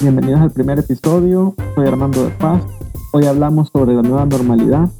bienvenidos 0.00 0.40
al 0.40 0.50
primer 0.50 0.78
episodio. 0.78 1.54
Soy 1.74 1.86
Armando 1.86 2.24
de 2.24 2.30
Paz. 2.30 2.62
Hoy 3.12 3.24
hablamos 3.24 3.70
sobre 3.72 3.94
la 3.94 4.02
nueva 4.02 4.26
normalidad, 4.26 4.90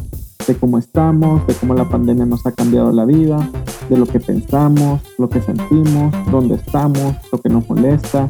de 0.47 0.55
cómo 0.55 0.79
estamos, 0.79 1.47
de 1.47 1.55
cómo 1.55 1.75
la 1.75 1.89
pandemia 1.89 2.25
nos 2.25 2.47
ha 2.47 2.53
cambiado 2.53 2.93
la 2.93 3.05
vida, 3.05 3.51
de 3.91 3.99
lo 3.99 4.07
que 4.07 4.21
pensamos, 4.21 5.03
lo 5.19 5.29
que 5.29 5.41
sentimos, 5.41 6.15
dónde 6.31 6.55
estamos, 6.55 7.15
lo 7.31 7.41
que 7.41 7.49
nos 7.49 7.69
molesta, 7.69 8.29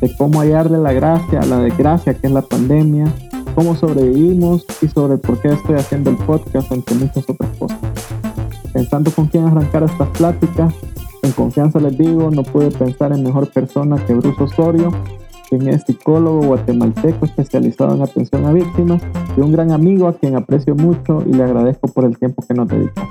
de 0.00 0.14
cómo 0.16 0.40
hallarle 0.40 0.78
la 0.78 0.92
gracia 0.92 1.40
a 1.40 1.46
la 1.46 1.58
desgracia 1.58 2.14
que 2.14 2.26
es 2.26 2.32
la 2.32 2.42
pandemia, 2.42 3.12
cómo 3.54 3.76
sobrevivimos 3.76 4.64
y 4.80 4.88
sobre 4.88 5.18
por 5.18 5.40
qué 5.40 5.48
estoy 5.48 5.76
haciendo 5.76 6.10
el 6.10 6.16
podcast 6.16 6.72
entre 6.72 6.96
muchas 6.96 7.28
otras 7.28 7.50
cosas. 7.58 7.78
Pensando 8.72 9.10
con 9.10 9.26
quién 9.26 9.44
arrancar 9.44 9.82
estas 9.82 10.08
pláticas, 10.10 10.72
en 11.22 11.32
confianza 11.32 11.80
les 11.80 11.98
digo, 11.98 12.30
no 12.30 12.42
pude 12.42 12.70
pensar 12.70 13.12
en 13.12 13.22
mejor 13.22 13.50
persona 13.50 13.96
que 14.06 14.14
Bruce 14.14 14.42
Osorio, 14.42 14.92
quien 15.58 15.74
es 15.74 15.84
psicólogo 15.84 16.46
guatemalteco 16.46 17.24
especializado 17.24 17.94
en 17.94 18.02
atención 18.02 18.44
a 18.44 18.52
víctimas 18.52 19.02
y 19.36 19.40
un 19.40 19.52
gran 19.52 19.72
amigo 19.72 20.08
a 20.08 20.18
quien 20.18 20.36
aprecio 20.36 20.74
mucho 20.74 21.22
y 21.26 21.32
le 21.32 21.44
agradezco 21.44 21.88
por 21.88 22.04
el 22.04 22.18
tiempo 22.18 22.42
que 22.46 22.54
nos 22.54 22.68
dedica. 22.68 23.08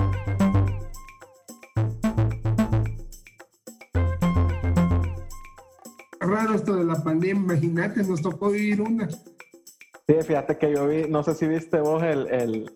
Raro 6.19 6.55
esto 6.55 6.75
de 6.75 6.85
la 6.85 7.03
pandemia, 7.03 7.55
imagínate, 7.55 8.03
nos 8.03 8.21
tocó 8.21 8.51
vivir 8.51 8.81
una. 8.81 9.09
Sí, 9.09 10.13
fíjate 10.21 10.57
que 10.57 10.73
yo 10.73 10.87
vi, 10.87 11.07
no 11.09 11.23
sé 11.23 11.33
si 11.35 11.47
viste 11.47 11.79
vos 11.79 12.03
el, 12.03 12.27
el 12.27 12.71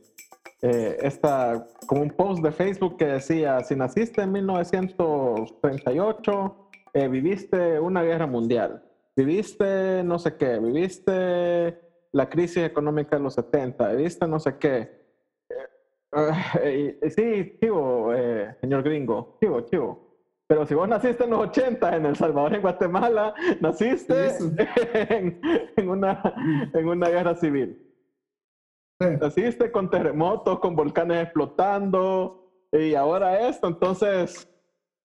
eh, 0.62 0.98
esta, 1.02 1.66
como 1.86 2.02
un 2.02 2.10
post 2.10 2.44
de 2.44 2.52
Facebook 2.52 2.98
que 2.98 3.06
decía, 3.06 3.64
si 3.64 3.76
naciste 3.76 4.24
en 4.24 4.32
1938, 4.32 6.56
eh, 6.94 7.08
viviste 7.08 7.80
una 7.80 8.02
guerra 8.02 8.26
mundial, 8.28 8.84
viviste 9.20 10.04
no 10.04 10.18
sé 10.18 10.36
qué, 10.38 10.60
viviste 10.60 11.80
la 12.12 12.30
crisis 12.30 12.64
económica 12.64 13.18
de 13.18 13.24
los 13.24 13.34
70, 13.34 13.92
viviste 13.94 14.28
no 14.28 14.40
sé 14.40 14.58
qué. 14.58 15.00
Eh, 16.64 17.00
sí, 17.16 17.58
chivo, 17.60 18.12
señor 18.62 18.84
gringo, 18.84 19.38
chivo, 19.40 19.62
chivo. 19.62 20.10
Pero 20.48 20.66
si 20.66 20.74
vos 20.74 20.90
naciste 20.90 21.26
en 21.26 21.30
los 21.30 21.42
80 21.42 21.96
en 21.96 22.06
El 22.08 22.16
Salvador, 22.16 22.56
en 22.56 22.62
Guatemala, 22.62 23.36
naciste 23.62 24.30
en, 25.78 25.90
una, 25.90 26.24
en 26.74 26.88
una 26.88 27.10
guerra 27.10 27.36
civil. 27.36 27.86
Naciste 29.00 29.72
con 29.72 29.92
terremotos, 29.92 30.60
con 30.60 30.76
volcanes 30.76 31.24
explotando 31.24 32.52
y 32.72 32.96
ahora 32.96 33.48
esto, 33.48 33.68
entonces... 33.68 34.48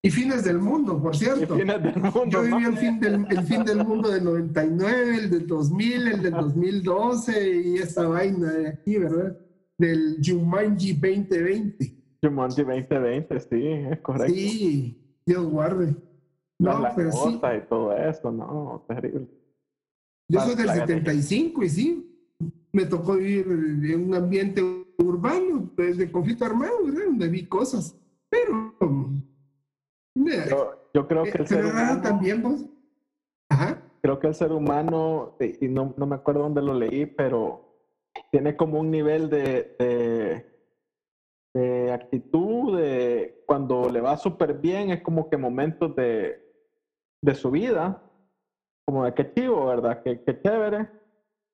Y 0.05 0.11
fines 0.11 0.45
del 0.45 0.59
mundo, 0.59 1.01
por 1.01 1.17
cierto. 1.17 1.55
del 1.55 1.65
mundo. 1.65 2.27
Yo 2.29 2.43
viví 2.43 2.65
el, 2.67 2.77
fin 2.77 3.01
del, 3.01 3.27
el 3.31 3.43
fin 3.45 3.65
del 3.65 3.87
mundo 3.87 4.11
del 4.11 4.23
99, 4.23 5.17
el 5.17 5.31
del 5.31 5.47
2000, 5.47 6.09
el 6.09 6.23
del 6.23 6.33
2012 6.33 7.63
y 7.63 7.77
esa 7.77 8.07
vaina 8.07 8.53
de 8.53 8.69
aquí, 8.69 8.99
¿verdad? 8.99 9.35
Del 9.79 10.19
Jumanji 10.23 10.93
2020. 10.93 11.95
Jumanji 12.23 12.65
2020, 12.65 13.41
sí, 13.41 13.67
es 13.67 14.01
correcto. 14.01 14.35
Sí. 14.35 15.21
Dios 15.25 15.47
guarde. 15.47 15.97
No, 16.59 16.83
pero 16.95 17.11
sí. 17.11 17.41
y 17.41 17.67
todo 17.67 17.97
eso, 17.97 18.31
no, 18.31 18.85
terrible. 18.87 19.27
Yo 20.29 20.41
soy 20.41 20.55
del 20.55 20.69
75 20.69 21.65
y 21.65 21.69
sí, 21.71 22.27
me 22.73 22.85
tocó 22.85 23.15
vivir 23.15 23.47
en 23.49 24.05
un 24.09 24.15
ambiente 24.15 24.63
urbano, 24.99 25.71
pues, 25.75 25.97
de 25.97 26.13
conflicto 26.13 26.45
armado, 26.45 26.85
¿verdad? 26.85 27.07
Donde 27.07 27.29
vi 27.29 27.47
cosas. 27.47 27.99
Pero. 28.29 28.75
Yo, 30.15 31.09
creo 31.09 31.25
que 31.25 31.39
el 31.39 31.47
ser 31.47 31.67
humano. 31.67 32.01
también 32.03 32.43
vos. 32.43 32.65
Ajá. 33.49 33.83
Creo 34.03 34.19
que 34.19 34.29
el 34.29 34.35
ser 34.35 34.53
humano, 34.53 35.37
y 35.39 35.69
no, 35.69 35.95
no 35.97 36.07
me 36.07 36.17
acuerdo 36.17 36.43
dónde 36.43 36.63
lo 36.63 36.75
leí, 36.75 37.07
pero 37.07 37.79
tiene 38.31 38.57
como 38.57 38.79
un 38.79 38.91
nivel 38.91 39.31
de 39.31 40.55
de 41.55 41.93
actitud, 41.93 42.77
de 42.77 43.45
cuando 43.47 43.89
le 43.89 44.01
va 44.01 44.17
súper 44.17 44.55
bien, 44.55 44.91
es 44.91 45.03
como 45.03 45.31
que 45.31 45.37
momentos 45.37 45.95
de, 45.95 46.43
de 47.23 47.35
su 47.35 47.51
vida, 47.53 48.03
como 48.85 49.05
de 49.05 49.15
qué 49.15 49.33
chivo, 49.33 49.67
¿verdad? 49.67 50.03
Qué, 50.03 50.23
qué 50.25 50.41
chévere. 50.43 50.91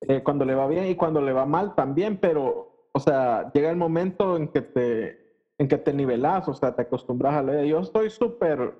Eh, 0.00 0.22
cuando 0.22 0.46
le 0.46 0.54
va 0.54 0.66
bien 0.66 0.86
y 0.86 0.96
cuando 0.96 1.20
le 1.20 1.34
va 1.34 1.44
mal 1.44 1.74
también, 1.74 2.16
pero, 2.16 2.88
o 2.92 2.98
sea, 2.98 3.52
llega 3.52 3.70
el 3.70 3.76
momento 3.76 4.38
en 4.38 4.48
que 4.48 4.62
te, 4.62 5.19
en 5.60 5.68
que 5.68 5.76
te 5.76 5.92
nivelas, 5.92 6.48
o 6.48 6.54
sea, 6.54 6.74
te 6.74 6.80
acostumbras 6.80 7.34
a 7.34 7.42
leer. 7.42 7.66
Yo 7.66 7.80
estoy 7.80 8.08
súper, 8.08 8.74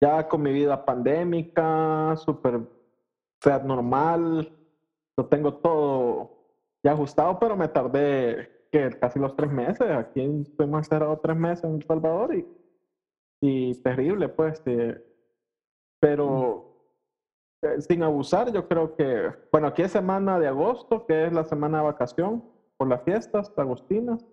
ya 0.00 0.26
con 0.26 0.42
mi 0.42 0.52
vida 0.52 0.84
pandémica, 0.84 2.16
súper, 2.16 2.56
o 2.56 2.66
sea, 3.40 3.60
normal, 3.60 4.52
lo 5.16 5.26
tengo 5.26 5.54
todo 5.54 6.30
ya 6.82 6.92
ajustado, 6.92 7.38
pero 7.38 7.56
me 7.56 7.68
tardé 7.68 8.66
que 8.72 8.90
casi 8.98 9.20
los 9.20 9.36
tres 9.36 9.52
meses. 9.52 9.88
Aquí 9.88 10.20
estuvimos 10.20 10.80
encerrados 10.80 11.22
tres 11.22 11.36
meses 11.36 11.62
en 11.62 11.76
El 11.76 11.84
Salvador 11.84 12.34
y, 12.34 12.44
y 13.40 13.74
terrible, 13.76 14.28
pues. 14.28 14.60
Eh, 14.66 15.00
pero 16.00 16.74
eh, 17.62 17.80
sin 17.82 18.02
abusar, 18.02 18.52
yo 18.52 18.66
creo 18.66 18.96
que, 18.96 19.30
bueno, 19.52 19.68
aquí 19.68 19.82
es 19.82 19.92
semana 19.92 20.40
de 20.40 20.48
agosto, 20.48 21.06
que 21.06 21.26
es 21.26 21.32
la 21.32 21.44
semana 21.44 21.78
de 21.78 21.84
vacación 21.84 22.42
por 22.76 22.88
las 22.88 23.00
fiestas 23.04 23.52
agostinas. 23.56 24.26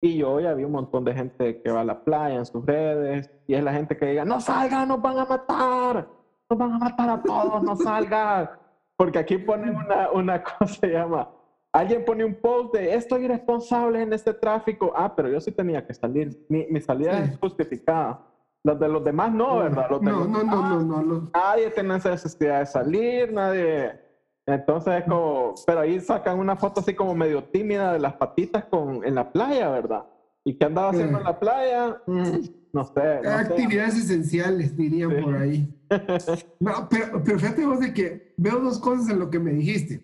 Y 0.00 0.18
yo 0.18 0.40
ya 0.40 0.54
vi 0.54 0.64
un 0.64 0.72
montón 0.72 1.04
de 1.04 1.14
gente 1.14 1.62
que 1.62 1.70
va 1.70 1.80
a 1.80 1.84
la 1.84 2.04
playa 2.04 2.36
en 2.36 2.46
sus 2.46 2.64
redes 2.64 3.30
y 3.46 3.54
es 3.54 3.64
la 3.64 3.72
gente 3.72 3.96
que 3.96 4.06
diga, 4.06 4.24
no 4.24 4.40
salgan, 4.40 4.88
nos 4.88 5.00
van 5.00 5.18
a 5.18 5.24
matar, 5.24 6.08
nos 6.50 6.58
van 6.58 6.72
a 6.74 6.78
matar 6.78 7.10
a 7.10 7.22
todos, 7.22 7.62
no 7.62 7.76
salgan. 7.76 8.50
Porque 8.96 9.18
aquí 9.18 9.38
ponen 9.38 9.76
una, 9.76 10.10
una 10.10 10.42
cosa 10.58 10.66
se 10.66 10.88
llama 10.88 11.28
Alguien 11.76 12.06
pone 12.06 12.24
un 12.24 12.34
post 12.34 12.74
de 12.74 12.94
estoy 12.94 13.26
irresponsable 13.26 14.00
en 14.00 14.10
este 14.10 14.32
tráfico. 14.32 14.94
Ah, 14.96 15.14
pero 15.14 15.28
yo 15.28 15.38
sí 15.42 15.52
tenía 15.52 15.86
que 15.86 15.92
salir. 15.92 16.46
Mi, 16.48 16.66
mi 16.70 16.80
salida 16.80 17.22
es 17.22 17.38
justificada. 17.38 18.18
Los 18.64 18.80
de 18.80 18.88
los 18.88 19.04
demás 19.04 19.30
no, 19.30 19.58
¿verdad? 19.58 19.90
no, 19.90 20.00
no, 20.00 20.24
no, 20.24 20.42
no, 20.42 20.80
no, 20.80 21.02
no, 21.02 21.30
Nadie 21.34 21.70
tiene 21.70 21.96
esa 21.96 22.12
necesidad 22.12 22.60
de 22.60 22.66
salir, 22.66 23.30
nadie. 23.30 24.00
Entonces, 24.46 25.04
como, 25.04 25.54
pero 25.66 25.80
ahí 25.80 26.00
sacan 26.00 26.38
una 26.38 26.56
foto 26.56 26.80
así 26.80 26.94
como 26.94 27.14
medio 27.14 27.44
tímida 27.44 27.92
de 27.92 27.98
las 27.98 28.14
patitas 28.14 28.64
con, 28.66 29.04
en 29.04 29.14
la 29.16 29.32
playa, 29.32 29.68
¿verdad? 29.70 30.04
¿Y 30.44 30.54
qué 30.54 30.64
andaba 30.64 30.90
haciendo 30.90 31.18
en 31.18 31.24
la 31.24 31.38
playa? 31.38 32.00
Mm, 32.06 32.38
no 32.72 32.84
sé. 32.84 33.28
Actividades 33.28 33.96
esenciales, 33.96 34.76
dirían 34.76 35.22
por 35.22 35.36
ahí. 35.36 35.72
No, 36.58 36.88
pero, 36.90 37.22
pero 37.22 37.38
fíjate 37.38 37.64
vos 37.64 37.78
de 37.78 37.94
que 37.94 38.34
veo 38.36 38.58
dos 38.58 38.80
cosas 38.80 39.08
en 39.08 39.20
lo 39.20 39.30
que 39.30 39.38
me 39.38 39.52
dijiste 39.52 40.02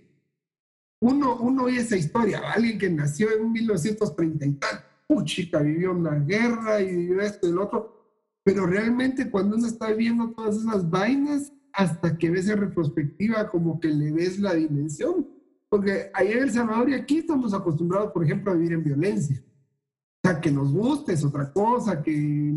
uno, 1.03 1.37
uno 1.41 1.65
oye 1.65 1.81
esa 1.81 1.97
historia, 1.97 2.41
alguien 2.55 2.79
que 2.79 2.89
nació 2.89 3.33
en 3.33 3.51
1930 3.51 4.47
y 4.47 4.53
tal, 4.53 4.85
puchica, 5.09 5.59
vivió 5.59 5.91
una 5.91 6.15
guerra 6.15 6.81
y 6.81 6.95
vivió 6.95 7.21
esto 7.21 7.49
y 7.49 7.51
el 7.51 7.59
otro, 7.59 8.07
pero 8.45 8.67
realmente 8.67 9.29
cuando 9.29 9.57
uno 9.57 9.67
está 9.67 9.93
viendo 9.93 10.31
todas 10.31 10.57
esas 10.57 10.89
vainas, 10.89 11.53
hasta 11.73 12.17
que 12.19 12.31
ves 12.31 12.49
en 12.49 12.59
retrospectiva, 12.59 13.49
como 13.49 13.81
que 13.81 13.89
le 13.89 14.13
ves 14.13 14.39
la 14.39 14.55
dimensión. 14.55 15.27
Porque 15.69 16.11
ahí 16.13 16.33
en 16.33 16.43
El 16.43 16.51
Salvador 16.51 16.91
y 16.91 16.95
aquí 16.95 17.19
estamos 17.19 17.55
acostumbrados, 17.55 18.13
por 18.13 18.25
ejemplo, 18.25 18.53
a 18.53 18.55
vivir 18.55 18.73
en 18.73 18.85
violencia. 18.85 19.43
O 20.23 20.29
sea, 20.29 20.41
que 20.41 20.51
nos 20.51 20.73
guste 20.73 21.15
es 21.15 21.25
otra 21.25 21.53
cosa, 21.53 22.03
que, 22.03 22.55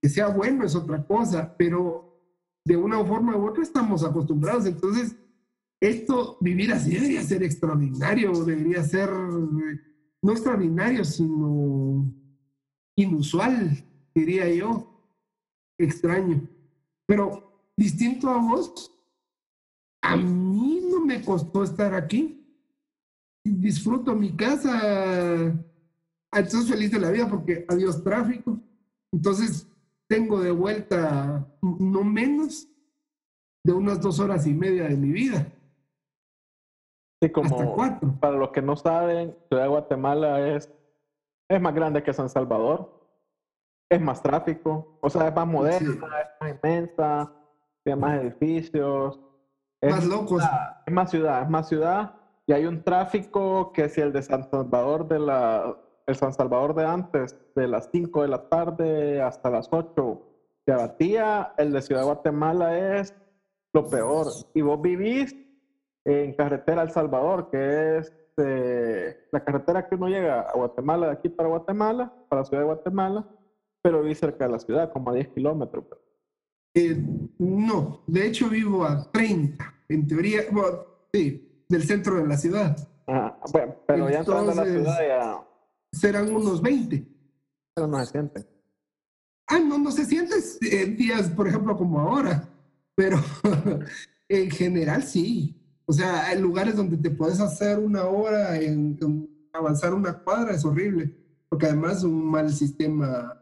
que 0.00 0.08
sea 0.08 0.28
bueno 0.28 0.64
es 0.64 0.74
otra 0.74 1.06
cosa, 1.06 1.54
pero 1.56 2.18
de 2.64 2.76
una 2.76 3.04
forma 3.04 3.36
u 3.36 3.46
otra 3.46 3.62
estamos 3.62 4.02
acostumbrados. 4.04 4.66
Entonces, 4.66 5.16
esto, 5.80 6.38
vivir 6.40 6.72
así 6.72 6.94
debería 6.94 7.22
ser 7.22 7.42
extraordinario, 7.42 8.32
debería 8.44 8.82
ser 8.82 9.10
no 9.10 10.32
extraordinario, 10.32 11.04
sino 11.04 12.10
inusual, 12.96 13.84
diría 14.14 14.48
yo, 14.52 14.98
extraño. 15.76 16.48
Pero 17.06 17.53
distinto 17.76 18.28
a 18.30 18.38
vos, 18.38 18.90
a 20.02 20.16
mí 20.16 20.80
no 20.90 21.00
me 21.04 21.24
costó 21.24 21.62
estar 21.62 21.94
aquí. 21.94 22.40
Disfruto 23.44 24.14
mi 24.14 24.34
casa. 24.34 25.54
Estoy 26.32 26.64
feliz 26.64 26.90
de 26.90 26.98
la 26.98 27.10
vida 27.10 27.28
porque 27.28 27.64
adiós 27.68 28.02
tráfico. 28.02 28.58
Entonces 29.12 29.66
tengo 30.08 30.40
de 30.40 30.50
vuelta 30.50 31.46
no 31.62 32.04
menos 32.04 32.68
de 33.64 33.72
unas 33.72 34.00
dos 34.00 34.20
horas 34.20 34.46
y 34.46 34.52
media 34.52 34.84
de 34.84 34.96
mi 34.96 35.10
vida. 35.10 35.46
Como 37.32 37.74
para 38.20 38.36
los 38.36 38.50
que 38.50 38.60
no 38.60 38.76
saben, 38.76 39.34
Ciudad 39.48 39.62
de 39.62 39.68
Guatemala 39.68 40.54
es, 40.54 40.70
es 41.48 41.60
más 41.60 41.74
grande 41.74 42.02
que 42.02 42.12
San 42.12 42.28
Salvador, 42.28 43.08
es 43.90 44.00
más 44.00 44.22
tráfico, 44.22 44.98
o 45.00 45.08
sea, 45.08 45.28
es 45.28 45.34
más 45.34 45.46
moderna, 45.46 45.90
es 45.90 46.00
más 46.40 46.50
inmensa, 46.50 47.32
tiene 47.84 48.00
más 48.00 48.20
edificios. 48.20 49.20
Es 49.80 49.94
más 49.94 50.06
locos. 50.06 50.42
es 50.86 50.92
más 50.92 51.10
ciudad, 51.10 51.42
es 51.42 51.50
más 51.50 51.68
ciudad. 51.68 52.14
Y 52.46 52.52
hay 52.52 52.66
un 52.66 52.82
tráfico 52.82 53.72
que 53.72 53.88
si 53.88 54.00
el 54.00 54.12
de 54.12 54.22
San 54.22 54.48
Salvador 54.50 55.06
de 55.06 55.18
la, 55.18 55.76
el 56.06 56.16
San 56.16 56.32
Salvador 56.32 56.74
de 56.74 56.84
antes, 56.84 57.38
de 57.54 57.68
las 57.68 57.88
5 57.92 58.22
de 58.22 58.28
la 58.28 58.48
tarde 58.48 59.22
hasta 59.22 59.50
las 59.50 59.68
8, 59.70 60.22
se 60.64 60.72
abatía, 60.72 61.52
el 61.58 61.72
de 61.72 61.82
Ciudad 61.82 62.00
de 62.00 62.06
Guatemala 62.06 62.98
es 62.98 63.14
lo 63.72 63.88
peor. 63.88 64.26
Y 64.54 64.62
vos 64.62 64.80
vivís 64.80 65.34
en 66.04 66.34
carretera 66.34 66.82
El 66.82 66.90
Salvador, 66.90 67.50
que 67.50 67.98
es 67.98 68.12
eh, 68.36 69.26
la 69.30 69.44
carretera 69.44 69.88
que 69.88 69.94
uno 69.94 70.08
llega 70.08 70.40
a 70.40 70.52
Guatemala, 70.54 71.06
de 71.06 71.12
aquí 71.12 71.28
para 71.28 71.48
Guatemala, 71.48 72.12
para 72.28 72.42
la 72.42 72.46
ciudad 72.46 72.62
de 72.62 72.66
Guatemala, 72.66 73.26
pero 73.82 74.02
viví 74.02 74.14
cerca 74.14 74.46
de 74.46 74.52
la 74.52 74.58
ciudad, 74.58 74.92
como 74.92 75.10
a 75.10 75.14
10 75.14 75.28
kilómetros. 75.28 75.84
Eh, 76.74 77.00
no, 77.38 78.02
de 78.06 78.26
hecho 78.26 78.48
vivo 78.48 78.84
a 78.84 79.10
30, 79.12 79.74
en 79.88 80.06
teoría, 80.08 80.42
sí, 81.12 81.64
del 81.68 81.84
centro 81.84 82.16
de 82.16 82.26
la 82.26 82.36
ciudad. 82.36 82.76
Ah, 83.06 83.38
bueno, 83.52 83.76
pero 83.86 84.10
ya 84.10 84.18
entrando 84.18 84.52
a 84.52 84.54
la 84.54 84.64
ciudad 84.64 84.98
ya... 85.06 85.48
Serán 85.92 86.34
unos 86.34 86.60
20. 86.60 87.06
Pero 87.74 87.86
no 87.86 88.04
se 88.04 88.10
siente. 88.10 88.46
Ah, 89.46 89.60
no, 89.60 89.78
no 89.78 89.92
se 89.92 90.04
siente 90.04 90.34
en 90.62 90.96
días, 90.96 91.28
por 91.30 91.46
ejemplo, 91.46 91.76
como 91.76 92.00
ahora, 92.00 92.48
pero 92.96 93.18
en 94.28 94.50
general 94.50 95.04
sí. 95.04 95.60
O 95.86 95.92
sea, 95.92 96.26
hay 96.26 96.40
lugares 96.40 96.76
donde 96.76 96.96
te 96.96 97.10
puedes 97.10 97.40
hacer 97.40 97.78
una 97.78 98.04
hora 98.06 98.58
en, 98.58 98.98
avanzar 99.52 99.94
una 99.94 100.18
cuadra, 100.18 100.54
es 100.54 100.64
horrible, 100.64 101.14
porque 101.48 101.66
además 101.66 101.98
es 101.98 102.04
un 102.04 102.24
mal 102.24 102.52
sistema 102.52 103.40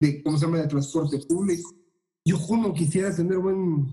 de, 0.00 0.22
¿cómo 0.22 0.38
se 0.38 0.46
llama?, 0.46 0.58
de 0.58 0.66
transporte 0.66 1.18
público. 1.18 1.70
Yo 2.30 2.38
como 2.46 2.72
quisiera 2.72 3.12
tener 3.12 3.38
buen, 3.38 3.92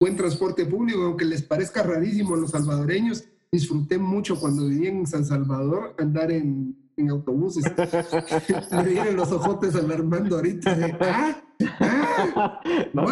buen 0.00 0.16
transporte 0.16 0.66
público, 0.66 1.02
aunque 1.02 1.24
les 1.24 1.40
parezca 1.40 1.84
rarísimo 1.84 2.34
a 2.34 2.38
los 2.38 2.50
salvadoreños, 2.50 3.22
disfruté 3.52 3.96
mucho 3.96 4.40
cuando 4.40 4.66
viví 4.66 4.88
en 4.88 5.06
San 5.06 5.24
Salvador 5.24 5.94
andar 5.98 6.32
en, 6.32 6.76
en 6.96 7.10
autobuses. 7.10 7.62
Me 8.72 8.82
vienen 8.82 9.14
los 9.14 9.30
ojotes 9.30 9.76
alarmando 9.76 10.34
ahorita 10.34 10.76
¡ah! 11.00 11.42
¡ah! 11.78 12.60
no, 12.92 13.04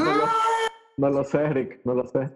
no, 0.96 1.10
lo 1.10 1.22
sé, 1.22 1.38
Eric, 1.38 1.80
no 1.84 1.94
lo 1.94 2.04
sé. 2.08 2.32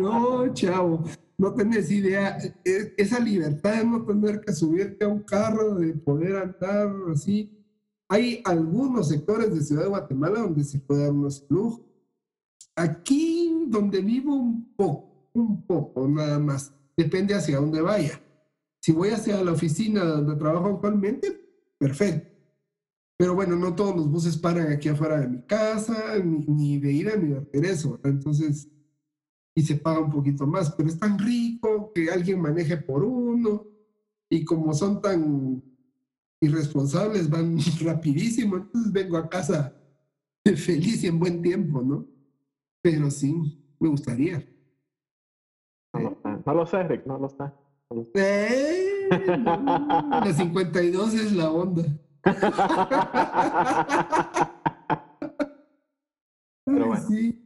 No, 0.00 0.54
chavo, 0.54 1.02
no 1.38 1.54
tenés 1.54 1.90
idea. 1.90 2.38
E, 2.64 2.94
esa 2.98 3.18
libertad 3.18 3.78
de 3.78 3.84
no 3.84 4.04
tener 4.04 4.42
que 4.42 4.52
subirte 4.52 5.04
a 5.04 5.08
un 5.08 5.24
carro, 5.24 5.74
de 5.74 5.92
poder 5.94 6.36
andar 6.36 6.88
así. 7.12 7.58
Hay 8.12 8.42
algunos 8.44 9.08
sectores 9.08 9.54
de 9.54 9.62
Ciudad 9.62 9.84
de 9.84 9.88
Guatemala 9.88 10.40
donde 10.40 10.64
se 10.64 10.78
puede 10.78 11.04
dar 11.04 11.12
unos 11.12 11.46
lujo. 11.48 11.82
Aquí 12.76 13.64
donde 13.68 14.02
vivo 14.02 14.34
un 14.34 14.74
poco, 14.76 15.30
un 15.32 15.66
poco 15.66 16.06
nada 16.06 16.38
más. 16.38 16.74
Depende 16.94 17.32
hacia 17.34 17.56
dónde 17.56 17.80
vaya. 17.80 18.20
Si 18.82 18.92
voy 18.92 19.08
hacia 19.08 19.42
la 19.42 19.52
oficina 19.52 20.04
donde 20.04 20.36
trabajo 20.36 20.66
actualmente, 20.66 21.40
perfecto. 21.78 22.30
Pero 23.16 23.34
bueno, 23.34 23.56
no 23.56 23.74
todos 23.74 23.96
los 23.96 24.10
buses 24.10 24.36
paran 24.36 24.70
aquí 24.70 24.90
afuera 24.90 25.18
de 25.18 25.28
mi 25.28 25.46
casa, 25.46 26.18
ni, 26.22 26.44
ni 26.48 26.78
de 26.78 26.92
ida 26.92 27.16
ni 27.16 27.28
de 27.28 27.40
regreso. 27.40 27.98
Entonces, 28.04 28.68
y 29.54 29.62
se 29.62 29.76
paga 29.76 30.00
un 30.00 30.10
poquito 30.10 30.46
más, 30.46 30.70
pero 30.72 30.90
es 30.90 30.98
tan 30.98 31.18
rico 31.18 31.92
que 31.94 32.10
alguien 32.10 32.42
maneje 32.42 32.76
por 32.76 33.04
uno 33.04 33.66
y 34.28 34.44
como 34.44 34.74
son 34.74 35.00
tan 35.00 35.71
irresponsables 36.42 37.30
van 37.30 37.56
rapidísimo, 37.82 38.56
entonces 38.56 38.92
vengo 38.92 39.16
a 39.16 39.28
casa 39.28 39.74
feliz 40.44 41.02
y 41.02 41.06
en 41.06 41.18
buen 41.18 41.40
tiempo, 41.40 41.80
¿no? 41.80 42.06
Pero 42.82 43.10
sí, 43.10 43.34
me 43.80 43.88
gustaría. 43.88 44.46
No 45.94 46.54
lo 46.54 46.66
sé, 46.66 46.82
Rick, 46.82 47.06
no 47.06 47.18
lo 47.18 47.28
sé. 47.28 47.44
Eh, 48.14 49.38
la 49.44 50.32
52 50.32 51.14
es 51.14 51.32
la 51.32 51.50
onda. 51.50 51.84
Pero 56.64 56.86
bueno. 56.86 57.06
Sí. 57.06 57.38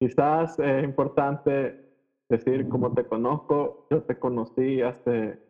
Quizás 0.00 0.56
es 0.60 0.84
importante 0.84 1.92
decir 2.28 2.68
cómo 2.68 2.94
te 2.94 3.04
conozco. 3.04 3.88
Yo 3.90 4.02
te 4.04 4.16
conocí 4.18 4.80
hace 4.80 5.42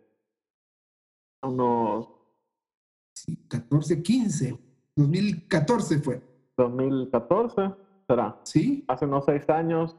unos... 1.42 2.08
14, 3.48 4.02
15. 4.02 4.58
2014 4.96 5.98
fue. 6.00 6.20
2014, 6.56 7.70
será. 8.06 8.40
Sí. 8.42 8.84
Hace 8.88 9.04
unos 9.04 9.24
seis 9.24 9.48
años 9.48 9.96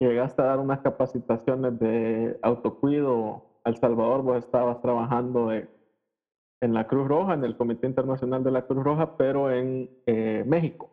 llegaste 0.00 0.42
a 0.42 0.46
dar 0.46 0.58
unas 0.58 0.80
capacitaciones 0.80 1.78
de 1.78 2.38
autocuido 2.42 3.44
a 3.64 3.70
El 3.70 3.76
Salvador. 3.76 4.22
Vos 4.22 4.44
estabas 4.44 4.80
trabajando 4.80 5.52
en, 5.52 5.68
la 6.60 6.86
Cruz 6.86 7.08
Roja, 7.08 7.34
en 7.34 7.44
el 7.44 7.56
Comité 7.56 7.86
Internacional 7.86 8.44
de 8.44 8.50
la 8.50 8.66
Cruz 8.66 8.84
Roja, 8.84 9.16
pero 9.16 9.50
en 9.50 9.90
eh, 10.06 10.44
México. 10.46 10.90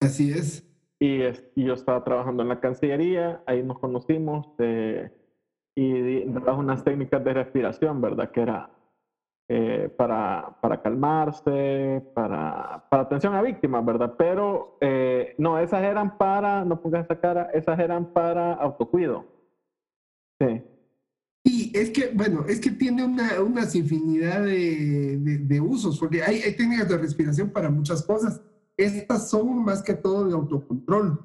Así 0.00 0.30
es. 0.30 0.66
Y, 0.98 1.20
yo 1.56 1.74
estaba 1.74 2.02
trabajando 2.04 2.42
en 2.42 2.48
la 2.48 2.60
Cancillería, 2.60 3.42
ahí 3.46 3.62
nos 3.62 3.78
conocimos 3.78 4.46
eh, 4.58 5.10
y 5.74 6.24
dabas 6.24 6.58
unas 6.58 6.84
técnicas 6.84 7.22
de 7.24 7.34
respiración, 7.34 8.00
¿verdad? 8.00 8.30
Que 8.30 8.40
era 8.42 8.70
eh, 9.48 9.92
para, 9.96 10.56
para 10.60 10.80
calmarse, 10.80 12.02
para, 12.14 12.86
para 12.88 13.02
atención 13.02 13.34
a 13.34 13.42
víctimas, 13.42 13.84
¿verdad? 13.84 14.14
Pero 14.16 14.78
eh, 14.80 15.34
no, 15.38 15.58
esas 15.58 15.82
eran 15.82 16.16
para, 16.16 16.64
no 16.64 16.80
pongas 16.80 17.04
esa 17.04 17.20
cara, 17.20 17.50
esas 17.52 17.78
eran 17.78 18.12
para 18.12 18.54
autocuido. 18.54 19.26
Sí. 20.40 20.62
Y 21.46 21.78
es 21.78 21.90
que, 21.90 22.10
bueno, 22.14 22.44
es 22.48 22.58
que 22.58 22.70
tiene 22.70 23.04
una, 23.04 23.40
una 23.42 23.62
infinidad 23.62 24.42
de, 24.42 25.18
de, 25.18 25.60
usos, 25.60 25.98
porque 25.98 26.22
hay, 26.22 26.40
hay 26.40 26.56
técnicas 26.56 26.88
de 26.88 26.96
respiración 26.96 27.50
para 27.50 27.68
muchas 27.68 28.02
cosas 28.02 28.40
estas 28.76 29.30
son 29.30 29.64
más 29.64 29.82
que 29.82 29.94
todo 29.94 30.26
de 30.26 30.34
autocontrol. 30.34 31.20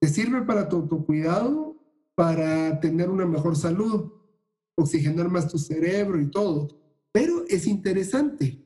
Te 0.00 0.08
sirve 0.08 0.42
para 0.42 0.68
tu 0.68 0.76
autocuidado, 0.76 1.76
para 2.14 2.80
tener 2.80 3.10
una 3.10 3.26
mejor 3.26 3.56
salud, 3.56 4.12
oxigenar 4.74 5.28
más 5.28 5.48
tu 5.48 5.58
cerebro 5.58 6.20
y 6.20 6.30
todo. 6.30 6.68
Pero 7.16 7.44
es 7.48 7.66
interesante, 7.66 8.62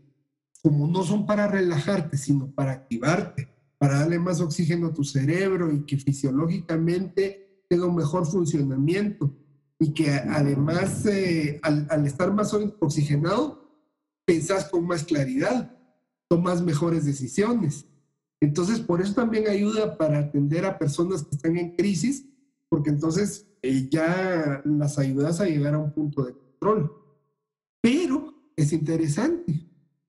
como 0.60 0.88
no 0.88 1.04
son 1.04 1.24
para 1.24 1.46
relajarte, 1.46 2.16
sino 2.16 2.50
para 2.50 2.72
activarte, 2.72 3.48
para 3.78 4.00
darle 4.00 4.18
más 4.18 4.40
oxígeno 4.40 4.88
a 4.88 4.92
tu 4.92 5.04
cerebro 5.04 5.72
y 5.72 5.86
que 5.86 5.96
fisiológicamente 5.96 7.64
tenga 7.68 7.86
un 7.86 7.94
mejor 7.94 8.26
funcionamiento 8.26 9.32
y 9.78 9.94
que 9.94 10.10
además 10.10 11.06
eh, 11.06 11.60
al, 11.62 11.86
al 11.90 12.04
estar 12.06 12.32
más 12.32 12.52
oxigenado, 12.80 13.70
pensás 14.24 14.64
con 14.64 14.84
más 14.84 15.04
claridad, 15.04 15.78
tomas 16.28 16.60
mejores 16.60 17.04
decisiones 17.04 17.86
entonces, 18.40 18.80
por 18.80 19.02
eso 19.02 19.14
también 19.14 19.48
ayuda 19.48 19.98
para 19.98 20.18
atender 20.18 20.64
a 20.64 20.78
personas 20.78 21.22
que 21.22 21.36
están 21.36 21.58
en 21.58 21.76
crisis, 21.76 22.26
porque 22.70 22.88
entonces 22.88 23.46
eh, 23.62 23.88
ya 23.90 24.62
las 24.64 24.98
ayudas 24.98 25.40
a 25.40 25.44
llegar 25.44 25.74
a 25.74 25.78
un 25.78 25.92
punto 25.92 26.24
de 26.24 26.32
control. 26.32 26.90
Pero 27.82 28.34
es 28.62 28.72
interesante. 28.72 29.66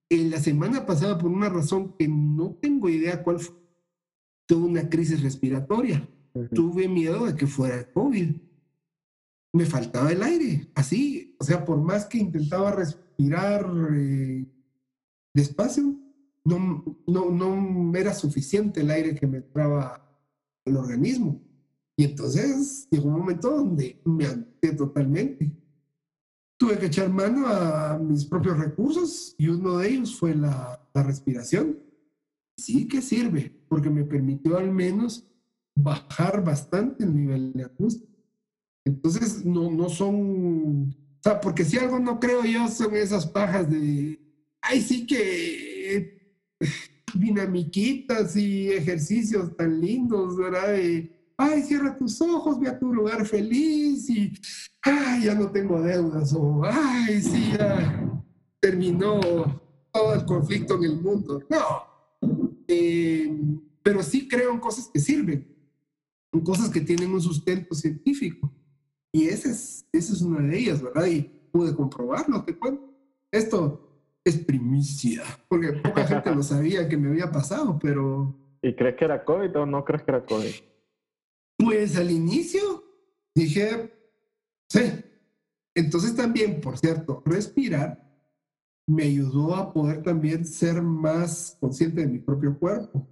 En 0.08 0.30
la 0.30 0.38
semana 0.38 0.84
pasada, 0.84 1.16
por 1.18 1.30
una 1.30 1.48
razón 1.48 1.94
que 1.98 2.06
no 2.08 2.54
tengo 2.60 2.88
idea 2.88 3.22
cuál 3.22 3.40
fue, 3.40 3.56
tuve 4.46 4.66
una 4.66 4.88
crisis 4.88 5.22
respiratoria. 5.22 6.08
Tuve 6.54 6.88
miedo 6.88 7.26
de 7.26 7.34
que 7.34 7.46
fuera 7.46 7.90
COVID. 7.92 8.36
Me 9.54 9.66
faltaba 9.66 10.10
el 10.12 10.22
aire, 10.22 10.70
así. 10.74 11.36
O 11.38 11.44
sea, 11.44 11.64
por 11.64 11.78
más 11.78 12.06
que 12.06 12.18
intentaba 12.18 12.72
respirar 12.72 13.70
eh, 13.94 14.46
despacio, 15.34 15.94
no, 16.44 16.84
no, 17.06 17.30
no 17.30 17.98
era 17.98 18.14
suficiente 18.14 18.80
el 18.80 18.90
aire 18.90 19.14
que 19.14 19.26
me 19.26 19.38
entraba 19.38 20.02
al 20.64 20.76
organismo. 20.76 21.40
Y 21.96 22.04
entonces 22.04 22.88
llegó 22.90 23.08
un 23.08 23.18
momento 23.18 23.50
donde 23.50 24.00
me 24.04 24.26
ante 24.26 24.72
totalmente. 24.72 25.50
Tuve 26.62 26.78
que 26.78 26.86
echar 26.86 27.10
mano 27.10 27.48
a 27.48 27.98
mis 27.98 28.24
propios 28.24 28.56
recursos 28.56 29.34
y 29.36 29.48
uno 29.48 29.78
de 29.78 29.88
ellos 29.88 30.14
fue 30.16 30.32
la, 30.32 30.80
la 30.94 31.02
respiración. 31.02 31.76
Sí 32.56 32.86
que 32.86 33.02
sirve, 33.02 33.52
porque 33.68 33.90
me 33.90 34.04
permitió 34.04 34.56
al 34.56 34.70
menos 34.70 35.26
bajar 35.74 36.44
bastante 36.44 37.02
el 37.02 37.16
nivel 37.16 37.52
de 37.52 37.64
angustia. 37.64 38.08
Entonces, 38.84 39.44
no, 39.44 39.72
no 39.72 39.88
son, 39.88 40.90
o 40.90 41.20
sea, 41.20 41.40
porque 41.40 41.64
si 41.64 41.78
algo 41.78 41.98
no 41.98 42.20
creo 42.20 42.44
yo 42.44 42.68
son 42.68 42.94
esas 42.94 43.26
pajas 43.26 43.68
de, 43.68 44.20
ay, 44.60 44.82
sí 44.82 45.04
que 45.04 46.38
dinamiquitas 47.12 48.36
y 48.36 48.68
ejercicios 48.68 49.56
tan 49.56 49.80
lindos, 49.80 50.36
¿verdad? 50.36 50.76
Ay, 51.42 51.62
cierra 51.62 51.96
tus 51.96 52.20
ojos, 52.20 52.58
ve 52.60 52.68
a 52.68 52.78
tu 52.78 52.92
lugar 52.92 53.24
feliz 53.26 54.08
y, 54.08 54.32
ay, 54.82 55.24
ya 55.24 55.34
no 55.34 55.50
tengo 55.50 55.80
deudas, 55.80 56.32
o, 56.34 56.62
ay, 56.64 57.20
sí, 57.20 57.52
ya 57.56 58.10
terminó 58.60 59.20
todo 59.92 60.14
el 60.14 60.24
conflicto 60.24 60.76
en 60.76 60.84
el 60.84 61.00
mundo. 61.00 61.42
No, 61.50 61.58
eh, 62.68 63.36
pero 63.82 64.02
sí 64.02 64.28
creo 64.28 64.52
en 64.52 64.60
cosas 64.60 64.88
que 64.92 65.00
sirven, 65.00 65.46
en 66.32 66.40
cosas 66.40 66.70
que 66.70 66.80
tienen 66.80 67.12
un 67.12 67.20
sustento 67.20 67.74
científico. 67.74 68.50
Y 69.10 69.26
esa 69.26 69.50
es, 69.50 69.84
esa 69.92 70.12
es 70.14 70.22
una 70.22 70.40
de 70.40 70.58
ellas, 70.58 70.80
¿verdad? 70.80 71.06
Y 71.06 71.22
pude 71.50 71.74
comprobarlo, 71.74 72.42
te 72.44 72.56
cuento. 72.56 72.88
Esto 73.30 73.88
es 74.24 74.38
primicia, 74.38 75.22
porque 75.48 75.72
poca 75.72 76.06
gente 76.06 76.34
lo 76.34 76.42
sabía 76.42 76.88
que 76.88 76.96
me 76.96 77.10
había 77.10 77.30
pasado, 77.30 77.78
pero... 77.80 78.34
¿Y 78.62 78.74
crees 78.74 78.96
que 78.96 79.04
era 79.04 79.24
COVID 79.24 79.58
o 79.58 79.66
no 79.66 79.84
crees 79.84 80.04
que 80.04 80.12
era 80.12 80.24
COVID? 80.24 80.71
Pues 81.62 81.96
al 81.96 82.10
inicio 82.10 82.84
dije, 83.34 83.92
sí. 84.68 84.80
Entonces 85.74 86.14
también, 86.14 86.60
por 86.60 86.78
cierto, 86.78 87.22
respirar 87.24 88.02
me 88.86 89.04
ayudó 89.04 89.54
a 89.54 89.72
poder 89.72 90.02
también 90.02 90.44
ser 90.44 90.82
más 90.82 91.56
consciente 91.60 92.00
de 92.02 92.08
mi 92.08 92.18
propio 92.18 92.58
cuerpo, 92.58 93.06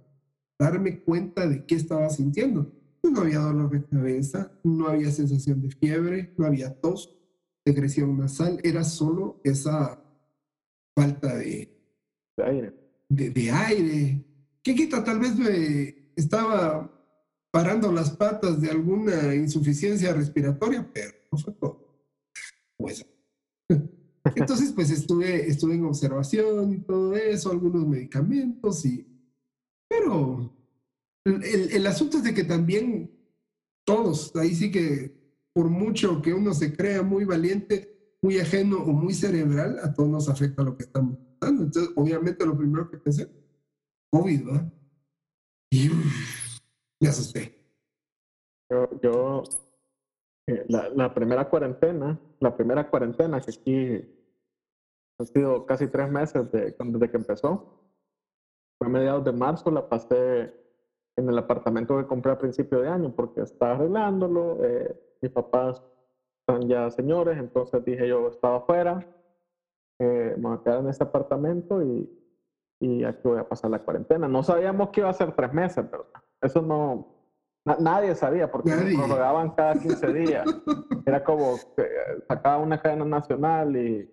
darme 0.59 0.99
cuenta 0.99 1.47
de 1.47 1.65
qué 1.65 1.75
estaba 1.75 2.09
sintiendo. 2.09 2.71
No 3.03 3.21
había 3.21 3.39
dolor 3.39 3.71
de 3.71 3.83
cabeza, 3.85 4.51
no 4.63 4.87
había 4.87 5.11
sensación 5.11 5.61
de 5.61 5.71
fiebre, 5.71 6.33
no 6.37 6.45
había 6.45 6.79
tos, 6.79 7.17
secreción 7.65 8.17
nasal, 8.17 8.59
era 8.63 8.83
solo 8.83 9.41
esa 9.43 10.03
falta 10.95 11.35
de, 11.35 11.73
de 12.37 12.43
aire. 12.43 12.73
De, 13.09 13.51
aire. 13.51 14.25
¿Qué 14.61 14.75
quita? 14.75 15.03
Tal 15.03 15.19
vez 15.19 15.35
me 15.35 16.11
estaba 16.15 17.00
parando 17.51 17.91
las 17.91 18.11
patas 18.11 18.61
de 18.61 18.71
alguna 18.71 19.35
insuficiencia 19.35 20.13
respiratoria, 20.13 20.89
pero 20.93 21.11
no 21.31 21.37
fue 21.37 21.53
todo. 21.53 21.85
Pues. 22.77 23.05
Entonces, 24.35 24.71
pues 24.71 24.89
estuve, 24.89 25.49
estuve 25.49 25.75
en 25.75 25.85
observación 25.85 26.73
y 26.73 26.79
todo 26.79 27.15
eso, 27.15 27.51
algunos 27.51 27.85
medicamentos 27.87 28.85
y... 28.85 29.07
Pero 29.89 30.55
el, 31.25 31.71
el, 31.71 31.87
asunto 31.87 32.17
es 32.17 32.23
de 32.23 32.33
que 32.33 32.45
también 32.45 33.11
todos, 33.85 34.33
ahí 34.35 34.55
sí 34.55 34.71
que 34.71 35.13
por 35.53 35.69
mucho 35.69 36.21
que 36.21 36.33
uno 36.33 36.53
se 36.53 36.73
crea 36.73 37.03
muy 37.03 37.25
valiente, 37.25 38.15
muy 38.21 38.39
ajeno 38.39 38.77
o 38.77 38.93
muy 38.93 39.13
cerebral, 39.13 39.79
a 39.83 39.93
todos 39.93 40.09
nos 40.09 40.29
afecta 40.29 40.63
lo 40.63 40.77
que 40.77 40.83
estamos 40.83 41.17
pasando. 41.39 41.63
Entonces, 41.63 41.91
obviamente 41.95 42.45
lo 42.45 42.57
primero 42.57 42.89
que 42.89 42.97
pensé, 42.97 43.29
COVID, 44.11 44.45
¿verdad? 44.45 44.73
Y 45.71 45.89
me 47.01 47.09
asusté. 47.09 47.57
Yo, 48.69 48.87
yo 49.01 49.43
eh, 50.47 50.65
la, 50.69 50.89
la, 50.89 51.13
primera 51.13 51.49
cuarentena, 51.49 52.19
la 52.39 52.55
primera 52.55 52.89
cuarentena 52.89 53.41
que 53.41 53.51
aquí 53.51 54.15
ha 55.19 55.25
sido 55.25 55.65
casi 55.65 55.87
tres 55.87 56.09
meses 56.09 56.49
de, 56.51 56.75
desde 56.77 57.11
que 57.11 57.17
empezó, 57.17 57.81
fue 58.77 58.87
a 58.87 58.89
mediados 58.89 59.25
de 59.25 59.31
marzo, 59.31 59.69
la 59.71 59.87
pasé 59.87 60.53
en 61.17 61.29
el 61.29 61.37
apartamento 61.37 61.97
que 61.97 62.07
compré 62.07 62.31
a 62.31 62.37
principio 62.37 62.79
de 62.79 62.87
año 62.87 63.13
porque 63.13 63.41
estaba 63.41 63.73
arreglándolo, 63.73 64.63
eh, 64.63 64.95
mis 65.21 65.31
papás 65.31 65.83
están 66.39 66.67
ya 66.67 66.89
señores, 66.89 67.37
entonces 67.37 67.83
dije 67.83 68.07
yo 68.07 68.27
estaba 68.29 68.57
afuera, 68.57 69.05
eh, 69.99 70.33
me 70.37 70.49
voy 70.49 70.57
a 70.57 70.63
quedar 70.63 70.79
en 70.79 70.89
ese 70.89 71.03
apartamento 71.03 71.83
y, 71.83 72.09
y 72.79 73.03
aquí 73.03 73.21
voy 73.23 73.39
a 73.39 73.47
pasar 73.47 73.69
la 73.69 73.83
cuarentena. 73.83 74.27
No 74.27 74.41
sabíamos 74.41 74.89
que 74.89 75.01
iba 75.01 75.09
a 75.09 75.13
ser 75.13 75.35
tres 75.35 75.53
meses, 75.53 75.89
¿verdad? 75.89 76.23
Eso 76.41 76.61
no, 76.61 77.07
nadie 77.65 78.15
sabía 78.15 78.51
porque 78.51 78.71
nos 78.71 78.95
prorrogaban 78.95 79.51
cada 79.51 79.73
15 79.73 80.13
días. 80.13 80.45
Era 81.05 81.23
como 81.23 81.57
que 81.75 81.87
sacaba 82.27 82.57
una 82.57 82.81
cadena 82.81 83.05
nacional 83.05 83.75
y, 83.75 84.09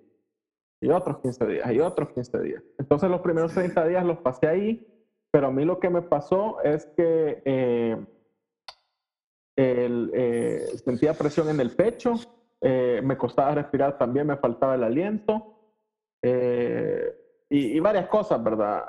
y 0.81 0.91
otros 0.91 1.19
15 1.19 1.47
días, 1.47 1.73
y 1.73 1.81
otros 1.81 2.11
15 2.11 2.41
días. 2.41 2.63
Entonces 2.79 3.11
los 3.11 3.21
primeros 3.21 3.53
30 3.53 3.87
días 3.87 4.05
los 4.05 4.19
pasé 4.19 4.47
ahí, 4.47 4.87
pero 5.31 5.49
a 5.49 5.51
mí 5.51 5.65
lo 5.65 5.79
que 5.79 5.91
me 5.91 6.03
pasó 6.03 6.61
es 6.63 6.87
que 6.97 7.43
eh, 7.45 8.07
eh, 9.57 10.67
sentía 10.85 11.15
presión 11.15 11.49
en 11.49 11.61
el 11.61 11.75
pecho, 11.75 12.15
eh, 12.61 13.01
me 13.03 13.17
costaba 13.17 13.55
respirar 13.55 13.99
también, 13.99 14.27
me 14.27 14.37
faltaba 14.37 14.75
el 14.75 14.85
aliento 14.85 15.55
y, 16.23 17.77
y, 17.77 17.81
varias 17.81 18.09
cosas, 18.09 18.43
¿verdad? 18.43 18.85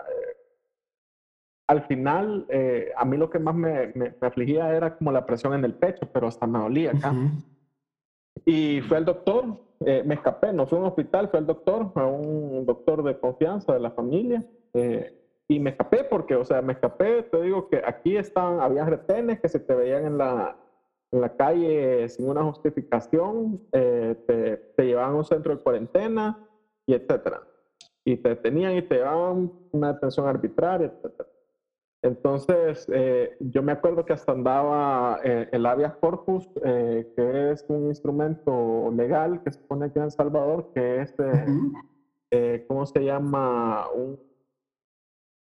Al 1.69 1.83
final, 1.83 2.47
eh, 2.49 2.89
a 2.97 3.05
mí 3.05 3.15
lo 3.15 3.29
que 3.29 3.37
más 3.37 3.53
me, 3.53 3.91
me, 3.93 4.11
afligía 4.21 4.75
era 4.75 4.89
como 4.89 5.11
la 5.11 5.23
presión 5.23 5.53
en 5.53 5.63
el 5.63 5.75
pecho, 5.75 6.09
pero 6.11 6.25
hasta 6.25 6.47
me 6.47 6.57
dolía 6.57 6.89
acá. 6.89 7.13
Y 8.43 8.81
fue 8.81 8.97
al 8.97 9.05
doctor, 9.05 9.55
eh, 9.85 10.01
me 10.03 10.15
escapé, 10.15 10.51
no 10.51 10.65
fue 10.65 10.79
a 10.79 10.81
un 10.81 10.87
hospital, 10.87 11.29
fue 11.29 11.37
al 11.37 11.45
doctor, 11.45 11.91
a 11.93 12.07
un 12.07 12.65
doctor 12.65 13.03
de 13.03 13.19
confianza 13.19 13.71
de 13.71 13.81
la 13.81 13.91
familia. 13.91 14.43
Eh, 14.73 15.13
y 15.47 15.59
me 15.59 15.69
escapé 15.69 16.03
porque, 16.03 16.35
o 16.35 16.43
sea, 16.43 16.59
me 16.63 16.73
escapé, 16.73 17.21
te 17.21 17.39
digo 17.39 17.69
que 17.69 17.83
aquí 17.85 18.17
están, 18.17 18.59
había 18.61 18.85
retenes 18.85 19.39
que 19.39 19.47
se 19.47 19.59
te 19.59 19.75
veían 19.75 20.05
en 20.07 20.17
la, 20.17 20.57
en 21.11 21.21
la 21.21 21.29
calle 21.29 22.09
sin 22.09 22.27
una 22.27 22.43
justificación, 22.45 23.61
te, 23.69 24.15
te, 24.15 24.85
llevaban 24.85 25.11
a 25.11 25.17
un 25.17 25.25
centro 25.25 25.55
de 25.55 25.61
cuarentena 25.61 26.35
y 26.87 26.95
etcétera. 26.95 27.43
Y 28.03 28.17
te 28.17 28.29
detenían 28.29 28.75
y 28.75 28.81
te 28.81 28.95
llevaban 28.95 29.51
una 29.71 29.93
detención 29.93 30.25
arbitraria, 30.25 30.87
etcétera. 30.87 31.29
Entonces, 32.01 32.85
eh, 32.93 33.29
yo 33.39 33.61
me 33.61 33.73
acuerdo 33.73 34.05
que 34.05 34.13
hasta 34.13 34.31
andaba 34.31 35.19
eh, 35.23 35.47
el 35.51 35.65
habeas 35.65 35.93
corpus, 35.99 36.49
eh, 36.63 37.05
que 37.15 37.51
es 37.51 37.65
un 37.67 37.87
instrumento 37.87 38.89
legal 38.91 39.41
que 39.43 39.51
se 39.51 39.59
pone 39.67 39.85
aquí 39.85 39.99
en 39.99 40.05
El 40.05 40.11
Salvador, 40.11 40.65
que 40.73 41.01
es, 41.01 41.13
¿cómo 42.67 42.85
se 42.85 43.03
llama? 43.03 43.89
Un, 43.93 44.17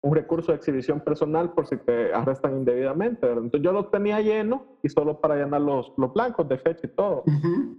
un, 0.02 0.14
recurso 0.14 0.52
de 0.52 0.56
exhibición 0.56 1.00
personal 1.00 1.50
por 1.50 1.66
si 1.66 1.76
te 1.76 2.14
arrestan 2.14 2.56
indebidamente. 2.56 3.26
Entonces, 3.26 3.60
yo 3.60 3.72
lo 3.72 3.84
tenía 3.84 4.22
lleno 4.22 4.62
y 4.82 4.88
solo 4.88 5.20
para 5.20 5.36
llenar 5.36 5.60
los, 5.60 5.92
los 5.96 6.10
blancos 6.10 6.48
de 6.48 6.56
fecha 6.56 6.86
y 6.86 6.90
todo. 6.90 7.22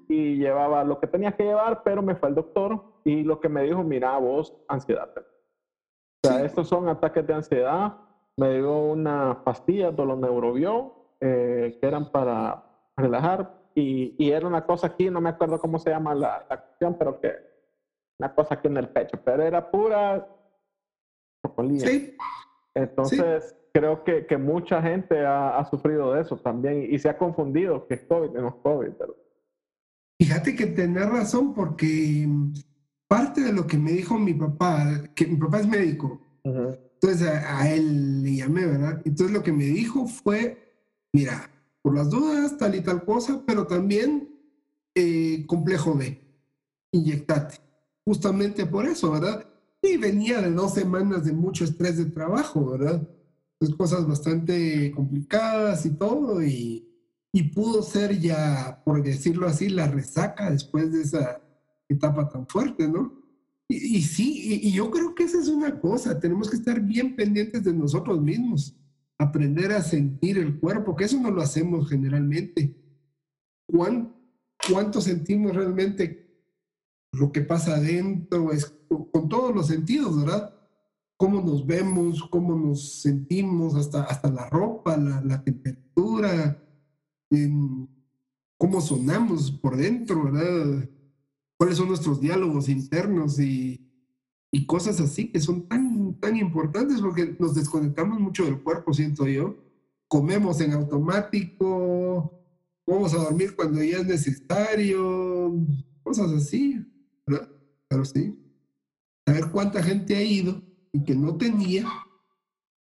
Y 0.07 0.37
llevaba 0.37 0.83
lo 0.83 0.99
que 0.99 1.07
tenía 1.07 1.31
que 1.31 1.45
llevar, 1.45 1.81
pero 1.83 2.03
me 2.03 2.15
fue 2.15 2.29
el 2.29 2.35
doctor 2.35 2.79
y 3.03 3.23
lo 3.23 3.39
que 3.39 3.49
me 3.49 3.63
dijo, 3.63 3.83
mira, 3.83 4.15
vos, 4.19 4.53
ansiedad. 4.67 5.09
O 5.17 6.27
sea, 6.27 6.45
estos 6.45 6.67
son 6.67 6.87
ataques 6.89 7.25
de 7.25 7.33
ansiedad 7.33 7.93
me 8.37 8.53
dio 8.53 8.77
una 8.79 9.43
pastilla, 9.43 9.91
doloneurobión, 9.91 10.93
eh, 11.19 11.77
que 11.79 11.87
eran 11.87 12.11
para 12.11 12.63
relajar. 12.95 13.57
Y, 13.75 14.15
y, 14.17 14.31
era 14.31 14.47
una 14.47 14.65
cosa 14.65 14.87
aquí, 14.87 15.09
no 15.09 15.21
me 15.21 15.29
acuerdo 15.29 15.59
cómo 15.59 15.77
se 15.77 15.91
llama 15.91 16.15
la, 16.15 16.45
la 16.49 16.61
cuestión, 16.61 16.95
pero 16.97 17.19
que 17.19 17.31
una 18.19 18.33
cosa 18.33 18.55
aquí 18.55 18.67
en 18.67 18.77
el 18.77 18.89
pecho, 18.89 19.19
pero 19.23 19.43
era 19.43 19.69
pura 19.69 20.27
Sí. 21.79 22.15
Entonces, 22.73 23.55
creo 23.73 24.03
que, 24.03 24.25
que, 24.25 24.37
mucha 24.37 24.81
gente 24.81 25.25
ha, 25.25 25.57
ha, 25.57 25.65
sufrido 25.65 26.13
de 26.13 26.21
eso 26.21 26.37
también 26.37 26.87
y, 26.89 26.99
se 26.99 27.09
ha 27.09 27.17
confundido 27.17 27.87
que 27.87 27.95
es 27.95 28.01
COVID, 28.01 28.31
no 28.31 28.49
es 28.49 28.55
COVID. 28.55 28.89
Pero... 28.97 29.15
Fíjate 30.19 30.55
que 30.55 30.67
tenés 30.67 31.09
razón 31.09 31.53
porque 31.53 32.27
parte 33.07 33.41
de 33.41 33.53
lo 33.53 33.65
que 33.65 33.77
me 33.77 33.91
dijo 33.91 34.17
mi 34.17 34.33
papá, 34.33 34.85
que 35.15 35.25
mi 35.25 35.37
papá 35.37 35.59
es 35.59 35.67
médico, 35.67 36.21
entonces 36.99 37.27
a, 37.27 37.71
él 37.71 38.23
le 38.23 38.35
llamé, 38.35 38.65
¿verdad? 38.65 39.01
Entonces 39.05 39.31
lo 39.31 39.43
que 39.43 39.53
me 39.53 39.65
dijo 39.65 40.07
fue, 40.07 40.73
mira, 41.13 41.49
por 41.81 41.95
las 41.95 42.09
dudas, 42.09 42.57
tal 42.57 42.75
y 42.75 42.81
tal 42.81 43.05
cosa, 43.05 43.43
pero 43.45 43.67
también 43.67 44.29
eh, 44.95 45.45
complejo 45.45 45.93
B, 45.93 46.19
inyectate. 46.91 47.59
Justamente 48.03 48.65
por 48.65 48.87
eso, 48.87 49.11
¿verdad? 49.11 49.47
Y 49.81 49.97
venía 49.97 50.41
de 50.41 50.51
dos 50.51 50.73
semanas 50.73 51.23
de 51.23 51.33
mucho 51.33 51.65
estrés 51.65 51.97
de 51.97 52.05
trabajo, 52.05 52.71
¿verdad? 52.71 53.07
Pues 53.59 53.75
cosas 53.75 54.07
bastante 54.07 54.91
complicadas 54.91 55.85
y 55.85 55.91
todo, 55.91 56.41
y, 56.41 56.87
y 57.31 57.43
pudo 57.43 57.83
ser 57.83 58.19
ya, 58.19 58.81
por 58.83 59.03
decirlo 59.03 59.47
así, 59.47 59.69
la 59.69 59.87
resaca 59.87 60.49
después 60.49 60.91
de 60.91 61.03
esa 61.03 61.41
etapa 61.87 62.27
tan 62.27 62.47
fuerte, 62.47 62.87
¿no? 62.87 63.16
Y, 63.69 64.01
sí, 64.01 64.61
y, 64.63 64.71
yo 64.71 64.89
creo 64.89 65.13
que 65.13 65.23
esa 65.23 65.39
es 65.39 65.49
una 65.49 65.79
cosa, 65.79 66.19
tenemos 66.19 66.49
que 66.49 66.55
estar 66.55 66.79
bien 66.79 67.17
pendientes 67.17 67.65
de 67.65 67.73
nosotros 67.73 68.21
mismos, 68.21 68.73
aprender 69.17 69.73
a 69.73 69.81
sentir 69.81 70.37
el 70.37 70.57
cuerpo, 70.57 70.95
que 70.95 71.03
eso 71.03 71.19
no 71.19 71.29
lo 71.31 71.41
hacemos 71.41 71.89
generalmente. 71.89 72.73
¿Cuánto 73.67 75.01
sentimos 75.01 75.53
realmente 75.53 76.29
lo 77.11 77.29
que 77.31 77.41
pasa 77.41 77.75
adentro? 77.75 78.53
Es, 78.53 78.73
con 78.87 79.27
todos 79.27 79.53
los 79.53 79.67
sentidos, 79.67 80.17
¿verdad? 80.17 80.53
Cómo 81.17 81.41
nos 81.41 81.65
vemos, 81.65 82.23
cómo 82.29 82.55
nos 82.55 83.01
sentimos, 83.01 83.75
hasta, 83.75 84.03
hasta 84.03 84.31
la 84.31 84.49
ropa, 84.49 84.95
la 84.95 85.43
temperatura, 85.43 86.63
cómo 88.57 88.79
sonamos 88.79 89.51
por 89.51 89.75
dentro, 89.75 90.23
¿verdad? 90.23 90.89
Cuáles 91.57 91.77
son 91.77 91.87
nuestros 91.87 92.21
diálogos 92.21 92.69
internos 92.69 93.39
y, 93.39 93.87
y 94.51 94.65
cosas 94.65 94.99
así 95.01 95.31
que 95.31 95.39
son 95.39 95.67
tan, 95.67 96.19
tan 96.19 96.37
importantes 96.37 97.01
porque 97.01 97.35
nos 97.39 97.55
desconectamos 97.55 98.19
mucho 98.19 98.45
del 98.45 98.61
cuerpo, 98.61 98.93
siento 98.93 99.27
yo. 99.27 99.57
Comemos 100.07 100.61
en 100.61 100.71
automático, 100.71 102.45
vamos 102.85 103.13
a 103.13 103.17
dormir 103.17 103.55
cuando 103.55 103.83
ya 103.83 103.97
es 103.97 104.05
necesario, 104.05 105.53
cosas 106.03 106.31
así, 106.31 106.85
¿verdad? 107.25 107.49
Sí. 108.03 108.37
Saber 109.25 109.51
cuánta 109.51 109.83
gente 109.83 110.15
ha 110.15 110.21
ido 110.21 110.61
y 110.93 111.03
que 111.03 111.15
no 111.15 111.35
tenía 111.37 111.85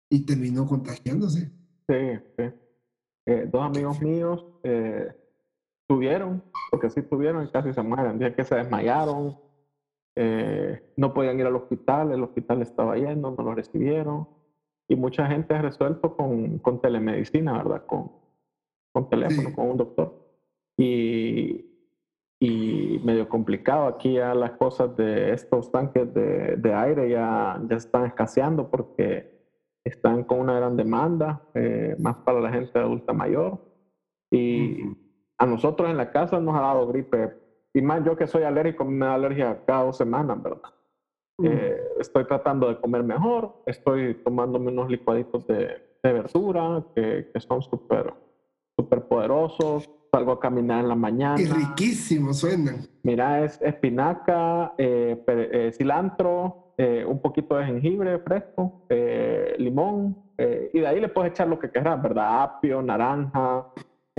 y 0.10 0.26
terminó 0.26 0.68
contagiándose. 0.68 1.52
Sí, 1.88 1.96
sí. 2.38 2.44
Eh, 3.26 3.50
dos 3.52 3.64
amigos 3.64 4.02
míos 4.02 4.46
eh, 4.64 5.08
tuvieron, 5.90 6.44
porque 6.70 6.92
sí 6.92 7.02
tuvieron 7.02 7.44
y 7.44 7.50
casi 7.50 7.74
se 7.74 7.82
mueren. 7.82 8.20
Dije 8.20 8.36
que 8.36 8.46
se 8.46 8.56
desmayaron, 8.56 9.36
eh, 10.16 10.80
no 10.96 11.14
podían 11.14 11.40
ir 11.40 11.48
al 11.48 11.56
hospital, 11.56 12.12
el 12.12 12.24
hospital 12.24 12.62
estaba 12.62 12.96
lleno, 12.96 13.32
no 13.36 13.44
lo 13.44 13.56
recibieron. 13.56 14.28
Y 14.88 14.96
mucha 14.96 15.26
gente 15.28 15.56
ha 15.56 15.62
resuelto 15.64 16.16
con, 16.16 16.60
con 16.60 16.80
telemedicina, 16.80 17.58
¿verdad? 17.58 17.86
Con, 17.88 18.12
con 18.94 19.10
teléfono, 19.10 19.54
con 19.54 19.72
un 19.72 19.78
doctor. 19.78 20.14
y, 20.78 21.66
y 22.40 23.02
medio 23.04 23.28
complicado. 23.28 23.88
Aquí 23.88 24.14
ya 24.14 24.34
las 24.34 24.52
cosas 24.52 24.96
de 24.96 25.34
estos 25.34 25.72
tanques 25.72 26.14
de, 26.14 26.56
de 26.56 26.74
aire 26.74 27.10
ya, 27.10 27.60
ya 27.68 27.76
están 27.76 28.06
escaseando 28.06 28.70
porque 28.70 29.30
están 29.84 30.24
con 30.24 30.40
una 30.40 30.54
gran 30.54 30.78
demanda, 30.78 31.42
eh, 31.54 31.96
más 32.00 32.18
para 32.18 32.40
la 32.40 32.52
gente 32.52 32.78
adulta 32.80 33.12
mayor. 33.12 33.60
Y 34.32 34.84
a 35.40 35.46
nosotros 35.46 35.90
en 35.90 35.98
la 35.98 36.12
casa 36.12 36.40
nos 36.40 36.56
ha 36.56 36.62
dado 36.62 36.88
gripe. 36.88 37.34
Y 37.74 37.82
más 37.82 38.04
yo 38.06 38.16
que 38.16 38.28
soy 38.28 38.44
alérgico, 38.44 38.86
me 38.86 39.06
da 39.06 39.16
alergia 39.16 39.60
cada 39.66 39.84
dos 39.86 39.98
semanas, 39.98 40.42
¿verdad? 40.42 40.74
Eh, 41.42 41.82
estoy 42.00 42.26
tratando 42.26 42.68
de 42.68 42.78
comer 42.80 43.02
mejor, 43.02 43.64
estoy 43.66 44.16
tomándome 44.16 44.72
unos 44.72 44.90
licuaditos 44.90 45.48
de, 45.48 45.82
de 46.04 46.14
verdura 46.14 46.84
que, 46.94 47.30
que 47.34 47.40
son 47.40 47.62
súper 47.62 48.14
super 48.80 49.02
poderosos, 49.04 49.90
salgo 50.12 50.32
a 50.32 50.40
caminar 50.40 50.82
en 50.82 50.90
la 50.90 50.96
mañana. 50.96 51.40
Y 51.42 51.46
riquísimo 51.46 52.34
suenan. 52.34 52.88
Mira, 53.04 53.44
es 53.44 53.62
espinaca, 53.62 54.74
eh, 54.78 55.22
eh, 55.28 55.72
cilantro, 55.74 56.74
eh, 56.78 57.04
un 57.06 57.20
poquito 57.20 57.58
de 57.58 57.66
jengibre 57.66 58.20
fresco, 58.20 58.86
limón, 59.58 60.16
y 60.74 60.80
de 60.80 60.88
ahí 60.88 61.02
le 61.02 61.10
puedes 61.10 61.32
echar 61.32 61.50
lo 61.50 61.60
que 61.60 61.70
quieras, 61.70 62.02
¿verdad? 62.02 62.44
Apio, 62.44 62.82
naranja, 62.82 63.68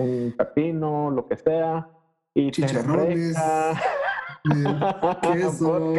un 0.00 0.34
pepino, 0.36 1.10
lo 1.10 1.26
que 1.26 1.36
sea. 1.36 1.88
Y 2.34 2.50
chicharrones. 2.50 3.36
queso. 5.22 5.78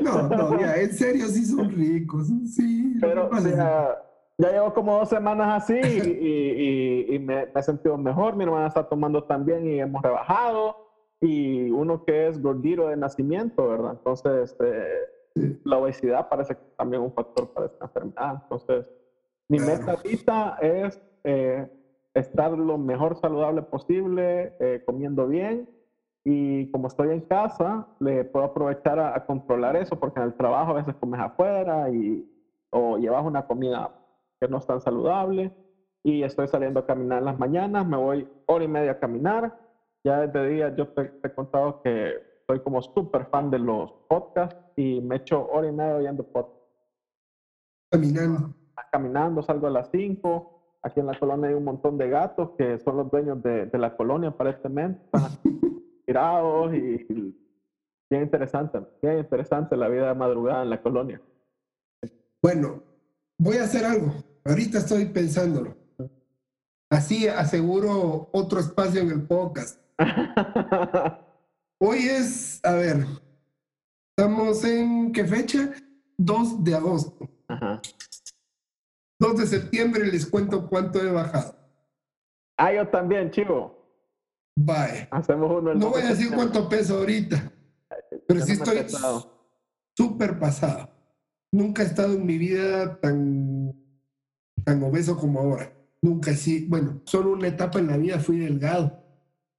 no, 0.00 0.28
no, 0.28 0.60
ya, 0.60 0.76
en 0.76 0.92
serio 0.92 1.26
sí 1.26 1.44
son 1.44 1.70
ricos. 1.70 2.28
Sí, 2.46 2.96
pero 3.00 3.28
o 3.30 3.38
sea, 3.38 4.02
ya 4.38 4.50
llevo 4.50 4.72
como 4.72 4.98
dos 4.98 5.08
semanas 5.08 5.62
así 5.62 5.74
y, 5.74 7.14
y, 7.14 7.18
me, 7.18 7.48
he 7.54 7.62
sentido 7.62 7.98
mejor. 7.98 8.36
Mi 8.36 8.44
hermana 8.44 8.68
está 8.68 8.88
tomando 8.88 9.24
también 9.24 9.66
y 9.66 9.80
hemos 9.80 10.02
rebajado. 10.02 10.76
Y 11.20 11.70
uno 11.70 12.04
que 12.04 12.28
es 12.28 12.42
gordito 12.42 12.88
de 12.88 12.96
nacimiento, 12.96 13.68
¿verdad? 13.68 13.92
Entonces, 13.92 14.56
eh, 14.58 15.60
la 15.62 15.78
obesidad 15.78 16.28
parece 16.28 16.56
que 16.56 16.62
también 16.76 17.02
es 17.02 17.08
un 17.08 17.14
factor 17.14 17.52
para 17.52 17.66
esta 17.66 17.84
enfermedad. 17.84 18.40
Entonces, 18.42 18.86
mi 19.52 19.58
meta 19.58 19.92
ahorita 19.92 20.56
es 20.62 20.98
eh, 21.24 21.68
estar 22.14 22.52
lo 22.52 22.78
mejor 22.78 23.18
saludable 23.18 23.60
posible, 23.60 24.54
eh, 24.58 24.80
comiendo 24.82 25.26
bien. 25.26 25.68
Y 26.24 26.68
como 26.68 26.86
estoy 26.86 27.10
en 27.10 27.20
casa, 27.20 27.86
le 27.98 28.24
puedo 28.24 28.46
aprovechar 28.46 28.98
a, 28.98 29.20
controlar 29.20 29.76
eso, 29.76 29.94
porque 29.94 30.20
en 30.20 30.26
el 30.26 30.34
trabajo 30.34 30.70
a 30.70 30.74
veces 30.76 30.94
comes 30.98 31.20
afuera 31.20 31.90
y, 31.90 32.26
o 32.70 32.96
llevas 32.96 33.26
una 33.26 33.42
comida 33.42 33.90
que 34.40 34.48
no 34.48 34.56
es 34.56 34.64
tan 34.64 34.80
saludable. 34.80 35.52
Y 36.02 36.22
estoy 36.22 36.48
saliendo 36.48 36.80
a 36.80 36.86
caminar 36.86 37.18
en 37.18 37.26
las 37.26 37.38
mañanas, 37.38 37.86
me 37.86 37.98
voy 37.98 38.26
hora 38.46 38.64
y 38.64 38.68
media 38.68 38.92
a 38.92 38.98
caminar. 38.98 39.52
Ya 40.02 40.26
desde 40.26 40.48
día 40.48 40.74
yo 40.74 40.88
te, 40.88 41.12
he 41.22 41.28
contado 41.28 41.78
que 41.82 42.14
soy 42.46 42.58
como 42.60 42.80
súper 42.80 43.26
fan 43.26 43.50
de 43.50 43.58
los 43.58 43.92
podcasts 44.08 44.56
y 44.76 45.02
me 45.02 45.16
echo 45.16 45.46
hora 45.46 45.68
y 45.68 45.72
media 45.72 45.96
oyendo 45.96 46.24
podcasts. 46.24 46.58
Caminando. 47.90 48.61
Caminando, 48.90 49.42
salgo 49.42 49.66
a 49.66 49.70
las 49.70 49.90
5. 49.90 50.78
Aquí 50.82 51.00
en 51.00 51.06
la 51.06 51.18
colonia 51.18 51.48
hay 51.48 51.54
un 51.54 51.64
montón 51.64 51.96
de 51.96 52.08
gatos 52.08 52.50
que 52.58 52.78
son 52.78 52.96
los 52.96 53.10
dueños 53.10 53.42
de, 53.42 53.66
de 53.66 53.78
la 53.78 53.96
colonia, 53.96 54.30
aparentemente. 54.30 55.00
Están 55.04 55.30
tirados 56.06 56.74
y, 56.74 57.06
y 57.08 57.42
bien 58.10 58.24
interesante, 58.24 58.80
bien 59.00 59.18
interesante 59.18 59.76
la 59.76 59.88
vida 59.88 60.08
de 60.08 60.14
madrugada 60.14 60.62
en 60.62 60.70
la 60.70 60.82
colonia. 60.82 61.20
Bueno, 62.42 62.82
voy 63.38 63.56
a 63.56 63.64
hacer 63.64 63.84
algo. 63.84 64.12
Ahorita 64.44 64.78
estoy 64.78 65.06
pensándolo. 65.06 65.76
Así 66.90 67.26
aseguro 67.26 68.28
otro 68.32 68.60
espacio 68.60 69.00
en 69.00 69.10
el 69.10 69.22
podcast. 69.22 69.80
Hoy 71.78 71.98
es, 72.00 72.60
a 72.64 72.74
ver, 72.74 73.06
estamos 74.10 74.62
en 74.64 75.10
qué 75.12 75.24
fecha? 75.24 75.72
2 76.18 76.62
de 76.62 76.74
agosto. 76.74 77.28
Ajá. 77.48 77.80
2 79.22 79.36
de 79.38 79.46
septiembre 79.46 80.04
les 80.10 80.26
cuento 80.26 80.68
cuánto 80.68 81.00
he 81.00 81.08
bajado. 81.08 81.56
Ah, 82.56 82.72
yo 82.72 82.88
también, 82.88 83.30
chivo. 83.30 83.78
Bye. 84.56 85.06
Hacemos 85.12 85.62
uno. 85.62 85.74
no 85.74 85.90
voy 85.90 86.02
a 86.02 86.08
decir 86.08 86.32
cuánto 86.34 86.68
peso 86.68 86.98
ahorita, 86.98 87.52
pero 88.26 88.40
sí 88.40 88.52
estoy 88.52 88.84
súper 89.96 90.38
pasado. 90.40 90.90
Nunca 91.52 91.82
he 91.82 91.86
estado 91.86 92.14
en 92.14 92.26
mi 92.26 92.36
vida 92.36 92.98
tan 93.00 93.72
tan 94.64 94.82
obeso 94.82 95.16
como 95.16 95.38
ahora. 95.38 95.72
Nunca 96.02 96.34
sí, 96.34 96.66
bueno, 96.68 97.00
solo 97.04 97.32
una 97.32 97.46
etapa 97.46 97.78
en 97.78 97.86
la 97.86 97.96
vida 97.96 98.18
fui 98.18 98.38
delgado. 98.38 99.04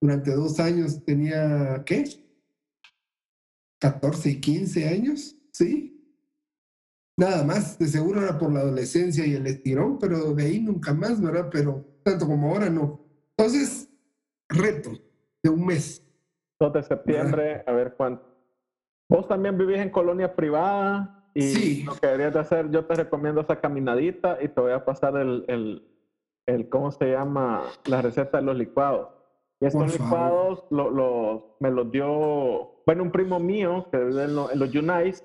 Durante 0.01 0.31
dos 0.31 0.59
años 0.59 1.05
tenía, 1.05 1.83
¿qué? 1.85 2.03
14 3.79 4.29
y 4.29 4.41
15 4.41 4.89
años, 4.89 5.37
¿sí? 5.51 5.92
Nada 7.15 7.43
más, 7.43 7.77
de 7.77 7.87
seguro 7.87 8.21
era 8.21 8.37
por 8.37 8.51
la 8.51 8.61
adolescencia 8.61 9.25
y 9.25 9.35
el 9.35 9.45
estirón, 9.45 9.99
pero 9.99 10.33
de 10.33 10.43
ahí 10.43 10.59
nunca 10.59 10.93
más, 10.93 11.21
¿verdad? 11.21 11.49
Pero 11.51 11.85
tanto 12.03 12.25
como 12.25 12.51
ahora 12.51 12.69
no. 12.69 12.99
Entonces, 13.37 13.89
reto 14.49 14.91
de 15.43 15.49
un 15.49 15.65
mes. 15.65 16.03
2 16.59 16.73
de 16.73 16.83
septiembre, 16.83 17.63
a 17.67 17.71
ver 17.71 17.93
cuánto. 17.95 18.25
Vos 19.09 19.27
también 19.27 19.57
vivís 19.57 19.77
en 19.77 19.89
colonia 19.89 20.35
privada, 20.35 21.23
y 21.33 21.41
sí. 21.41 21.83
lo 21.83 21.95
que 21.95 22.07
deberías 22.07 22.33
de 22.33 22.39
hacer, 22.39 22.69
yo 22.69 22.85
te 22.85 22.95
recomiendo 22.95 23.41
esa 23.41 23.59
caminadita 23.59 24.37
y 24.41 24.49
te 24.49 24.61
voy 24.61 24.71
a 24.71 24.85
pasar 24.85 25.17
el, 25.17 25.45
el, 25.47 25.83
el 26.45 26.69
¿cómo 26.69 26.91
se 26.91 27.11
llama? 27.11 27.63
La 27.85 28.01
receta 28.01 28.37
de 28.37 28.43
los 28.43 28.55
licuados. 28.55 29.09
Y 29.59 29.65
estos 29.65 29.93
licuados 29.93 30.65
lo, 30.69 31.55
me 31.59 31.71
los 31.71 31.89
dio, 31.89 32.83
bueno, 32.85 33.03
un 33.03 33.11
primo 33.11 33.39
mío 33.39 33.87
que 33.91 33.97
vive 33.97 34.23
en, 34.25 34.31
en 34.31 34.59
los 34.59 34.75
Unites, 34.75 35.23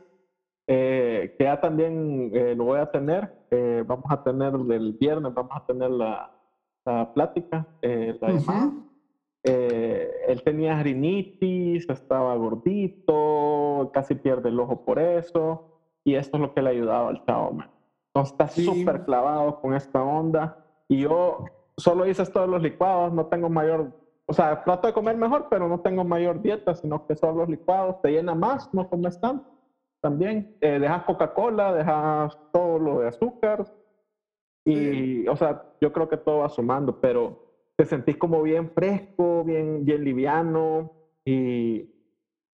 eh, 0.67 1.08
que 1.37 1.45
ya 1.45 1.61
también 1.61 2.31
eh, 2.33 2.55
lo 2.57 2.65
voy 2.65 2.79
a 2.79 2.91
tener. 2.91 3.33
Eh, 3.51 3.85
vamos 3.87 4.07
a 4.11 4.23
tener 4.23 4.55
el 4.55 4.93
viernes, 4.93 5.35
vamos 5.35 5.53
a 5.55 5.65
tener 5.67 5.91
la, 5.91 6.31
la 6.85 7.13
plática, 7.13 7.67
la 7.83 8.29
llamada. 8.29 8.73
él 9.43 10.43
tenía 10.45 10.83
rinitis, 10.83 11.89
estaba 11.89 12.35
gordito, 12.37 13.91
casi 13.93 14.15
pierde 14.15 14.49
el 14.51 14.61
ojo 14.61 14.85
por 14.85 14.99
eso. 14.99 15.65
Y 16.05 16.15
esto 16.15 16.37
es 16.37 16.41
lo 16.43 16.55
que 16.55 16.63
le 16.63 16.69
ha 16.69 16.73
ayudado 16.73 17.09
al 17.09 17.25
chavo, 17.25 17.53
man. 17.53 17.71
Entonces 18.15 18.33
está 18.33 18.49
súper 18.49 19.05
clavado 19.05 19.61
con 19.61 19.75
esta 19.75 20.03
onda. 20.03 20.65
Y 20.89 21.01
yo 21.01 21.45
solo 21.77 22.07
hice 22.07 22.25
todos 22.27 22.49
los 22.49 22.63
licuados, 22.63 23.13
no 23.13 23.27
tengo 23.27 23.49
mayor, 23.49 23.93
o 24.27 24.33
sea, 24.33 24.63
trato 24.65 24.87
de 24.87 24.93
comer 24.93 25.17
mejor, 25.17 25.47
pero 25.49 25.69
no 25.69 25.81
tengo 25.81 26.05
mayor 26.05 26.43
dieta, 26.43 26.75
sino 26.75 27.07
que 27.07 27.15
solo 27.17 27.39
los 27.39 27.49
licuados 27.49 28.01
te 28.03 28.11
llena 28.11 28.35
más, 28.35 28.73
no 28.73 28.89
comes 28.89 29.21
tanto. 29.21 29.47
También 30.01 30.57
eh, 30.61 30.79
dejas 30.79 31.05
Coca-Cola, 31.05 31.75
dejas 31.75 32.37
todo 32.53 32.79
lo 32.79 33.01
de 33.01 33.09
azúcar. 33.09 33.65
Y, 34.65 35.27
o 35.27 35.37
sea, 35.37 35.63
yo 35.81 35.93
creo 35.93 36.09
que 36.09 36.19
todo 36.19 36.39
va 36.39 36.49
sumando, 36.49 37.01
pero 37.01 37.73
te 37.77 37.87
sentís 37.87 38.17
como 38.17 38.43
bien 38.43 38.71
fresco, 38.71 39.43
bien, 39.45 39.85
bien 39.85 40.05
liviano 40.05 40.93
y 41.25 41.89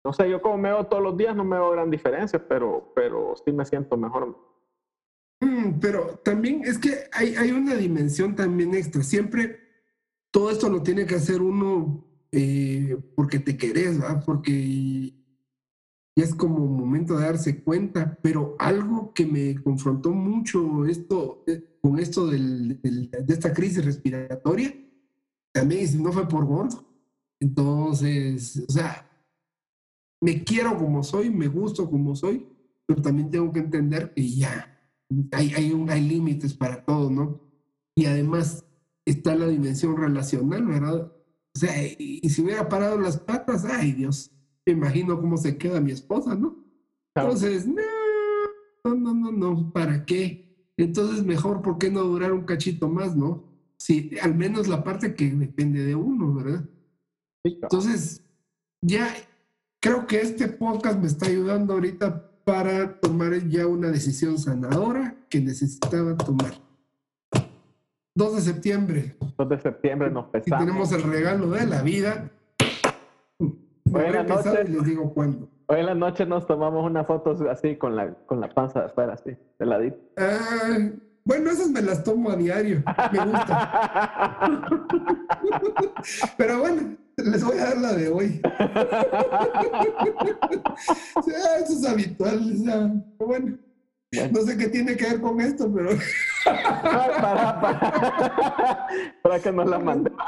no 0.05 0.13
sé, 0.13 0.29
yo 0.29 0.43
como 0.43 0.59
me 0.59 0.71
veo 0.71 0.85
todos 0.85 1.03
los 1.03 1.17
días 1.17 1.35
no 1.37 1.45
me 1.45 1.57
veo 1.57 1.71
gran 1.71 1.91
diferencia, 1.91 2.43
pero, 2.49 2.93
pero 2.95 3.35
sí 3.45 3.53
me 3.53 3.65
siento 3.65 3.97
mejor. 3.97 4.37
Mm, 5.41 5.79
pero 5.81 6.17
también 6.25 6.63
es 6.65 6.79
que 6.79 7.05
hay, 7.13 7.35
hay, 7.37 7.53
una 7.53 7.75
dimensión 7.75 8.35
también 8.35 8.75
extra. 8.75 9.03
Siempre 9.03 9.61
todo 10.31 10.51
esto 10.51 10.69
lo 10.69 10.83
tiene 10.83 11.07
que 11.07 11.15
hacer 11.15 11.41
uno 11.41 12.05
eh, 12.33 12.97
porque 13.15 13.39
te 13.39 13.57
querés, 13.57 14.01
¿verdad? 14.01 14.23
Porque 14.27 15.13
ya 16.15 16.25
es 16.25 16.35
como 16.35 16.67
momento 16.67 17.17
de 17.17 17.27
darse 17.27 17.63
cuenta. 17.63 18.19
Pero 18.23 18.57
algo 18.59 19.13
que 19.13 19.27
me 19.27 19.63
confrontó 19.63 20.11
mucho 20.11 20.87
esto, 20.87 21.45
eh, 21.47 21.79
con 21.81 21.99
esto 21.99 22.27
de 22.27 22.79
esta 23.29 23.53
crisis 23.53 23.85
respiratoria, 23.85 24.75
también 25.53 26.03
no 26.03 26.13
fue 26.13 26.29
por 26.29 26.45
gordo. 26.45 26.85
Entonces, 27.41 28.65
o 28.69 28.73
sea, 28.73 29.09
me 30.21 30.45
quiero 30.45 30.79
como 30.79 31.03
soy, 31.03 31.31
me 31.31 31.49
gusto 31.49 31.91
como 31.91 32.15
soy, 32.15 32.47
pero 32.87 33.03
también 33.03 33.31
tengo 33.31 33.53
que 33.53 33.59
entender 33.59 34.15
que 34.15 34.29
ya 34.29 34.69
hay, 35.33 35.53
hay, 35.55 36.09
límites 36.09 36.55
para 36.55 36.85
todo, 36.85 37.11
¿no? 37.11 37.41
Y 37.97 38.07
además 38.07 38.65
está 39.05 39.35
la 39.35 39.49
dimensión 39.49 39.97
relacional, 39.97 40.65
¿verdad? 40.65 41.13
O 41.55 41.59
sea, 41.59 41.85
y, 41.85 42.21
y, 42.23 42.31
si 42.31 42.43
hubiera 42.43 42.69
parado 42.69 42.99
las 42.99 43.19
patas, 43.19 43.65
ay 43.65 43.93
Dios, 43.93 44.31
me 44.67 44.73
imagino 44.73 45.21
cómo 45.21 45.37
se 45.37 45.57
queda 45.57 45.81
mi 45.81 45.93
esposa, 45.93 46.35
¿no? 46.35 46.57
Entonces, 47.15 47.67
no, 47.67 47.83
no, 48.85 48.95
no, 48.95 49.15
no, 49.15 49.33
no, 49.33 49.73
¿para 49.73 50.05
qué? 50.05 50.69
Entonces, 50.77 51.25
mejor, 51.25 51.63
¿por 51.63 51.79
qué 51.79 51.91
no 51.91 52.03
durar 52.03 52.33
un 52.33 52.45
cachito 52.45 52.89
más, 52.89 53.17
no? 53.17 53.45
Sí, 53.77 54.13
al 54.23 54.35
menos 54.35 54.69
la 54.69 54.83
parte 54.85 55.15
que 55.15 55.31
depende 55.31 55.85
de 55.85 55.95
uno, 55.95 56.35
¿verdad? 56.35 56.65
Entonces, 57.45 58.25
ya 58.81 59.13
Creo 59.83 60.07
que 60.07 60.21
este 60.21 60.47
podcast 60.47 61.01
me 61.01 61.09
está 61.09 61.27
ayudando 61.27 61.73
ahorita 61.73 62.31
para 62.45 63.01
tomar 63.01 63.49
ya 63.49 63.67
una 63.67 63.91
decisión 63.91 64.39
sanadora 64.39 65.17
que 65.29 65.41
necesitaba 65.41 66.17
tomar. 66.17 66.55
2 68.15 68.37
de 68.37 68.41
septiembre. 68.41 69.17
2 69.37 69.49
de 69.49 69.59
septiembre 69.59 70.09
nos 70.09 70.27
Y 70.29 70.31
pesamos. 70.31 70.65
tenemos 70.65 70.93
el 70.93 71.03
regalo 71.03 71.51
de 71.51 71.67
la 71.67 71.83
vida. 71.83 72.31
Buenas 73.93 74.15
Habré 74.17 74.25
pesado 74.35 74.55
noches. 74.55 74.69
y 74.69 74.73
les 74.73 74.85
digo 74.85 75.13
cuándo. 75.13 75.49
Hoy 75.67 75.81
en 75.81 75.87
la 75.87 75.95
noche 75.95 76.25
nos 76.27 76.47
tomamos 76.47 76.85
una 76.85 77.05
foto 77.05 77.37
así 77.51 77.77
con 77.77 77.95
la, 77.95 78.15
con 78.27 78.41
la 78.41 78.49
panza 78.49 78.81
de 78.81 78.87
afuera, 78.87 79.15
así, 79.15 79.37
de 79.59 79.67
ladito. 79.67 79.99
Ah, 80.17 80.79
bueno, 81.25 81.51
esas 81.51 81.69
me 81.71 81.83
las 81.83 82.03
tomo 82.03 82.31
a 82.31 82.37
diario. 82.37 82.83
Me 83.13 83.25
gusta. 83.27 84.39
Pero 86.37 86.59
bueno, 86.61 86.97
les 87.17 87.45
voy 87.45 87.59
a 87.59 87.65
dar 87.65 87.77
la 87.79 87.93
de 87.93 88.09
hoy. 88.09 88.41
Eso 91.63 91.73
es 91.73 91.87
habitual. 91.87 92.39
o 92.39 92.65
sea, 92.65 92.91
bueno, 93.19 93.59
no 94.31 94.43
sé 94.43 94.57
qué 94.59 94.69
tiene 94.69 94.97
que 94.97 95.05
ver 95.07 95.21
con 95.21 95.41
esto, 95.41 95.73
pero 95.73 95.91
Ay, 96.45 97.11
para, 97.21 97.61
para, 97.61 98.87
para 99.23 99.41
que 99.41 99.53
nos 99.53 99.69
la 99.71 99.79
mande. 99.79 100.13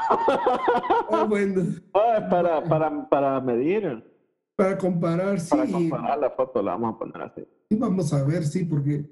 ah, 1.11 1.25
bueno, 1.29 1.61
Ay, 1.93 2.23
para, 2.29 2.63
para, 2.63 3.09
para 3.09 3.39
medir, 3.41 4.03
para 4.55 4.77
comparar, 4.77 5.39
sí. 5.39 5.49
para 5.51 5.67
comparar 5.71 6.17
la 6.19 6.29
foto, 6.31 6.61
la 6.63 6.71
vamos 6.71 6.95
a 6.95 6.99
poner 6.99 7.21
así. 7.21 7.41
Sí, 7.69 7.75
vamos 7.77 8.11
a 8.13 8.23
ver, 8.23 8.43
sí, 8.45 8.63
porque 8.63 9.05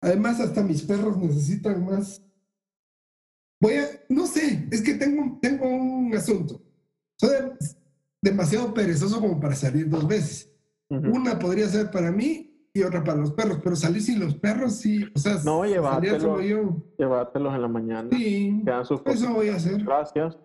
además 0.00 0.38
hasta 0.40 0.62
mis 0.62 0.82
perros 0.82 1.16
necesitan 1.16 1.84
más. 1.84 2.22
Voy 3.60 3.74
a, 3.74 3.86
no 4.08 4.26
sé, 4.26 4.68
es 4.70 4.82
que 4.82 4.94
tengo, 4.94 5.38
tengo 5.40 5.66
un 5.68 6.14
asunto. 6.14 6.60
Soy 7.16 7.30
de- 7.30 7.52
demasiado 8.20 8.72
perezoso 8.74 9.20
como 9.20 9.40
para 9.40 9.54
salir 9.56 9.88
dos 9.88 10.06
veces. 10.06 10.52
Ujú. 10.88 11.16
Una 11.16 11.38
podría 11.38 11.66
ser 11.68 11.90
para 11.90 12.10
mí 12.12 12.51
y 12.74 12.82
otra 12.82 13.04
para 13.04 13.18
los 13.18 13.32
perros, 13.32 13.58
pero 13.62 13.76
salir 13.76 14.00
sin 14.02 14.18
los 14.20 14.34
perros, 14.34 14.76
sí, 14.76 15.04
o 15.14 15.18
sea, 15.18 15.34
No, 15.44 15.60
salir 15.60 15.74
llévatelo. 15.74 16.20
solo 16.20 16.40
yo. 16.42 16.76
Llévatelos 16.98 17.54
en 17.54 17.62
la 17.62 17.68
mañana. 17.68 18.08
Sí, 18.16 18.62
sus 18.84 19.02
eso 19.06 19.32
voy 19.34 19.48
a 19.48 19.56
hacer. 19.56 19.84
Gracias. 19.84 20.38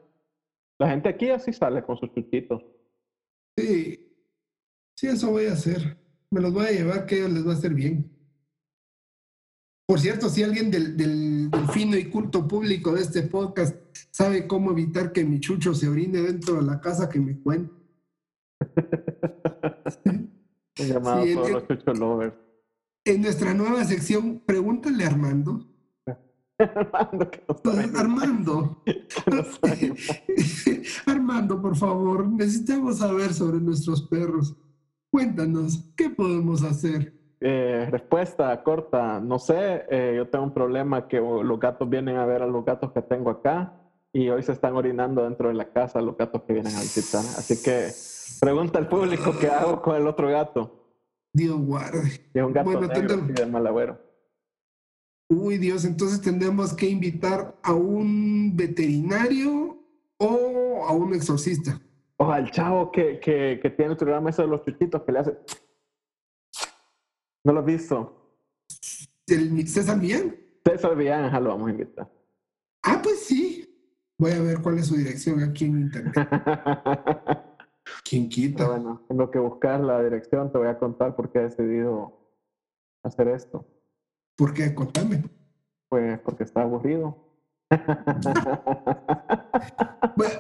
La 0.79 0.89
gente 0.89 1.09
aquí 1.09 1.29
así 1.29 1.53
sale 1.53 1.81
con 1.83 1.97
sus 1.97 2.13
chuchitos. 2.13 2.61
Sí, 3.57 4.13
sí, 4.97 5.07
eso 5.07 5.31
voy 5.31 5.45
a 5.45 5.53
hacer. 5.53 5.97
Me 6.29 6.41
los 6.41 6.53
voy 6.53 6.65
a 6.65 6.71
llevar, 6.71 7.05
que 7.05 7.27
les 7.27 7.47
va 7.47 7.51
a 7.51 7.55
hacer 7.55 7.73
bien. 7.73 8.11
Por 9.87 9.99
cierto, 10.01 10.27
si 10.27 10.43
alguien 10.43 10.69
del, 10.69 10.97
del- 10.97 11.49
del 11.49 11.67
fino 11.69 11.95
y 11.95 12.09
culto 12.09 12.45
público 12.45 12.91
de 12.91 13.01
este 13.03 13.21
podcast 13.23 13.73
sabe 14.11 14.45
cómo 14.45 14.71
evitar 14.71 15.13
que 15.13 15.23
mi 15.23 15.39
chucho 15.39 15.73
se 15.73 15.87
orine 15.87 16.21
dentro 16.21 16.55
de 16.55 16.63
la 16.63 16.81
casa, 16.81 17.07
que 17.09 17.19
me 17.21 17.39
cuente. 17.39 17.73
Un 20.79 20.85
llamado 20.85 21.23
Sí, 21.23 21.33
todos 21.33 21.51
los 21.51 21.67
chucho 21.67 21.93
lovers. 21.93 22.33
En 23.05 23.21
nuestra 23.21 23.53
nueva 23.53 23.83
sección, 23.85 24.41
pregúntale 24.45 25.03
a 25.05 25.07
Armando. 25.07 25.65
Armando, 26.59 27.31
que 27.31 27.43
no 27.47 27.99
Armando, 27.99 28.83
no. 29.31 29.43
Armando, 31.13 31.61
por 31.61 31.75
favor, 31.75 32.27
necesitamos 32.27 32.97
saber 32.97 33.33
sobre 33.33 33.59
nuestros 33.59 34.01
perros. 34.01 34.55
Cuéntanos, 35.09 35.91
¿qué 35.95 36.09
podemos 36.09 36.63
hacer? 36.63 37.13
Eh, 37.39 37.87
respuesta 37.91 38.63
corta, 38.63 39.19
no 39.19 39.37
sé, 39.37 39.85
eh, 39.91 40.13
yo 40.17 40.27
tengo 40.27 40.45
un 40.45 40.53
problema 40.53 41.07
que 41.07 41.19
oh, 41.19 41.43
los 41.43 41.59
gatos 41.59 41.87
vienen 41.87 42.17
a 42.17 42.25
ver 42.25 42.41
a 42.41 42.47
los 42.47 42.65
gatos 42.65 42.91
que 42.91 43.03
tengo 43.03 43.29
acá 43.29 43.73
y 44.11 44.29
hoy 44.29 44.41
se 44.41 44.53
están 44.53 44.75
orinando 44.75 45.23
dentro 45.23 45.49
de 45.49 45.53
la 45.53 45.71
casa 45.71 46.01
los 46.01 46.17
gatos 46.17 46.41
que 46.43 46.53
vienen 46.53 46.75
a 46.75 46.81
visitar. 46.81 47.21
Así 47.37 47.61
que 47.61 47.91
pregunta 48.39 48.79
al 48.79 48.87
público 48.89 49.33
qué 49.39 49.47
hago 49.47 49.81
con 49.81 49.95
el 49.95 50.07
otro 50.07 50.29
gato. 50.29 50.73
Dios 51.33 51.57
guarde. 51.59 52.29
Y 52.33 52.39
es 52.39 52.45
un 52.45 52.53
gato 52.53 52.65
Bueno, 52.65 52.81
negro 52.81 52.93
tendremos- 52.95 53.23
así 53.25 53.33
de 53.33 53.45
mal 53.45 53.67
agüero. 53.67 54.01
Uy, 55.29 55.57
Dios, 55.57 55.83
entonces 55.85 56.21
tendremos 56.21 56.73
que 56.73 56.87
invitar 56.87 57.57
a 57.61 57.73
un 57.73 58.55
veterinario 58.55 59.77
o 60.17 60.85
a 60.87 60.93
un 60.93 61.13
exorcista. 61.13 61.79
O 62.17 62.31
al 62.31 62.49
chavo 62.49 62.91
que, 62.91 63.19
que, 63.19 63.59
que 63.61 63.69
tiene 63.69 63.91
el 63.91 63.97
programa 63.97 64.29
ese 64.29 64.41
de 64.43 64.47
los 64.47 64.63
chuchitos 64.65 65.03
que 65.03 65.11
le 65.11 65.19
hace... 65.19 65.37
¿No 67.43 67.53
lo 67.53 67.59
has 67.59 67.65
visto? 67.65 68.37
¿El 69.27 69.67
César 69.67 69.97
Millán? 69.97 70.35
César 70.65 70.95
Villanja 70.95 71.39
lo 71.39 71.49
vamos 71.49 71.67
a 71.67 71.71
invitar. 71.71 72.11
Ah, 72.83 72.99
pues 73.03 73.19
sí. 73.25 73.63
Voy 74.19 74.31
a 74.31 74.41
ver 74.41 74.61
cuál 74.61 74.79
es 74.79 74.87
su 74.87 74.95
dirección 74.95 75.43
aquí 75.43 75.65
en 75.65 75.81
internet. 75.81 76.13
¿Quién 78.09 78.29
Pero 78.29 78.35
quita? 78.35 78.67
bueno, 78.67 79.01
en 79.09 79.17
lo 79.17 79.31
que 79.31 79.39
buscar 79.39 79.79
la 79.79 80.03
dirección 80.03 80.51
te 80.51 80.57
voy 80.57 80.67
a 80.67 80.77
contar 80.77 81.15
por 81.15 81.31
qué 81.31 81.39
he 81.39 81.43
decidido 81.43 82.13
hacer 83.03 83.27
esto. 83.29 83.65
¿Por 84.35 84.53
qué? 84.53 84.73
Contame. 84.73 85.23
Pues 85.89 86.19
porque 86.19 86.43
está 86.43 86.61
aburrido. 86.61 87.15
Bueno, 90.15 90.33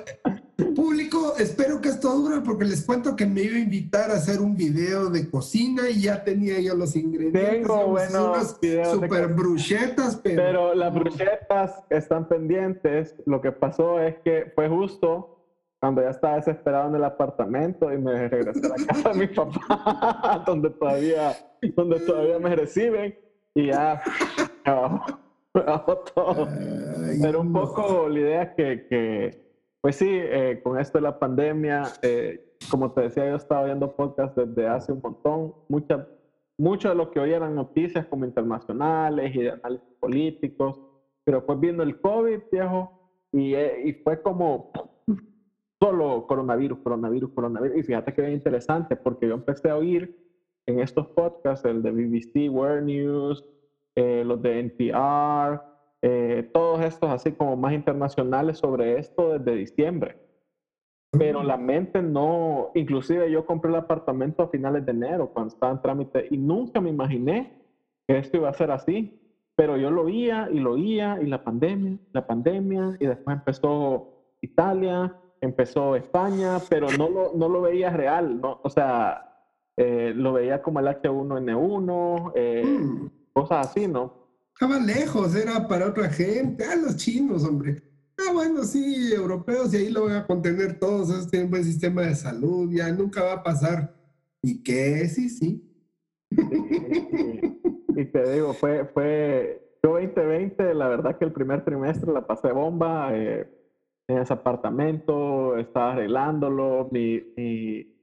público, 0.75 1.35
espero 1.37 1.81
que 1.81 1.89
esto 1.89 2.15
dure 2.15 2.41
porque 2.41 2.65
les 2.65 2.83
cuento 2.83 3.15
que 3.15 3.25
me 3.25 3.41
iba 3.41 3.57
a 3.57 3.59
invitar 3.59 4.09
a 4.09 4.15
hacer 4.15 4.41
un 4.41 4.55
video 4.55 5.09
de 5.09 5.29
cocina 5.29 5.89
y 5.89 6.01
ya 6.01 6.23
tenía 6.23 6.59
yo 6.59 6.75
los 6.75 6.95
ingredientes. 6.95 7.49
Tengo 7.51 7.87
buenos 7.87 8.27
unas 8.27 8.59
videos 8.59 9.01
de 9.01 9.07
super 9.07 9.27
bruchetas, 9.33 10.15
pero, 10.15 10.35
Pero 10.35 10.75
las 10.75 10.93
bruchetas 10.93 11.83
están 11.89 12.27
pendientes. 12.27 13.15
Lo 13.25 13.41
que 13.41 13.51
pasó 13.51 13.99
es 13.99 14.17
que 14.19 14.51
fue 14.55 14.67
justo 14.67 15.36
cuando 15.79 16.01
ya 16.01 16.09
estaba 16.09 16.35
desesperado 16.35 16.89
en 16.89 16.95
el 16.95 17.03
apartamento 17.03 17.91
y 17.93 17.97
me 17.97 18.27
regresé 18.27 18.65
a 18.65 18.69
la 18.69 18.85
casa 18.85 19.09
de 19.09 19.19
mi 19.19 19.27
papá, 19.35 20.43
donde 20.45 20.69
todavía, 20.71 21.33
donde 21.75 21.99
todavía 21.99 22.39
me 22.39 22.55
reciben 22.55 23.15
y 23.53 23.67
ya 23.67 24.01
me 24.65 24.71
bajó, 24.71 25.19
me 25.53 25.61
bajó 25.61 25.97
todo. 25.97 26.47
Ay, 26.47 27.19
Pero 27.21 27.41
un 27.41 27.53
poco 27.53 28.09
la 28.09 28.19
idea 28.19 28.55
que, 28.55 28.87
que, 28.87 29.47
pues 29.81 29.97
sí, 29.97 30.09
eh, 30.09 30.61
con 30.63 30.79
esto 30.79 30.97
de 30.97 31.03
la 31.03 31.19
pandemia, 31.19 31.83
eh, 32.01 32.55
como 32.71 32.91
te 32.91 33.01
decía, 33.01 33.29
yo 33.29 33.35
estaba 33.35 33.65
viendo 33.65 33.95
podcast 33.95 34.35
desde 34.35 34.67
hace 34.67 34.91
un 34.91 35.01
montón. 35.01 35.53
Mucha, 35.69 36.07
mucho 36.57 36.89
de 36.89 36.95
lo 36.95 37.11
que 37.11 37.19
hoy 37.19 37.33
eran 37.33 37.53
noticias 37.53 38.05
como 38.07 38.25
internacionales 38.25 39.35
y 39.35 39.43
de 39.43 39.51
análisis 39.51 39.93
políticos, 39.99 40.81
pero 41.23 41.45
pues 41.45 41.59
viendo 41.59 41.83
el 41.83 41.99
COVID, 42.01 42.39
viejo, 42.51 42.93
y, 43.31 43.53
eh, 43.53 43.83
y 43.85 43.93
fue 43.93 44.21
como 44.21 44.71
solo 45.81 46.25
coronavirus, 46.27 46.79
coronavirus, 46.79 47.31
coronavirus. 47.31 47.77
Y 47.77 47.83
fíjate 47.83 48.13
que 48.13 48.21
bien 48.21 48.33
interesante, 48.33 48.95
porque 48.95 49.27
yo 49.27 49.35
empecé 49.35 49.69
a 49.69 49.77
oír 49.77 50.15
en 50.65 50.79
estos 50.79 51.07
podcasts, 51.07 51.65
el 51.65 51.81
de 51.81 51.91
BBC 51.91 52.49
World 52.49 52.85
News, 52.85 53.45
eh, 53.95 54.23
los 54.25 54.41
de 54.41 54.59
NPR, 54.59 55.61
eh, 56.01 56.49
todos 56.53 56.81
estos 56.81 57.09
así 57.09 57.31
como 57.31 57.55
más 57.55 57.73
internacionales 57.73 58.57
sobre 58.57 58.99
esto 58.99 59.37
desde 59.37 59.57
diciembre. 59.57 60.17
Pero 61.11 61.41
la 61.41 61.57
mente 61.57 62.01
no, 62.01 62.69
inclusive 62.75 63.31
yo 63.31 63.45
compré 63.45 63.71
el 63.71 63.77
apartamento 63.77 64.43
a 64.43 64.49
finales 64.49 64.85
de 64.85 64.91
enero 64.91 65.31
cuando 65.33 65.53
estaba 65.53 65.71
en 65.71 65.81
trámite 65.81 66.27
y 66.29 66.37
nunca 66.37 66.81
me 66.81 66.89
imaginé 66.89 67.59
que 68.07 68.17
esto 68.17 68.37
iba 68.37 68.49
a 68.49 68.53
ser 68.53 68.71
así. 68.71 69.19
Pero 69.55 69.77
yo 69.77 69.89
lo 69.89 70.03
oía 70.03 70.49
y 70.51 70.59
lo 70.59 70.73
oía 70.73 71.17
y 71.19 71.25
la 71.25 71.43
pandemia, 71.43 71.97
la 72.11 72.27
pandemia 72.27 72.97
y 72.99 73.07
después 73.07 73.37
empezó 73.37 74.35
Italia, 74.41 75.15
empezó 75.41 75.95
España, 75.95 76.59
pero 76.69 76.87
no 76.91 77.09
lo, 77.09 77.33
no 77.35 77.49
lo 77.49 77.61
veía 77.61 77.89
real, 77.89 78.39
¿no? 78.41 78.59
O 78.63 78.69
sea, 78.69 79.27
eh, 79.75 80.13
lo 80.15 80.33
veía 80.33 80.61
como 80.61 80.79
el 80.79 80.87
H1N1, 80.87 82.31
eh, 82.35 82.63
Mm, 82.65 83.09
cosas 83.33 83.67
así, 83.67 83.87
¿no? 83.87 84.27
Estaba 84.53 84.79
lejos, 84.79 85.35
era 85.35 85.67
para 85.67 85.87
otra 85.87 86.09
gente. 86.09 86.65
Ah, 86.65 86.75
los 86.75 86.97
chinos, 86.97 87.43
hombre. 87.43 87.83
Ah, 88.17 88.33
bueno, 88.33 88.63
sí, 88.63 89.13
europeos, 89.13 89.71
y 89.73 89.77
ahí 89.77 89.89
lo 89.91 90.05
van 90.05 90.15
a 90.15 90.25
contener 90.25 90.79
todos. 90.79 91.11
Ellos 91.11 91.29
tienen 91.29 91.51
buen 91.51 91.63
sistema 91.63 92.01
de 92.01 92.15
salud, 92.15 92.71
ya 92.71 92.91
nunca 92.91 93.23
va 93.23 93.33
a 93.33 93.43
pasar. 93.43 93.93
¿Y 94.41 94.63
qué? 94.63 95.07
Sí, 95.07 95.29
sí. 95.29 95.63
Y, 96.31 98.01
y 98.01 98.05
te 98.05 98.33
digo, 98.33 98.53
fue, 98.53 98.85
fue, 98.85 99.61
yo 99.83 99.91
2020, 99.91 100.73
la 100.73 100.87
verdad 100.87 101.17
que 101.17 101.25
el 101.25 101.31
primer 101.31 101.63
trimestre 101.63 102.11
la 102.11 102.25
pasé 102.25 102.51
bomba, 102.51 103.11
eh, 103.13 103.47
en 104.07 104.17
ese 104.19 104.33
apartamento, 104.33 105.57
estaba 105.57 105.91
arreglándolo, 105.93 106.87
mi, 106.91 107.21
mi, 107.35 107.93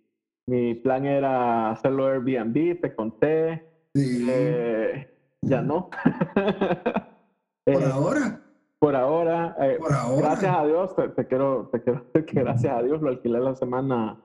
mi 0.46 0.74
plan 0.74 1.04
era 1.06 1.70
hacerlo 1.70 2.06
Airbnb, 2.06 2.80
te 2.80 2.94
conté, 2.94 3.62
Sí. 3.94 4.26
eh, 4.28 5.08
ya 5.42 5.62
no. 5.62 5.88
por 7.64 7.72
Eh, 7.74 7.90
ahora, 7.90 8.40
por 8.78 8.94
ahora, 8.96 9.56
eh, 9.60 9.76
por 9.78 9.92
ahora. 9.92 10.16
gracias 10.28 10.56
a 10.56 10.66
Dios, 10.66 10.94
te, 10.96 11.08
te 11.10 11.26
quiero, 11.26 11.68
te 11.72 11.80
quiero 11.82 12.00
decir 12.12 12.24
que 12.26 12.40
gracias 12.40 12.76
a 12.76 12.82
Dios 12.82 13.00
lo 13.00 13.08
alquilé 13.08 13.40
la 13.40 13.54
semana 13.54 14.20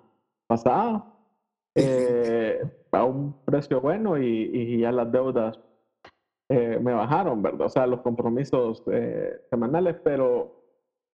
pasada 0.47 1.05
eh, 1.75 2.61
a 2.91 3.03
un 3.05 3.33
precio 3.45 3.79
bueno 3.79 4.17
y, 4.17 4.25
y 4.51 4.79
ya 4.79 4.91
las 4.91 5.09
deudas 5.11 5.59
me 6.49 6.93
bajaron, 6.93 7.43
¿verdad? 7.43 7.67
O 7.67 7.69
sea, 7.69 7.85
los 7.85 8.01
compromisos 8.01 8.83
semanales, 9.51 9.97
pero, 10.03 10.58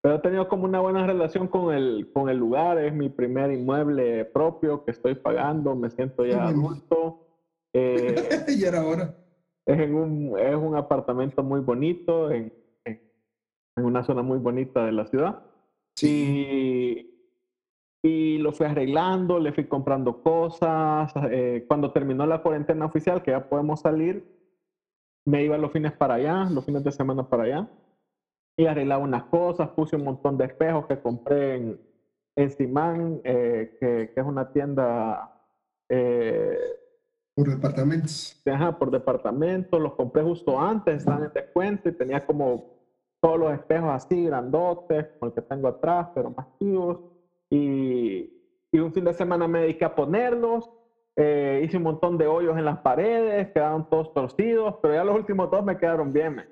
pero 0.06 0.18
he 0.18 0.20
tenido 0.20 0.48
como 0.48 0.66
una 0.66 0.82
buena 0.82 1.08
relación 1.08 1.48
con 1.48 1.74
el, 1.74 2.12
con 2.14 2.30
el 2.30 2.38
lugar, 2.38 2.78
es 2.78 2.94
mi 2.94 3.10
primer 3.10 3.52
inmueble 3.52 4.24
propio 4.26 4.86
que 4.86 4.92
estoy 4.92 5.16
pagando, 5.16 5.76
me 5.76 5.90
siento 5.90 6.24
ya 6.24 6.46
adulto. 6.46 7.26
Eh, 7.74 8.16
ya 8.60 8.68
era 8.68 8.86
hora. 8.86 9.16
es, 9.66 9.80
en 9.80 9.96
un, 9.96 10.38
es 10.38 10.56
un 10.56 10.76
apartamento 10.76 11.42
muy 11.42 11.60
bonito 11.60 12.30
en, 12.30 12.54
en, 12.84 13.02
en 13.78 13.84
una 13.84 14.04
zona 14.04 14.22
muy 14.22 14.38
bonita 14.38 14.86
de 14.86 14.92
la 14.92 15.08
ciudad. 15.08 15.42
Sí. 15.96 17.12
Y, 18.04 18.38
lo 18.38 18.52
fui 18.52 18.68
arreglando, 18.68 19.40
le 19.40 19.54
fui 19.54 19.66
comprando 19.66 20.22
cosas. 20.22 21.12
Eh, 21.32 21.66
cuando 21.68 21.92
terminó 21.92 22.28
la 22.28 22.44
cuarentena 22.44 22.86
oficial, 22.86 23.24
que 23.24 23.32
ya 23.32 23.50
podemos 23.50 23.80
salir, 23.80 24.24
me 25.26 25.44
iba 25.44 25.58
los 25.58 25.72
fines 25.72 25.94
para 25.94 26.14
allá, 26.14 26.48
los 26.52 26.64
fines 26.64 26.84
de 26.84 26.92
semana 26.92 27.28
para 27.28 27.44
allá. 27.46 27.68
Y 28.58 28.66
arreglaba 28.66 29.04
unas 29.04 29.24
cosas, 29.26 29.70
puse 29.70 29.96
un 29.96 30.04
montón 30.04 30.38
de 30.38 30.46
espejos 30.46 30.86
que 30.88 31.00
compré 31.00 31.56
en, 31.56 31.82
en 32.36 32.52
Simán, 32.52 33.22
eh, 33.24 33.78
que, 33.80 34.12
que, 34.14 34.20
es 34.22 34.26
una 34.26 34.52
tienda... 34.52 35.42
Eh, 35.90 36.58
por 37.36 37.50
departamentos. 37.50 38.42
Ajá, 38.46 38.80
por 38.80 38.92
departamentos. 38.92 39.82
Los 39.82 39.94
compré 39.96 40.24
justo 40.24 40.60
antes, 40.60 40.98
están 40.98 41.24
en 41.24 41.34
descuento 41.34 41.90
y 41.90 41.92
tenía 41.92 42.26
como 42.26 42.76
todos 43.20 43.40
los 43.40 43.54
espejos 43.54 43.90
así, 43.92 44.26
grandotes, 44.26 45.08
como 45.20 45.30
el 45.30 45.34
que 45.34 45.42
tengo 45.42 45.68
atrás, 45.68 46.08
pero 46.16 46.30
más 46.30 46.48
chivos. 46.58 47.00
Y, 47.50 48.32
y 48.72 48.80
un 48.80 48.94
fin 48.94 49.04
de 49.04 49.14
semana 49.14 49.48
me 49.48 49.62
dediqué 49.62 49.84
a 49.84 49.96
ponerlos. 49.96 50.70
Eh, 51.18 51.62
hice 51.64 51.78
un 51.78 51.84
montón 51.84 52.18
de 52.18 52.28
hoyos 52.28 52.58
en 52.58 52.66
las 52.66 52.80
paredes, 52.80 53.50
quedaron 53.52 53.90
todos 53.90 54.14
torcidos, 54.14 54.76
pero 54.82 54.94
ya 54.94 55.04
los 55.04 55.16
últimos 55.16 55.50
dos 55.50 55.64
me 55.64 55.78
quedaron 55.78 56.12
bien. 56.12 56.46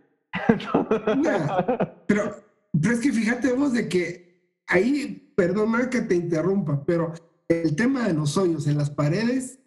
pero, 2.08 2.36
pero 2.72 2.94
es 2.94 3.00
que 3.00 3.12
fíjate 3.12 3.54
vos 3.54 3.74
de 3.74 3.88
que 3.88 4.24
ahí, 4.68 5.34
perdona 5.36 5.89
que 5.89 6.02
te 6.02 6.16
interrumpa, 6.16 6.84
pero 6.86 7.13
el 7.48 7.76
tema 7.76 8.08
de 8.08 8.13
los 8.13 8.38
hoyos 8.38 8.68
en 8.68 8.78
las 8.78 8.89
paredes 8.89 9.60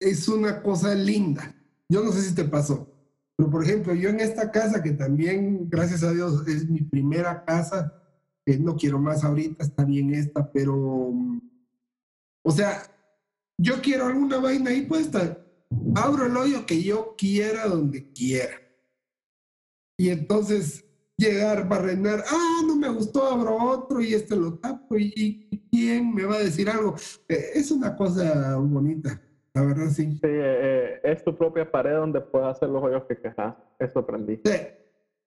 es 0.00 0.28
una 0.28 0.62
cosa 0.62 0.94
linda. 0.94 1.54
Yo 1.88 2.02
no 2.02 2.12
sé 2.12 2.22
si 2.22 2.34
te 2.34 2.44
pasó. 2.44 2.88
Pero, 3.36 3.50
por 3.50 3.64
ejemplo, 3.64 3.94
yo 3.94 4.10
en 4.10 4.20
esta 4.20 4.50
casa, 4.50 4.82
que 4.82 4.92
también, 4.92 5.68
gracias 5.68 6.02
a 6.02 6.12
Dios, 6.12 6.46
es 6.46 6.68
mi 6.68 6.82
primera 6.82 7.44
casa, 7.44 7.92
eh, 8.46 8.58
no 8.58 8.76
quiero 8.76 8.98
más 8.98 9.24
ahorita, 9.24 9.64
está 9.64 9.84
bien 9.84 10.12
esta, 10.14 10.50
pero, 10.50 11.12
o 12.42 12.50
sea, 12.50 12.82
yo 13.58 13.80
quiero 13.80 14.06
alguna 14.06 14.38
vaina 14.38 14.70
ahí 14.70 14.82
puesta, 14.82 15.38
abro 15.94 16.26
el 16.26 16.36
hoyo 16.36 16.66
que 16.66 16.82
yo 16.82 17.14
quiera 17.16 17.66
donde 17.66 18.12
quiera. 18.12 18.60
Y 19.96 20.10
entonces 20.10 20.84
llegar, 21.16 21.68
barrenar, 21.68 22.24
ah, 22.28 22.60
no 22.66 22.76
me 22.76 22.88
gustó, 22.88 23.24
abro 23.24 23.56
otro 23.56 24.00
y 24.00 24.14
este 24.14 24.34
lo 24.36 24.58
tapo 24.58 24.96
y, 24.96 25.48
quién 25.70 26.14
me 26.14 26.24
va 26.24 26.36
a 26.36 26.40
decir 26.40 26.68
algo. 26.68 26.94
Eh, 27.28 27.50
es 27.54 27.70
una 27.70 27.96
cosa 27.96 28.56
bonita. 28.56 29.20
La 29.54 29.62
verdad, 29.62 29.88
sí. 29.88 30.12
Sí, 30.12 30.20
eh, 30.24 31.00
es 31.02 31.22
tu 31.24 31.36
propia 31.36 31.70
pared 31.70 31.94
donde 31.94 32.20
puedes 32.20 32.48
hacer 32.48 32.68
los 32.68 32.82
hoyos 32.82 33.04
que 33.04 33.16
quejas. 33.16 33.54
Eso 33.78 34.00
aprendí. 34.00 34.40
Sí. 34.44 34.52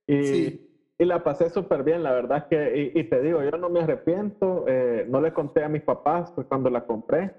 Y, 0.08 0.65
y 0.97 1.06
la 1.06 1.23
pasé 1.23 1.49
súper 1.49 1.84
bien, 1.84 2.04
la 2.04 2.13
verdad 2.13 2.47
que, 2.47 2.91
y, 2.93 3.04
te 3.04 3.21
digo, 3.21 3.43
yo 3.43 3.51
no 3.58 3.69
me 3.69 3.82
arrepiento. 3.82 4.65
Eh, 4.67 5.06
no 5.10 5.19
le 5.19 5.34
conté 5.34 5.63
a 5.63 5.69
mis 5.69 5.82
papás 5.82 6.32
pues, 6.32 6.47
cuando 6.47 6.69
la 6.69 6.86
compré, 6.86 7.34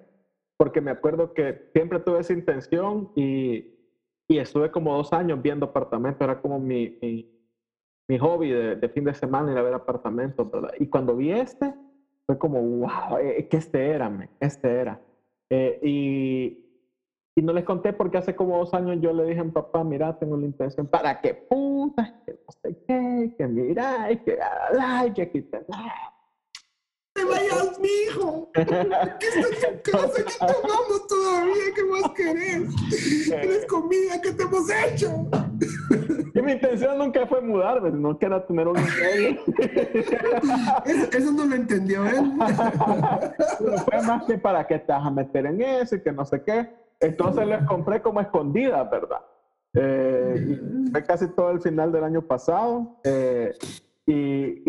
porque 0.56 0.80
me 0.80 0.90
acuerdo 0.90 1.32
que 1.32 1.70
siempre 1.72 2.00
tuve 2.00 2.20
esa 2.20 2.34
intención 2.34 3.10
y, 3.16 3.75
y 4.28 4.38
estuve 4.38 4.70
como 4.70 4.96
dos 4.96 5.12
años 5.12 5.40
viendo 5.40 5.66
apartamentos. 5.66 6.20
Era 6.20 6.40
como 6.40 6.58
mi, 6.58 6.98
mi, 8.08 8.18
hobby 8.18 8.50
de, 8.50 8.76
de, 8.76 8.88
fin 8.88 9.04
de 9.04 9.14
semana 9.14 9.52
ir 9.52 9.58
a 9.58 9.62
ver 9.62 9.74
apartamentos, 9.74 10.50
¿verdad? 10.50 10.72
Y 10.78 10.86
cuando 10.86 11.16
vi 11.16 11.32
este, 11.32 11.74
fue 12.26 12.38
como, 12.38 12.60
wow, 12.60 13.18
eh, 13.20 13.46
que 13.48 13.56
este 13.56 13.88
era, 13.88 14.10
me, 14.10 14.30
este 14.40 14.68
era. 14.68 15.00
y, 15.82 16.66
y 17.36 17.42
no 17.42 17.52
les 17.52 17.64
conté 17.64 17.92
porque 17.92 18.18
hace 18.18 18.34
como 18.34 18.58
dos 18.58 18.72
años 18.74 18.98
yo 19.00 19.12
le 19.12 19.24
dije 19.24 19.40
a 19.40 19.44
mi 19.44 19.50
papá, 19.50 19.84
mira, 19.84 20.18
tengo 20.18 20.36
la 20.36 20.46
intención, 20.46 20.86
¿para 20.86 21.20
qué 21.20 21.34
puta? 21.34 22.22
Que 22.24 22.32
no 22.32 22.52
sé 22.62 22.76
qué, 22.86 23.34
que 23.36 23.46
mira, 23.46 24.08
que 24.24 24.38
que 25.14 25.22
aquí 25.22 25.42
te... 25.42 25.60
¡Te 27.16 27.24
vayas, 27.24 27.80
mijo! 27.80 28.48
¿Qué 28.52 28.60
está 28.60 29.68
en 29.68 29.82
tu 29.82 29.90
casa? 29.90 30.24
¿Qué 30.24 30.34
tomamos 30.38 31.06
todavía? 31.08 31.64
¿Qué 31.74 31.84
más 31.84 32.10
querés? 32.12 32.68
¿Tienes 33.24 33.66
comida? 33.66 34.20
¿Qué 34.22 34.32
te 34.32 34.42
hemos 34.42 34.70
hecho? 34.70 35.26
Y 36.34 36.42
mi 36.42 36.52
intención 36.52 36.98
nunca 36.98 37.26
fue 37.26 37.40
mudarme, 37.40 37.90
no 37.90 38.18
que 38.18 38.26
era 38.26 38.46
tener 38.46 38.68
un 38.68 38.76
eso, 38.76 39.40
eso 41.10 41.32
no 41.32 41.46
lo 41.46 41.54
entendió 41.54 42.04
él. 42.06 42.32
Pero 43.58 43.78
fue 43.78 44.02
más 44.02 44.24
que 44.24 44.36
para 44.36 44.66
que 44.66 44.78
te 44.78 44.92
vas 44.92 45.06
a 45.06 45.10
meter 45.10 45.46
en 45.46 45.62
eso 45.62 45.96
y 45.96 46.02
que 46.02 46.12
no 46.12 46.26
sé 46.26 46.42
qué. 46.42 46.68
Entonces 47.00 47.46
les 47.46 47.62
compré 47.62 48.02
como 48.02 48.20
escondida, 48.20 48.84
¿verdad? 48.84 49.22
Eh, 49.72 50.60
fue 50.92 51.02
casi 51.04 51.28
todo 51.28 51.50
el 51.50 51.62
final 51.62 51.92
del 51.92 52.04
año 52.04 52.20
pasado. 52.20 53.00
Eh, 53.04 53.54
y, 54.06 54.62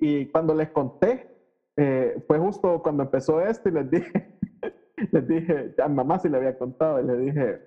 y, 0.00 0.26
cuando 0.26 0.54
les 0.54 0.70
conté, 0.70 1.31
eh, 1.76 2.22
fue 2.26 2.38
justo 2.38 2.82
cuando 2.82 3.04
empezó 3.04 3.40
esto 3.40 3.68
y 3.68 3.72
les 3.72 3.90
dije, 3.90 4.38
les 5.12 5.28
dije, 5.28 5.74
a 5.82 5.88
mamá 5.88 6.18
sí 6.18 6.28
le 6.28 6.36
había 6.36 6.56
contado, 6.58 7.00
y 7.00 7.04
le 7.04 7.16
dije, 7.18 7.60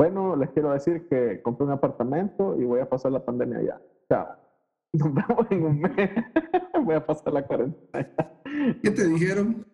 bueno, 0.00 0.34
les 0.34 0.48
quiero 0.50 0.72
decir 0.72 1.06
que 1.08 1.42
compré 1.42 1.66
un 1.66 1.72
apartamento 1.72 2.56
y 2.58 2.64
voy 2.64 2.80
a 2.80 2.88
pasar 2.88 3.12
la 3.12 3.22
pandemia 3.22 3.58
allá. 3.58 3.80
Chao. 4.08 4.28
Nos 4.94 5.14
vemos 5.14 5.46
en 5.50 5.62
un 5.62 5.80
mes. 5.80 6.10
voy 6.84 6.94
a 6.94 7.04
pasar 7.04 7.34
la 7.34 7.42
cuarentena. 7.42 8.08
¿Qué 8.82 8.90
te 8.90 9.06
dijeron? 9.06 9.66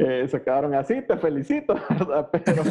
Eh, 0.00 0.26
se 0.28 0.42
quedaron 0.42 0.74
así, 0.74 1.00
te 1.02 1.16
felicito, 1.16 1.74
¿verdad? 1.90 2.28
Pero... 2.30 2.62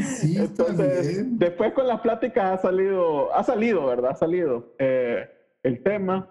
sí, 0.00 0.38
Entonces, 0.38 1.38
después 1.38 1.72
con 1.74 1.86
las 1.86 2.00
pláticas 2.00 2.58
ha 2.58 2.62
salido, 2.62 3.34
ha 3.34 3.44
salido, 3.44 3.86
¿verdad? 3.86 4.12
Ha 4.12 4.16
salido 4.16 4.74
eh, 4.78 5.28
el 5.62 5.82
tema, 5.82 6.30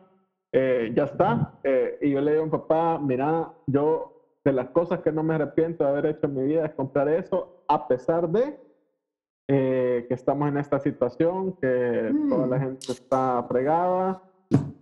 eh, 0.57 0.91
ya 0.95 1.03
está. 1.03 1.59
y 2.01 2.11
yo 2.11 2.21
le 2.21 2.31
digo 2.31 2.43
a 2.43 2.45
mi 2.45 2.51
papá, 2.51 2.99
mira, 2.99 3.51
yo 3.67 4.39
de 4.43 4.53
las 4.53 4.69
cosas 4.69 5.01
que 5.01 5.11
no 5.11 5.23
me 5.23 5.35
arrepiento 5.35 5.83
de 5.83 5.89
haber 5.89 6.05
hecho 6.07 6.27
en 6.27 6.35
mi 6.35 6.43
vida 6.43 6.65
es 6.65 6.73
comprar 6.73 7.09
eso, 7.09 7.63
a 7.67 7.87
pesar 7.87 8.29
de 8.29 8.59
que 9.47 10.07
estamos 10.09 10.49
en 10.49 10.57
esta 10.57 10.79
situación, 10.79 11.53
que 11.53 12.11
toda 12.29 12.47
la 12.47 12.57
mm. 12.57 12.61
gente 12.61 12.91
está 12.91 13.43
fregada, 13.47 14.21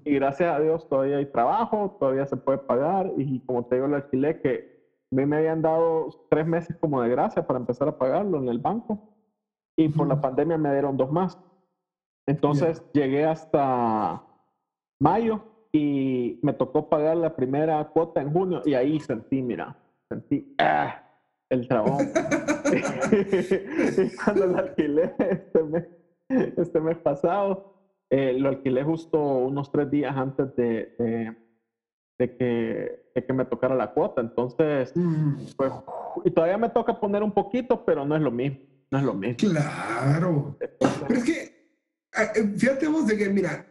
y 0.06 0.16
gracias 0.16 0.54
a 0.54 0.60
Dios 0.60 0.88
todavía 0.90 1.18
hay 1.18 1.26
trabajo, 1.26 1.96
todavía 2.00 2.26
se 2.26 2.38
puede 2.38 2.58
pagar 2.58 3.12
y 3.18 3.40
como 3.42 3.66
te 3.66 3.76
digo 3.76 3.88
el 3.88 3.94
alquiler 3.94 4.42
que 4.42 4.74
a 5.12 5.16
mí 5.16 5.26
me 5.26 5.38
habían 5.38 5.62
dado 5.62 6.10
tres 6.30 6.46
meses 6.46 6.76
como 6.78 7.02
de 7.02 7.10
gracia 7.10 7.46
para 7.46 7.60
empezar 7.60 7.88
a 7.88 7.98
pagarlo 7.98 8.40
en 8.40 8.50
el 8.50 8.60
banco 8.60 9.00
y 9.78 9.90
por 9.90 10.08
la 10.08 10.20
pandemia 10.20 10.58
me 10.58 10.72
dieron 10.72 10.98
dos 10.98 11.12
más. 11.12 11.38
Entonces 12.26 12.84
llegué 12.94 13.26
hasta 13.26 14.24
mayo 15.00 15.44
y 15.76 16.40
me 16.44 16.54
tocó 16.54 16.88
pagar 16.88 17.18
la 17.18 17.36
primera 17.36 17.84
cuota 17.90 18.22
en 18.22 18.32
junio 18.32 18.62
y 18.64 18.76
ahí 18.76 19.00
sentí, 19.00 19.42
mira, 19.42 19.76
sentí 20.08 20.54
ah, 20.60 21.04
el 21.50 21.68
trabajo. 21.68 21.98
y 22.72 24.16
cuando 24.24 24.46
lo 24.48 24.58
alquilé 24.60 25.16
este 25.18 25.64
mes, 25.64 25.86
este 26.30 26.80
mes 26.80 26.98
pasado, 27.00 27.74
eh, 28.12 28.38
lo 28.38 28.50
alquilé 28.50 28.84
justo 28.84 29.20
unos 29.20 29.72
tres 29.72 29.90
días 29.90 30.16
antes 30.16 30.56
de, 30.56 30.94
de, 32.20 32.38
que, 32.38 33.10
de, 33.16 33.26
que, 33.26 33.34
me 33.34 33.46
tocara 33.46 33.74
la 33.74 33.94
cuota. 33.94 34.22
Entonces, 34.22 34.96
mm. 34.96 35.34
pues, 35.58 35.74
y 36.24 36.30
todavía 36.30 36.60
me 36.60 36.70
toca 36.70 37.00
poner 37.00 37.24
un 37.24 37.32
poquito, 37.32 37.84
pero 37.84 38.06
no 38.06 38.16
es 38.16 38.22
lo 38.22 38.30
mismo. 38.30 38.60
No 38.92 39.00
es 39.00 39.06
lo 39.06 39.16
mismo. 39.16 39.38
Claro. 39.38 40.56
pero 40.60 41.16
es 41.16 41.24
que, 41.24 41.42
eh, 41.42 42.54
fíjate 42.56 42.88
vos 42.88 43.08
de 43.08 43.18
que, 43.18 43.30
mira, 43.30 43.66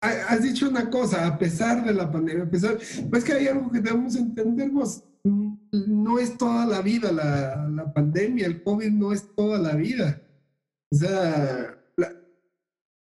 has 0.00 0.42
dicho 0.42 0.68
una 0.68 0.90
cosa, 0.90 1.26
a 1.26 1.38
pesar 1.38 1.84
de 1.84 1.92
la 1.92 2.10
pandemia, 2.10 2.44
a 2.44 2.50
pesar, 2.50 2.78
pues 3.10 3.24
que 3.24 3.32
hay 3.32 3.48
algo 3.48 3.70
que 3.70 3.80
debemos 3.80 4.16
entender, 4.16 4.70
vos, 4.70 5.04
no 5.24 6.18
es 6.18 6.38
toda 6.38 6.66
la 6.66 6.80
vida 6.82 7.10
la, 7.12 7.68
la 7.68 7.92
pandemia, 7.92 8.46
el 8.46 8.62
COVID 8.62 8.90
no 8.90 9.12
es 9.12 9.34
toda 9.34 9.58
la 9.58 9.74
vida. 9.74 10.22
O 10.92 10.96
sea, 10.96 11.76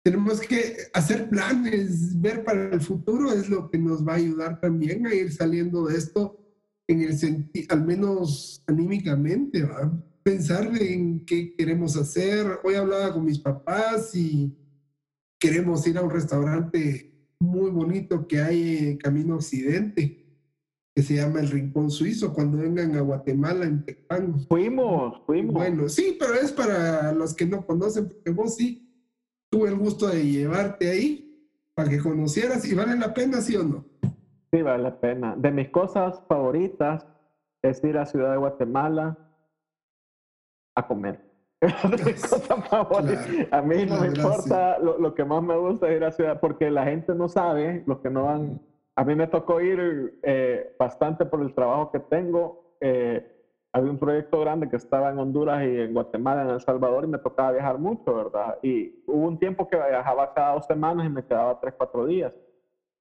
tenemos 0.08 0.40
que 0.40 0.78
hacer 0.94 1.30
planes, 1.30 2.20
ver 2.22 2.46
para 2.46 2.70
el 2.70 2.80
futuro 2.80 3.30
es 3.34 3.50
lo 3.50 3.70
que 3.70 3.78
nos 3.78 4.08
va 4.08 4.14
a 4.14 4.16
ayudar 4.16 4.62
también 4.62 5.06
a 5.06 5.14
ir 5.14 5.34
saliendo 5.34 5.86
de 5.86 5.98
esto 5.98 6.40
en 6.88 7.02
el 7.02 7.18
sentido, 7.18 7.68
al 7.72 7.86
menos 7.86 8.64
anímicamente, 8.68 9.64
¿va? 9.64 9.92
Pensar 10.24 10.72
en 10.82 11.26
qué 11.26 11.54
queremos 11.54 11.98
hacer. 11.98 12.60
Hoy 12.64 12.76
hablaba 12.76 13.14
con 13.14 13.26
mis 13.26 13.40
papás 13.40 14.16
y 14.16 14.56
queremos 15.40 15.86
ir 15.88 15.98
a 15.98 16.02
un 16.02 16.10
restaurante 16.10 17.14
muy 17.40 17.70
bonito 17.70 18.28
que 18.28 18.42
hay 18.42 18.78
en 18.90 18.98
Camino 18.98 19.36
Occidente, 19.36 20.26
que 20.96 21.04
se 21.04 21.16
llama 21.16 21.40
El 21.40 21.50
Rincón 21.50 21.92
Suizo, 21.92 22.34
cuando 22.34 22.58
vengan 22.58 22.96
a 22.96 23.02
Guatemala, 23.02 23.66
en 23.66 23.86
Tecpan. 23.86 24.40
Fuimos, 24.48 25.22
fuimos. 25.26 25.54
Bueno, 25.54 25.88
sí, 25.90 26.18
pero 26.20 26.34
es 26.34 26.52
para 26.52 27.12
los 27.12 27.36
que 27.36 27.46
no 27.46 27.66
conocen, 27.66 28.08
porque 28.08 28.32
vos 28.32 28.56
sí 28.56 28.84
tuve 29.52 29.70
el 29.70 29.78
gusto 29.78 30.08
de 30.08 30.26
llevarte 30.26 30.90
ahí 30.90 31.52
para 31.76 31.90
que 31.90 32.00
conocieras 32.00 32.66
y 32.66 32.74
vale 32.74 32.98
la 32.98 33.14
pena, 33.14 33.42
¿sí 33.42 33.56
o 33.56 33.64
no? 33.64 33.86
Sí, 34.52 34.62
vale 34.62 34.82
la 34.82 35.00
pena. 35.00 35.36
De 35.36 35.52
mis 35.52 35.70
cosas 35.70 36.22
favoritas 36.28 37.06
es 37.62 37.84
ir 37.84 37.98
a 37.98 38.06
Ciudad 38.06 38.32
de 38.32 38.38
Guatemala 38.38 39.18
a 40.76 40.88
comer. 40.88 41.27
A 43.52 43.62
mí 43.62 43.86
no 43.86 44.00
me 44.02 44.08
importa, 44.08 44.78
lo, 44.80 45.16
que 45.16 45.26
más 45.26 45.42
me 45.42 45.58
gusta 45.58 45.90
es 45.90 45.98
ir 45.98 46.04
a 46.04 46.12
ciudad, 46.12 46.40
porque 46.40 46.70
la 46.70 46.86
gente 46.86 47.16
no 47.16 47.28
sabe, 47.28 47.84
los 47.88 47.98
que 48.00 48.12
no 48.12 48.26
van, 48.26 48.62
a 48.96 49.04
mí 49.04 49.16
me 49.16 49.26
tocó 49.28 49.60
ir 49.60 50.20
eh, 50.22 50.76
bastante 50.78 51.26
por 51.26 51.42
el 51.42 51.56
trabajo 51.56 51.92
que 51.92 52.00
tengo. 52.00 52.76
Eh, 52.80 53.26
había 53.74 53.90
un 53.90 53.98
proyecto 53.98 54.40
grande 54.42 54.70
que 54.70 54.76
estaba 54.76 55.10
en 55.10 55.18
Honduras 55.18 55.64
y 55.64 55.80
en 55.82 55.94
Guatemala, 55.94 56.44
en 56.44 56.50
El 56.50 56.62
Salvador, 56.62 57.06
y 57.06 57.08
me 57.08 57.18
tocaba 57.18 57.52
viajar 57.54 57.80
mucho, 57.80 58.14
¿verdad? 58.14 58.60
Y 58.62 59.04
hubo 59.08 59.28
un 59.28 59.40
tiempo 59.40 59.68
que 59.68 59.78
viajaba 59.78 60.34
cada 60.34 60.54
dos 60.54 60.66
semanas 60.68 61.08
y 61.08 61.10
me 61.10 61.26
quedaba 61.26 61.60
tres, 61.60 61.74
cuatro 61.76 62.06
días. 62.06 62.34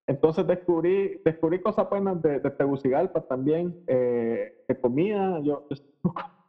Entonces 0.06 0.46
descubrí, 0.46 1.20
descubrí 1.24 1.60
cosas 1.60 1.90
buenas 1.90 2.22
de, 2.22 2.40
de 2.40 2.50
Tegucigalpa 2.50 3.20
también, 3.22 3.82
eh, 3.86 4.64
de 4.66 4.80
comida, 4.80 5.40
yo, 5.40 5.66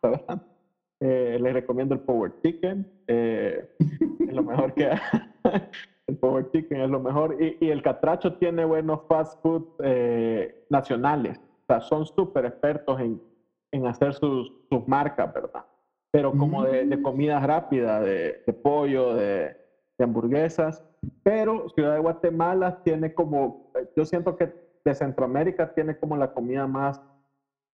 ¿verdad? 0.01 0.41
Eh, 0.99 1.37
les 1.39 1.53
recomiendo 1.53 1.93
el 1.93 2.01
Power 2.01 2.33
Chicken. 2.41 2.85
Eh, 3.07 3.69
es 4.27 4.33
lo 4.33 4.43
mejor 4.43 4.73
que 4.73 4.89
el 6.07 6.17
Power 6.17 6.49
Chicken 6.51 6.81
es 6.81 6.89
lo 6.89 6.99
mejor. 6.99 7.37
Y, 7.39 7.57
y 7.59 7.69
el 7.69 7.81
Catracho 7.81 8.33
tiene 8.35 8.65
buenos 8.65 9.01
fast 9.07 9.41
food 9.41 9.65
eh, 9.83 10.65
nacionales. 10.69 11.37
O 11.37 11.65
sea, 11.67 11.81
son 11.81 12.05
súper 12.05 12.45
expertos 12.45 12.99
en, 12.99 13.21
en, 13.71 13.85
hacer 13.85 14.13
sus, 14.13 14.51
sus, 14.69 14.87
marcas, 14.87 15.31
¿verdad? 15.33 15.65
Pero 16.11 16.31
como 16.31 16.63
de, 16.63 16.85
de 16.85 16.97
mm. 16.97 17.03
comida 17.03 17.39
rápida, 17.41 17.99
de, 17.99 18.41
de 18.45 18.53
pollo, 18.53 19.13
de, 19.13 19.55
de, 19.97 20.03
hamburguesas. 20.03 20.83
Pero 21.21 21.69
Ciudad 21.69 21.93
de 21.93 21.99
Guatemala 21.99 22.81
tiene 22.83 23.13
como, 23.13 23.71
yo 23.95 24.05
siento 24.05 24.35
que 24.35 24.51
de 24.83 24.95
Centroamérica 24.95 25.73
tiene 25.73 25.97
como 25.97 26.15
la 26.15 26.31
comida 26.31 26.65
más, 26.65 27.01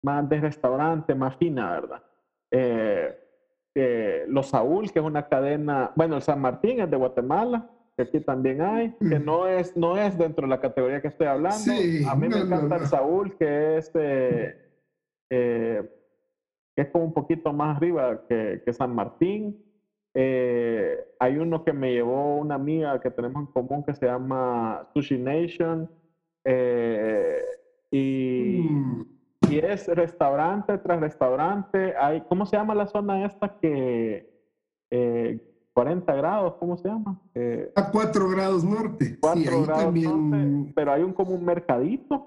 más 0.03 0.29
de 0.29 0.39
restaurante, 0.39 1.15
más 1.15 1.35
fina, 1.37 1.71
¿verdad? 1.71 2.03
Eh, 2.51 3.15
eh, 3.75 4.25
los 4.27 4.47
Saúl, 4.47 4.91
que 4.91 4.99
es 4.99 5.05
una 5.05 5.27
cadena, 5.27 5.91
bueno, 5.95 6.15
el 6.15 6.21
San 6.21 6.41
Martín 6.41 6.81
es 6.81 6.89
de 6.89 6.97
Guatemala, 6.97 7.69
que 7.95 8.03
aquí 8.03 8.19
también 8.19 8.61
hay, 8.61 8.95
que 8.97 9.19
no 9.19 9.47
es, 9.47 9.75
no 9.77 9.97
es 9.97 10.17
dentro 10.17 10.43
de 10.43 10.49
la 10.49 10.59
categoría 10.59 11.01
que 11.01 11.09
estoy 11.09 11.27
hablando. 11.27 11.71
a 12.09 12.15
mí 12.15 12.27
me 12.27 12.39
encanta 12.39 12.77
el 12.77 12.87
Saúl, 12.87 13.37
que 13.37 13.77
es, 13.77 13.91
eh, 13.93 14.57
que 15.29 16.81
es 16.81 16.87
como 16.89 17.05
un 17.05 17.13
poquito 17.13 17.53
más 17.53 17.77
arriba 17.77 18.25
que, 18.27 18.61
que 18.65 18.73
San 18.73 18.95
Martín. 18.95 19.63
hay 20.15 21.37
uno 21.37 21.63
que 21.63 21.73
me 21.73 21.91
llevó 21.91 22.37
una 22.37 22.55
amiga 22.55 22.99
que 22.99 23.11
tenemos 23.11 23.41
en 23.41 23.51
común 23.53 23.83
que 23.83 23.93
se 23.93 24.05
llama 24.07 24.89
Sushi 24.93 25.17
Nation. 25.17 25.89
Es 29.73 29.87
restaurante 29.87 30.77
tras 30.77 30.99
restaurante. 30.99 31.95
Hay, 31.97 32.21
¿Cómo 32.21 32.45
se 32.45 32.57
llama 32.57 32.75
la 32.75 32.87
zona 32.87 33.25
esta 33.25 33.57
que... 33.59 34.27
40 34.89 36.13
eh, 36.13 36.17
grados, 36.17 36.55
¿cómo 36.55 36.75
se 36.77 36.87
llama? 36.87 37.21
Eh, 37.35 37.71
a 37.75 37.91
4 37.91 38.29
grados 38.29 38.63
norte. 38.63 39.17
4 39.19 39.63
grados 39.63 39.83
también... 39.83 40.29
norte, 40.29 40.73
pero 40.75 40.91
hay 40.91 41.03
un 41.03 41.13
como 41.13 41.35
un 41.35 41.45
mercadito 41.45 42.25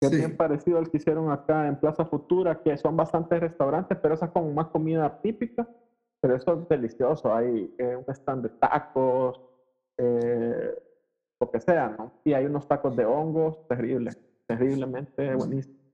que 0.00 0.08
es 0.08 0.12
bien 0.12 0.36
parecido 0.36 0.78
al 0.78 0.90
que 0.90 0.98
hicieron 0.98 1.30
acá 1.30 1.68
en 1.68 1.76
Plaza 1.76 2.04
Futura, 2.04 2.60
que 2.60 2.76
son 2.76 2.96
bastantes 2.96 3.40
restaurantes, 3.40 3.96
pero 4.02 4.14
esa 4.14 4.26
es 4.26 4.32
como 4.32 4.52
más 4.52 4.66
comida 4.66 5.20
típica, 5.22 5.66
pero 6.20 6.36
eso 6.36 6.60
es 6.60 6.68
delicioso. 6.68 7.34
Hay 7.34 7.72
eh, 7.78 7.96
un 7.96 8.12
stand 8.12 8.42
de 8.42 8.48
tacos, 8.50 9.40
lo 11.40 11.50
que 11.50 11.60
sea, 11.60 11.88
¿no? 11.96 12.12
Y 12.24 12.34
hay 12.34 12.44
unos 12.44 12.68
tacos 12.68 12.94
de 12.94 13.06
hongos 13.06 13.66
terribles, 13.68 14.18
terriblemente 14.46 15.34
buenísimos. 15.34 15.85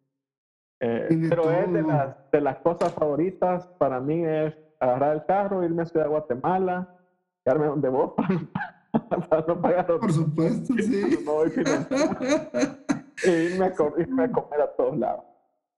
Eh, 0.84 1.28
pero 1.28 1.48
es 1.52 1.72
de 1.72 1.82
las, 1.82 2.16
de 2.32 2.40
las 2.40 2.58
cosas 2.58 2.92
favoritas 2.92 3.68
para 3.78 4.00
mí 4.00 4.24
es 4.24 4.52
agarrar 4.80 5.14
el 5.14 5.24
carro, 5.26 5.62
irme 5.62 5.82
a 5.82 5.86
Ciudad 5.86 6.06
de 6.06 6.10
Guatemala, 6.10 6.98
quedarme 7.44 7.66
donde 7.66 7.88
vos 7.88 8.14
para, 9.28 9.46
no 9.46 9.62
pagar 9.62 9.86
Por 9.86 10.12
supuesto, 10.12 10.74
sí. 10.74 11.02
y 11.08 11.12
irme 13.30 13.66
a, 13.66 13.74
irme 13.98 14.24
a 14.24 14.32
comer 14.32 14.60
a 14.60 14.74
todos 14.76 14.98
lados. 14.98 15.24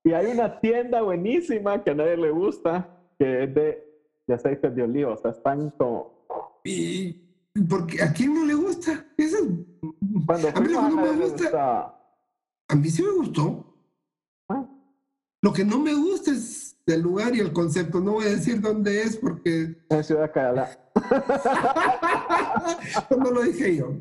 Y 0.03 0.11
hay 0.11 0.25
una 0.25 0.59
tienda 0.59 1.03
buenísima 1.03 1.83
que 1.83 1.91
a 1.91 1.95
nadie 1.95 2.17
le 2.17 2.31
gusta, 2.31 2.89
que 3.19 3.43
es 3.43 3.53
de, 3.53 3.87
de 4.25 4.33
aceites 4.33 4.75
de 4.75 4.81
oliva. 4.81 5.13
O 5.13 5.17
sea, 5.17 5.29
están 5.31 5.69
como... 5.71 6.25
¿Y 6.63 7.13
porque 7.69 8.01
a 8.01 8.11
quién 8.11 8.33
no 8.33 8.43
le 8.43 8.55
gusta? 8.55 9.05
Eso, 9.17 9.37
Cuando 10.25 10.49
a 10.49 10.51
mí 10.59 10.67
no 10.71 10.89
me 10.89 11.11
gusta. 11.11 11.95
A 12.67 12.75
mí 12.75 12.89
sí 12.89 13.03
me 13.03 13.11
gustó. 13.11 13.74
Lo 15.45 15.53
que 15.53 15.63
no 15.63 15.77
me 15.77 15.93
gusta 15.93 16.31
es 16.31 16.75
el 16.87 17.03
lugar 17.03 17.35
y 17.35 17.39
el 17.39 17.53
concepto. 17.53 17.99
No 17.99 18.13
voy 18.13 18.25
a 18.25 18.29
decir 18.29 18.59
dónde 18.59 19.03
es 19.03 19.15
porque... 19.15 19.75
En 19.91 20.03
Ciudad 20.03 20.31
Cala. 20.33 20.71
no 23.15 23.29
lo 23.29 23.43
dije 23.43 23.75
yo. 23.75 23.91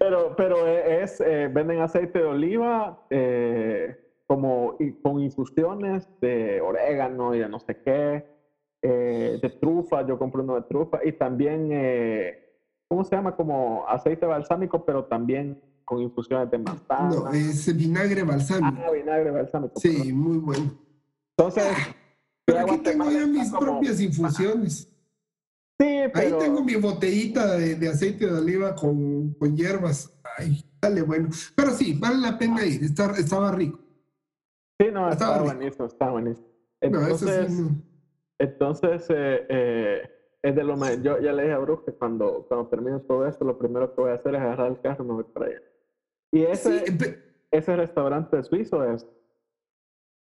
Pero, 0.00 0.34
pero 0.34 0.66
es, 0.66 1.20
eh, 1.20 1.46
venden 1.46 1.78
aceite 1.78 2.18
de 2.18 2.24
oliva 2.24 3.06
eh, 3.08 3.96
como 4.26 4.76
con 5.00 5.20
infusiones 5.20 6.08
de 6.20 6.60
orégano 6.60 7.36
y 7.36 7.38
de 7.38 7.48
no 7.48 7.60
sé 7.60 7.76
qué, 7.76 8.26
eh, 8.82 9.38
de 9.40 9.50
trufa, 9.60 10.04
yo 10.04 10.18
compré 10.18 10.42
uno 10.42 10.56
de 10.56 10.62
trufa 10.62 10.98
y 11.04 11.12
también, 11.12 11.68
¿cómo 12.88 13.04
se 13.04 13.14
llama? 13.14 13.36
Como 13.36 13.86
aceite 13.86 14.26
balsámico, 14.26 14.84
pero 14.84 15.04
también 15.04 15.62
con 15.84 16.00
infusiones 16.00 16.50
de 16.50 16.58
manzana. 16.58 17.10
No, 17.10 17.30
es 17.30 17.76
vinagre 17.76 18.22
balsámico. 18.22 18.82
Ah, 18.86 18.90
vinagre 18.90 19.30
balsámico. 19.30 19.80
Sí, 19.80 20.12
muy 20.12 20.38
bueno. 20.38 20.72
Entonces, 21.36 21.64
ah, 21.70 21.96
pero 22.44 22.60
aquí 22.60 22.78
tengo 22.78 23.10
ya 23.10 23.26
mis 23.26 23.50
propias 23.50 24.00
infusiones. 24.00 24.88
Sí, 25.78 26.04
pero... 26.12 26.36
Ahí 26.36 26.38
tengo 26.38 26.62
mi 26.62 26.76
botellita 26.76 27.56
de, 27.56 27.88
aceite 27.88 28.26
de 28.26 28.38
oliva 28.38 28.74
con, 28.74 29.34
con, 29.34 29.56
hierbas. 29.56 30.12
Ay, 30.38 30.64
dale, 30.80 31.02
bueno. 31.02 31.28
Pero 31.56 31.70
sí, 31.70 31.94
vale 31.98 32.18
la 32.18 32.38
pena 32.38 32.64
ir. 32.64 32.84
estaba 32.84 33.52
rico. 33.52 33.78
Sí, 34.78 34.88
no, 34.92 35.08
estaba, 35.08 35.42
buenísimo, 35.42 35.86
estaba 35.86 36.12
buenísimo. 36.12 36.46
Entonces, 36.80 37.50
no, 37.50 37.68
sí, 37.68 37.84
entonces 38.38 39.06
eh, 39.10 39.46
eh, 39.48 40.10
es 40.42 40.56
de 40.56 40.64
lo 40.64 40.76
más. 40.76 41.00
Yo 41.02 41.20
ya 41.20 41.32
le 41.32 41.44
dije 41.44 41.54
a 41.54 41.58
Bruce 41.58 41.84
que 41.86 41.92
cuando, 41.92 42.44
cuando 42.48 42.66
termine 42.68 42.98
todo 43.00 43.26
esto, 43.26 43.44
lo 43.44 43.56
primero 43.58 43.94
que 43.94 44.00
voy 44.00 44.10
a 44.10 44.14
hacer 44.14 44.34
es 44.34 44.40
agarrar 44.40 44.72
el 44.72 44.80
carro 44.80 45.04
y 45.04 45.06
me 45.06 45.14
voy 45.14 45.24
para 45.24 45.46
allá. 45.46 45.60
Y 46.32 46.42
ese, 46.42 47.22
ese 47.50 47.76
restaurante 47.76 48.42
suizo 48.42 48.82
es. 48.84 49.06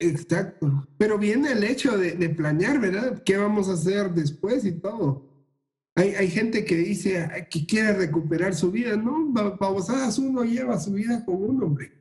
Exacto. 0.01 0.87
Pero 0.99 1.19
viene 1.19 1.53
el 1.53 1.63
hecho 1.63 1.97
de, 1.97 2.13
de, 2.13 2.29
planear, 2.31 2.81
¿verdad? 2.81 3.23
¿Qué 3.25 3.37
vamos 3.37 3.69
a 3.69 3.75
hacer 3.75 4.11
después 4.11 4.65
y 4.65 4.73
todo? 4.73 5.29
Hay, 5.95 6.15
hay 6.15 6.29
gente 6.29 6.65
que 6.65 6.77
dice 6.77 7.29
que 7.51 7.67
quiere 7.67 7.93
recuperar 7.93 8.55
su 8.55 8.71
vida, 8.71 8.97
¿no? 8.97 9.31
Babosadas 9.31 10.19
uno 10.19 10.43
lleva 10.43 10.79
su 10.79 10.93
vida 10.93 11.25
con 11.25 11.43
un 11.43 11.63
hombre. 11.63 11.93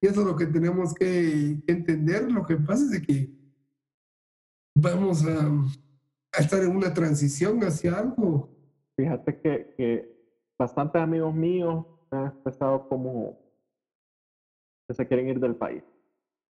Y 0.00 0.06
eso 0.06 0.22
es 0.22 0.26
lo 0.26 0.36
que 0.36 0.46
tenemos 0.46 0.94
que 0.94 1.62
entender. 1.66 2.30
Lo 2.32 2.44
que 2.44 2.56
pasa 2.56 2.96
es 2.96 3.06
que 3.06 3.30
vamos 4.74 5.24
a, 5.24 5.46
a 6.32 6.40
estar 6.40 6.62
en 6.62 6.74
una 6.74 6.92
transición 6.92 7.62
hacia 7.62 7.98
algo. 7.98 8.48
Fíjate 8.96 9.38
que, 9.40 9.74
que 9.76 10.32
bastantes 10.58 11.00
amigos 11.00 11.34
míos 11.34 11.86
han 12.10 12.26
expresado 12.26 12.88
como 12.88 13.41
se 14.94 15.06
quieren 15.06 15.28
ir 15.28 15.40
del 15.40 15.54
país. 15.54 15.82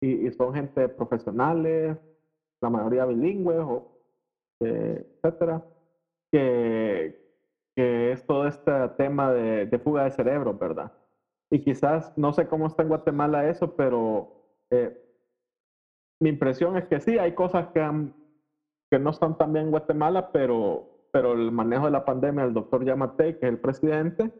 Y, 0.01 0.31
son 0.33 0.53
gente 0.53 0.89
profesionales, 0.89 1.97
la 2.61 2.71
mayoría 2.71 3.05
bilingües, 3.05 3.61
o, 3.61 3.85
eh, 4.61 5.05
etcétera, 5.17 5.63
que, 6.33 7.15
que, 7.77 8.13
es 8.13 8.25
todo 8.27 8.47
este 8.47 8.73
tema 8.97 9.33
de, 9.33 9.67
de, 9.67 9.79
fuga 9.79 10.05
de 10.05 10.11
cerebro, 10.11 10.55
¿verdad? 10.55 10.91
Y 11.51 11.61
quizás, 11.61 12.13
no 12.17 12.33
sé 12.33 12.47
cómo 12.47 12.67
está 12.67 12.83
en 12.83 12.89
Guatemala 12.89 13.49
eso, 13.49 13.69
pero 13.69 14.29
eh, 14.71 14.91
mi 16.21 16.31
impresión 16.31 16.77
es 16.77 16.85
que 16.87 16.99
sí, 16.99 17.19
hay 17.19 17.33
cosas 17.33 17.69
que, 17.69 18.09
que 18.91 18.99
no 18.99 19.11
están 19.11 19.37
tan 19.37 19.53
bien 19.53 19.67
en 19.67 19.71
Guatemala, 19.71 20.33
pero, 20.33 21.09
pero 21.13 21.33
el 21.35 21.53
manejo 21.53 21.85
de 21.85 21.93
la 21.93 22.05
pandemia, 22.05 22.45
el 22.45 22.55
doctor 22.55 22.85
Yamate, 22.85 23.39
que 23.39 23.47
es 23.47 23.53
el 23.53 23.59
presidente, 23.59 24.33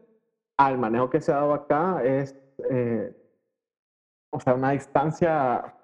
al 0.57 0.77
manejo 0.77 1.09
que 1.09 1.21
se 1.21 1.31
ha 1.31 1.35
dado 1.35 1.53
acá 1.53 2.03
es... 2.03 2.35
Eh, 2.69 3.13
o 4.33 4.39
sea, 4.39 4.55
una 4.55 4.71
distancia 4.71 5.75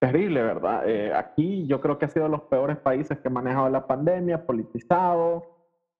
terrible, 0.00 0.42
¿verdad? 0.42 0.88
Eh, 0.88 1.14
aquí 1.14 1.66
yo 1.66 1.80
creo 1.80 1.98
que 1.98 2.06
ha 2.06 2.08
sido 2.08 2.24
de 2.24 2.30
los 2.30 2.42
peores 2.42 2.78
países 2.78 3.18
que 3.18 3.28
ha 3.28 3.30
manejado 3.30 3.68
la 3.68 3.86
pandemia, 3.86 4.44
politizado, 4.44 5.46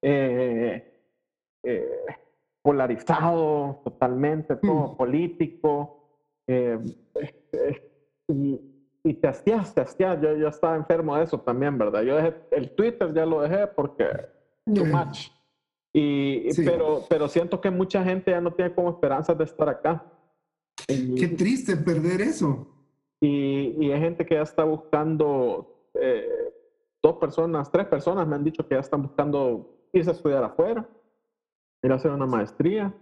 eh, 0.00 1.00
eh, 1.62 2.04
polarizado 2.62 3.80
totalmente, 3.84 4.56
todo 4.56 4.88
mm. 4.88 4.96
político. 4.96 5.98
Y, 8.28 8.60
y, 9.04 9.14
te 9.14 9.28
hacías, 9.28 9.74
te 9.74 9.82
hacías, 9.82 10.20
yo, 10.20 10.36
yo 10.36 10.48
estaba 10.48 10.76
enfermo 10.76 11.16
de 11.16 11.24
eso 11.24 11.38
también, 11.40 11.78
¿verdad? 11.78 12.02
Yo 12.02 12.16
dejé, 12.16 12.34
el 12.50 12.70
Twitter 12.74 13.12
ya 13.14 13.26
lo 13.26 13.42
dejé 13.42 13.66
porque 13.68 14.06
too 14.64 14.84
much. 14.84 15.30
Y, 15.92 16.48
pero, 16.64 17.02
pero 17.08 17.28
siento 17.28 17.60
que 17.60 17.70
mucha 17.70 18.02
gente 18.02 18.30
ya 18.30 18.40
no 18.40 18.52
tiene 18.52 18.74
como 18.74 18.90
esperanzas 18.90 19.36
de 19.36 19.44
estar 19.44 19.68
acá. 19.68 20.11
Qué 21.18 21.28
triste 21.28 21.76
perder 21.76 22.20
eso. 22.20 22.66
Y, 23.22 23.76
y, 23.78 23.92
hay 23.92 24.00
gente 24.00 24.26
que 24.26 24.34
ya 24.34 24.42
está 24.42 24.64
buscando, 24.64 25.88
eh, 25.94 26.52
dos 27.00 27.18
personas, 27.18 27.70
tres 27.70 27.86
personas 27.86 28.26
me 28.26 28.34
han 28.34 28.42
dicho 28.42 28.66
que 28.66 28.74
ya 28.74 28.80
están 28.80 29.02
buscando 29.02 29.88
irse 29.92 30.10
a 30.10 30.14
estudiar 30.14 30.42
afuera, 30.42 30.88
ir 31.84 31.92
a 31.92 31.94
hacer 31.94 32.10
una 32.10 32.26
maestría. 32.26 32.92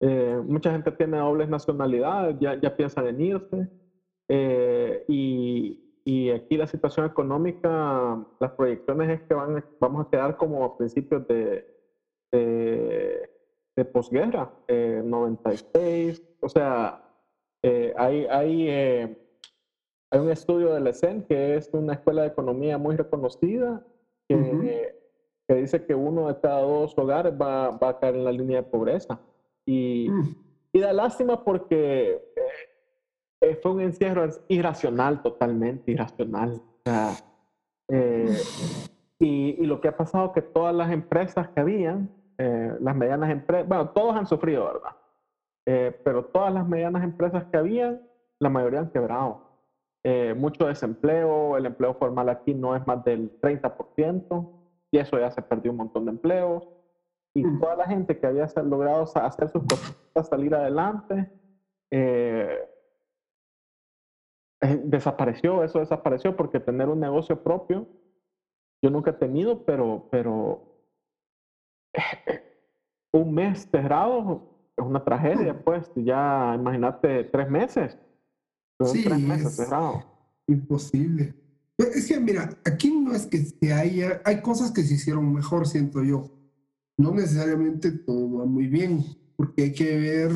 Eh, 0.00 0.38
mucha 0.44 0.70
gente 0.70 0.92
tiene 0.92 1.16
dobles 1.16 1.48
nacionalidades, 1.48 2.36
ya, 2.38 2.60
ya 2.60 2.76
piensan 2.76 3.06
en 3.06 3.20
irse. 3.22 3.68
Eh, 4.28 5.06
y, 5.08 6.02
y, 6.04 6.28
aquí 6.28 6.58
la 6.58 6.66
situación 6.66 7.06
económica, 7.06 8.22
las 8.38 8.50
proyecciones 8.52 9.08
es 9.08 9.22
que 9.26 9.32
van, 9.32 9.64
vamos 9.80 10.06
a 10.06 10.10
quedar 10.10 10.36
como 10.36 10.62
a 10.62 10.76
principios 10.76 11.26
de, 11.26 11.74
de, 12.30 13.30
de 13.76 13.84
posguerra, 13.86 14.52
96. 14.68 16.22
O 16.42 16.50
sea, 16.50 17.07
hay, 17.62 18.26
hay 18.26 19.16
hay 20.10 20.20
un 20.20 20.30
estudio 20.30 20.72
del 20.72 20.86
ESEN, 20.86 21.22
que 21.22 21.56
es 21.56 21.68
una 21.72 21.94
escuela 21.94 22.22
de 22.22 22.28
economía 22.28 22.78
muy 22.78 22.96
reconocida, 22.96 23.84
que, 24.26 24.94
que 25.46 25.54
dice 25.54 25.84
que 25.84 25.94
uno 25.94 26.28
de 26.28 26.40
cada 26.40 26.62
dos 26.62 26.96
hogares 26.96 27.34
va, 27.34 27.70
va, 27.70 27.90
a 27.90 27.98
caer 27.98 28.16
en 28.16 28.24
la 28.24 28.32
línea 28.32 28.62
de 28.62 28.68
pobreza. 28.68 29.20
Y, 29.66 30.08
mm. 30.10 30.36
y 30.72 30.80
da 30.80 30.92
lástima 30.94 31.44
porque 31.44 32.22
eh, 33.40 33.58
fue 33.62 33.72
un 33.72 33.80
encierro 33.82 34.28
irracional, 34.48 35.20
totalmente 35.22 35.90
irracional. 35.90 36.54
O 36.54 36.80
sea, 36.84 37.12
eh, 37.88 38.34
y, 39.18 39.62
y, 39.62 39.66
lo 39.66 39.80
que 39.80 39.88
ha 39.88 39.96
pasado 39.96 40.26
es 40.26 40.32
que 40.32 40.42
todas 40.42 40.74
las 40.74 40.90
empresas 40.90 41.48
que 41.48 41.60
habían, 41.60 42.10
eh, 42.38 42.72
las 42.80 42.96
medianas 42.96 43.30
empresas, 43.30 43.68
bueno, 43.68 43.90
todos 43.90 44.16
han 44.16 44.26
sufrido, 44.26 44.64
¿verdad? 44.66 44.96
Pero 46.02 46.24
todas 46.24 46.52
las 46.52 46.66
medianas 46.66 47.04
empresas 47.04 47.44
que 47.50 47.58
habían, 47.58 48.00
la 48.38 48.48
mayoría 48.48 48.80
han 48.80 48.90
quebrado. 48.90 49.48
Eh, 50.04 50.32
mucho 50.34 50.66
desempleo, 50.66 51.56
el 51.56 51.66
empleo 51.66 51.94
formal 51.94 52.28
aquí 52.28 52.54
no 52.54 52.76
es 52.76 52.86
más 52.86 53.04
del 53.04 53.38
30% 53.40 54.50
y 54.90 54.98
eso 54.98 55.18
ya 55.18 55.30
se 55.30 55.42
perdió 55.42 55.72
un 55.72 55.78
montón 55.78 56.04
de 56.04 56.12
empleos. 56.12 56.66
Y 57.34 57.44
mm. 57.44 57.60
toda 57.60 57.76
la 57.76 57.86
gente 57.86 58.18
que 58.18 58.26
había 58.26 58.46
logrado 58.64 59.02
hacer 59.02 59.50
sus 59.50 59.62
cosas, 59.64 60.28
salir 60.28 60.54
adelante, 60.54 61.30
eh, 61.90 62.58
eh, 64.62 64.80
desapareció, 64.84 65.62
eso 65.62 65.80
desapareció 65.80 66.34
porque 66.34 66.60
tener 66.60 66.88
un 66.88 67.00
negocio 67.00 67.42
propio, 67.42 67.86
yo 68.82 68.90
nunca 68.90 69.10
he 69.10 69.14
tenido, 69.14 69.64
pero, 69.64 70.08
pero 70.10 70.62
un 73.12 73.34
mes 73.34 73.68
cerrado 73.70 74.57
es 74.78 74.84
una 74.84 75.04
tragedia, 75.04 75.52
mm. 75.52 75.62
pues 75.64 75.90
ya 75.96 76.54
imagínate 76.54 77.24
tres 77.24 77.50
meses 77.50 77.98
sí, 78.86 79.04
es 79.06 79.68
Imposible. 80.46 81.34
Es 81.76 82.06
que, 82.06 82.18
mira, 82.18 82.58
aquí 82.64 82.90
no 82.90 83.14
es 83.14 83.26
que 83.26 83.38
se 83.38 83.72
haya, 83.72 84.22
hay 84.24 84.40
cosas 84.40 84.72
que 84.72 84.82
se 84.82 84.94
hicieron 84.94 85.32
mejor, 85.32 85.66
siento 85.66 86.02
yo. 86.02 86.24
No 86.96 87.12
necesariamente 87.12 87.92
todo 87.92 88.38
va 88.38 88.46
muy 88.46 88.66
bien, 88.66 89.04
porque 89.36 89.64
hay 89.64 89.72
que 89.72 89.96
ver, 89.96 90.32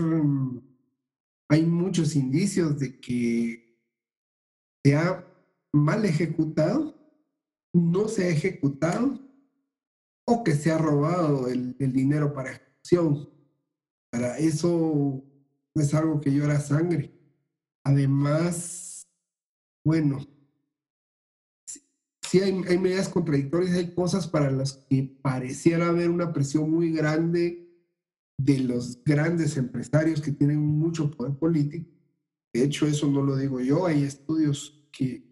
hay 1.49 1.67
muchos 1.67 2.15
indicios 2.15 2.79
de 2.79 3.01
que 3.01 3.81
se 4.85 4.95
ha 4.95 5.27
mal 5.73 6.05
ejecutado, 6.05 6.95
no 7.73 8.07
se 8.07 8.27
ha 8.27 8.29
ejecutado, 8.29 9.19
o 10.25 10.45
que 10.45 10.53
se 10.53 10.71
ha 10.71 10.79
robado 10.79 11.49
el, 11.49 11.75
el 11.81 11.93
dinero 11.93 12.33
para 12.33 12.53
ejecución. 12.53 13.29
Para 14.13 14.37
eso 14.37 15.25
es 15.75 15.95
algo 15.95 16.21
que 16.21 16.31
llora 16.31 16.61
sangre. 16.61 17.19
Además, 17.83 19.09
bueno, 19.83 20.21
sí 22.21 22.41
hay, 22.41 22.53
medidas 22.53 23.09
contradictorias, 23.09 23.75
hay 23.75 23.95
cosas 23.95 24.29
para 24.29 24.51
las 24.51 24.75
que 24.91 25.17
pareciera 25.23 25.89
haber 25.89 26.11
una 26.11 26.31
presión 26.31 26.71
muy 26.71 26.93
grande 26.93 27.71
de 28.39 28.59
los 28.59 29.03
grandes 29.03 29.57
empresarios 29.57 30.21
que 30.21 30.33
tienen 30.33 30.61
mucho 30.61 31.11
poder 31.11 31.35
político. 31.35 31.91
De 32.53 32.65
hecho, 32.65 32.87
eso 32.87 33.11
no 33.11 33.23
lo 33.23 33.37
digo 33.37 33.61
yo, 33.61 33.87
hay 33.87 34.03
estudios 34.03 34.87
que, 34.93 35.31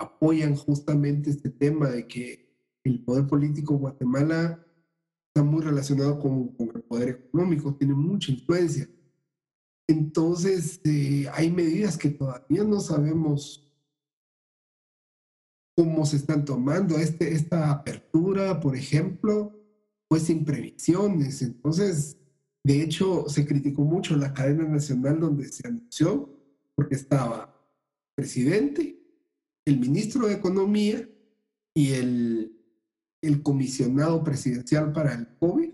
apoyan 0.00 0.54
justamente 0.54 1.28
este 1.28 1.50
tema 1.50 1.90
de 1.90 2.06
que 2.06 2.54
el 2.84 3.02
poder 3.02 3.26
político 3.26 3.74
en 3.74 3.80
Guatemala 3.80 4.64
está 5.28 5.42
muy 5.42 5.62
relacionado 5.62 6.18
con, 6.18 6.48
con 6.48 6.70
el 6.74 6.82
poder 6.82 7.08
económico, 7.10 7.74
tiene 7.74 7.94
mucha 7.94 8.32
influencia. 8.32 8.88
Entonces, 9.88 10.80
eh, 10.84 11.26
hay 11.32 11.50
medidas 11.50 11.96
que 11.96 12.10
todavía 12.10 12.62
no 12.62 12.78
sabemos 12.80 13.66
cómo 15.74 16.04
se 16.04 16.16
están 16.16 16.44
tomando. 16.44 16.98
Este, 16.98 17.32
esta 17.32 17.70
apertura, 17.70 18.60
por 18.60 18.76
ejemplo, 18.76 19.54
fue 20.08 20.20
sin 20.20 20.44
previsiones. 20.44 21.40
Entonces, 21.40 22.18
de 22.64 22.82
hecho, 22.82 23.28
se 23.28 23.46
criticó 23.46 23.82
mucho 23.82 24.16
la 24.16 24.34
cadena 24.34 24.64
nacional 24.64 25.20
donde 25.20 25.50
se 25.50 25.66
anunció, 25.66 26.36
porque 26.74 26.94
estaba 26.94 27.44
el 27.44 28.14
presidente, 28.14 29.00
el 29.64 29.78
ministro 29.78 30.26
de 30.26 30.34
Economía 30.34 31.08
y 31.74 31.92
el, 31.92 32.57
el 33.20 33.42
comisionado 33.42 34.22
presidencial 34.22 34.92
para 34.92 35.14
el 35.14 35.28
COVID, 35.38 35.70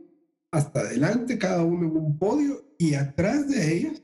hasta 0.50 0.80
adelante, 0.80 1.38
cada 1.38 1.64
uno 1.64 1.86
en 1.88 1.96
un 1.96 2.18
podio, 2.18 2.64
y 2.78 2.94
atrás 2.94 3.48
de 3.48 3.76
ellos 3.76 4.02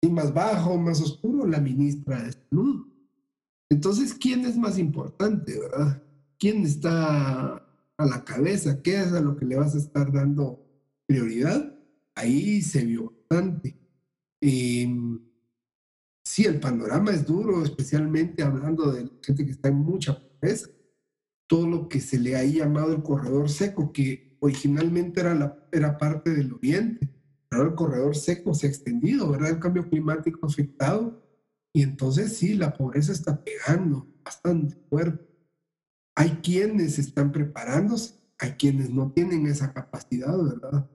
y 0.00 0.08
más 0.08 0.32
bajo, 0.32 0.76
más 0.78 1.00
oscuro, 1.00 1.46
la 1.46 1.60
ministra 1.60 2.22
de 2.22 2.32
Salud. 2.32 2.86
Entonces, 3.70 4.14
¿quién 4.14 4.44
es 4.44 4.56
más 4.56 4.78
importante, 4.78 5.58
verdad? 5.58 6.02
¿Quién 6.38 6.64
está 6.64 7.54
a 7.54 8.06
la 8.06 8.24
cabeza? 8.24 8.80
¿Qué 8.82 9.00
es 9.00 9.12
a 9.12 9.20
lo 9.20 9.36
que 9.36 9.44
le 9.44 9.56
vas 9.56 9.74
a 9.74 9.78
estar 9.78 10.12
dando 10.12 10.64
prioridad? 11.06 11.76
Ahí 12.14 12.62
se 12.62 12.84
vio 12.84 13.12
bastante. 13.12 13.76
Em, 14.40 15.20
sí, 16.24 16.44
el 16.44 16.60
panorama 16.60 17.10
es 17.10 17.26
duro, 17.26 17.62
especialmente 17.64 18.42
hablando 18.42 18.92
de 18.92 19.10
gente 19.22 19.44
que 19.44 19.52
está 19.52 19.68
en 19.68 19.76
mucha 19.76 20.18
pobreza. 20.18 20.68
Todo 21.48 21.66
lo 21.66 21.88
que 21.88 22.00
se 22.00 22.18
le 22.20 22.36
ha 22.36 22.44
llamado 22.44 22.92
el 22.92 23.02
corredor 23.02 23.50
seco, 23.50 23.92
que 23.92 24.36
originalmente 24.38 25.20
era, 25.20 25.34
la, 25.34 25.58
era 25.72 25.98
parte 25.98 26.30
del 26.30 26.52
oriente, 26.52 27.10
el 27.50 27.74
corredor 27.74 28.14
seco 28.14 28.54
se 28.54 28.66
ha 28.66 28.70
extendido, 28.70 29.30
¿verdad? 29.30 29.50
El 29.50 29.58
cambio 29.58 29.88
climático 29.88 30.40
ha 30.42 30.48
afectado 30.48 31.24
y 31.72 31.82
entonces 31.82 32.36
sí, 32.36 32.54
la 32.54 32.72
pobreza 32.76 33.12
está 33.12 33.42
pegando 33.42 34.06
bastante 34.24 34.76
fuerte. 34.88 35.26
Hay 36.14 36.30
quienes 36.42 36.98
están 36.98 37.32
preparándose, 37.32 38.14
hay 38.38 38.52
quienes 38.52 38.90
no 38.90 39.12
tienen 39.12 39.46
esa 39.46 39.72
capacidad, 39.72 40.36
¿verdad? 40.36 40.90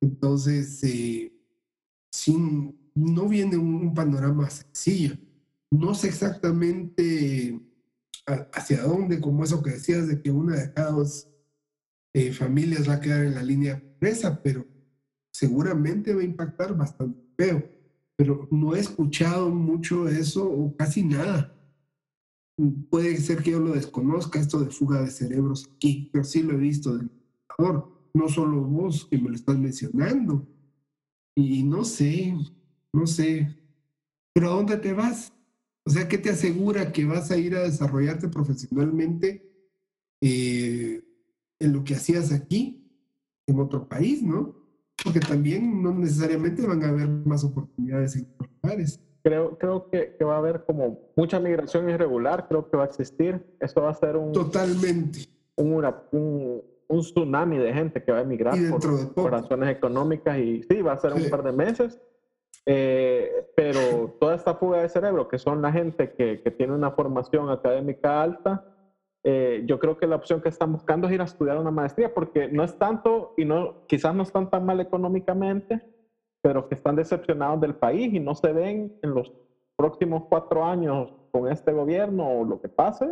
Entonces, 0.00 0.82
eh, 0.84 1.32
no 2.94 3.28
viene 3.28 3.56
un, 3.56 3.94
panorama 3.94 4.48
sencillo. 4.50 5.16
No 5.70 5.94
sé 5.94 6.08
exactamente 6.08 7.60
hacia 8.26 8.82
dónde, 8.82 9.20
como 9.20 9.44
eso 9.44 9.62
que 9.62 9.70
decías 9.70 10.06
de 10.06 10.20
que 10.22 10.30
una 10.30 10.56
de 10.56 10.72
cada 10.72 10.92
dos 10.92 11.28
eh, 12.14 12.32
familias 12.32 12.88
va 12.88 12.94
a 12.94 13.00
quedar 13.00 13.24
en 13.24 13.34
la 13.34 13.42
línea 13.42 13.80
pobreza, 13.80 14.42
pero 14.42 14.66
seguramente 15.32 16.14
va 16.14 16.20
a 16.20 16.24
impactar 16.24 16.76
bastante 16.76 17.20
feo, 17.36 17.68
pero 18.16 18.48
no 18.50 18.74
he 18.74 18.80
escuchado 18.80 19.50
mucho 19.50 20.08
eso 20.08 20.48
o 20.48 20.76
casi 20.76 21.02
nada. 21.02 21.56
Puede 22.90 23.16
ser 23.16 23.42
que 23.42 23.52
yo 23.52 23.60
lo 23.60 23.72
desconozca, 23.72 24.38
esto 24.38 24.60
de 24.60 24.70
fuga 24.70 25.00
de 25.00 25.10
cerebros 25.10 25.68
aquí, 25.74 26.10
pero 26.12 26.22
sí 26.22 26.42
lo 26.42 26.52
he 26.52 26.58
visto 26.58 26.96
del 26.96 27.08
computador, 27.08 28.10
no 28.14 28.28
solo 28.28 28.60
vos 28.62 29.06
que 29.10 29.18
me 29.18 29.30
lo 29.30 29.34
estás 29.34 29.58
mencionando. 29.58 30.46
Y 31.34 31.62
no 31.64 31.82
sé, 31.82 32.36
no 32.92 33.06
sé, 33.06 33.56
pero 34.34 34.50
¿a 34.50 34.54
dónde 34.54 34.76
te 34.76 34.92
vas? 34.92 35.32
O 35.84 35.90
sea, 35.90 36.08
¿qué 36.08 36.18
te 36.18 36.30
asegura 36.30 36.92
que 36.92 37.04
vas 37.04 37.30
a 37.30 37.36
ir 37.36 37.56
a 37.56 37.62
desarrollarte 37.62 38.28
profesionalmente 38.28 39.50
eh, 40.20 41.02
en 41.58 41.72
lo 41.72 41.82
que 41.82 41.94
hacías 41.94 42.32
aquí, 42.32 42.88
en 43.46 43.58
otro 43.58 43.88
país, 43.88 44.22
no? 44.22 44.62
porque 45.02 45.20
también 45.20 45.82
no 45.82 45.92
necesariamente 45.92 46.66
van 46.66 46.82
a 46.84 46.88
haber 46.88 47.08
más 47.08 47.44
oportunidades 47.44 48.16
en 48.16 48.28
otros 48.34 48.50
lugares. 48.62 49.00
Creo, 49.22 49.56
creo 49.56 49.88
que, 49.88 50.16
que, 50.18 50.24
va 50.24 50.34
a 50.34 50.38
haber 50.38 50.64
como 50.64 50.98
mucha 51.16 51.38
migración 51.38 51.88
irregular, 51.88 52.46
creo 52.48 52.68
que 52.68 52.76
va 52.76 52.84
a 52.84 52.86
existir. 52.86 53.44
Esto 53.60 53.82
va 53.82 53.90
a 53.90 53.94
ser 53.94 54.16
un... 54.16 54.32
Totalmente. 54.32 55.28
Un, 55.56 55.84
un, 56.12 56.62
un 56.88 57.00
tsunami 57.00 57.58
de 57.58 57.72
gente 57.72 58.02
que 58.02 58.10
va 58.10 58.18
a 58.18 58.22
emigrar 58.22 58.56
por, 59.14 59.30
razones 59.30 59.70
económicas 59.70 60.38
y 60.38 60.62
sí, 60.64 60.82
va 60.82 60.94
a 60.94 60.98
ser 60.98 61.12
un 61.12 61.30
par 61.30 61.42
de 61.42 61.52
meses. 61.52 62.00
Eh, 62.64 63.50
pero 63.56 64.16
toda 64.20 64.36
esta 64.36 64.54
fuga 64.54 64.82
de 64.82 64.88
cerebro, 64.88 65.28
que 65.28 65.38
son 65.38 65.62
la 65.62 65.72
gente 65.72 66.12
que, 66.12 66.40
que 66.42 66.50
tiene 66.50 66.74
una 66.74 66.92
formación 66.92 67.50
académica 67.50 68.22
alta, 68.22 68.64
eh, 69.24 69.62
yo 69.66 69.78
creo 69.78 69.96
que 69.96 70.06
la 70.06 70.16
opción 70.16 70.40
que 70.40 70.48
están 70.48 70.72
buscando 70.72 71.06
es 71.06 71.14
ir 71.14 71.20
a 71.20 71.24
estudiar 71.24 71.58
una 71.58 71.70
maestría, 71.70 72.12
porque 72.12 72.48
no 72.48 72.64
es 72.64 72.76
tanto, 72.76 73.34
y 73.36 73.44
no, 73.44 73.86
quizás 73.86 74.14
no 74.14 74.22
están 74.22 74.50
tan 74.50 74.66
mal 74.66 74.80
económicamente, 74.80 75.80
pero 76.40 76.68
que 76.68 76.74
están 76.74 76.96
decepcionados 76.96 77.60
del 77.60 77.74
país 77.76 78.12
y 78.12 78.18
no 78.18 78.34
se 78.34 78.52
ven 78.52 78.98
en 79.02 79.14
los 79.14 79.32
próximos 79.76 80.24
cuatro 80.28 80.64
años 80.64 81.12
con 81.30 81.50
este 81.50 81.72
gobierno 81.72 82.28
o 82.28 82.44
lo 82.44 82.60
que 82.60 82.68
pase, 82.68 83.06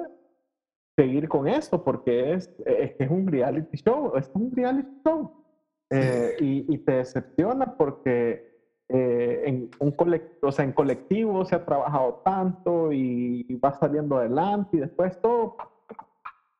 seguir 0.96 1.28
con 1.28 1.46
esto 1.46 1.82
porque 1.82 2.34
es, 2.34 2.51
es, 2.66 3.09
un 3.09 3.26
reality 3.28 3.76
show, 3.76 4.12
es 4.16 4.30
un 4.34 4.51
reality 4.55 5.01
show. 5.05 5.32
Eh, 5.92 6.36
y, 6.40 6.78
te 6.78 6.92
decepciona 6.92 7.76
porque 7.76 8.49
eh, 8.93 9.43
en, 9.47 9.70
un 9.78 9.93
colectivo, 9.93 10.49
o 10.49 10.53
sea, 10.53 10.64
en 10.64 10.72
colectivo 10.72 11.45
se 11.45 11.55
ha 11.55 11.64
trabajado 11.64 12.22
tanto 12.24 12.93
y 12.93 13.45
va 13.62 13.72
saliendo 13.72 14.16
adelante 14.16 14.76
y 14.76 14.80
después 14.80 15.20
todo 15.20 15.57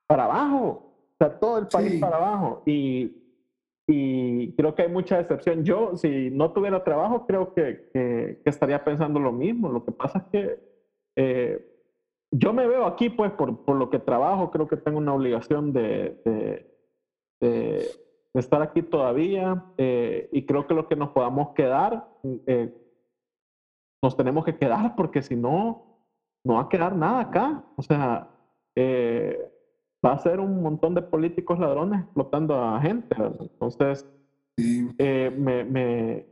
para 0.07 0.25
abajo, 0.27 0.95
o 1.13 1.17
sea, 1.19 1.41
todo 1.41 1.59
el 1.59 1.67
país 1.67 2.01
para 2.01 2.19
abajo. 2.19 2.63
Y, 2.67 3.17
y, 3.89 4.53
creo 4.53 4.77
que 4.77 4.83
hay 4.83 4.89
mucha 4.89 5.19
decepción. 5.19 5.65
Yo, 5.65 5.97
si 5.97 6.31
no 6.31 6.53
tuviera 6.53 6.85
trabajo, 6.85 7.27
creo 7.27 7.53
que, 7.53 7.91
que, 7.93 8.41
estaría 8.45 8.85
pensando 8.85 9.19
lo 9.19 9.33
mismo. 9.33 9.69
Lo 9.69 9.85
que 9.85 9.91
pasa 9.91 10.19
es 10.19 10.25
que 10.31 10.61
eh, 11.17 11.67
yo 12.31 12.53
me 12.53 12.69
veo 12.69 12.87
aquí, 12.87 13.11
pues, 13.11 13.33
por, 13.33 13.65
por, 13.65 13.75
lo 13.75 13.91
que 13.91 13.99
trabajo, 13.99 14.53
creo 14.53 14.69
que 14.69 14.77
tengo 14.77 14.99
una 14.99 15.15
obligación 15.15 15.73
de, 15.73 16.21
de, 17.41 17.91
estar 18.35 18.63
aquí 18.63 18.83
todavía 18.83 19.65
eh, 19.77 20.29
y 20.33 20.47
creo 20.47 20.67
que 20.67 20.75
lo 20.75 20.87
que 20.87 20.97
nos 20.97 21.11
podamos 21.11 21.51
quedar, 21.55 22.09
eh, 22.47 22.73
nos 24.03 24.17
tenemos 24.17 24.45
que 24.45 24.57
quedar 24.57 24.95
porque 24.97 25.23
si 25.23 25.37
no, 25.37 26.07
no 26.45 26.55
va 26.55 26.63
a 26.63 26.69
quedar 26.69 26.95
nada 26.95 27.21
acá. 27.21 27.65
O 27.77 27.83
sea, 27.83 28.29
eh, 28.77 29.53
va 30.05 30.13
a 30.13 30.19
ser 30.19 30.41
un 30.41 30.63
montón 30.63 30.95
de 30.95 31.03
políticos 31.03 31.59
ladrones 31.59 32.01
explotando 32.01 32.63
a 32.63 32.81
gente. 32.81 33.17
Entonces, 33.41 34.09
me, 34.57 35.65
me, 35.65 36.27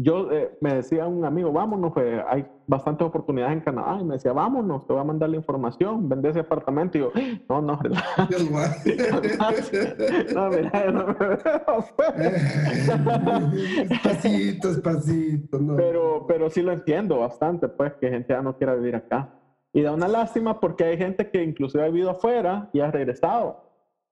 yo 0.00 0.30
eh, 0.30 0.56
me 0.60 0.74
decía 0.74 1.08
un 1.08 1.24
amigo, 1.24 1.52
vámonos, 1.52 1.92
pues, 1.92 2.22
hay 2.28 2.46
bastantes 2.68 3.04
oportunidades 3.04 3.54
en 3.54 3.62
Canadá. 3.62 3.98
Y 4.00 4.04
me 4.04 4.14
decía, 4.14 4.32
vámonos, 4.32 4.86
te 4.86 4.92
voy 4.92 5.02
a 5.02 5.04
mandar 5.04 5.28
la 5.28 5.34
información, 5.36 6.08
vende 6.08 6.30
ese 6.30 6.38
apartamento. 6.38 6.96
Y 6.96 7.00
yo, 7.00 7.10
no, 7.48 7.60
no, 7.60 7.80
no, 10.34 10.50
mira, 10.50 10.92
no 10.92 11.06
me 11.08 11.16
Despacito, 13.88 14.68
despacito. 14.68 15.58
No. 15.58 15.74
Pero, 15.74 16.26
pero 16.28 16.48
sí 16.48 16.62
lo 16.62 16.70
entiendo 16.70 17.18
bastante, 17.18 17.66
pues, 17.66 17.94
que 17.94 18.08
gente 18.08 18.32
ya 18.32 18.40
no 18.40 18.56
quiera 18.56 18.76
vivir 18.76 18.94
acá. 18.94 19.34
Y 19.72 19.82
da 19.82 19.90
una 19.92 20.06
lástima 20.06 20.60
porque 20.60 20.84
hay 20.84 20.96
gente 20.96 21.28
que 21.28 21.42
inclusive 21.42 21.82
ha 21.82 21.88
vivido 21.88 22.10
afuera 22.10 22.70
y 22.72 22.78
ha 22.78 22.92
regresado. 22.92 23.64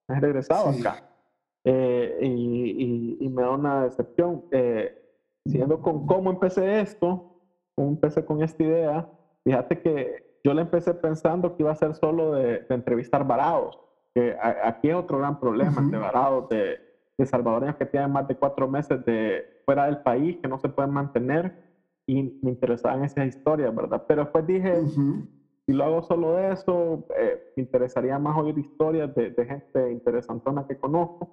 Ha 0.09 0.19
regresado 0.19 0.71
acá. 0.71 1.09
Eh, 1.63 2.19
y, 2.23 2.27
y, 2.27 3.19
y, 3.21 3.29
me 3.29 3.43
da 3.43 3.51
una 3.51 3.85
decepción. 3.85 4.47
Eh, 4.51 5.06
siguiendo 5.47 5.81
con 5.81 6.07
cómo 6.07 6.31
empecé 6.31 6.81
esto, 6.81 7.23
cómo 7.75 7.89
empecé 7.91 8.25
con 8.25 8.43
esta 8.43 8.63
idea, 8.63 9.09
fíjate 9.45 9.77
que 9.77 10.23
yo 10.45 10.55
le 10.55 10.63
empecé 10.63 10.95
pensando 10.95 11.51
que 11.51 11.63
iba 11.63 11.73
a 11.73 11.77
ser 11.77 11.95
solo 11.95 12.33
de, 12.33 12.63
entrevistar 12.69 13.25
varados, 13.27 13.77
que 14.15 14.35
aquí 14.41 14.89
es 14.89 14.95
otro 14.95 15.19
gran 15.19 15.37
problema 15.37 15.83
de 15.83 15.99
varados, 15.99 16.49
de, 16.49 16.79
de, 17.19 17.27
salvadoreños 17.27 17.77
que 17.77 17.87
tienen 17.87 18.11
más 18.11 18.27
de 18.27 18.37
cuatro 18.37 18.69
meses 18.69 19.05
de 19.05 19.45
fuera 19.65 19.87
del 19.87 19.99
país, 19.99 20.37
que 20.41 20.49
no 20.49 20.59
se 20.59 20.69
pueden 20.69 20.93
mantener, 20.93 21.53
y 22.09 22.23
me 22.41 22.51
interesaban 22.51 23.03
esas 23.03 23.27
historias, 23.27 23.75
¿verdad? 23.75 24.01
Pero 24.07 24.23
después 24.23 24.47
dije, 24.47 24.87
si 24.87 25.73
lo 25.73 25.85
hago 25.85 26.03
solo 26.03 26.35
de 26.35 26.53
eso, 26.53 27.03
eh, 27.19 27.37
me 27.57 27.63
interesaría 27.65 28.17
más 28.19 28.37
oír 28.39 28.57
historias 28.57 29.13
de, 29.15 29.33
de 29.33 29.47
gente 29.47 29.91
interesantona 29.91 30.65
que 30.65 30.77
conozco 30.77 31.29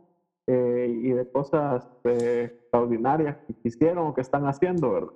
eh, 0.48 0.88
y 0.90 1.12
de 1.12 1.26
cosas 1.32 1.88
eh, 2.04 2.50
extraordinarias 2.52 3.38
que 3.48 3.56
hicieron 3.64 4.08
o 4.08 4.14
que 4.14 4.22
están 4.22 4.46
haciendo, 4.46 4.92
¿verdad? 4.92 5.14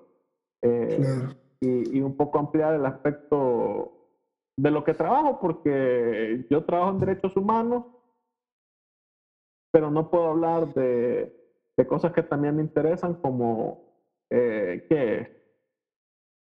Eh, 0.62 1.28
y, 1.60 1.98
y, 1.98 2.02
un 2.02 2.16
poco 2.16 2.40
ampliar 2.40 2.74
el 2.76 2.86
aspecto 2.86 3.92
de 4.58 4.72
lo 4.72 4.84
que 4.84 4.94
trabajo, 4.94 5.40
porque 5.40 6.46
yo 6.50 6.64
trabajo 6.64 6.92
en 6.92 7.00
derechos 7.00 7.36
humanos, 7.36 7.84
pero 9.72 9.92
no 9.92 10.10
puedo 10.10 10.28
hablar 10.28 10.74
de, 10.74 11.32
de 11.78 11.88
cosas 11.88 12.12
que 12.12 12.24
también 12.24 12.56
me 12.56 12.64
interesan, 12.64 13.16
como 13.16 13.86
que 14.30 15.38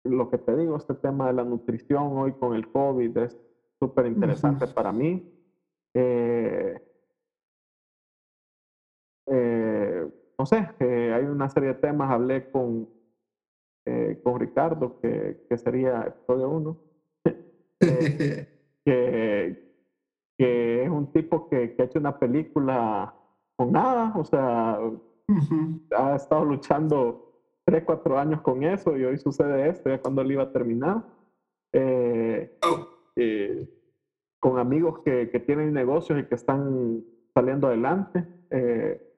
lo 0.05 0.30
que 0.30 0.38
te 0.38 0.55
digo, 0.55 0.76
este 0.78 0.93
tema 0.95 1.28
de 1.28 1.34
la 1.34 1.43
nutrición 1.43 2.17
hoy 2.17 2.34
con 2.34 2.53
el 2.55 2.67
COVID 2.67 3.17
es 3.17 3.38
súper 3.80 4.07
interesante 4.07 4.67
para 4.67 4.91
mí. 4.91 5.24
Eh, 5.93 6.76
no 10.43 10.47
sé, 10.47 10.67
hay 10.81 11.23
una 11.23 11.47
serie 11.47 11.69
de 11.69 11.75
temas, 11.75 12.11
hablé 12.11 12.51
con, 12.51 12.89
eh, 13.85 14.19
con 14.21 14.37
Ricardo, 14.41 14.99
que, 14.99 15.45
que 15.47 15.57
sería 15.57 16.01
episodio 16.01 16.49
uno, 16.49 16.77
eh, 17.79 18.49
que, 18.85 19.73
que, 20.37 20.83
es 20.83 20.89
un 20.89 21.13
tipo 21.13 21.47
que, 21.47 21.73
que, 21.73 21.81
ha 21.81 21.85
hecho 21.85 21.99
una 21.99 22.19
película 22.19 23.15
con 23.55 23.71
nada, 23.71 24.11
o 24.17 24.25
sea, 24.25 24.79
ha 25.97 26.15
estado 26.17 26.43
luchando 26.43 27.39
tres, 27.63 27.85
cuatro 27.85 28.19
años 28.19 28.41
con 28.41 28.63
eso 28.63 28.97
y 28.97 29.05
hoy 29.05 29.17
sucede 29.17 29.69
esto, 29.69 29.89
ya 29.89 30.01
cuando 30.01 30.23
él 30.23 30.33
iba 30.33 30.43
a 30.43 30.51
terminar. 30.51 31.05
Oh. 32.63 32.89
con 34.41 34.59
amigos 34.59 34.99
que, 35.05 35.29
que, 35.29 35.39
tienen 35.39 35.71
negocios 35.71 36.19
y 36.19 36.25
que 36.25 36.35
están 36.35 37.01
saliendo 37.33 37.67
adelante. 37.67 38.27
Eh, 38.49 39.12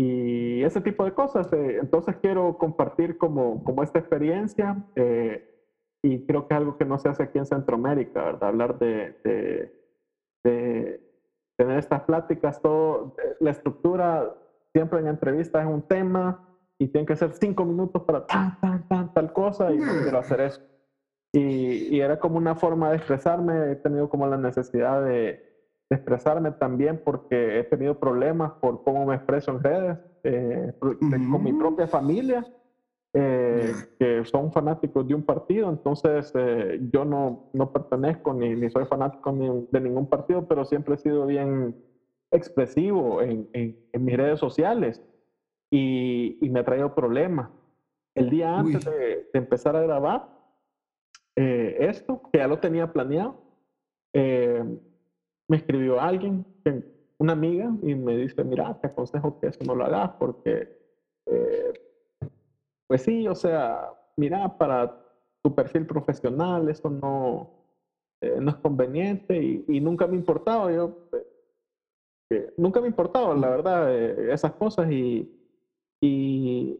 y 0.00 0.62
ese 0.62 0.80
tipo 0.80 1.04
de 1.04 1.10
cosas. 1.10 1.52
Eh, 1.52 1.78
entonces 1.80 2.14
quiero 2.22 2.56
compartir 2.56 3.16
como, 3.16 3.60
como 3.64 3.82
esta 3.82 3.98
experiencia 3.98 4.76
eh, 4.94 5.42
y 6.04 6.20
creo 6.20 6.46
que 6.46 6.54
es 6.54 6.58
algo 6.58 6.76
que 6.76 6.84
no 6.84 6.98
se 6.98 7.08
hace 7.08 7.24
aquí 7.24 7.38
en 7.38 7.46
Centroamérica, 7.46 8.22
¿verdad? 8.22 8.48
Hablar 8.50 8.78
de, 8.78 9.12
de, 9.24 11.00
tener 11.58 11.78
estas 11.78 12.02
pláticas, 12.02 12.60
todo, 12.60 13.12
la 13.40 13.50
estructura 13.50 14.32
siempre 14.72 15.00
en 15.00 15.08
entrevistas 15.08 15.62
es 15.62 15.68
un 15.68 15.82
tema 15.82 16.38
y 16.80 16.86
tienen 16.86 17.04
que 17.04 17.16
ser 17.16 17.32
cinco 17.32 17.64
minutos 17.64 18.00
para 18.04 18.24
tan, 18.24 18.56
tan, 18.60 18.86
tan, 18.86 19.08
tal 19.08 19.32
cosa 19.32 19.72
y 19.72 19.78
no 19.78 20.00
quiero 20.00 20.18
hacer 20.18 20.42
eso. 20.42 20.60
Y, 21.34 21.96
y 21.96 22.00
era 22.00 22.16
como 22.16 22.38
una 22.38 22.54
forma 22.54 22.90
de 22.90 22.98
expresarme, 22.98 23.72
he 23.72 23.76
tenido 23.76 24.08
como 24.08 24.28
la 24.28 24.36
necesidad 24.36 25.04
de, 25.04 25.40
expresarme 25.90 26.52
también 26.52 27.00
porque 27.02 27.58
he 27.58 27.64
tenido 27.64 27.98
problemas 27.98 28.52
por 28.60 28.82
cómo 28.84 29.06
me 29.06 29.14
expreso 29.14 29.52
en 29.52 29.62
redes, 29.62 29.98
eh, 30.22 30.72
con 30.80 31.42
mi 31.42 31.52
propia 31.52 31.86
familia, 31.86 32.46
eh, 33.14 33.72
que 33.98 34.24
son 34.26 34.52
fanáticos 34.52 35.08
de 35.08 35.14
un 35.14 35.22
partido, 35.22 35.70
entonces 35.70 36.30
eh, 36.34 36.78
yo 36.92 37.06
no, 37.06 37.48
no 37.54 37.72
pertenezco 37.72 38.34
ni, 38.34 38.54
ni 38.54 38.68
soy 38.68 38.84
fanático 38.84 39.32
de 39.70 39.80
ningún 39.80 40.08
partido, 40.08 40.46
pero 40.46 40.64
siempre 40.66 40.94
he 40.94 40.98
sido 40.98 41.24
bien 41.24 41.74
expresivo 42.30 43.22
en, 43.22 43.48
en, 43.54 44.04
mis 44.04 44.16
redes 44.16 44.38
sociales. 44.38 45.02
Y, 45.70 46.38
y, 46.40 46.48
me 46.48 46.60
ha 46.60 46.64
traído 46.64 46.94
problemas. 46.94 47.50
El 48.14 48.30
día 48.30 48.58
antes 48.58 48.86
de, 48.86 49.28
de, 49.32 49.38
empezar 49.38 49.76
a 49.76 49.82
grabar 49.82 50.28
esto, 51.36 52.22
que 52.32 52.38
ya 52.38 52.48
lo 52.48 52.58
tenía 52.58 52.92
planeado, 52.92 53.36
me 55.48 55.56
escribió 55.56 56.00
alguien, 56.00 56.44
una 57.18 57.32
amiga, 57.32 57.74
y 57.82 57.94
me 57.94 58.16
dice, 58.16 58.44
mira, 58.44 58.78
te 58.80 58.86
aconsejo 58.86 59.40
que 59.40 59.48
eso 59.48 59.60
no 59.64 59.74
lo 59.74 59.84
hagas 59.84 60.10
porque, 60.18 60.68
eh, 61.26 61.72
pues 62.86 63.02
sí, 63.02 63.26
o 63.26 63.34
sea, 63.34 63.90
mira, 64.16 64.56
para 64.56 65.04
tu 65.42 65.54
perfil 65.54 65.86
profesional 65.86 66.68
eso 66.68 66.90
no, 66.90 67.50
eh, 68.20 68.36
no 68.40 68.50
es 68.50 68.56
conveniente 68.56 69.36
y, 69.66 69.80
nunca 69.80 70.06
me 70.06 70.14
ha 70.14 70.18
importado, 70.20 70.70
yo, 70.70 71.08
eh, 72.30 72.52
nunca 72.56 72.80
me 72.80 72.86
ha 72.86 72.90
importado, 72.90 73.34
la 73.34 73.48
verdad, 73.48 73.94
esas 74.30 74.52
cosas 74.52 74.90
y, 74.90 75.34
y, 76.00 76.78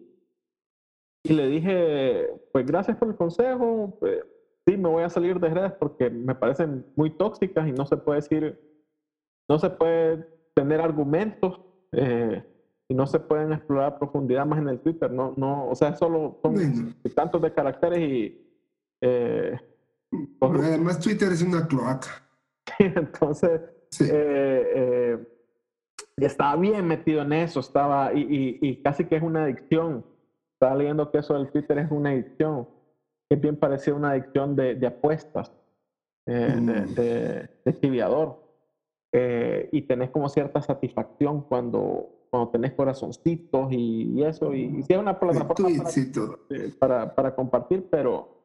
y, 1.25 1.33
le 1.33 1.49
dije, 1.49 2.29
pues 2.53 2.67
gracias 2.67 2.99
por 2.99 3.09
el 3.09 3.17
consejo, 3.17 3.97
pues, 3.99 4.25
sí, 4.69 4.77
me 4.77 4.89
voy 4.89 5.03
a 5.03 5.09
salir 5.09 5.41
de 5.41 5.49
redes 5.49 5.73
porque 5.79 6.11
me 6.11 6.35
parecen 6.35 6.85
muy 6.95 7.11
tóxicas 7.11 7.67
y 7.67 7.73
no 7.73 7.87
se 7.87 7.97
puede 7.97 8.21
decir, 8.21 8.61
no 9.49 9.59
se 9.59 9.71
puede 9.71 10.29
tener 10.55 10.81
argumentos 10.83 11.59
eh, 11.93 12.45
y 12.87 12.95
no 12.95 13.07
se 13.07 13.19
pueden 13.19 13.53
explorar 13.55 13.95
a 13.95 13.99
profundidad 13.99 14.45
más 14.45 14.59
en 14.59 14.69
el 14.69 14.81
Twitter. 14.81 15.11
No, 15.11 15.33
no, 15.39 15.69
o 15.71 15.75
sea, 15.75 15.97
solo 15.97 16.39
son 16.43 16.95
tantos 17.15 17.41
de 17.41 17.53
caracteres 17.53 17.99
y... 17.99 18.45
Eh, 19.01 19.59
además 20.41 21.01
Twitter 21.01 21.33
es 21.33 21.43
una 21.43 21.67
cloaca. 21.67 22.29
Entonces, 22.79 23.63
eh, 24.01 25.19
estaba 26.19 26.57
bien 26.57 26.87
metido 26.87 27.23
en 27.23 27.33
eso, 27.33 27.61
estaba, 27.61 28.13
y, 28.13 28.59
y, 28.61 28.83
casi 28.83 29.07
que 29.07 29.17
es 29.17 29.23
una 29.23 29.45
adicción. 29.45 30.05
Estaba 30.55 30.77
leyendo 30.77 31.11
que 31.11 31.19
eso 31.19 31.35
del 31.35 31.51
Twitter 31.51 31.79
es 31.79 31.91
una 31.91 32.11
adicción 32.11 32.67
es 33.29 33.41
bien 33.41 33.57
parecido 33.57 33.97
a 33.97 33.99
una 33.99 34.11
adicción 34.11 34.57
de, 34.57 34.75
de 34.75 34.87
apuestas, 34.87 35.53
eh, 36.27 36.57
mm. 36.57 36.67
de, 36.67 37.49
de, 37.65 37.73
eh, 39.13 39.69
y 39.73 39.83
tenés 39.83 40.11
como 40.11 40.29
cierta 40.29 40.61
satisfacción 40.61 41.43
cuando, 41.43 42.27
cuando 42.31 42.51
tenés 42.51 42.73
corazoncitos 42.73 43.69
y, 43.73 44.23
eso. 44.23 44.55
Y, 44.55 44.65
y 44.65 44.83
si 44.83 44.93
es 44.93 44.99
una 44.99 45.19
plataforma 45.19 45.85
para, 45.85 46.79
para, 46.79 47.15
para, 47.15 47.35
compartir, 47.35 47.87
pero, 47.91 48.45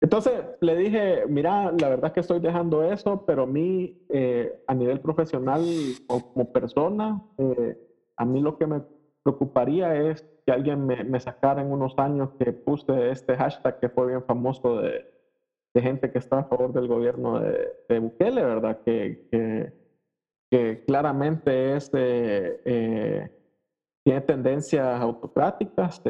Entonces 0.00 0.32
le 0.60 0.76
dije, 0.76 1.24
mira, 1.28 1.72
la 1.72 1.88
verdad 1.88 2.12
que 2.12 2.20
estoy 2.20 2.40
dejando 2.40 2.82
eso, 2.82 3.24
pero 3.26 3.44
a 3.44 3.46
mí, 3.46 4.04
eh, 4.10 4.62
a 4.66 4.74
nivel 4.74 5.00
profesional 5.00 5.64
o 6.08 6.20
como 6.32 6.52
persona, 6.52 7.22
eh, 7.38 7.78
a 8.16 8.24
mí 8.24 8.40
lo 8.40 8.58
que 8.58 8.66
me 8.66 8.82
preocuparía 9.24 9.96
es 10.10 10.22
que 10.46 10.52
alguien 10.52 10.86
me, 10.86 11.18
sacara 11.18 11.62
en 11.62 11.72
unos 11.72 11.98
años 11.98 12.30
que 12.38 12.52
puse 12.52 13.10
este 13.10 13.34
hashtag 13.36 13.80
que 13.80 13.88
fue 13.88 14.08
bien 14.08 14.22
famoso 14.22 14.80
de, 14.80 15.12
gente 15.74 16.12
que 16.12 16.18
está 16.18 16.38
a 16.38 16.44
favor 16.44 16.72
del 16.72 16.86
gobierno 16.86 17.40
de, 17.40 17.68
de 17.88 17.98
Bukele, 17.98 18.44
¿verdad? 18.44 18.80
Que, 18.84 19.72
que, 20.50 20.84
claramente 20.86 21.74
es 21.74 21.90
eh, 21.94 23.28
tiene 24.04 24.20
tendencias 24.20 25.00
autocráticas 25.00 26.00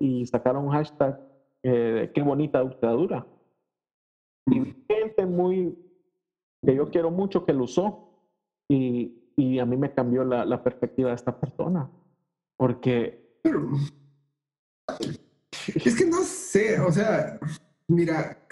y 0.00 0.26
sacaron 0.26 0.64
un 0.64 0.72
hashtag 0.72 1.20
qué 1.62 2.22
bonita 2.24 2.60
dictadura. 2.64 3.24
Y 4.46 4.74
gente 4.88 5.26
muy, 5.26 5.78
que 6.64 6.74
yo 6.74 6.90
quiero 6.90 7.12
mucho 7.12 7.44
que 7.46 7.52
lo 7.52 7.64
usó 7.64 8.10
y, 8.68 9.32
y 9.36 9.58
a 9.58 9.66
mí 9.66 9.76
me 9.76 9.92
cambió 9.92 10.24
la, 10.24 10.44
la, 10.44 10.62
perspectiva 10.62 11.10
de 11.10 11.14
esta 11.14 11.38
persona. 11.38 11.88
Porque... 12.56 13.40
es 15.84 15.96
que 15.96 16.06
no 16.06 16.22
sé, 16.22 16.80
o 16.80 16.92
sea, 16.92 17.38
mira, 17.88 18.46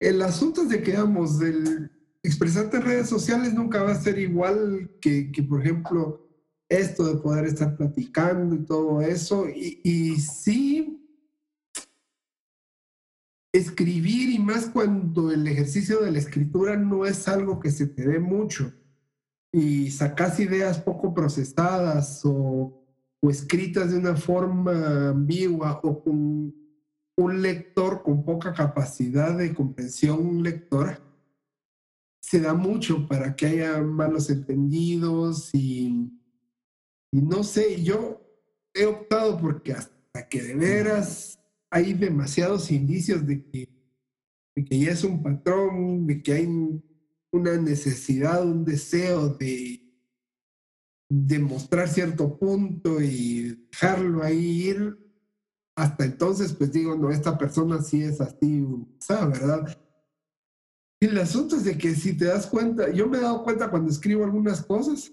el 0.00 0.22
asunto 0.22 0.62
es 0.62 0.70
de 0.70 0.82
que, 0.82 0.92
digamos, 0.92 1.40
el 1.40 1.90
expresarte 2.22 2.76
en 2.76 2.82
redes 2.82 3.08
sociales 3.08 3.54
nunca 3.54 3.82
va 3.82 3.92
a 3.92 4.00
ser 4.00 4.18
igual 4.18 4.90
que, 5.00 5.32
que 5.32 5.42
por 5.42 5.60
ejemplo, 5.60 6.28
esto 6.68 7.04
de 7.04 7.20
poder 7.20 7.46
estar 7.46 7.76
platicando 7.76 8.54
y 8.54 8.64
todo 8.64 9.00
eso. 9.00 9.48
Y, 9.48 9.80
y 9.82 10.16
sí 10.20 10.96
escribir 13.52 14.30
y 14.30 14.38
más 14.38 14.66
cuando 14.66 15.32
el 15.32 15.46
ejercicio 15.46 16.00
de 16.00 16.12
la 16.12 16.18
escritura 16.18 16.76
no 16.76 17.04
es 17.04 17.26
algo 17.26 17.58
que 17.58 17.70
se 17.70 17.86
te 17.86 18.06
dé 18.06 18.20
mucho 18.20 18.72
y 19.52 19.90
sacas 19.90 20.38
ideas 20.40 20.80
poco 20.80 21.12
procesadas 21.12 22.22
o, 22.24 22.76
escritas 23.22 23.90
de 23.90 23.98
una 23.98 24.16
forma 24.16 25.10
ambigua 25.10 25.78
o 25.82 26.02
con 26.02 26.54
un 27.16 27.42
lector 27.42 28.02
con 28.02 28.24
poca 28.24 28.54
capacidad 28.54 29.36
de 29.36 29.54
comprensión 29.54 30.42
lectora, 30.42 30.98
se 32.22 32.40
da 32.40 32.54
mucho 32.54 33.06
para 33.06 33.36
que 33.36 33.46
haya 33.46 33.82
malos 33.82 34.30
entendidos 34.30 35.54
y, 35.54 36.10
y 37.12 37.20
no 37.20 37.44
sé, 37.44 37.82
yo 37.82 38.22
he 38.72 38.86
optado 38.86 39.36
porque 39.36 39.74
hasta 39.74 40.28
que 40.30 40.42
de 40.42 40.54
veras 40.54 41.38
hay 41.70 41.92
demasiados 41.92 42.70
indicios 42.70 43.26
de 43.26 43.44
que, 43.44 43.68
que 44.64 44.78
ya 44.78 44.92
es 44.92 45.04
un 45.04 45.22
patrón, 45.22 46.06
de 46.06 46.22
que 46.22 46.32
hay 46.32 46.46
una 47.32 47.56
necesidad, 47.56 48.44
un 48.44 48.64
deseo 48.64 49.28
de 49.30 49.82
demostrar 51.08 51.88
cierto 51.88 52.38
punto 52.38 53.00
y 53.00 53.66
dejarlo 53.70 54.22
ahí 54.22 54.68
ir. 54.68 54.98
Hasta 55.76 56.04
entonces, 56.04 56.52
pues 56.52 56.72
digo, 56.72 56.96
no, 56.96 57.10
esta 57.10 57.38
persona 57.38 57.80
sí 57.82 58.02
es 58.02 58.20
así, 58.20 58.66
¿sabes? 58.98 59.40
¿Verdad? 59.40 59.78
El 61.00 61.18
asunto 61.18 61.56
es 61.56 61.64
de 61.64 61.78
que 61.78 61.94
si 61.94 62.16
te 62.16 62.26
das 62.26 62.46
cuenta, 62.46 62.90
yo 62.90 63.06
me 63.06 63.18
he 63.18 63.22
dado 63.22 63.42
cuenta 63.42 63.70
cuando 63.70 63.90
escribo 63.90 64.24
algunas 64.24 64.62
cosas, 64.62 65.12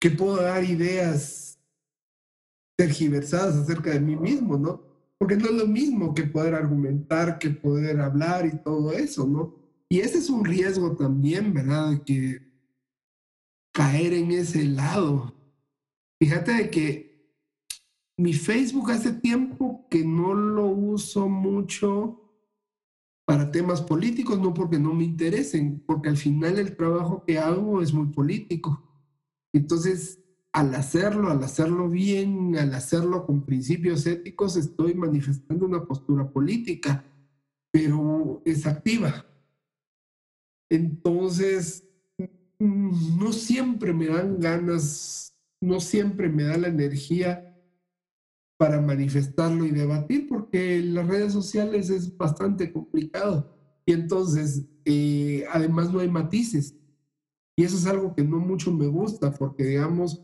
que 0.00 0.10
puedo 0.10 0.36
dar 0.36 0.62
ideas 0.62 1.58
tergiversadas 2.76 3.56
acerca 3.56 3.90
de 3.90 3.98
mí 3.98 4.14
mismo, 4.14 4.56
¿no? 4.56 4.88
porque 5.18 5.36
no 5.36 5.46
es 5.46 5.54
lo 5.54 5.66
mismo 5.66 6.14
que 6.14 6.22
poder 6.22 6.54
argumentar, 6.54 7.38
que 7.38 7.50
poder 7.50 8.00
hablar 8.00 8.46
y 8.46 8.62
todo 8.62 8.92
eso, 8.92 9.26
¿no? 9.26 9.56
Y 9.90 10.00
ese 10.00 10.18
es 10.18 10.28
un 10.28 10.44
riesgo 10.44 10.96
también, 10.96 11.54
¿verdad? 11.54 12.02
Que 12.04 12.46
caer 13.72 14.12
en 14.12 14.32
ese 14.32 14.64
lado. 14.64 15.34
Fíjate 16.20 16.52
de 16.52 16.70
que 16.70 17.08
mi 18.18 18.32
Facebook 18.32 18.90
hace 18.90 19.12
tiempo 19.12 19.86
que 19.88 20.04
no 20.04 20.34
lo 20.34 20.66
uso 20.66 21.28
mucho 21.28 22.20
para 23.24 23.50
temas 23.50 23.80
políticos, 23.80 24.38
no 24.40 24.52
porque 24.52 24.78
no 24.78 24.92
me 24.94 25.04
interesen, 25.04 25.82
porque 25.86 26.08
al 26.08 26.16
final 26.16 26.58
el 26.58 26.76
trabajo 26.76 27.24
que 27.24 27.38
hago 27.38 27.80
es 27.80 27.92
muy 27.92 28.06
político. 28.06 28.82
Entonces, 29.52 30.18
al 30.52 30.74
hacerlo, 30.74 31.30
al 31.30 31.42
hacerlo 31.44 31.88
bien, 31.88 32.56
al 32.56 32.74
hacerlo 32.74 33.24
con 33.24 33.44
principios 33.44 34.06
éticos, 34.06 34.56
estoy 34.56 34.94
manifestando 34.94 35.66
una 35.66 35.84
postura 35.84 36.28
política, 36.28 37.04
pero 37.70 38.42
es 38.44 38.66
activa. 38.66 39.24
Entonces, 40.70 41.84
no 42.58 43.32
siempre 43.32 43.92
me 43.92 44.06
dan 44.06 44.40
ganas, 44.40 45.34
no 45.60 45.80
siempre 45.80 46.28
me 46.28 46.44
da 46.44 46.56
la 46.58 46.68
energía 46.68 47.44
para 48.58 48.80
manifestarlo 48.80 49.64
y 49.64 49.70
debatir, 49.70 50.26
porque 50.28 50.78
en 50.78 50.94
las 50.94 51.06
redes 51.06 51.32
sociales 51.32 51.90
es 51.90 52.16
bastante 52.16 52.72
complicado. 52.72 53.56
Y 53.86 53.92
entonces, 53.92 54.66
eh, 54.84 55.44
además 55.50 55.92
no 55.92 56.00
hay 56.00 56.08
matices. 56.08 56.74
Y 57.56 57.64
eso 57.64 57.76
es 57.76 57.86
algo 57.86 58.14
que 58.14 58.24
no 58.24 58.38
mucho 58.38 58.72
me 58.72 58.86
gusta, 58.86 59.32
porque 59.32 59.64
digamos, 59.64 60.22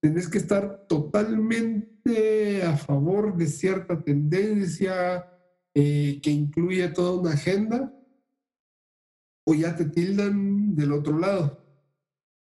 tenés 0.00 0.28
que 0.28 0.38
estar 0.38 0.86
totalmente 0.88 2.62
a 2.62 2.76
favor 2.76 3.36
de 3.36 3.46
cierta 3.46 4.02
tendencia 4.02 5.26
eh, 5.74 6.20
que 6.22 6.30
incluye 6.30 6.86
toda 6.88 7.20
una 7.20 7.32
agenda, 7.32 7.92
o 9.44 9.54
ya 9.54 9.76
te 9.76 9.84
tildan 9.84 10.74
del 10.74 10.92
otro 10.92 11.18
lado. 11.18 11.60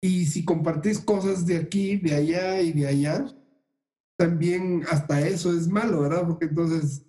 Y 0.00 0.26
si 0.26 0.44
compartís 0.44 0.98
cosas 0.98 1.46
de 1.46 1.56
aquí, 1.56 1.96
de 1.96 2.14
allá 2.14 2.60
y 2.60 2.72
de 2.72 2.86
allá, 2.86 3.26
también 4.16 4.84
hasta 4.90 5.26
eso 5.26 5.52
es 5.52 5.68
malo, 5.68 6.02
¿verdad? 6.02 6.26
Porque 6.26 6.46
entonces 6.46 7.04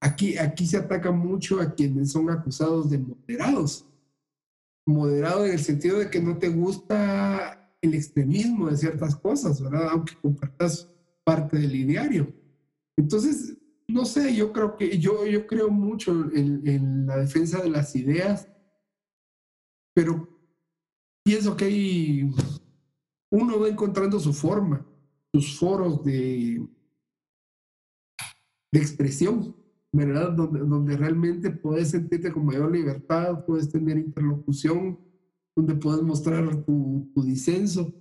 aquí, 0.00 0.38
aquí 0.38 0.66
se 0.66 0.78
ataca 0.78 1.10
mucho 1.10 1.60
a 1.60 1.74
quienes 1.74 2.12
son 2.12 2.30
acusados 2.30 2.90
de 2.90 2.98
moderados. 2.98 3.84
Moderado 4.86 5.44
en 5.44 5.52
el 5.52 5.60
sentido 5.60 5.98
de 5.98 6.10
que 6.10 6.20
no 6.20 6.38
te 6.38 6.48
gusta 6.48 7.70
el 7.80 7.94
extremismo 7.94 8.70
de 8.70 8.76
ciertas 8.76 9.14
cosas, 9.14 9.62
¿verdad? 9.62 9.88
Aunque 9.90 10.14
compartas 10.20 10.88
parte 11.24 11.58
del 11.58 11.74
ideario. 11.74 12.32
Entonces, 12.96 13.56
no 13.86 14.04
sé, 14.04 14.34
yo 14.34 14.52
creo 14.52 14.76
que 14.76 14.98
yo, 14.98 15.26
yo 15.26 15.46
creo 15.46 15.70
mucho 15.70 16.30
en, 16.32 16.66
en 16.66 17.06
la 17.06 17.18
defensa 17.18 17.62
de 17.62 17.70
las 17.70 17.94
ideas, 17.94 18.48
pero 19.98 20.28
pienso 21.24 21.56
que 21.56 21.64
hay, 21.64 22.30
uno 23.32 23.58
va 23.58 23.66
encontrando 23.66 24.20
su 24.20 24.32
forma, 24.32 24.86
sus 25.34 25.58
foros 25.58 26.04
de, 26.04 26.64
de 28.70 28.78
expresión, 28.78 29.56
¿verdad? 29.90 30.30
Donde, 30.30 30.60
donde 30.60 30.96
realmente 30.96 31.50
puedes 31.50 31.90
sentirte 31.90 32.30
con 32.30 32.46
mayor 32.46 32.70
libertad, 32.70 33.44
puedes 33.44 33.72
tener 33.72 33.98
interlocución 33.98 35.00
donde 35.56 35.74
puedes 35.74 36.02
mostrar 36.02 36.64
tu, 36.64 37.10
disenso. 37.16 37.92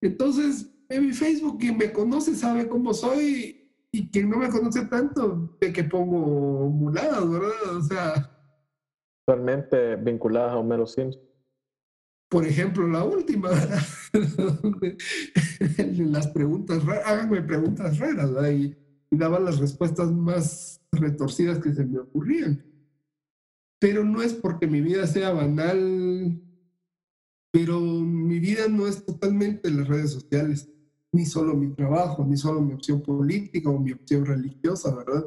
Entonces, 0.00 0.68
en 0.88 1.06
mi 1.06 1.12
Facebook, 1.12 1.60
quien 1.60 1.76
me 1.76 1.92
conoce 1.92 2.34
sabe 2.34 2.68
cómo 2.68 2.92
soy 2.92 3.70
y 3.92 4.10
quien 4.10 4.30
no 4.30 4.38
me 4.38 4.48
conoce 4.48 4.84
tanto, 4.86 5.56
de 5.60 5.72
que 5.72 5.84
pongo 5.84 6.68
muladas, 6.70 7.30
¿verdad? 7.30 7.76
O 7.76 7.82
sea... 7.82 8.32
Vinculadas 10.02 10.52
a 10.52 10.56
Homero 10.56 10.88
Simpson. 10.88 11.25
Por 12.28 12.46
ejemplo, 12.46 12.88
la 12.88 13.04
última, 13.04 13.50
las 15.98 16.26
preguntas 16.28 16.84
raras, 16.84 17.06
háganme 17.06 17.42
preguntas 17.42 17.98
raras. 17.98 18.30
Y, 18.52 18.76
y 19.10 19.16
las 19.16 19.58
respuestas 19.58 20.10
más 20.10 20.80
retorcidas 20.92 21.60
que 21.60 21.72
se 21.72 21.84
me 21.84 22.00
ocurrían. 22.00 22.64
Pero 23.78 24.04
no 24.04 24.22
es 24.22 24.34
porque 24.34 24.66
mi 24.66 24.80
vida 24.80 25.06
sea 25.06 25.32
banal 25.32 26.42
pero 27.56 27.80
mi 27.80 28.38
vida 28.38 28.68
no 28.68 28.86
es 28.86 29.02
totalmente 29.02 29.68
en 29.68 29.78
las 29.78 29.88
redes 29.88 30.10
sociales, 30.10 30.68
ni 31.10 31.24
solo 31.24 31.56
mi 31.56 31.74
trabajo, 31.74 32.22
ni 32.22 32.36
solo 32.36 32.60
mi 32.60 32.74
opción 32.74 33.00
política 33.00 33.70
o 33.70 33.78
mi 33.78 33.92
opción 33.92 34.26
religiosa, 34.26 34.94
¿verdad? 34.94 35.24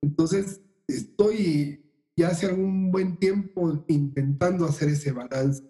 Entonces, 0.00 0.60
estoy 0.86 1.84
ya 2.16 2.28
hace 2.28 2.46
algún 2.46 2.92
buen 2.92 3.16
tiempo 3.16 3.84
intentando 3.88 4.66
hacer 4.66 4.90
ese 4.90 5.10
balance. 5.10 5.64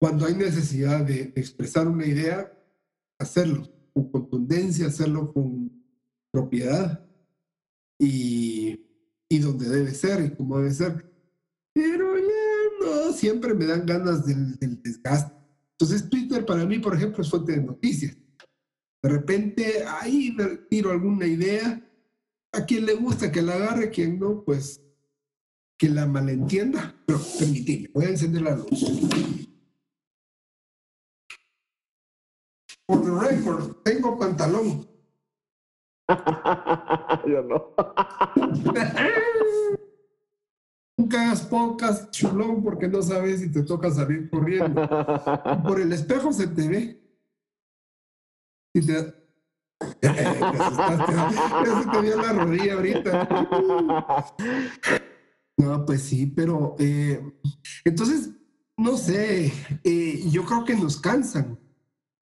Cuando 0.00 0.26
hay 0.26 0.34
necesidad 0.34 1.04
de, 1.04 1.32
expresar 1.36 1.86
una 1.86 2.06
idea, 2.06 2.52
hacerlo 3.18 3.68
con 3.92 4.10
contundencia, 4.10 4.86
hacerlo 4.86 5.32
con 5.32 5.70
propiedad 6.32 7.06
y, 7.98 8.80
y 9.28 9.38
donde 9.38 9.68
debe 9.68 9.92
ser 9.92 10.24
y 10.24 10.30
como 10.30 10.58
debe 10.58 10.72
ser. 10.72 11.12
Pero 11.74 12.10
siempre 13.12 13.54
me 13.54 13.66
dan 13.66 13.86
ganas 13.86 14.26
del, 14.26 14.58
desgaste. 14.82 15.34
Entonces 15.72 16.08
Twitter 16.08 16.44
para 16.44 16.64
mí, 16.64 16.78
por 16.78 16.94
ejemplo, 16.94 17.22
es 17.22 17.30
fuente 17.30 17.52
de 17.52 17.62
noticias. 17.62 18.16
De 19.02 19.08
repente 19.08 19.84
ahí 19.86 20.36
tiro 20.68 20.90
alguna 20.90 21.26
idea, 21.26 21.86
a 22.52 22.64
quien 22.64 22.86
le 22.86 22.94
gusta 22.94 23.30
que 23.30 23.42
la 23.42 23.54
agarre, 23.54 23.90
quien 23.90 24.18
no, 24.18 24.42
pues 24.44 24.82
que 25.78 25.88
la 25.88 26.06
malentienda, 26.06 26.94
pero 27.06 27.20
permitidme, 27.38 27.90
voy 27.94 28.04
a 28.04 28.10
encender 28.10 28.42
la 28.42 28.56
luz. 28.56 29.48
Por 32.90 33.04
the 33.04 33.12
record, 33.12 33.76
tengo 33.84 34.18
pantalón. 34.18 34.84
Yo 37.24 37.42
no. 37.42 37.72
Nunca 40.98 41.22
hagas 41.22 41.42
pocas, 41.42 42.10
chulón, 42.10 42.64
porque 42.64 42.88
no 42.88 43.00
sabes 43.00 43.42
si 43.42 43.52
te 43.52 43.62
toca 43.62 43.92
salir 43.92 44.28
corriendo. 44.28 44.88
Por 45.62 45.80
el 45.80 45.92
espejo 45.92 46.32
se 46.32 46.48
te 46.48 46.68
ve. 46.68 47.00
Y 48.74 48.84
te... 48.84 49.14
te 50.00 50.08
asustaste. 50.08 51.12
Ya 51.14 51.82
se 51.82 51.90
te 51.90 52.00
vio 52.00 52.20
la 52.20 52.32
rodilla 52.32 52.74
ahorita. 52.74 53.28
No, 55.58 55.86
pues 55.86 56.02
sí, 56.02 56.26
pero 56.26 56.74
eh, 56.80 57.22
entonces, 57.84 58.30
no 58.76 58.96
sé, 58.96 59.52
eh, 59.84 60.24
yo 60.28 60.44
creo 60.44 60.64
que 60.64 60.74
nos 60.74 61.00
cansan. 61.00 61.56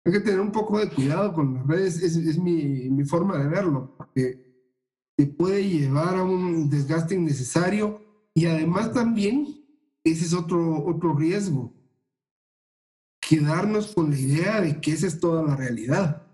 Hay 0.05 0.11
que 0.11 0.19
tener 0.19 0.41
un 0.41 0.51
poco 0.51 0.79
de 0.79 0.89
cuidado 0.89 1.33
con 1.33 1.53
las 1.53 1.67
redes, 1.67 2.01
es, 2.01 2.17
es 2.17 2.37
mi, 2.37 3.03
forma 3.05 3.37
de 3.37 3.47
verlo, 3.47 3.95
porque 3.97 4.43
te 5.15 5.27
puede 5.27 5.67
llevar 5.67 6.15
a 6.15 6.23
un 6.23 6.69
desgaste 6.69 7.15
innecesario 7.15 8.01
y 8.33 8.45
además 8.47 8.91
también, 8.91 9.63
ese 10.03 10.25
es 10.25 10.33
otro, 10.33 10.83
otro 10.85 11.15
riesgo, 11.15 11.73
quedarnos 13.21 13.93
con 13.93 14.09
la 14.09 14.19
idea 14.19 14.61
de 14.61 14.81
que 14.81 14.91
esa 14.91 15.07
es 15.07 15.19
toda 15.19 15.43
la 15.43 15.55
realidad. 15.55 16.27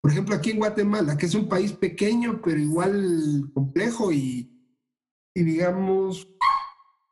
Por 0.00 0.10
ejemplo, 0.10 0.34
aquí 0.34 0.50
en 0.50 0.58
Guatemala, 0.58 1.16
que 1.16 1.26
es 1.26 1.34
un 1.34 1.48
país 1.48 1.72
pequeño, 1.72 2.40
pero 2.42 2.58
igual 2.58 3.50
complejo 3.52 4.10
y, 4.10 4.50
y 5.34 5.42
digamos, 5.42 6.26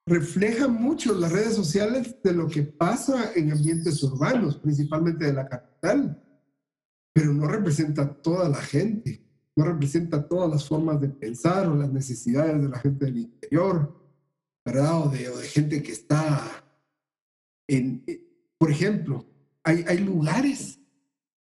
refleja 0.07 0.67
mucho 0.67 1.15
las 1.15 1.31
redes 1.31 1.55
sociales 1.55 2.17
de 2.23 2.33
lo 2.33 2.49
que 2.49 2.63
pasa 2.63 3.33
en 3.35 3.53
ambientes 3.53 4.03
urbanos, 4.03 4.57
principalmente 4.57 5.27
de 5.27 5.33
la 5.35 5.49
capital, 5.49 5.70
pero 5.81 7.33
no 7.33 7.47
representa 7.47 8.03
a 8.03 8.15
toda 8.15 8.49
la 8.49 8.61
gente, 8.61 9.23
no 9.57 9.65
representa 9.65 10.27
todas 10.27 10.51
las 10.51 10.67
formas 10.67 11.01
de 11.01 11.09
pensar 11.09 11.69
o 11.69 11.75
las 11.75 11.93
necesidades 11.93 12.61
de 12.61 12.69
la 12.69 12.79
gente 12.79 13.07
del 13.07 13.19
interior, 13.19 13.95
¿verdad? 14.65 15.07
O 15.07 15.09
de, 15.09 15.29
o 15.29 15.39
de 15.39 15.47
gente 15.47 15.83
que 15.83 15.93
está 15.93 16.65
en, 17.69 18.05
por 18.59 18.71
ejemplo, 18.71 19.27
hay, 19.63 19.85
hay 19.87 19.99
lugares 19.99 20.81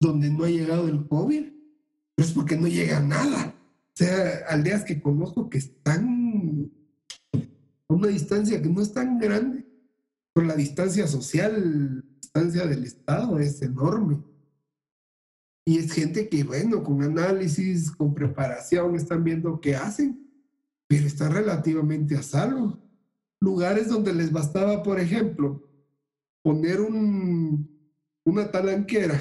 donde 0.01 0.31
no 0.31 0.45
ha 0.45 0.51
llegado 0.51 0.89
el 0.89 1.07
COVID, 1.09 1.45
pero 2.15 2.29
es 2.29 2.33
porque 2.33 2.57
no 2.57 2.67
llega 2.67 3.01
nada. 3.01 3.55
O 3.57 3.97
sea, 3.97 4.45
aldeas 4.49 4.85
que 4.85 5.01
conozco 5.01 5.49
que 5.49 5.59
están 5.59 6.73
una 7.89 8.09
distancia 8.09 8.61
que 8.61 8.69
no 8.69 8.81
es 8.81 8.93
tan 8.93 9.19
grande, 9.19 9.65
pero 10.33 10.47
la 10.47 10.57
distancia 10.57 11.07
social, 11.07 12.05
la 12.35 12.43
distancia 12.43 12.69
del 12.69 12.85
Estado 12.85 13.39
es 13.39 13.63
enorme. 13.63 14.23
Y 15.67 15.79
es 15.79 15.93
gente 15.93 16.29
que, 16.29 16.45
bueno, 16.45 16.83
con 16.83 17.03
análisis, 17.03 17.91
con 17.91 18.13
preparación, 18.13 18.97
están 18.97 19.25
viendo 19.25 19.61
qué 19.61 19.77
hacen, 19.77 20.29
pero 20.87 21.07
están 21.07 21.33
relativamente 21.33 22.17
a 22.17 22.23
salvo. 22.23 22.79
Lugares 23.41 23.89
donde 23.89 24.13
les 24.13 24.31
bastaba, 24.31 24.83
por 24.83 24.99
ejemplo, 25.01 25.63
poner 26.43 26.81
un, 26.81 27.71
una 28.25 28.51
talanquera 28.51 29.21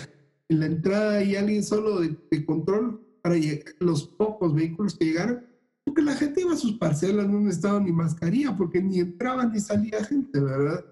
en 0.50 0.60
la 0.60 0.66
entrada 0.66 1.24
y 1.24 1.36
alguien 1.36 1.64
solo 1.64 2.02
de, 2.02 2.18
de 2.30 2.46
control 2.46 3.00
para 3.22 3.36
los 3.80 4.06
pocos 4.06 4.54
vehículos 4.54 4.98
que 4.98 5.06
llegaran, 5.06 5.46
porque 5.86 6.02
la 6.02 6.16
gente 6.16 6.42
iba 6.42 6.54
a 6.54 6.58
sus 6.58 6.78
parcelas, 6.78 7.28
no 7.30 7.50
estaba 7.50 7.80
ni 7.80 7.92
mascarilla, 7.92 8.56
porque 8.58 8.82
ni 8.82 9.00
entraba 9.00 9.46
ni 9.46 9.60
salía 9.60 10.04
gente, 10.04 10.40
¿verdad? 10.42 10.84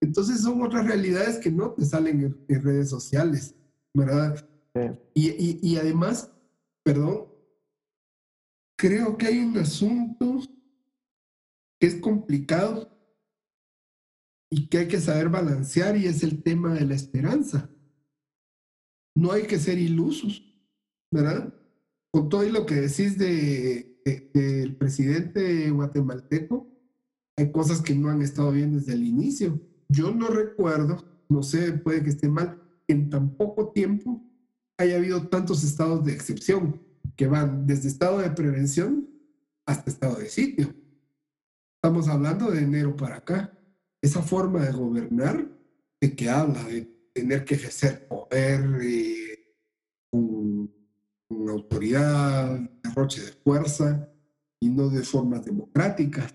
Entonces 0.00 0.40
son 0.40 0.62
otras 0.62 0.86
realidades 0.86 1.38
que 1.38 1.50
no 1.50 1.72
te 1.72 1.84
salen 1.84 2.20
en, 2.22 2.44
en 2.48 2.62
redes 2.62 2.90
sociales, 2.90 3.54
¿verdad? 3.92 4.48
Sí. 4.74 4.80
Y, 5.14 5.28
y, 5.30 5.60
y, 5.62 5.76
además, 5.76 6.30
perdón, 6.84 7.26
creo 8.76 9.16
que 9.16 9.26
hay 9.26 9.38
un 9.38 9.56
asunto 9.58 10.40
que 11.80 11.86
es 11.86 11.96
complicado 11.96 12.96
y 14.50 14.68
que 14.68 14.78
hay 14.78 14.88
que 14.88 15.00
saber 15.00 15.28
balancear 15.28 15.96
y 15.96 16.06
es 16.06 16.22
el 16.22 16.42
tema 16.42 16.74
de 16.74 16.86
la 16.86 16.94
esperanza. 16.94 17.70
No 19.16 19.32
hay 19.32 19.46
que 19.46 19.58
ser 19.58 19.78
ilusos, 19.78 20.44
¿verdad? 21.10 21.52
Con 22.12 22.28
todo 22.28 22.42
lo 22.44 22.64
que 22.64 22.76
decís 22.76 23.18
de 23.18 23.88
del 24.32 24.76
presidente 24.76 25.70
guatemalteco, 25.70 26.66
hay 27.36 27.52
cosas 27.52 27.80
que 27.80 27.94
no 27.94 28.08
han 28.08 28.22
estado 28.22 28.50
bien 28.52 28.74
desde 28.74 28.94
el 28.94 29.04
inicio. 29.04 29.60
Yo 29.88 30.14
no 30.14 30.28
recuerdo, 30.28 31.04
no 31.28 31.42
sé, 31.42 31.72
puede 31.72 32.02
que 32.02 32.10
esté 32.10 32.28
mal, 32.28 32.62
en 32.86 33.10
tan 33.10 33.36
poco 33.36 33.70
tiempo 33.72 34.22
haya 34.78 34.96
habido 34.96 35.28
tantos 35.28 35.64
estados 35.64 36.04
de 36.04 36.12
excepción 36.12 36.80
que 37.16 37.26
van 37.26 37.66
desde 37.66 37.88
estado 37.88 38.18
de 38.18 38.30
prevención 38.30 39.08
hasta 39.66 39.90
estado 39.90 40.16
de 40.16 40.28
sitio. 40.28 40.74
Estamos 41.76 42.08
hablando 42.08 42.50
de 42.50 42.60
enero 42.60 42.96
para 42.96 43.16
acá. 43.16 43.52
Esa 44.00 44.22
forma 44.22 44.64
de 44.64 44.72
gobernar, 44.72 45.48
de 46.00 46.14
que 46.14 46.30
habla 46.30 46.62
de 46.64 46.82
tener 47.12 47.44
que 47.44 47.56
ejercer 47.56 48.06
poder 48.06 48.78
eh, 48.82 49.56
con, 50.10 50.72
autoridad, 51.48 52.58
derroche 52.82 53.20
de 53.22 53.32
fuerza 53.32 54.08
y 54.60 54.68
no 54.68 54.88
de 54.88 55.02
formas 55.02 55.44
democráticas. 55.44 56.34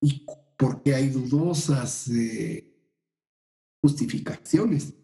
Y 0.00 0.26
porque 0.56 0.94
hay 0.94 1.10
dudosas 1.10 2.08
eh, 2.08 2.73
justificaciones. 3.84 4.94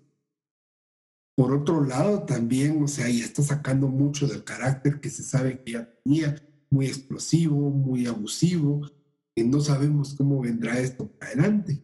Por 1.37 1.53
otro 1.53 1.85
lado, 1.85 2.23
también, 2.23 2.83
o 2.83 2.89
sea, 2.89 3.11
ya 3.11 3.27
está 3.27 3.43
sacando 3.43 3.89
mucho 3.89 4.27
del 4.27 4.43
carácter 4.43 5.01
que 5.01 5.11
se 5.11 5.23
sabe 5.23 5.63
que 5.63 5.73
ya 5.73 5.93
tenía, 6.03 6.35
muy 6.71 6.87
explosivo, 6.87 7.69
muy 7.69 8.07
abusivo, 8.07 8.89
que 9.37 9.45
no 9.45 9.61
sabemos 9.61 10.15
cómo 10.15 10.41
vendrá 10.41 10.79
esto 10.79 11.11
para 11.11 11.33
adelante. 11.33 11.83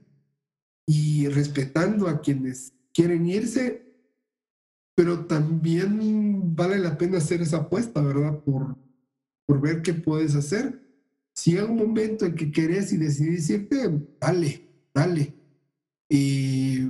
Y 0.86 1.28
respetando 1.28 2.08
a 2.08 2.22
quienes 2.22 2.72
quieren 2.94 3.26
irse, 3.26 3.94
pero 4.94 5.26
también 5.26 6.56
vale 6.56 6.78
la 6.78 6.96
pena 6.96 7.18
hacer 7.18 7.42
esa 7.42 7.58
apuesta, 7.58 8.00
¿verdad? 8.00 8.42
Por, 8.42 8.74
por 9.44 9.60
ver 9.60 9.82
qué 9.82 9.92
puedes 9.92 10.34
hacer. 10.34 10.80
Si 11.34 11.58
hay 11.58 11.64
un 11.64 11.76
momento 11.76 12.24
en 12.24 12.36
que 12.36 12.50
querés 12.50 12.90
y 12.94 12.96
decidís 12.96 13.50
irte, 13.50 13.76
dale, 14.18 14.66
dale. 14.94 15.45
Y, 16.08 16.88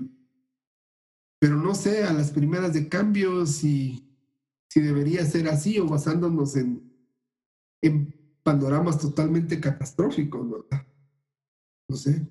pero 1.40 1.56
no 1.56 1.74
sé, 1.74 2.04
a 2.04 2.12
las 2.12 2.30
primeras 2.30 2.72
de 2.72 2.88
cambio, 2.88 3.46
si, 3.46 4.16
si 4.68 4.80
debería 4.80 5.24
ser 5.24 5.48
así 5.48 5.78
o 5.78 5.86
basándonos 5.86 6.56
en, 6.56 6.92
en 7.82 8.14
panoramas 8.42 8.98
totalmente 8.98 9.60
catastróficos, 9.60 10.50
¿verdad? 10.50 10.86
No 11.88 11.96
sé. 11.96 12.26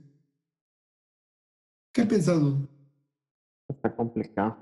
¿Qué 1.94 2.02
has 2.02 2.08
pensado? 2.08 2.68
Está 3.70 3.96
complicado. 3.96 4.58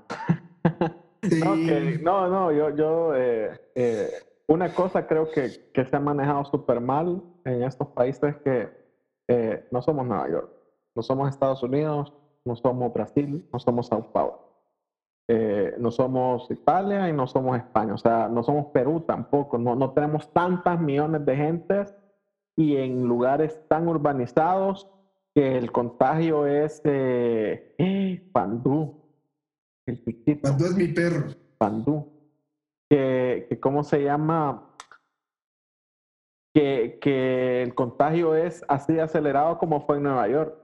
Sí. 1.28 1.40
No, 2.02 2.28
no, 2.28 2.52
yo, 2.52 2.76
yo 2.76 3.14
eh, 3.16 3.70
eh, 3.74 4.10
una 4.46 4.74
cosa 4.74 5.06
creo 5.06 5.30
que, 5.30 5.70
que 5.72 5.84
se 5.86 5.96
ha 5.96 6.00
manejado 6.00 6.44
súper 6.44 6.80
mal 6.80 7.22
en 7.44 7.62
estos 7.62 7.88
países 7.88 8.34
es 8.34 8.36
que 8.42 8.68
eh, 9.28 9.66
no 9.70 9.80
somos 9.80 10.06
Nueva 10.06 10.28
York, 10.28 10.53
no 10.94 11.02
somos 11.02 11.28
Estados 11.28 11.62
Unidos, 11.62 12.12
no 12.44 12.56
somos 12.56 12.92
Brasil, 12.92 13.46
no 13.52 13.58
somos 13.58 13.86
Sao 13.86 14.12
Paulo, 14.12 14.40
eh, 15.28 15.74
no 15.78 15.90
somos 15.90 16.50
Italia 16.50 17.08
y 17.08 17.12
no 17.12 17.26
somos 17.26 17.56
España, 17.56 17.94
o 17.94 17.98
sea, 17.98 18.28
no 18.28 18.42
somos 18.42 18.66
Perú 18.66 19.00
tampoco, 19.00 19.58
no, 19.58 19.74
no 19.74 19.90
tenemos 19.90 20.32
tantas 20.32 20.80
millones 20.80 21.24
de 21.24 21.36
gentes 21.36 21.94
y 22.56 22.76
en 22.76 23.04
lugares 23.04 23.60
tan 23.68 23.88
urbanizados 23.88 24.88
que 25.34 25.58
el 25.58 25.72
contagio 25.72 26.46
es 26.46 26.80
eh, 26.84 27.74
eh 27.78 28.28
Pandú, 28.32 29.02
el 29.86 29.98
piquito. 29.98 30.42
Pandú 30.42 30.64
es 30.66 30.76
mi 30.76 30.88
perro. 30.88 31.26
Pandú. 31.58 32.12
Que, 32.88 33.46
que 33.48 33.58
¿cómo 33.58 33.82
se 33.82 34.02
llama? 34.02 34.70
Que, 36.54 36.98
que, 37.00 37.62
el 37.62 37.74
contagio 37.74 38.36
es 38.36 38.64
así 38.68 38.98
acelerado 39.00 39.58
como 39.58 39.80
fue 39.80 39.96
en 39.96 40.04
Nueva 40.04 40.28
York. 40.28 40.63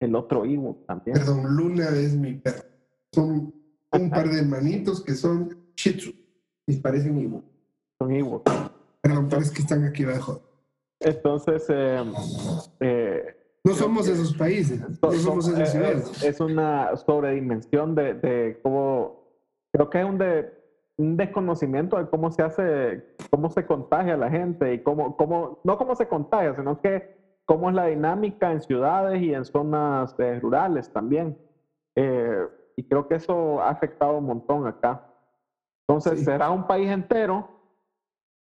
El 0.00 0.16
otro 0.16 0.46
Ivo 0.46 0.82
también. 0.86 1.16
Perdón, 1.16 1.56
Luna 1.56 1.90
es 1.90 2.16
mi 2.16 2.34
perro. 2.34 2.64
Son 3.12 3.54
un 3.92 4.10
par 4.10 4.28
de 4.28 4.40
hermanitos 4.40 5.04
que 5.04 5.14
son 5.14 5.56
Shih 5.76 5.96
Tzu 5.96 6.10
y 6.66 6.76
parecen 6.76 7.18
Ivo. 7.18 7.44
Son 7.98 8.12
Ivo. 8.12 8.42
Perdón, 9.02 9.28
parece 9.28 9.54
que 9.54 9.62
están 9.62 9.84
aquí 9.84 10.04
abajo. 10.04 10.42
Entonces, 11.00 11.66
eh, 11.68 12.02
eh, 12.80 13.36
no 13.64 13.74
somos 13.74 14.06
que, 14.06 14.12
esos 14.12 14.34
países, 14.34 14.80
no 15.02 15.12
somos 15.12 15.48
esas 15.48 15.60
es, 15.60 15.70
ciudades. 15.70 16.22
Es 16.22 16.40
una 16.40 16.96
sobredimensión 16.96 17.94
de, 17.94 18.14
de 18.14 18.60
cómo, 18.62 19.22
creo 19.72 19.90
que 19.90 20.00
es 20.00 20.04
un, 20.04 20.18
de, 20.18 20.52
un 20.96 21.16
desconocimiento 21.16 21.98
de 21.98 22.08
cómo 22.08 22.30
se 22.30 22.42
hace, 22.42 23.16
cómo 23.30 23.50
se 23.50 23.66
contagia 23.66 24.16
la 24.16 24.30
gente 24.30 24.74
y 24.74 24.82
cómo, 24.82 25.16
cómo, 25.16 25.60
no 25.64 25.76
cómo 25.78 25.94
se 25.94 26.08
contagia, 26.08 26.54
sino 26.54 26.80
que 26.80 27.19
cómo 27.50 27.68
es 27.68 27.74
la 27.74 27.86
dinámica 27.86 28.52
en 28.52 28.60
ciudades 28.60 29.20
y 29.20 29.34
en 29.34 29.44
zonas 29.44 30.14
eh, 30.20 30.38
rurales 30.38 30.88
también. 30.92 31.36
Eh, 31.96 32.46
y 32.76 32.84
creo 32.84 33.08
que 33.08 33.16
eso 33.16 33.60
ha 33.60 33.70
afectado 33.70 34.18
un 34.18 34.26
montón 34.26 34.68
acá. 34.68 35.04
Entonces, 35.80 36.24
será 36.24 36.52
un 36.52 36.68
país 36.68 36.88
entero 36.88 37.48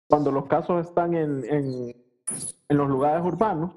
cuando 0.07 0.31
los 0.31 0.45
casos 0.45 0.85
están 0.85 1.15
en, 1.15 1.43
en, 1.43 1.95
en 2.69 2.77
los 2.77 2.87
lugares 2.87 3.25
urbanos, 3.25 3.75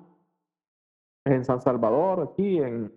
en 1.24 1.46
San 1.46 1.62
Salvador, 1.62 2.32
aquí, 2.32 2.58
en 2.58 2.92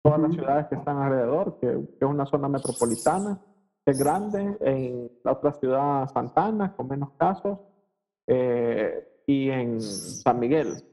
todas 0.00 0.20
las 0.20 0.34
ciudades 0.34 0.68
que 0.68 0.76
están 0.76 0.98
alrededor, 0.98 1.58
que, 1.58 1.72
es 1.72 2.06
una 2.06 2.26
zona 2.26 2.48
metropolitana, 2.48 3.40
que 3.84 3.90
es 3.90 3.98
grande, 3.98 4.56
en 4.60 5.10
la 5.24 5.32
otra 5.32 5.52
ciudad 5.54 6.08
Santana, 6.08 6.76
con 6.76 6.86
menos 6.86 7.10
casos, 7.18 7.58
eh, 8.28 9.22
y 9.26 9.50
en 9.50 9.80
San 9.82 10.38
Miguel. 10.38 10.84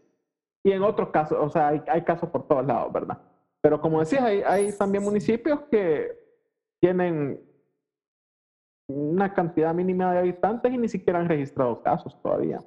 Y 0.66 0.72
en 0.72 0.82
otros 0.82 1.10
casos, 1.10 1.38
o 1.40 1.48
sea, 1.48 1.68
hay, 1.68 1.84
hay 1.88 2.02
casos 2.02 2.28
por 2.32 2.48
todos 2.48 2.66
lados, 2.66 2.92
¿verdad? 2.92 3.22
Pero 3.62 3.80
como 3.80 4.00
decías, 4.00 4.24
hay, 4.24 4.42
hay 4.42 4.76
también 4.76 5.04
municipios 5.04 5.60
que 5.70 6.18
tienen 6.82 7.40
una 8.88 9.32
cantidad 9.32 9.76
mínima 9.76 10.12
de 10.12 10.18
habitantes 10.18 10.74
y 10.74 10.78
ni 10.80 10.88
siquiera 10.88 11.20
han 11.20 11.30
registrado 11.30 11.84
casos 11.84 12.20
todavía. 12.20 12.64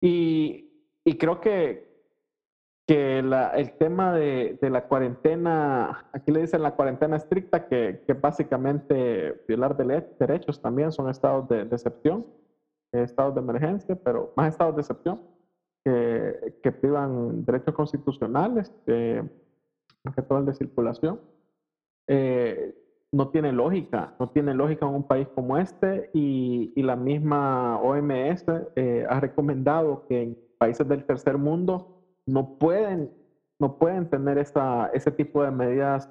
Y, 0.00 0.72
y 1.04 1.18
creo 1.18 1.38
que, 1.42 2.02
que 2.86 3.20
la, 3.20 3.50
el 3.50 3.76
tema 3.76 4.14
de, 4.14 4.58
de, 4.58 4.70
la 4.70 4.88
cuarentena, 4.88 6.08
aquí 6.14 6.32
le 6.32 6.40
dicen 6.40 6.62
la 6.62 6.76
cuarentena 6.76 7.16
estricta, 7.16 7.68
que, 7.68 8.04
que 8.06 8.14
básicamente 8.14 9.44
violar 9.46 9.76
de 9.76 10.06
derechos 10.18 10.62
también 10.62 10.92
son 10.92 11.10
estados 11.10 11.46
de, 11.46 11.60
excepción, 11.60 12.24
estados 12.90 13.34
de 13.34 13.42
emergencia, 13.42 13.94
pero 14.02 14.32
más 14.34 14.48
estados 14.48 14.76
de 14.76 14.80
excepción, 14.80 15.20
que, 15.84 16.58
que 16.62 16.72
privan 16.72 17.44
derechos 17.44 17.74
constitucionales, 17.74 18.72
que, 18.86 19.22
que 20.14 20.22
todo 20.22 20.38
el 20.38 20.46
de 20.46 20.54
circulación. 20.54 21.20
Eh, 22.06 22.76
no 23.12 23.28
tiene 23.28 23.52
lógica, 23.52 24.14
no 24.20 24.30
tiene 24.30 24.54
lógica 24.54 24.86
en 24.86 24.94
un 24.94 25.02
país 25.02 25.26
como 25.34 25.58
este 25.58 26.10
y, 26.14 26.72
y 26.76 26.82
la 26.82 26.94
misma 26.94 27.80
OMS 27.80 28.44
eh, 28.76 29.04
ha 29.08 29.18
recomendado 29.18 30.06
que 30.06 30.22
en 30.22 30.38
países 30.58 30.86
del 30.86 31.04
tercer 31.04 31.36
mundo 31.36 32.02
no 32.26 32.58
pueden, 32.58 33.10
no 33.58 33.78
pueden 33.78 34.08
tener 34.08 34.38
esa, 34.38 34.90
ese 34.94 35.10
tipo 35.10 35.42
de 35.42 35.50
medidas 35.50 36.08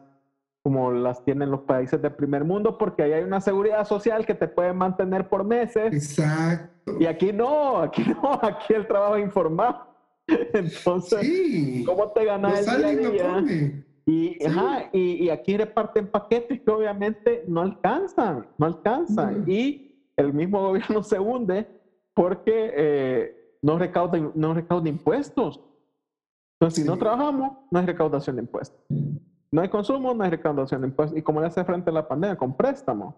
como 0.69 0.91
las 0.91 1.23
tienen 1.23 1.49
los 1.49 1.61
países 1.61 1.99
del 1.99 2.13
primer 2.13 2.43
mundo, 2.43 2.77
porque 2.77 3.01
ahí 3.01 3.11
hay 3.13 3.23
una 3.23 3.41
seguridad 3.41 3.87
social 3.87 4.23
que 4.23 4.35
te 4.35 4.47
puede 4.47 4.71
mantener 4.71 5.27
por 5.27 5.43
meses. 5.43 5.91
Exacto. 5.91 6.95
Y 6.99 7.07
aquí 7.07 7.33
no, 7.33 7.77
aquí 7.77 8.03
no, 8.03 8.33
aquí 8.43 8.75
el 8.75 8.85
trabajo 8.85 9.15
es 9.15 9.25
informal. 9.25 9.81
Entonces, 10.27 11.83
¿cómo 11.87 12.11
te 12.11 12.23
ganas 12.23 12.67
el 12.67 13.11
día 13.11 13.43
Y, 14.05 14.45
ajá, 14.45 14.89
y, 14.93 15.25
y, 15.25 15.29
aquí 15.31 15.57
reparten 15.57 16.05
paquetes 16.05 16.61
que 16.61 16.69
obviamente 16.69 17.43
no 17.47 17.61
alcanzan, 17.61 18.45
no 18.59 18.67
alcanzan. 18.67 19.45
Y 19.47 20.11
el 20.17 20.33
mismo 20.33 20.61
gobierno 20.67 21.01
se 21.01 21.19
hunde 21.19 21.65
porque 22.13 22.73
eh, 22.75 23.57
no, 23.63 23.79
recauda, 23.79 24.19
no 24.35 24.53
recauda 24.53 24.87
impuestos. 24.87 25.59
Entonces, 26.59 26.83
si 26.83 26.87
no 26.87 26.95
trabajamos, 26.95 27.57
no 27.71 27.79
hay 27.79 27.87
recaudación 27.87 28.35
de 28.35 28.43
impuestos. 28.43 28.79
No 29.51 29.61
hay 29.61 29.69
consumo, 29.69 30.13
no 30.13 30.23
hay 30.23 30.29
recaudación 30.29 30.81
de 30.81 30.87
impuestos. 30.87 31.17
¿Y 31.17 31.21
cómo 31.21 31.41
le 31.41 31.47
hace 31.47 31.63
frente 31.63 31.89
a 31.89 31.93
la 31.93 32.07
pandemia? 32.07 32.37
Con 32.37 32.55
préstamos. 32.55 33.15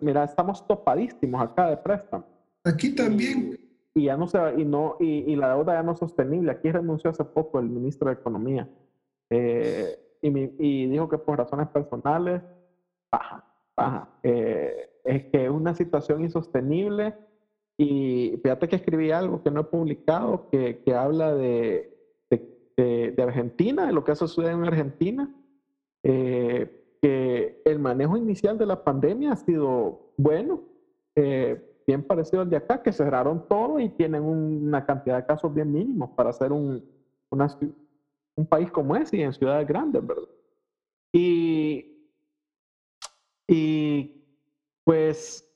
Mira, 0.00 0.24
estamos 0.24 0.66
topadísimos 0.66 1.40
acá 1.42 1.68
de 1.68 1.76
préstamos. 1.76 2.26
Aquí 2.64 2.94
también. 2.94 3.58
Y, 3.94 4.04
ya 4.04 4.16
no 4.16 4.26
se 4.26 4.38
y 4.56 4.64
no 4.64 4.96
y, 5.00 5.32
y, 5.32 5.36
la 5.36 5.54
deuda 5.54 5.74
ya 5.74 5.82
no 5.82 5.92
es 5.92 5.98
sostenible. 5.98 6.50
Aquí 6.52 6.70
renunció 6.70 7.10
hace 7.10 7.24
poco 7.24 7.58
el 7.58 7.68
ministro 7.68 8.08
de 8.08 8.14
Economía 8.14 8.68
eh, 9.30 9.98
y, 10.22 10.30
mi, 10.30 10.52
y, 10.58 10.86
dijo 10.86 11.08
que 11.08 11.18
por 11.18 11.38
razones 11.38 11.68
personales, 11.68 12.42
baja, 13.10 13.44
baja. 13.76 14.08
Eh, 14.22 14.90
es 15.04 15.24
que 15.26 15.44
es 15.44 15.50
una 15.50 15.74
situación 15.74 16.22
insostenible. 16.22 17.14
Y 17.78 18.38
fíjate 18.42 18.68
que 18.68 18.76
escribí 18.76 19.10
algo 19.10 19.42
que 19.42 19.50
no 19.50 19.62
he 19.62 19.64
publicado 19.64 20.48
que, 20.50 20.82
que 20.82 20.94
habla 20.94 21.34
de, 21.34 21.99
de, 22.84 23.22
Argentina, 23.22 23.86
de 23.86 23.92
lo 23.92 24.04
que 24.04 24.12
ha 24.12 24.16
sucedido 24.16 24.50
en 24.50 24.64
Argentina, 24.64 25.34
eh, 26.02 26.96
que 27.02 27.62
el 27.64 27.78
manejo 27.78 28.16
inicial 28.16 28.58
de 28.58 28.66
la 28.66 28.82
pandemia 28.84 29.32
ha 29.32 29.36
sido 29.36 30.12
bueno, 30.16 30.62
eh, 31.14 31.82
bien 31.86 32.02
parecido 32.02 32.42
al 32.42 32.50
de 32.50 32.56
acá, 32.56 32.82
que 32.82 32.92
cerraron 32.92 33.46
todo 33.48 33.80
y 33.80 33.88
tienen 33.90 34.22
una 34.22 34.84
cantidad 34.84 35.16
de 35.16 35.26
casos 35.26 35.52
bien 35.52 35.72
mínimos 35.72 36.10
para 36.10 36.32
ser 36.32 36.52
un, 36.52 36.84
un 37.30 38.46
país 38.46 38.70
como 38.70 38.96
ese 38.96 39.16
y 39.16 39.22
en 39.22 39.32
ciudades 39.32 39.66
grandes, 39.66 40.06
¿verdad? 40.06 40.28
Y, 41.12 42.08
y 43.48 44.24
pues 44.84 45.46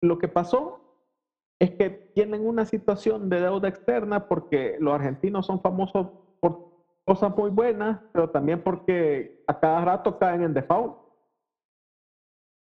lo 0.00 0.18
que 0.18 0.28
pasó 0.28 0.83
es 1.64 1.70
que 1.72 1.90
tienen 2.14 2.46
una 2.46 2.64
situación 2.66 3.28
de 3.30 3.40
deuda 3.40 3.68
externa 3.68 4.28
porque 4.28 4.76
los 4.78 4.94
argentinos 4.94 5.46
son 5.46 5.60
famosos 5.60 6.08
por 6.40 6.72
cosas 7.06 7.34
muy 7.36 7.50
buenas, 7.50 8.00
pero 8.12 8.28
también 8.28 8.62
porque 8.62 9.42
a 9.46 9.58
cada 9.58 9.84
rato 9.84 10.18
caen 10.18 10.42
en 10.42 10.54
default. 10.54 10.96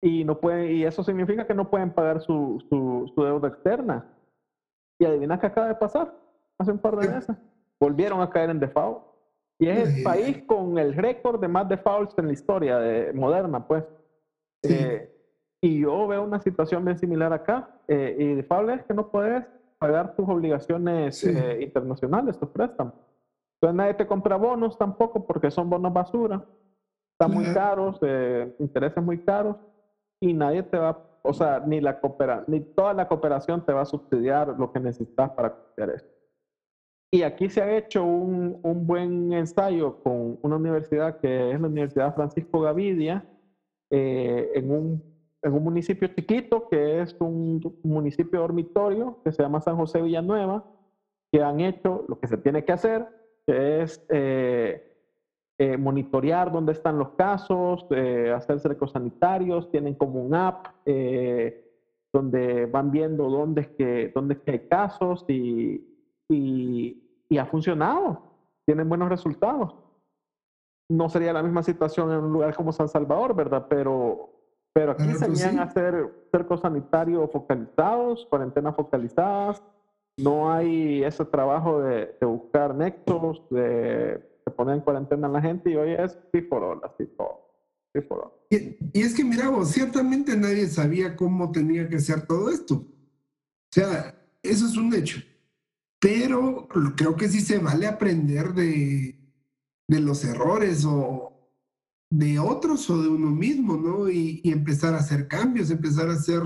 Y, 0.03 0.22
no 0.24 0.39
pueden, 0.39 0.70
y 0.70 0.85
eso 0.85 1.03
significa 1.03 1.47
que 1.47 1.55
no 1.55 1.70
pueden 1.70 1.91
pagar 1.91 2.20
su, 2.20 2.62
su, 2.68 3.22
deuda 3.22 3.49
externa. 3.49 4.07
Y 4.99 5.07
adivina 5.07 5.41
qué 5.41 5.47
acaba 5.47 5.68
de 5.68 5.76
pasar 5.76 6.14
hace 6.59 6.70
un 6.70 6.78
par 6.78 6.97
de 6.97 7.09
meses. 7.09 7.37
Volvieron 7.80 8.20
a 8.20 8.28
caer 8.28 8.51
en 8.51 8.61
default. 8.61 9.03
Y 9.59 9.68
es 9.68 9.97
el 9.97 10.03
país 10.03 10.43
con 10.47 10.76
el 10.78 10.95
récord 10.95 11.41
de 11.41 11.49
más 11.49 11.66
defaults 11.68 12.18
en 12.18 12.26
la 12.26 12.32
historia 12.35 12.78
de, 12.78 13.14
moderna, 13.14 13.66
pues. 13.66 13.82
Eh, 14.62 15.13
y 15.64 15.78
yo 15.78 16.06
veo 16.06 16.22
una 16.22 16.38
situación 16.40 16.84
bien 16.84 16.98
similar 16.98 17.32
acá. 17.32 17.66
Eh, 17.88 18.14
y 18.18 18.34
de 18.34 18.46
es 18.74 18.84
que 18.84 18.92
no 18.92 19.08
puedes 19.08 19.42
pagar 19.78 20.14
tus 20.14 20.28
obligaciones 20.28 21.24
eh, 21.24 21.62
internacionales, 21.62 22.38
tus 22.38 22.50
préstamos. 22.50 22.92
Entonces 23.54 23.74
nadie 23.74 23.94
te 23.94 24.06
compra 24.06 24.36
bonos 24.36 24.76
tampoco 24.76 25.26
porque 25.26 25.50
son 25.50 25.70
bonos 25.70 25.90
basura. 25.90 26.44
Están 27.12 27.32
muy 27.32 27.46
caros, 27.54 27.98
eh, 28.02 28.54
intereses 28.58 29.02
muy 29.02 29.16
caros 29.24 29.56
y 30.20 30.34
nadie 30.34 30.62
te 30.64 30.76
va, 30.76 31.02
o 31.22 31.32
sea, 31.32 31.62
ni 31.64 31.80
la 31.80 31.98
coopera, 31.98 32.44
ni 32.46 32.60
toda 32.60 32.92
la 32.92 33.08
cooperación 33.08 33.64
te 33.64 33.72
va 33.72 33.82
a 33.82 33.86
subsidiar 33.86 34.48
lo 34.58 34.70
que 34.70 34.80
necesitas 34.80 35.30
para 35.30 35.48
hacer 35.48 35.94
esto. 35.94 36.10
Y 37.10 37.22
aquí 37.22 37.48
se 37.48 37.62
ha 37.62 37.74
hecho 37.74 38.04
un, 38.04 38.58
un, 38.62 38.86
buen 38.86 39.32
ensayo 39.32 39.96
con 40.02 40.38
una 40.42 40.56
universidad 40.56 41.18
que 41.20 41.52
es 41.52 41.58
la 41.58 41.68
Universidad 41.68 42.14
Francisco 42.14 42.60
Gavidia, 42.60 43.24
eh, 43.90 44.50
en 44.54 44.70
un 44.70 45.13
en 45.45 45.53
un 45.53 45.62
municipio 45.62 46.09
chiquito 46.09 46.68
que 46.68 47.03
es 47.03 47.14
un 47.20 47.61
municipio 47.82 48.40
dormitorio 48.40 49.18
que 49.22 49.30
se 49.30 49.42
llama 49.42 49.61
San 49.61 49.76
José 49.76 50.01
Villanueva, 50.01 50.64
que 51.30 51.42
han 51.42 51.61
hecho 51.61 52.05
lo 52.09 52.18
que 52.18 52.26
se 52.26 52.38
tiene 52.38 52.64
que 52.64 52.72
hacer, 52.72 53.07
que 53.47 53.82
es 53.82 54.05
eh, 54.09 54.97
eh, 55.59 55.76
monitorear 55.76 56.51
dónde 56.51 56.72
están 56.72 56.99
los 56.99 57.11
casos, 57.11 57.84
eh, 57.90 58.32
hacer 58.34 58.59
cercos 58.59 58.92
sanitarios, 58.92 59.70
tienen 59.70 59.95
como 59.95 60.22
un 60.22 60.34
app 60.34 60.66
donde 62.12 62.66
van 62.66 62.90
viendo 62.90 63.28
dónde 63.28 63.62
es 63.62 63.68
que, 63.68 64.12
dónde 64.14 64.34
es 64.34 64.40
que 64.40 64.51
hay 64.53 64.68
casos 64.68 65.24
y, 65.28 65.84
y 66.28 67.38
ha 67.38 67.45
funcionado, 67.45 68.22
tienen 68.64 68.88
buenos 68.88 69.09
resultados. 69.11 69.74
No 70.88 71.09
sería 71.09 71.32
la 71.32 71.42
misma 71.42 71.62
situación 71.62 72.12
en 72.12 72.18
un 72.18 72.32
lugar 72.32 72.55
como 72.55 72.72
San 72.72 72.88
Salvador, 72.88 73.34
¿verdad? 73.34 73.66
Pero 73.68 74.34
pero 74.75 74.91
aquí 74.91 75.05
se 75.14 75.25
enseñan 75.25 75.61
a 75.61 75.62
hacer 75.62 76.12
cercos 76.33 76.61
sanitarios 76.61 77.31
focalizados, 77.31 78.27
cuarentenas 78.29 78.75
focalizadas. 78.75 79.62
No 80.18 80.53
hay 80.53 81.05
ese 81.05 81.25
trabajo 81.25 81.81
de, 81.81 82.12
buscar 82.20 82.75
nexos, 82.75 83.41
de, 83.51 84.20
poner 84.57 84.75
en 84.75 84.81
cuarentena 84.81 85.29
a 85.29 85.31
la 85.31 85.41
gente 85.41 85.70
y 85.70 85.77
hoy 85.77 85.93
es 85.93 86.18
free 86.33 86.49
así 86.83 87.07
todo. 87.16 87.45
Y, 88.51 88.77
y, 88.93 89.03
es 89.03 89.14
que, 89.14 89.22
mira 89.22 89.49
vos, 89.49 89.70
ciertamente 89.70 90.37
nadie 90.37 90.66
sabía 90.66 91.14
cómo 91.14 91.53
tenía 91.53 91.89
que 91.89 92.01
ser 92.01 92.27
todo 92.27 92.51
esto. 92.51 92.75
O 92.75 93.70
sea, 93.70 94.12
eso 94.43 94.66
es 94.66 94.77
un 94.77 94.93
hecho. 94.93 95.20
Pero 96.01 96.66
creo 96.97 97.14
que 97.14 97.29
sí 97.29 97.41
se 97.41 97.59
vale 97.59 97.87
aprender 97.87 98.53
de, 98.53 99.16
de 99.87 100.01
los 100.01 100.25
errores 100.25 100.85
o, 100.85 101.34
de 102.16 102.38
otros 102.38 102.88
o 102.90 103.02
de 103.02 103.08
uno 103.08 103.30
mismo, 103.30 103.76
¿no? 103.76 104.08
Y, 104.08 104.40
empezar 104.44 104.94
a 104.94 104.98
hacer 104.98 105.26
cambios, 105.26 105.70
empezar 105.70 106.08
a 106.08 106.12
hacer 106.14 106.42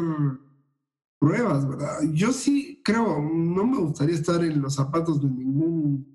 pruebas, 1.19 1.69
¿verdad? 1.69 2.01
Yo 2.13 2.33
sí 2.33 2.81
creo, 2.83 3.21
no 3.21 3.67
me 3.67 3.77
gustaría 3.77 4.15
estar 4.15 4.43
en 4.43 4.63
los 4.63 4.77
zapatos 4.77 5.21
de 5.21 5.29
ningún 5.29 6.07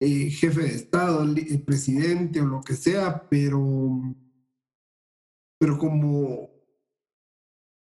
eh, 0.00 0.30
jefe 0.30 0.62
de 0.62 0.74
Estado, 0.74 1.22
eh, 1.36 1.58
presidente 1.58 2.40
o 2.40 2.46
lo 2.46 2.62
que 2.62 2.74
sea, 2.74 3.28
pero, 3.28 4.00
pero 5.58 5.76
como 5.76 6.48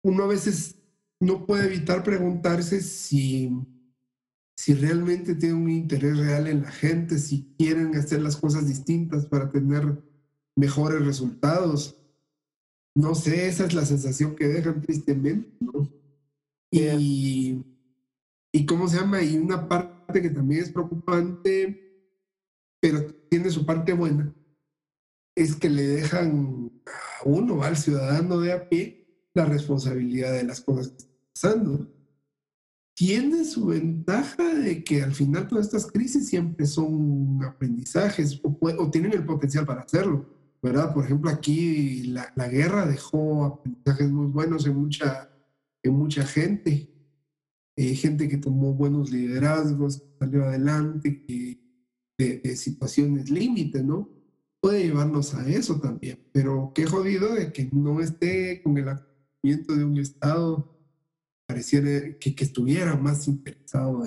uno 0.03 0.23
a 0.23 0.27
veces 0.27 0.81
no 1.19 1.45
puede 1.45 1.65
evitar 1.65 2.01
preguntarse 2.01 2.81
si, 2.81 3.51
si 4.55 4.73
realmente 4.73 5.35
tienen 5.35 5.63
un 5.63 5.69
interés 5.69 6.17
real 6.17 6.47
en 6.47 6.61
la 6.61 6.71
gente, 6.71 7.17
si 7.17 7.53
quieren 7.57 7.93
hacer 7.97 8.21
las 8.21 8.37
cosas 8.37 8.67
distintas 8.67 9.25
para 9.25 9.49
tener 9.49 10.12
mejores 10.55 11.05
resultados. 11.05 11.97
No 12.95 13.15
sé, 13.15 13.47
esa 13.47 13.65
es 13.65 13.73
la 13.73 13.85
sensación 13.85 14.35
que 14.35 14.47
dejan 14.47 14.81
tristemente, 14.81 15.51
¿no? 15.59 15.89
Y, 16.71 17.63
y 18.51 18.65
cómo 18.65 18.87
se 18.87 18.97
llama, 18.97 19.21
y 19.21 19.37
una 19.37 19.67
parte 19.67 20.21
que 20.21 20.29
también 20.29 20.63
es 20.63 20.71
preocupante, 20.71 21.83
pero 22.79 23.05
tiene 23.29 23.49
su 23.49 23.65
parte 23.65 23.93
buena, 23.93 24.33
es 25.35 25.55
que 25.55 25.69
le 25.69 25.83
dejan 25.83 26.71
a 26.85 27.27
uno, 27.27 27.63
al 27.63 27.77
ciudadano 27.77 28.39
de 28.39 28.53
a 28.53 28.69
pie, 28.69 29.29
la 29.33 29.45
responsabilidad 29.45 30.33
de 30.33 30.43
las 30.43 30.61
cosas 30.61 30.89
que 30.89 30.97
están 30.97 31.17
pasando 31.33 31.87
tiene 32.95 33.43
su 33.43 33.67
ventaja 33.67 34.53
de 34.53 34.83
que 34.83 35.01
al 35.01 35.13
final 35.13 35.47
todas 35.47 35.65
estas 35.65 35.91
crisis 35.91 36.27
siempre 36.29 36.65
son 36.67 37.43
aprendizajes 37.43 38.39
o, 38.43 38.91
tienen 38.91 39.13
el 39.13 39.25
potencial 39.25 39.65
para 39.65 39.81
hacerlo, 39.81 40.25
¿verdad? 40.63 40.93
Por 40.93 41.03
ejemplo, 41.03 41.29
aquí 41.29 42.03
la, 42.03 42.31
la, 42.37 42.47
guerra 42.47 42.87
dejó 42.87 43.43
aprendizajes 43.43 44.09
muy 44.09 44.27
buenos 44.27 44.65
en 44.65 44.77
mucha, 44.77 45.29
en 45.83 45.93
mucha 45.93 46.25
gente, 46.25 46.89
eh, 47.75 47.95
gente 47.95 48.29
que 48.29 48.37
tomó 48.37 48.73
buenos 48.73 49.11
liderazgos, 49.11 50.01
salió 50.17 50.45
adelante, 50.45 51.25
que 51.25 51.59
de, 52.17 52.55
situaciones 52.55 53.29
límite, 53.29 53.83
¿no? 53.83 54.09
Puede 54.61 54.85
llevarnos 54.85 55.33
a 55.35 55.45
eso 55.49 55.81
también, 55.81 56.19
pero 56.31 56.71
qué 56.73 56.85
jodido 56.85 57.33
de 57.33 57.51
que 57.51 57.69
no 57.73 57.99
esté 57.99 58.61
con 58.63 58.77
el 58.77 58.87
acompañamiento 58.87 59.75
de 59.75 59.83
un 59.83 59.97
Estado 59.97 60.79
pareciera 61.45 62.17
que, 62.17 62.33
que 62.33 62.43
estuviera 62.45 62.95
más 62.95 63.27
interesado 63.27 64.05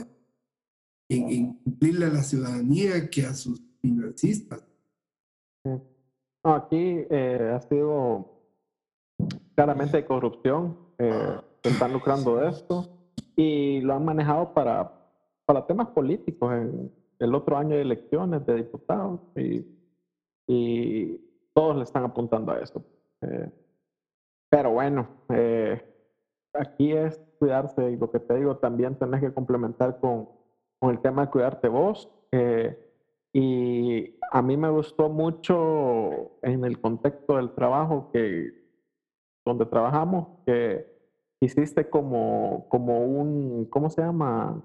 en, 1.11 1.53
cumplirle 1.59 2.07
a 2.07 2.11
la 2.11 2.23
ciudadanía 2.23 3.11
que 3.11 3.27
a 3.27 3.35
sus 3.35 3.61
financistas. 3.83 4.65
Aquí 6.55 7.07
eh, 7.11 7.53
ha 7.55 7.61
sido 7.61 8.27
claramente 9.55 10.05
corrupción, 10.05 10.77
eh, 10.99 11.41
se 11.63 11.71
están 11.71 11.93
lucrando 11.93 12.37
de 12.37 12.49
esto 12.49 12.89
y 13.35 13.81
lo 13.81 13.95
han 13.95 14.05
manejado 14.05 14.53
para, 14.53 14.93
para 15.45 15.67
temas 15.67 15.89
políticos 15.89 16.53
en 16.53 16.93
el 17.19 17.35
otro 17.35 17.57
año 17.57 17.77
de 17.77 17.83
elecciones 17.83 18.45
de 18.47 18.55
diputados 18.57 19.21
y, 19.37 19.67
y 20.47 21.17
todos 21.55 21.77
le 21.77 21.83
están 21.85 22.05
apuntando 22.05 22.53
a 22.53 22.59
eso. 22.61 22.85
Eh, 23.23 23.51
pero 24.49 24.71
bueno, 24.71 25.09
aquí 26.53 26.93
es 26.93 27.21
cuidarse 27.39 27.91
y 27.91 27.97
lo 27.97 28.11
que 28.11 28.21
te 28.21 28.35
digo, 28.35 28.57
también 28.59 28.95
tenés 28.97 29.21
que 29.21 29.33
complementar 29.33 29.99
con, 29.99 30.29
con 30.79 30.91
el 30.91 31.01
tema 31.01 31.27
de 31.27 31.31
cuidarte 31.31 31.69
vos. 31.69 32.11
Eh, 32.33 32.86
y 33.39 34.19
a 34.31 34.41
mí 34.41 34.57
me 34.57 34.71
gustó 34.71 35.11
mucho 35.11 36.39
en 36.43 36.65
el 36.65 36.81
contexto 36.81 37.37
del 37.37 37.55
trabajo 37.55 38.11
que 38.11 38.51
donde 39.45 39.67
trabajamos, 39.67 40.29
que 40.47 40.87
hiciste 41.41 41.91
como, 41.91 42.67
como 42.69 43.01
un, 43.05 43.67
¿cómo 43.67 43.91
se 43.91 44.01
llama? 44.01 44.65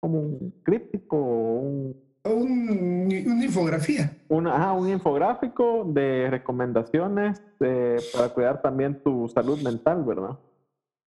Como 0.00 0.20
un 0.20 0.54
críptico, 0.62 1.16
un... 1.16 2.08
Un, 2.24 3.08
una 3.26 3.44
infografía. 3.44 4.16
Una, 4.28 4.72
un 4.74 4.88
infográfico 4.88 5.84
de 5.84 6.28
recomendaciones 6.30 7.42
eh, 7.60 7.96
para 8.12 8.28
cuidar 8.28 8.60
también 8.60 9.02
tu 9.02 9.28
salud 9.28 9.60
mental, 9.62 10.04
¿verdad? 10.04 10.38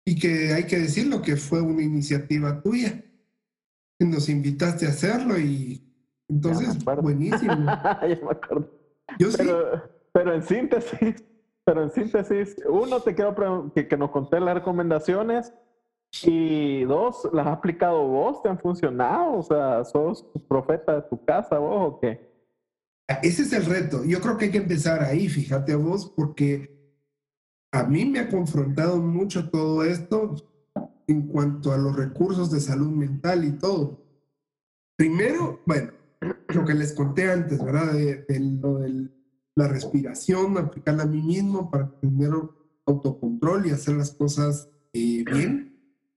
y 0.04 0.18
que 0.18 0.52
hay 0.52 0.64
que 0.66 0.78
decirlo 0.78 1.22
que 1.22 1.36
fue 1.36 1.62
una 1.62 1.82
iniciativa 1.82 2.60
tuya. 2.60 3.02
Nos 4.00 4.28
invitaste 4.28 4.86
a 4.86 4.90
hacerlo 4.90 5.38
y 5.38 5.82
entonces, 6.28 6.84
buenísimo. 6.84 7.54
Yo 9.18 9.30
sí. 9.30 9.48
Pero, 10.12 10.34
en 10.34 10.42
síntesis, 10.42 11.24
pero 11.64 11.82
en 11.82 11.90
síntesis, 11.90 12.56
uno, 12.68 13.00
te 13.00 13.14
quiero 13.14 13.72
que, 13.74 13.88
que 13.88 13.96
nos 13.96 14.10
conté 14.10 14.38
las 14.38 14.54
recomendaciones 14.54 15.52
y 16.22 16.84
dos, 16.84 17.28
¿las 17.32 17.46
has 17.46 17.54
aplicado 17.54 18.06
vos? 18.06 18.42
¿Te 18.42 18.48
han 18.48 18.58
funcionado? 18.58 19.38
O 19.38 19.42
sea, 19.42 19.84
¿sos 19.84 20.24
profeta 20.48 20.96
de 20.96 21.02
tu 21.02 21.24
casa 21.24 21.58
vos 21.58 21.94
o 21.94 22.00
qué? 22.00 22.32
Ese 23.22 23.42
es 23.42 23.52
el 23.52 23.66
reto. 23.66 24.04
Yo 24.04 24.20
creo 24.20 24.38
que 24.38 24.46
hay 24.46 24.50
que 24.50 24.58
empezar 24.58 25.02
ahí, 25.02 25.28
fíjate 25.28 25.74
vos, 25.74 26.06
porque 26.14 26.74
a 27.72 27.82
mí 27.84 28.04
me 28.04 28.20
ha 28.20 28.28
confrontado 28.28 28.98
mucho 28.98 29.50
todo 29.50 29.82
esto 29.84 30.36
en 31.06 31.26
cuanto 31.26 31.72
a 31.72 31.76
los 31.76 31.96
recursos 31.96 32.50
de 32.50 32.60
salud 32.60 32.90
mental 32.90 33.44
y 33.44 33.52
todo. 33.52 34.00
Primero, 34.96 35.60
bueno, 35.66 35.92
lo 36.20 36.64
que 36.64 36.74
les 36.74 36.92
conté 36.92 37.30
antes, 37.30 37.62
¿verdad? 37.62 37.92
De, 37.92 38.24
lo 38.40 38.78
de 38.78 39.08
la 39.56 39.68
respiración, 39.68 40.58
aplicarla 40.58 41.04
a 41.04 41.06
mí 41.06 41.22
mismo 41.22 41.70
para 41.70 41.90
tener 42.00 42.30
autocontrol 42.86 43.66
y 43.66 43.70
hacer 43.70 43.96
las 43.96 44.10
cosas 44.12 44.68
eh, 44.92 45.24
bien. 45.24 45.70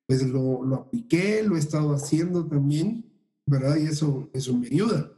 Pues 0.08 0.26
lo, 0.26 0.64
lo, 0.64 0.76
apliqué, 0.76 1.44
lo 1.44 1.56
he 1.56 1.60
estado 1.60 1.94
haciendo 1.94 2.48
también, 2.48 3.06
¿verdad? 3.46 3.76
Y 3.78 3.88
eso, 3.88 4.30
eso 4.34 4.58
me 4.58 4.68
ayuda. 4.68 5.12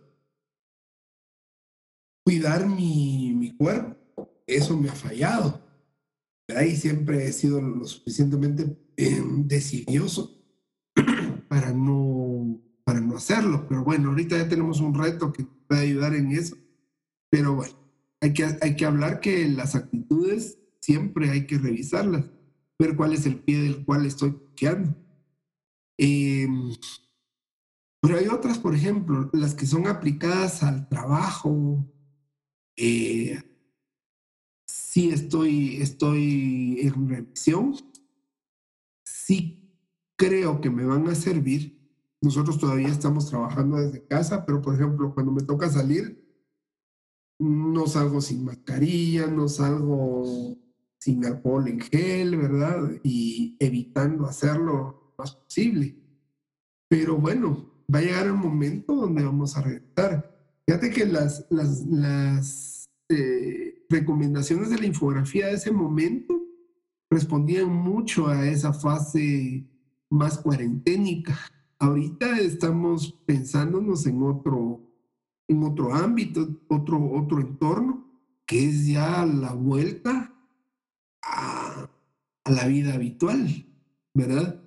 Cuidar 2.25 2.67
mi, 2.67 3.33
mi 3.35 3.55
cuerpo, 3.55 3.95
eso 4.47 4.75
me 4.75 4.89
ha 4.89 4.93
fallado 4.93 5.69
ahí 6.55 6.75
siempre 6.75 7.27
he 7.27 7.33
sido 7.33 7.61
lo 7.61 7.85
suficientemente 7.85 8.77
eh, 8.97 9.21
decidioso 9.45 10.37
para 11.47 11.71
no, 11.71 12.59
para 12.89 13.01
no 13.01 13.17
hacerlo. 13.17 13.67
Pero 13.69 13.83
bueno, 13.83 14.09
ahorita 14.09 14.35
ya 14.35 14.49
tenemos 14.49 14.79
un 14.79 14.95
reto 14.95 15.31
que 15.31 15.45
puede 15.67 15.81
ayudar 15.81 16.15
en 16.15 16.31
eso. 16.31 16.57
Pero 17.29 17.53
bueno, 17.53 17.75
hay 18.19 18.33
que, 18.33 18.47
hay 18.59 18.75
que 18.75 18.85
hablar 18.85 19.19
que 19.19 19.47
las 19.47 19.75
actitudes 19.75 20.57
siempre 20.81 21.29
hay 21.29 21.45
que 21.45 21.59
revisarlas, 21.59 22.31
ver 22.79 22.95
cuál 22.95 23.13
es 23.13 23.27
el 23.27 23.41
pie 23.41 23.61
del 23.61 23.85
cual 23.85 24.07
estoy 24.07 24.35
quedando. 24.55 24.95
Em, 25.99 26.71
pero 28.01 28.17
hay 28.17 28.25
otras, 28.25 28.57
por 28.57 28.73
ejemplo, 28.73 29.29
las 29.33 29.53
que 29.53 29.67
son 29.67 29.85
aplicadas 29.85 30.63
al 30.63 30.89
trabajo, 30.89 31.85
eh, 32.75 33.39
sí 34.65 35.11
estoy, 35.11 35.79
estoy 35.79 36.79
en 36.81 37.07
revisión, 37.07 37.75
sí 39.03 39.75
creo 40.15 40.59
que 40.59 40.71
me 40.71 40.85
van 40.85 41.07
a 41.07 41.13
servir. 41.13 41.78
Nosotros 42.21 42.57
todavía 42.59 42.89
estamos 42.89 43.29
trabajando 43.29 43.77
desde 43.77 44.05
casa, 44.05 44.45
pero 44.45 44.61
por 44.61 44.75
ejemplo, 44.75 45.13
cuando 45.13 45.31
me 45.31 45.43
toca 45.43 45.69
salir, 45.69 46.21
no 47.39 47.87
salgo 47.87 48.19
sin 48.19 48.43
mascarilla, 48.43 49.27
no 49.27 49.47
salgo 49.47 50.57
sin 50.99 51.25
alcohol 51.25 51.67
en 51.69 51.79
gel, 51.79 52.37
¿verdad? 52.37 52.91
Y 53.03 53.55
evitando 53.59 54.25
hacerlo 54.25 54.73
lo 54.73 55.13
más 55.17 55.35
posible. 55.35 55.95
Pero 56.89 57.17
bueno, 57.17 57.71
va 57.93 57.99
a 57.99 58.01
llegar 58.01 58.25
el 58.25 58.33
momento 58.33 58.95
donde 58.95 59.23
vamos 59.23 59.55
a 59.55 59.61
regresar. 59.61 60.61
Fíjate 60.65 60.89
que 60.89 61.05
las, 61.05 61.45
las, 61.49 61.85
las 61.85 62.85
eh, 63.09 63.85
recomendaciones 63.89 64.69
de 64.69 64.77
la 64.77 64.85
infografía 64.85 65.47
de 65.47 65.53
ese 65.53 65.71
momento 65.71 66.39
respondían 67.09 67.69
mucho 67.69 68.27
a 68.27 68.47
esa 68.47 68.73
fase 68.73 69.65
más 70.09 70.37
cuarenténica. 70.37 71.37
Ahorita 71.79 72.39
estamos 72.39 73.13
pensándonos 73.25 74.05
en 74.05 74.21
otro, 74.21 74.81
en 75.47 75.63
otro 75.63 75.93
ámbito, 75.93 76.47
otro, 76.67 77.11
otro 77.11 77.39
entorno, 77.39 78.05
que 78.45 78.67
es 78.67 78.87
ya 78.87 79.25
la 79.25 79.53
vuelta 79.53 80.35
a, 81.23 81.89
la 82.45 82.67
vida 82.67 82.95
habitual, 82.95 83.65
¿verdad? 84.13 84.61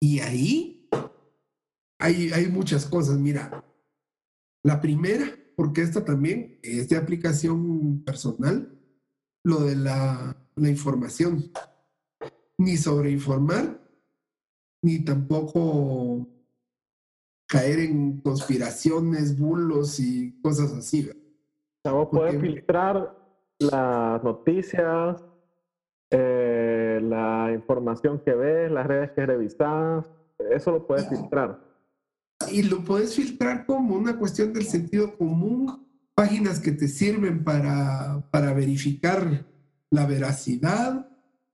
Y 0.00 0.20
ahí 0.20 0.88
hay, 1.98 2.30
hay 2.32 2.48
muchas 2.48 2.86
cosas. 2.86 3.18
Mira, 3.18 3.64
la 4.62 4.80
primera 4.80 5.26
porque 5.58 5.82
esto 5.82 6.04
también 6.04 6.60
es 6.62 6.88
de 6.88 6.96
aplicación 6.96 8.04
personal, 8.04 8.80
lo 9.42 9.64
de 9.64 9.74
la, 9.74 10.36
la 10.54 10.68
información. 10.68 11.50
Ni 12.58 12.76
sobreinformar, 12.76 13.87
ni 14.82 15.04
tampoco 15.04 16.26
caer 17.46 17.80
en 17.80 18.20
conspiraciones, 18.20 19.38
bulos 19.38 19.98
y 20.00 20.40
cosas 20.40 20.72
así. 20.72 21.10
O 21.84 22.10
poder 22.10 22.40
filtrar 22.40 23.16
las 23.58 24.22
noticias, 24.22 25.24
eh, 26.10 27.00
la 27.02 27.52
información 27.54 28.20
que 28.24 28.34
ves, 28.34 28.70
las 28.70 28.86
redes 28.86 29.10
que 29.12 29.26
revisas, 29.26 30.04
eso 30.50 30.70
lo 30.72 30.86
puedes 30.86 31.08
filtrar 31.08 31.68
y 32.52 32.62
lo 32.62 32.84
puedes 32.84 33.14
filtrar 33.14 33.66
como 33.66 33.96
una 33.96 34.16
cuestión 34.16 34.52
del 34.52 34.64
sentido 34.64 35.16
común, 35.16 35.86
páginas 36.14 36.60
que 36.60 36.72
te 36.72 36.88
sirven 36.88 37.44
para, 37.44 38.22
para 38.30 38.52
verificar 38.52 39.44
la 39.90 40.06
veracidad. 40.06 41.08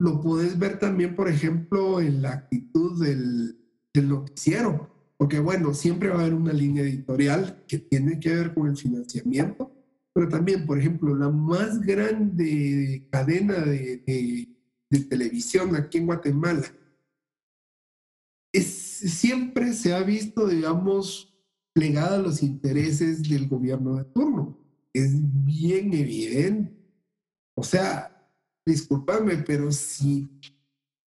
Lo 0.05 0.20
puedes 0.20 0.59
ver 0.59 0.78
también, 0.78 1.16
por 1.16 1.30
ejemplo, 1.30 1.98
en 1.98 2.20
la 2.20 2.32
actitud 2.34 3.02
del, 3.02 3.57
del 3.94 4.09
noticiero. 4.11 4.90
porque 5.16 5.38
bueno, 5.38 5.72
siempre 5.72 6.11
va 6.11 6.16
a 6.16 6.20
haber 6.20 6.34
una 6.34 6.52
línea 6.52 6.82
editorial 6.82 7.64
que 7.66 7.78
tiene 7.78 8.20
que 8.20 8.34
ver 8.34 8.52
con 8.52 8.68
el 8.68 8.76
financiamiento, 8.76 9.72
pero 10.12 10.28
también, 10.28 10.66
por 10.66 10.78
ejemplo, 10.78 11.16
la 11.16 11.30
más 11.30 11.80
grande 11.80 13.09
cadena 13.11 13.61
de, 13.61 14.46
televisión 15.09 15.74
aquí 15.74 15.96
en 15.96 16.07
Guatemala, 16.07 16.66
es, 18.52 18.66
siempre 18.66 19.72
se 19.72 19.94
ha 19.94 20.02
visto, 20.02 20.46
digamos, 20.46 21.34
plegada 21.72 22.16
a 22.16 22.22
los 22.22 22.42
intereses 22.42 23.22
del 23.22 23.48
gobierno 23.48 23.96
de 23.96 24.05
turno. 24.05 24.59
Es 24.92 25.14
bien 25.46 25.94
evidente. 25.94 26.76
O 27.57 27.62
sea, 27.62 28.13
discúlpame, 28.64 29.38
pero 29.38 29.70
si 29.72 30.28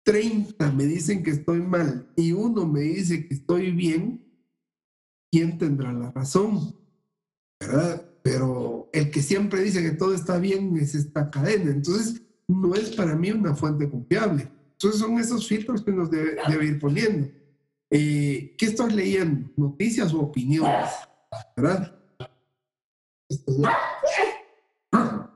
30 0.03 0.71
me 0.71 0.85
dicen 0.85 1.23
que 1.23 1.31
estoy 1.31 1.61
mal 1.61 2.11
y 2.15 2.31
uno 2.31 2.65
me 2.65 2.81
dice 2.81 3.27
que 3.27 3.33
estoy 3.33 3.71
bien, 3.71 4.23
¿quién 5.31 5.57
tendrá 5.57 5.91
la 5.91 6.11
razón? 6.11 6.75
¿Verdad? 7.59 8.05
Pero 8.23 8.89
el 8.93 9.11
que 9.11 9.21
siempre 9.21 9.61
dice 9.61 9.81
que 9.81 9.91
todo 9.91 10.13
está 10.13 10.37
bien 10.37 10.77
es 10.77 10.95
esta 10.95 11.29
cadena. 11.29 11.71
Entonces, 11.71 12.21
no 12.47 12.75
es 12.75 12.95
para 12.95 13.15
mí 13.15 13.31
una 13.31 13.55
fuente 13.55 13.89
confiable. 13.89 14.47
Entonces, 14.71 14.99
son 14.99 15.19
esos 15.19 15.47
filtros 15.47 15.83
que 15.83 15.91
nos 15.91 16.11
debe, 16.11 16.65
ir 16.65 16.79
poniendo. 16.79 17.29
Eh, 17.89 18.55
¿Qué 18.57 18.65
estoy 18.67 18.93
leyendo? 18.93 19.49
¿Noticias 19.55 20.13
o 20.13 20.21
opiniones? 20.21 20.91
¿Verdad? 21.55 21.99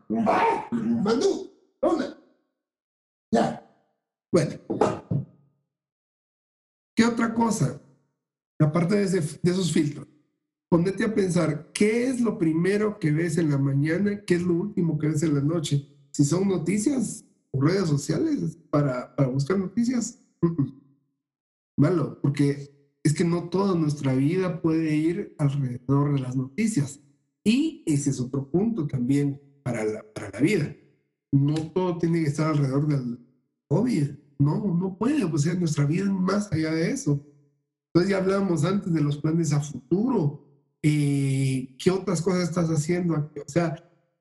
Manu, 0.08 1.49
Ya. 3.32 3.66
Bueno, 4.32 4.52
¿qué 6.96 7.06
otra 7.06 7.34
cosa? 7.34 7.82
Aparte 8.60 8.96
de, 8.96 9.20
esos 9.44 9.72
filtros, 9.72 10.08
ponete 10.70 11.06
a 11.06 11.14
pensar, 11.14 11.72
¿qué 11.74 12.08
es 12.08 12.20
lo 12.20 12.38
primero 12.38 13.00
que 13.00 13.12
ves 13.12 13.38
en 13.38 13.50
la 13.50 13.58
mañana? 13.58 14.24
¿Qué 14.26 14.36
es 14.36 14.42
lo 14.42 14.54
último 14.54 14.98
que 14.98 15.08
ves 15.08 15.24
en 15.24 15.36
la 15.36 15.42
noche? 15.42 15.88
Si 16.12 16.26
son 16.26 16.48
noticias 16.48 17.26
o 17.52 17.62
redes 17.62 17.88
sociales 17.88 18.58
para, 18.70 19.16
para 19.16 19.30
buscar 19.30 19.58
noticias, 19.58 20.20
malo, 21.78 22.20
porque 22.22 22.98
es 23.04 23.14
que 23.14 23.24
no 23.24 23.50
toda 23.50 23.76
nuestra 23.76 24.14
vida 24.14 24.62
puede 24.62 24.96
ir 24.96 25.36
alrededor 25.38 26.14
de 26.14 26.20
las 26.20 26.36
noticias. 26.36 27.00
Y 27.44 27.84
ese 27.86 28.10
es 28.10 28.20
otro 28.20 28.50
punto 28.52 28.86
también 28.86 29.42
para 29.64 29.86
la, 29.86 30.04
para 30.14 30.30
la 30.32 30.42
vida. 30.42 30.76
No 31.32 31.56
todo 31.72 31.98
tiene 31.98 32.22
que 32.24 32.30
estar 32.30 32.48
alrededor 32.48 32.88
del 32.88 33.20
COVID. 33.68 34.10
No, 34.40 34.74
no 34.74 34.98
puede, 34.98 35.28
pues 35.28 35.44
sea, 35.44 35.54
nuestra 35.54 35.86
vida 35.86 36.04
es 36.04 36.10
más 36.10 36.52
allá 36.52 36.72
de 36.72 36.92
eso. 36.92 37.26
Entonces 37.88 38.12
ya 38.12 38.18
hablábamos 38.18 38.64
antes 38.64 38.94
de 38.94 39.02
los 39.02 39.18
planes 39.18 39.52
a 39.52 39.60
futuro. 39.60 40.46
Eh, 40.82 41.76
¿Qué 41.78 41.92
otras 41.92 42.22
cosas 42.22 42.50
estás 42.50 42.70
haciendo? 42.70 43.16
O 43.16 43.50
sea, 43.50 43.76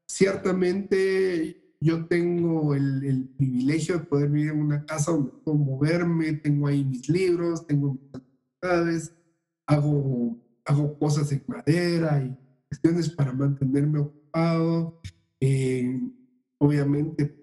ciertamente 0.07 1.77
yo 1.81 2.07
tengo 2.07 2.75
el, 2.75 3.05
el, 3.05 3.29
privilegio 3.29 3.99
de 3.99 4.05
poder 4.05 4.31
vivir 4.31 4.51
en 4.51 4.61
una 4.61 4.85
casa 4.85 5.13
donde 5.13 5.31
puedo 5.31 5.57
moverme, 5.57 6.33
tengo 6.33 6.67
ahí 6.67 6.85
mis 6.85 7.09
libros, 7.09 7.67
tengo 7.67 7.93
mis 7.93 8.15
actividades, 8.15 9.13
hago, 9.67 10.37
hago 10.65 10.99
cosas 10.99 11.31
en 11.31 11.45
madera 11.47 12.21
y 12.25 12.37
cuestiones 12.69 13.11
para 13.11 13.33
mantenerme 13.33 14.01
ocupado. 14.01 15.01
Eh, 15.41 16.01
obviamente 16.59 17.39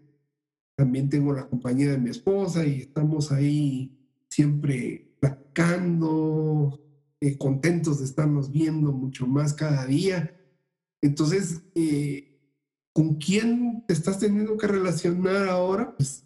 también 0.75 1.09
tengo 1.09 1.33
la 1.33 1.47
compañía 1.47 1.91
de 1.91 1.97
mi 1.97 2.09
esposa 2.09 2.65
y 2.65 2.81
estamos 2.81 3.31
ahí 3.31 3.97
siempre 4.29 5.15
platicando, 5.19 6.79
eh, 7.21 7.37
contentos 7.37 7.99
de 7.99 8.05
estarnos 8.05 8.51
viendo 8.51 8.91
mucho 8.91 9.25
más 9.25 9.53
cada 9.53 9.85
día. 9.85 10.35
Entonces, 11.01 11.63
eh, 11.75 12.39
¿con 12.93 13.15
quién 13.15 13.85
te 13.87 13.93
estás 13.93 14.19
teniendo 14.19 14.57
que 14.57 14.67
relacionar 14.67 15.47
ahora? 15.47 15.95
Pues 15.95 16.25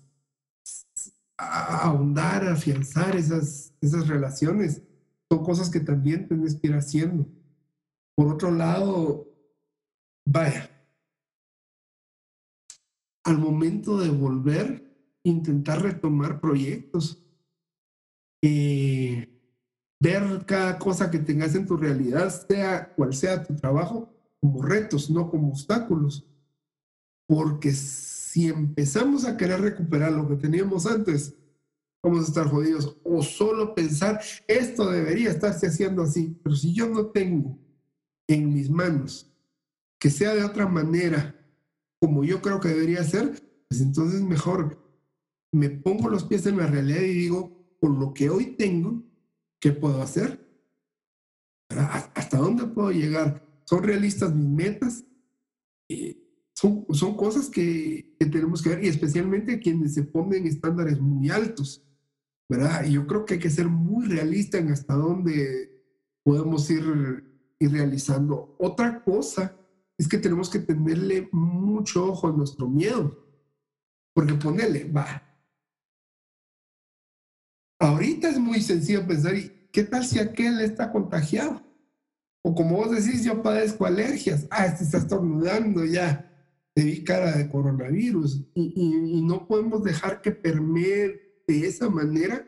ahondar, 1.37 2.47
afianzar 2.47 3.15
esas, 3.15 3.73
esas 3.81 4.07
relaciones. 4.07 4.81
Son 5.29 5.43
cosas 5.43 5.69
que 5.69 5.79
también 5.79 6.27
tienes 6.27 6.55
que 6.55 6.69
haciendo. 6.69 7.27
Por 8.15 8.27
otro 8.27 8.51
lado, 8.51 9.27
vaya, 10.25 10.69
al 13.29 13.37
momento 13.37 13.97
de 13.97 14.09
volver, 14.09 14.91
intentar 15.23 15.81
retomar 15.81 16.39
proyectos, 16.39 17.23
eh, 18.41 19.39
ver 20.01 20.45
cada 20.45 20.79
cosa 20.79 21.11
que 21.11 21.19
tengas 21.19 21.53
en 21.55 21.65
tu 21.65 21.77
realidad, 21.77 22.29
sea 22.47 22.93
cual 22.95 23.13
sea 23.13 23.43
tu 23.43 23.55
trabajo, 23.55 24.11
como 24.39 24.61
retos, 24.61 25.09
no 25.09 25.29
como 25.29 25.49
obstáculos. 25.49 26.25
Porque 27.27 27.71
si 27.71 28.47
empezamos 28.47 29.25
a 29.25 29.37
querer 29.37 29.61
recuperar 29.61 30.11
lo 30.11 30.27
que 30.27 30.35
teníamos 30.35 30.87
antes, 30.87 31.35
vamos 32.01 32.25
a 32.25 32.27
estar 32.29 32.47
jodidos. 32.47 32.97
O 33.03 33.21
solo 33.21 33.75
pensar, 33.75 34.19
esto 34.47 34.89
debería 34.89 35.29
estarse 35.29 35.67
haciendo 35.67 36.01
así, 36.01 36.35
pero 36.41 36.55
si 36.55 36.73
yo 36.73 36.89
no 36.89 37.07
tengo 37.07 37.59
en 38.27 38.51
mis 38.53 38.69
manos 38.69 39.31
que 39.99 40.09
sea 40.09 40.33
de 40.33 40.43
otra 40.43 40.65
manera 40.65 41.38
como 41.99 42.23
yo 42.23 42.41
creo 42.41 42.59
que 42.59 42.69
debería 42.69 43.03
ser, 43.03 43.41
pues 43.67 43.81
entonces 43.81 44.21
mejor 44.21 44.77
me 45.51 45.69
pongo 45.69 46.09
los 46.09 46.23
pies 46.23 46.45
en 46.45 46.57
la 46.57 46.67
realidad 46.67 47.01
y 47.01 47.13
digo, 47.13 47.75
con 47.79 47.99
lo 47.99 48.13
que 48.13 48.29
hoy 48.29 48.55
tengo, 48.57 49.03
¿qué 49.59 49.71
puedo 49.71 50.01
hacer? 50.01 50.47
¿Hasta 51.69 52.37
dónde 52.37 52.65
puedo 52.65 52.91
llegar? 52.91 53.45
¿Son 53.65 53.83
realistas 53.83 54.33
mis 54.33 54.47
metas? 54.47 55.05
Eh, 55.87 56.17
son, 56.55 56.85
son 56.91 57.15
cosas 57.15 57.49
que, 57.49 58.15
que, 58.19 58.25
tenemos 58.25 58.61
que 58.61 58.69
ver 58.69 58.83
y 58.83 58.87
especialmente 58.87 59.59
quienes 59.59 59.93
se 59.93 60.03
ponen 60.03 60.45
estándares 60.45 60.99
muy 60.99 61.29
altos, 61.29 61.83
¿verdad? 62.49 62.85
Y 62.85 62.93
yo 62.93 63.07
creo 63.07 63.25
que 63.25 63.35
hay 63.35 63.39
que 63.39 63.49
ser 63.49 63.67
muy 63.67 64.07
realista 64.07 64.57
en 64.57 64.71
hasta 64.71 64.93
dónde 64.93 65.79
podemos 66.23 66.69
ir, 66.69 66.83
ir 67.59 67.71
realizando. 67.71 68.55
Otra 68.59 69.03
cosa 69.03 69.58
es 69.99 70.07
que 70.07 70.17
tenemos 70.17 70.49
que 70.49 70.59
tenerle 70.59 71.27
mucho 71.33 72.05
ojo 72.05 72.29
a 72.29 72.31
nuestro 72.31 72.69
miedo. 72.69 73.21
Porque 74.15 74.33
ponele, 74.33 74.85
va. 74.85 75.21
Ahorita 77.81 78.29
es 78.29 78.39
muy 78.39 78.61
sencillo 78.61 79.05
pensar, 79.05 79.35
¿y 79.35 79.67
qué 79.73 79.83
tal 79.83 80.05
si 80.05 80.17
aquel 80.17 80.61
está 80.61 80.93
contagiado? 80.93 81.61
O 82.41 82.55
como 82.55 82.77
vos 82.77 82.91
decís, 82.91 83.25
yo 83.25 83.43
padezco 83.43 83.85
alergias. 83.85 84.47
Ah, 84.49 84.67
este 84.67 84.85
está 84.85 84.99
estornudando 84.99 85.83
ya. 85.83 86.33
Te 86.73 86.85
vi 86.85 87.03
cara 87.03 87.35
de 87.35 87.49
coronavirus. 87.49 88.47
Y, 88.55 89.21
no 89.21 89.47
podemos 89.47 89.83
dejar 89.83 90.21
que 90.21 90.31
permee 90.31 91.41
de 91.45 91.67
esa 91.67 91.89
manera 91.89 92.47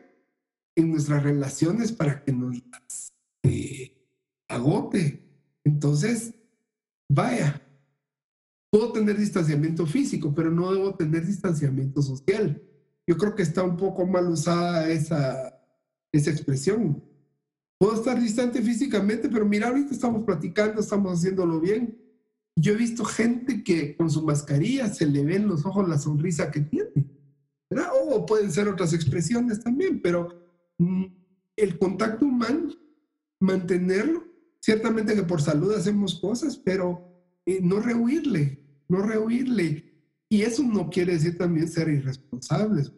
en 0.74 0.90
nuestras 0.90 1.22
relaciones 1.22 1.92
para 1.92 2.24
que 2.24 2.32
nos 2.32 2.62
eh, 3.42 4.08
agote. 4.48 5.22
Entonces, 5.64 6.34
vaya, 7.14 7.60
puedo 8.70 8.92
tener 8.92 9.18
distanciamiento 9.18 9.86
físico, 9.86 10.32
pero 10.34 10.50
no 10.50 10.72
debo 10.72 10.94
tener 10.94 11.26
distanciamiento 11.26 12.00
social. 12.00 12.62
Yo 13.06 13.16
creo 13.16 13.34
que 13.34 13.42
está 13.42 13.62
un 13.62 13.76
poco 13.76 14.06
mal 14.06 14.28
usada 14.28 14.88
esa, 14.88 15.60
esa 16.10 16.30
expresión. 16.30 17.02
Puedo 17.78 17.94
estar 17.94 18.18
distante 18.18 18.62
físicamente, 18.62 19.28
pero 19.28 19.44
mira, 19.44 19.68
ahorita 19.68 19.92
estamos 19.92 20.22
platicando, 20.22 20.80
estamos 20.80 21.18
haciéndolo 21.18 21.60
bien. 21.60 21.98
Yo 22.56 22.72
he 22.72 22.76
visto 22.76 23.04
gente 23.04 23.62
que 23.64 23.96
con 23.96 24.10
su 24.10 24.22
mascarilla 24.22 24.88
se 24.88 25.06
le 25.06 25.24
ven 25.24 25.48
los 25.48 25.66
ojos 25.66 25.88
la 25.88 25.98
sonrisa 25.98 26.50
que 26.50 26.60
tiene. 26.60 27.10
O 28.10 28.26
pueden 28.26 28.52
ser 28.52 28.68
otras 28.68 28.92
expresiones 28.92 29.62
también, 29.62 30.00
pero 30.00 30.28
mm, 30.78 31.04
el 31.56 31.78
contacto 31.78 32.26
humano, 32.26 32.70
mantenerlo, 33.40 34.31
Ciertamente 34.62 35.16
que 35.16 35.24
por 35.24 35.42
salud 35.42 35.74
hacemos 35.74 36.20
cosas, 36.20 36.56
pero 36.56 37.12
eh, 37.44 37.58
no 37.60 37.80
rehuirle, 37.80 38.64
no 38.88 39.02
rehuirle. 39.02 39.92
Y 40.28 40.42
eso 40.42 40.62
no 40.62 40.88
quiere 40.88 41.14
decir 41.14 41.36
también 41.36 41.66
ser 41.66 41.88
irresponsables. 41.88 42.92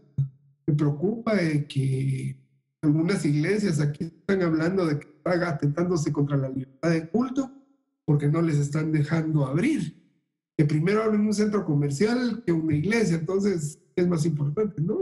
Me 0.67 0.75
preocupa 0.75 1.39
que 1.67 2.37
algunas 2.83 3.25
iglesias 3.25 3.81
aquí 3.81 4.05
están 4.05 4.43
hablando 4.43 4.87
de 4.87 4.99
que 4.99 5.07
están 5.07 5.43
atentándose 5.43 6.13
contra 6.13 6.37
la 6.37 6.51
libertad 6.51 6.91
de 6.91 7.09
culto 7.09 7.51
porque 8.05 8.29
no 8.29 8.43
les 8.43 8.57
están 8.57 8.93
dejando 8.93 9.47
abrir. 9.47 10.05
Que 10.59 10.67
primero 10.67 11.03
abren 11.03 11.23
un 11.23 11.33
centro 11.33 11.65
comercial 11.65 12.43
que 12.45 12.53
una 12.53 12.77
iglesia, 12.77 13.17
entonces 13.17 13.81
es 13.97 14.07
más 14.07 14.27
importante. 14.27 14.83
No, 14.83 14.99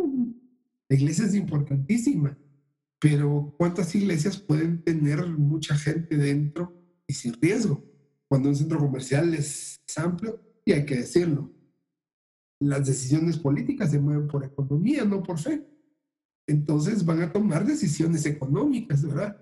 la 0.89 0.97
iglesia 0.97 1.26
es 1.26 1.34
importantísima 1.34 2.39
pero 3.02 3.52
¿cuántas 3.58 3.92
iglesias 3.96 4.36
pueden 4.38 4.84
tener 4.84 5.26
mucha 5.26 5.76
gente 5.76 6.16
dentro 6.16 6.72
y 7.04 7.12
sin 7.12 7.34
riesgo? 7.34 7.84
Cuando 8.28 8.48
un 8.48 8.54
centro 8.54 8.78
comercial 8.78 9.34
es, 9.34 9.80
amplio, 9.96 10.40
y 10.64 10.70
hay 10.70 10.86
que 10.86 10.98
decirlo, 10.98 11.52
las 12.60 12.86
decisiones 12.86 13.38
políticas 13.38 13.90
se 13.90 13.98
mueven 13.98 14.28
por 14.28 14.44
economía, 14.44 15.04
no 15.04 15.20
por 15.20 15.40
fe. 15.40 15.66
Entonces 16.46 17.04
van 17.04 17.22
a 17.22 17.32
tomar 17.32 17.66
decisiones 17.66 18.24
económicas, 18.24 19.04
¿verdad? 19.04 19.36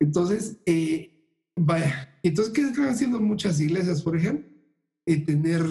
Entonces, 0.00 0.58
eh, 0.66 1.24
vaya, 1.54 2.18
entonces, 2.24 2.52
¿qué 2.52 2.62
están 2.62 2.88
haciendo 2.88 3.20
muchas 3.20 3.60
iglesias, 3.60 4.02
por 4.02 4.16
ejemplo? 4.16 4.50
Eh, 5.06 5.24
tener 5.24 5.62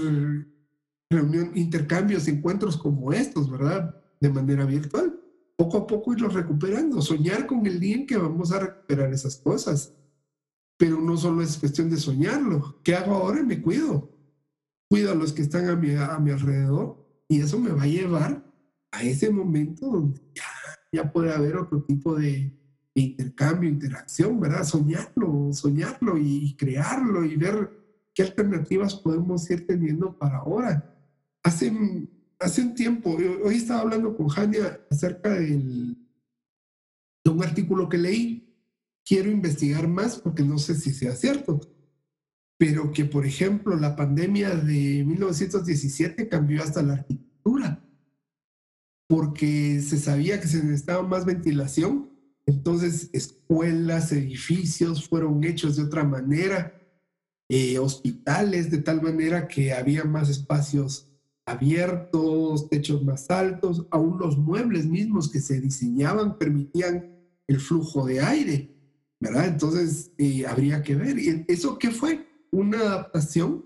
reunión, 1.10 1.52
intercambios, 1.56 2.30
encuentros 2.30 2.78
como 2.78 3.12
estos, 3.12 3.52
¿verdad? 3.52 4.02
De 4.22 4.30
manera 4.30 4.66
virtual. 4.66 5.20
Poco 5.64 5.78
a 5.78 5.88
poco 5.88 6.12
irlos 6.12 6.34
recuperando, 6.34 7.02
soñar 7.02 7.48
con 7.48 7.66
el 7.66 7.80
día 7.80 7.96
en 7.96 8.06
que 8.06 8.18
vamos 8.18 8.52
a 8.52 8.60
recuperar 8.60 9.14
esas 9.14 9.38
cosas. 9.38 9.94
Pero 10.78 11.00
no 11.00 11.16
solo 11.16 11.42
es 11.42 11.58
cuestión 11.58 11.90
de 11.90 11.96
soñarlo. 11.96 12.82
¿Qué 12.84 12.94
hago 12.96 13.14
ahora? 13.14 13.42
Me 13.44 13.62
cuido. 13.62 14.10
Cuido 14.90 15.14
a 15.14 15.16
los 15.16 15.32
que 15.32 15.42
están 15.42 15.70
a 15.70 15.76
mi, 15.78 15.96
a 15.96 16.20
mi 16.20 16.32
alrededor 16.32 16.98
y 17.30 17.40
eso 17.40 17.58
me 17.58 17.72
va 17.72 17.84
a 17.84 17.88
llevar 17.88 18.44
a 18.92 19.04
ese 19.04 19.30
momento 19.30 19.88
donde 19.88 20.20
ya, 20.36 20.44
ya 20.92 21.14
puede 21.14 21.34
haber 21.34 21.56
otro 21.56 21.82
tipo 21.84 22.16
de, 22.16 22.52
intercambio, 22.94 23.70
interacción, 23.70 24.40
¿verdad? 24.40 24.66
Soñarlo, 24.66 25.54
soñarlo 25.54 26.18
y 26.18 26.56
crearlo 26.58 27.24
y 27.24 27.38
ver 27.38 27.72
qué 28.14 28.24
alternativas 28.24 28.96
podemos 28.96 29.50
ir 29.50 29.66
teniendo 29.66 30.18
para 30.18 30.40
ahora. 30.40 30.94
Hace, 31.42 31.72
hace 32.44 32.62
un 32.62 32.76
tiempo, 32.76 33.18
hoy 33.44 33.56
estaba 33.56 33.82
hablando 33.82 34.16
con 34.16 34.28
Jania 34.28 34.82
acerca 34.90 35.30
de 35.30 35.56
un 35.56 37.44
artículo 37.44 37.90
que 37.90 37.98
leí. 37.98 38.56
Quiero 39.06 39.30
investigar 39.30 39.88
más 39.88 40.18
porque 40.18 40.44
no 40.44 40.58
sé 40.58 40.76
si 40.76 40.94
sea 40.94 41.16
cierto, 41.16 41.60
pero 42.58 42.92
que, 42.92 43.06
por 43.06 43.26
ejemplo, 43.26 43.76
la 43.76 43.96
pandemia 43.96 44.56
de 44.56 45.04
1917 45.06 46.30
cambió 46.30 46.64
hasta 46.64 46.82
la 46.82 46.94
arquitectura 46.94 47.84
porque 49.14 49.80
se 49.82 50.00
sabía 50.00 50.40
que 50.42 50.48
se 50.48 50.64
necesitaba 50.64 51.04
más 51.04 51.24
ventilación, 51.24 52.10
entonces 52.48 53.12
escuelas, 53.14 54.12
edificios 54.12 55.08
fueron 55.08 55.44
hechos 55.44 55.76
de 55.76 55.84
otra 55.84 56.04
manera, 56.04 56.82
eh, 57.48 57.78
hospitales 57.78 58.72
de 58.72 58.80
tal 58.80 59.04
manera 59.04 59.48
que 59.48 59.72
había 59.72 60.04
más 60.04 60.30
espacios 60.30 61.13
abiertos, 61.46 62.70
techos 62.70 63.04
más 63.04 63.30
altos, 63.30 63.86
aún 63.92 64.18
los 64.20 64.38
muebles 64.38 64.86
mismos 64.86 65.30
que 65.30 65.40
se 65.40 65.60
diseñaban 65.60 66.38
permitían 66.38 67.14
el 67.48 67.60
flujo 67.60 68.06
de 68.06 68.22
aire, 68.22 68.76
¿verdad? 69.20 69.48
Entonces 69.48 70.12
eh, 70.18 70.46
habría 70.46 70.82
que 70.82 70.96
ver. 70.96 71.20
¿Y 71.20 71.46
eso 71.48 71.78
qué 71.78 71.92
fue? 71.92 72.28
Una 72.52 72.80
adaptación 72.80 73.66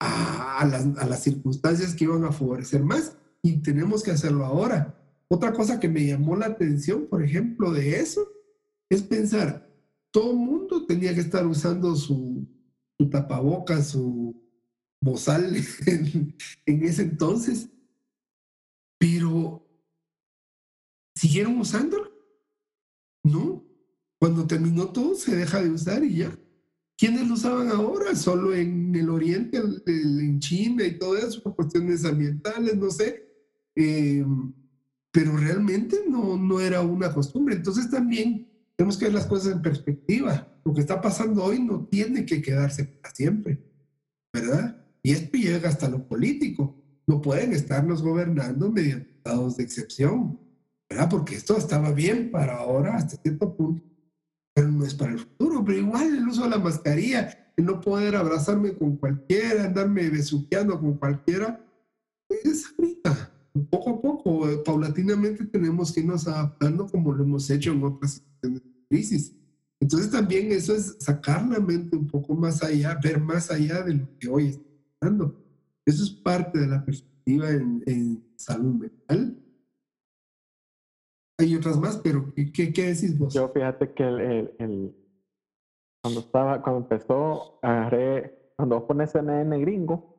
a, 0.00 0.66
las, 0.70 0.86
a 0.98 1.06
las 1.06 1.22
circunstancias 1.22 1.94
que 1.94 2.04
iban 2.04 2.24
a 2.24 2.32
favorecer 2.32 2.82
más 2.82 3.16
y 3.42 3.58
tenemos 3.62 4.02
que 4.02 4.10
hacerlo 4.10 4.44
ahora. 4.44 4.98
Otra 5.28 5.52
cosa 5.52 5.80
que 5.80 5.88
me 5.88 6.06
llamó 6.06 6.36
la 6.36 6.46
atención, 6.46 7.06
por 7.06 7.22
ejemplo, 7.22 7.72
de 7.72 8.00
eso, 8.00 8.26
es 8.88 9.02
pensar, 9.02 9.68
todo 10.12 10.32
mundo 10.32 10.86
tenía 10.86 11.12
que 11.14 11.20
estar 11.20 11.46
usando 11.46 11.94
su, 11.96 12.46
su 12.96 13.10
tapabocas, 13.10 13.88
su 13.88 14.45
bozal 15.00 15.56
en, 15.86 16.34
en 16.66 16.84
ese 16.84 17.02
entonces, 17.02 17.68
pero 18.98 19.66
¿siguieron 21.14 21.58
usándolo? 21.58 22.10
No. 23.24 23.64
Cuando 24.18 24.46
terminó 24.46 24.88
todo, 24.88 25.14
se 25.14 25.36
deja 25.36 25.62
de 25.62 25.70
usar 25.70 26.02
y 26.04 26.16
ya. 26.16 26.38
¿Quiénes 26.96 27.28
lo 27.28 27.34
usaban 27.34 27.68
ahora? 27.68 28.14
Solo 28.14 28.54
en 28.54 28.94
el 28.94 29.10
oriente, 29.10 29.60
en 29.86 30.40
China 30.40 30.84
y 30.84 30.98
todo 30.98 31.16
eso, 31.16 31.42
por 31.42 31.54
cuestiones 31.54 32.04
ambientales, 32.04 32.76
no 32.76 32.90
sé. 32.90 33.26
Eh, 33.74 34.24
pero 35.10 35.36
realmente 35.36 36.04
no, 36.08 36.38
no 36.38 36.60
era 36.60 36.80
una 36.80 37.12
costumbre. 37.12 37.54
Entonces 37.54 37.90
también 37.90 38.48
tenemos 38.76 38.96
que 38.96 39.06
ver 39.06 39.14
las 39.14 39.26
cosas 39.26 39.52
en 39.52 39.62
perspectiva. 39.62 40.48
Lo 40.64 40.72
que 40.72 40.80
está 40.80 41.00
pasando 41.00 41.44
hoy 41.44 41.60
no 41.60 41.86
tiene 41.86 42.24
que 42.24 42.40
quedarse 42.40 42.84
para 42.84 43.14
siempre, 43.14 43.62
¿verdad? 44.32 44.85
Y 45.06 45.12
esto 45.12 45.38
llega 45.38 45.68
hasta 45.68 45.88
lo 45.88 46.04
político. 46.08 46.82
No 47.06 47.22
pueden 47.22 47.52
estarnos 47.52 48.02
gobernando 48.02 48.72
mediante 48.72 49.08
estados 49.08 49.56
de 49.56 49.62
excepción, 49.62 50.36
¿verdad? 50.90 51.08
Porque 51.08 51.36
esto 51.36 51.56
estaba 51.56 51.92
bien 51.92 52.32
para 52.32 52.56
ahora 52.56 52.96
hasta 52.96 53.14
cierto 53.22 53.56
punto, 53.56 53.84
pero 54.52 54.68
no 54.68 54.84
es 54.84 54.94
para 54.94 55.12
el 55.12 55.20
futuro. 55.20 55.64
Pero 55.64 55.78
igual 55.78 56.08
el 56.12 56.26
uso 56.26 56.42
de 56.42 56.50
la 56.50 56.58
mascarilla, 56.58 57.52
el 57.56 57.66
no 57.66 57.80
poder 57.80 58.16
abrazarme 58.16 58.74
con 58.74 58.96
cualquiera, 58.96 59.66
andarme 59.66 60.10
besuqueando 60.10 60.80
con 60.80 60.94
cualquiera, 60.94 61.64
es 62.28 62.74
ahorita 62.76 63.32
poco 63.70 63.90
a 63.90 64.02
poco, 64.02 64.50
eh, 64.50 64.58
paulatinamente 64.64 65.44
tenemos 65.44 65.92
que 65.92 66.00
irnos 66.00 66.26
adaptando 66.26 66.88
como 66.88 67.12
lo 67.12 67.22
hemos 67.22 67.48
hecho 67.48 67.70
en 67.70 67.84
otras 67.84 68.24
crisis. 68.88 69.32
Entonces 69.78 70.10
también 70.10 70.50
eso 70.50 70.74
es 70.74 70.96
sacar 70.98 71.46
la 71.46 71.60
mente 71.60 71.96
un 71.96 72.08
poco 72.08 72.34
más 72.34 72.60
allá, 72.64 72.98
ver 73.00 73.20
más 73.20 73.52
allá 73.52 73.82
de 73.82 73.94
lo 73.94 74.18
que 74.18 74.28
hoy 74.28 74.46
está 74.48 74.65
Eso 75.00 76.02
es 76.04 76.10
parte 76.10 76.58
de 76.58 76.66
la 76.66 76.84
perspectiva 76.84 77.50
en, 77.50 78.24
salud 78.36 78.74
mental. 78.74 79.36
Hay 81.38 81.54
otras 81.54 81.78
más, 81.78 81.98
pero 81.98 82.32
¿qué, 82.34 82.72
qué, 82.72 82.82
decís 82.82 83.18
vos? 83.18 83.34
Yo 83.34 83.48
fíjate 83.48 83.92
que 83.92 84.02
el, 84.02 84.54
el, 84.58 84.96
cuando 86.02 86.20
estaba, 86.20 86.62
cuando 86.62 86.82
empezó, 86.82 87.58
agarré, 87.62 88.52
cuando 88.56 88.76
vos 88.76 88.84
pones 88.86 89.10
CNN 89.12 89.58
gringo, 89.60 90.16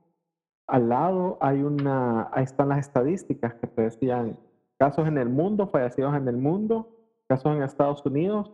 al 0.68 0.90
lado 0.90 1.38
hay 1.41 1.62
una, 1.62 2.30
ahí 2.34 2.44
están 2.44 2.70
las 2.70 2.80
estadísticas 2.80 3.56
que 3.56 3.68
te 3.68 3.84
decían 3.84 4.38
casos 4.78 5.08
en 5.08 5.18
el 5.18 5.30
mundo, 5.30 5.68
fallecidos 5.68 6.16
en 6.16 6.28
el 6.28 6.38
mundo, 6.38 6.90
casos 7.28 7.56
en 7.56 7.64
Estados 7.64 8.06
Unidos, 8.06 8.52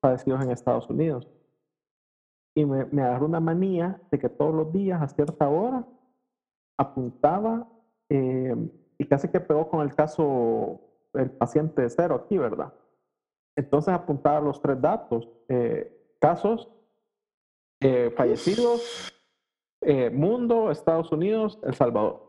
fallecidos 0.00 0.42
en 0.42 0.50
Estados 0.52 0.88
Unidos. 0.88 1.28
Y 2.56 2.64
me, 2.64 2.86
me 2.86 3.02
agarró 3.02 3.26
una 3.26 3.38
manía 3.38 4.00
de 4.10 4.18
que 4.18 4.28
todos 4.28 4.52
los 4.52 4.72
días 4.72 5.00
a 5.00 5.08
cierta 5.08 5.48
hora 5.48 5.86
apuntaba 6.76 7.68
eh, 8.08 8.56
y 8.98 9.04
casi 9.06 9.28
que 9.28 9.40
pegó 9.40 9.68
con 9.68 9.82
el 9.82 9.94
caso 9.94 10.80
el 11.14 11.30
paciente 11.30 11.88
cero 11.88 12.22
aquí, 12.24 12.38
¿verdad? 12.38 12.72
Entonces 13.56 13.92
apuntaba 13.94 14.40
los 14.40 14.60
tres 14.60 14.80
datos, 14.80 15.28
eh, 15.48 16.14
casos, 16.20 16.68
eh, 17.80 18.12
fallecidos, 18.16 19.12
eh, 19.80 20.10
mundo, 20.10 20.70
Estados 20.70 21.10
Unidos, 21.12 21.58
El 21.62 21.74
Salvador. 21.74 22.22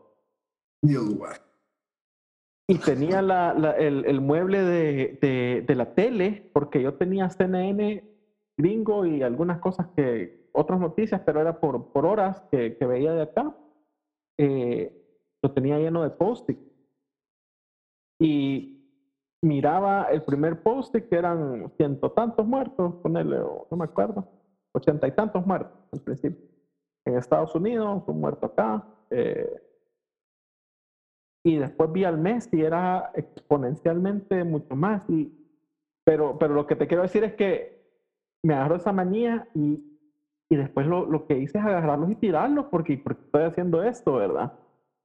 Y 2.70 2.78
tenía 2.78 3.22
la, 3.22 3.52
el, 3.78 4.04
el, 4.04 4.20
mueble 4.20 4.62
de, 4.62 5.18
de, 5.20 5.64
de, 5.66 5.74
la 5.74 5.94
tele, 5.94 6.50
porque 6.52 6.82
yo 6.82 6.94
tenía 6.94 7.30
CNN 7.30 8.04
gringo 8.58 9.06
y 9.06 9.22
algunas 9.22 9.58
cosas 9.60 9.86
que, 9.96 10.48
otras 10.52 10.80
noticias, 10.80 11.20
pero 11.24 11.40
era 11.40 11.60
por, 11.60 11.92
por 11.92 12.04
horas 12.04 12.42
que, 12.50 12.76
que 12.76 12.86
veía 12.86 13.12
de 13.12 13.22
acá. 13.22 13.56
Eh, 14.36 14.92
lo 15.42 15.52
tenía 15.52 15.78
lleno 15.78 16.02
de 16.02 16.10
post 16.10 16.50
Y 18.20 18.74
miraba 19.42 20.08
el 20.10 20.22
primer 20.22 20.62
post 20.62 20.94
que 20.96 21.16
eran 21.16 21.70
ciento 21.76 22.10
tantos 22.10 22.46
muertos, 22.46 22.96
ponele, 22.96 23.38
no 23.38 23.76
me 23.76 23.84
acuerdo, 23.84 24.28
ochenta 24.72 25.06
y 25.06 25.12
tantos 25.12 25.46
muertos 25.46 25.78
al 25.92 26.00
principio 26.00 26.44
en 27.04 27.16
Estados 27.16 27.54
Unidos, 27.54 28.02
un 28.06 28.20
muerto 28.20 28.46
acá. 28.46 28.84
Eh, 29.10 29.62
y 31.44 31.56
después 31.56 31.90
vi 31.92 32.04
al 32.04 32.18
mes 32.18 32.48
y 32.52 32.62
era 32.62 33.12
exponencialmente 33.14 34.44
mucho 34.44 34.74
más. 34.74 35.08
Y, 35.08 35.32
pero, 36.04 36.36
pero 36.38 36.54
lo 36.54 36.66
que 36.66 36.76
te 36.76 36.86
quiero 36.86 37.04
decir 37.04 37.24
es 37.24 37.34
que 37.34 37.77
me 38.42 38.54
agarró 38.54 38.76
esa 38.76 38.92
manía 38.92 39.48
y, 39.54 39.82
y 40.48 40.56
después 40.56 40.86
lo, 40.86 41.06
lo, 41.06 41.26
que 41.26 41.38
hice 41.38 41.58
es 41.58 41.64
agarrarlos 41.64 42.10
y 42.10 42.16
tirarlos 42.16 42.66
porque, 42.66 42.98
porque 43.02 43.22
estoy 43.22 43.42
haciendo 43.44 43.82
esto, 43.82 44.14
¿verdad? 44.14 44.52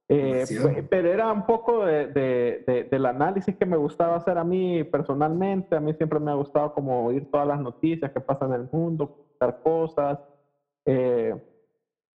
Eh, 0.08 0.44
pero 0.90 1.10
era 1.10 1.32
un 1.32 1.46
poco 1.46 1.86
de, 1.86 2.08
de, 2.08 2.88
del 2.90 3.06
análisis 3.06 3.56
que 3.56 3.64
me 3.64 3.76
gustaba 3.76 4.16
hacer 4.16 4.36
a 4.36 4.44
mí 4.44 4.84
personalmente. 4.84 5.76
A 5.76 5.80
mí 5.80 5.94
siempre 5.94 6.20
me 6.20 6.30
ha 6.30 6.34
gustado 6.34 6.74
como 6.74 7.06
oír 7.06 7.30
todas 7.30 7.46
las 7.46 7.60
noticias 7.60 8.12
que 8.12 8.20
pasan 8.20 8.52
en 8.52 8.60
el 8.62 8.68
mundo, 8.70 9.16
contar 9.38 9.62
cosas. 9.62 10.18
Eh, 10.84 11.34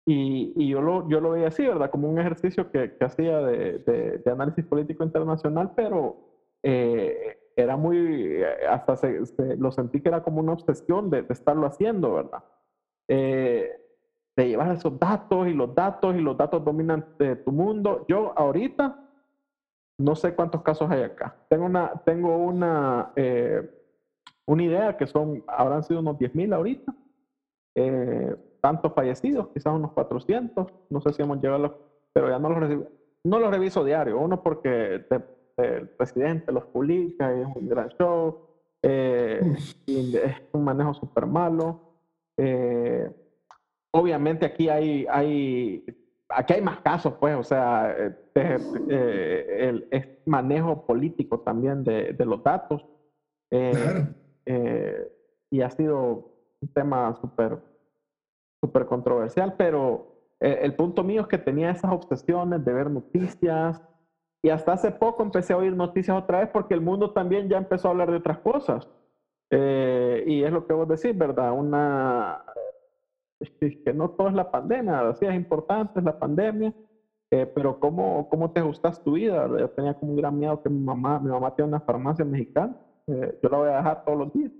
y, 0.08 0.54
y, 0.56 0.70
yo, 0.70 0.82
lo, 0.82 1.08
yo 1.10 1.20
lo 1.20 1.32
veía 1.32 1.48
así, 1.48 1.66
¿verdad? 1.66 1.90
Como 1.90 2.10
un 2.10 2.20
ejercicio 2.20 2.72
que, 2.72 2.96
que 2.96 3.06
hacía 3.06 3.40
de, 3.40 3.80
de, 4.24 4.32
análisis 4.32 4.64
político 4.66 5.04
internacional, 5.04 5.72
pero 5.76 6.18
eh, 6.62 7.38
era 7.56 7.78
muy, 7.78 8.44
hasta 8.70 8.98
se, 8.98 9.22
lo 9.58 9.72
sentí 9.72 10.02
que 10.02 10.10
era 10.10 10.24
como 10.24 10.42
una 10.42 10.54
obsesión 10.54 11.10
de, 11.10 11.26
estarlo 11.30 11.66
haciendo, 11.68 12.14
¿verdad? 12.14 12.44
Eh, 13.08 13.72
de 14.36 14.48
llevar 14.48 14.76
esos 14.76 15.00
datos 15.00 15.48
y 15.48 15.54
los 15.54 15.74
datos 15.74 16.16
y 16.16 16.20
los 16.20 16.38
datos 16.38 16.64
dominan 16.64 17.06
de 17.18 17.38
tu 17.38 17.52
mundo. 17.52 18.06
Yo 18.10 18.34
ahorita 18.38 19.00
no 19.98 20.16
sé 20.16 20.36
cuántos 20.36 20.62
casos 20.62 20.92
hay 20.92 21.04
acá. 21.04 21.38
Tengo 21.48 21.66
una, 21.66 21.94
tengo 22.04 22.36
una, 22.38 23.14
eh, 23.16 23.70
una 24.46 24.64
idea 24.64 24.98
que 24.98 25.08
son, 25.08 25.44
habrán 25.48 25.84
sido 25.84 26.02
unos 26.02 26.18
10.000 26.18 26.54
ahorita. 26.54 26.94
Eh, 27.76 28.36
tantos 28.60 28.94
fallecidos, 28.94 29.50
quizás 29.50 29.74
unos 29.74 29.92
400, 29.92 30.68
no 30.90 31.02
sé 31.02 31.14
si 31.14 31.22
hemos 31.22 31.40
llegado, 31.42 31.78
pero 32.12 32.30
ya 32.30 32.40
no 32.40 32.50
los 32.50 32.88
no 33.24 33.40
los 33.40 33.52
reviso 33.52 33.84
diario, 33.84 34.20
uno 34.20 34.42
porque 34.42 35.06
el 35.58 35.90
presidente 35.90 36.52
los 36.52 36.66
publica 36.66 37.36
y 37.36 37.42
es 37.42 37.48
un 37.56 37.68
gran 37.68 37.90
show, 37.90 38.42
Eh, 38.84 39.42
es 39.88 40.42
un 40.52 40.64
manejo 40.64 40.94
súper 40.94 41.26
malo. 41.26 41.80
Eh, 42.38 43.10
obviamente 43.92 44.46
aquí 44.46 44.70
hay, 44.70 45.08
hay, 45.10 45.84
aquí 46.30 46.54
hay 46.54 46.62
más 46.62 46.82
casos, 46.82 47.14
pues, 47.20 47.36
o 47.36 47.44
sea, 47.44 47.96
el, 48.36 49.88
es 49.90 50.08
manejo 50.26 50.86
político 50.86 51.40
también 51.40 51.84
de, 51.84 52.14
de 52.14 52.26
los 52.26 52.44
datos. 52.44 52.86
Claro. 53.50 54.08
y 55.50 55.62
ha 55.62 55.70
sido 55.70 56.32
un 56.62 56.68
tema 56.74 57.16
súper 57.16 57.58
súper 58.66 58.86
controversial, 58.86 59.56
pero 59.58 60.08
eh, 60.40 60.60
el 60.62 60.76
punto 60.76 61.04
mío 61.04 61.22
es 61.22 61.28
que 61.28 61.38
tenía 61.38 61.72
esas 61.72 61.92
obsesiones 61.92 62.64
de 62.66 62.74
ver 62.74 62.90
noticias 62.90 63.82
y 64.46 64.52
hasta 64.52 64.74
hace 64.74 64.92
poco 64.92 65.24
empecé 65.24 65.54
a 65.54 65.58
oír 65.58 65.76
noticias 65.76 66.16
otra 66.16 66.42
vez 66.42 66.50
porque 66.54 66.76
el 66.76 66.80
mundo 66.80 67.10
también 67.10 67.50
ya 67.50 67.58
empezó 67.58 67.88
a 67.88 67.92
hablar 67.92 68.12
de 68.12 68.18
otras 68.18 68.38
cosas. 68.38 68.88
Eh, 69.50 70.24
y 70.28 70.44
es 70.44 70.52
lo 70.52 70.68
que 70.68 70.74
vos 70.74 70.88
decís, 70.88 71.18
¿verdad? 71.18 71.52
Una, 71.52 72.46
que 73.60 73.92
no 73.92 74.12
todo 74.12 74.28
es 74.28 74.36
la 74.36 74.52
pandemia, 74.52 75.12
sí 75.16 75.26
es 75.26 75.34
importante, 75.34 75.98
es 75.98 76.06
la 76.06 76.20
pandemia, 76.20 76.72
eh, 77.32 77.48
pero 77.56 77.80
¿cómo, 77.80 78.30
¿cómo 78.30 78.52
te 78.52 78.60
ajustas 78.60 79.04
tu 79.04 79.14
vida? 79.14 79.48
Yo 79.48 79.68
tenía 79.72 79.96
como 79.96 80.12
un 80.12 80.18
gran 80.18 80.38
miedo 80.38 80.62
que 80.62 80.70
mi 80.70 80.80
mamá, 80.80 81.18
mi 81.20 81.32
mamá 81.32 81.50
tiene 81.50 81.70
una 81.70 81.80
farmacia 81.80 82.24
mexicana, 82.24 82.76
yo 83.08 83.50
la 83.50 83.58
voy 83.58 83.70
a 83.70 83.78
dejar 83.78 84.06
todos 84.06 84.20
los 84.20 84.32
días. 84.32 84.52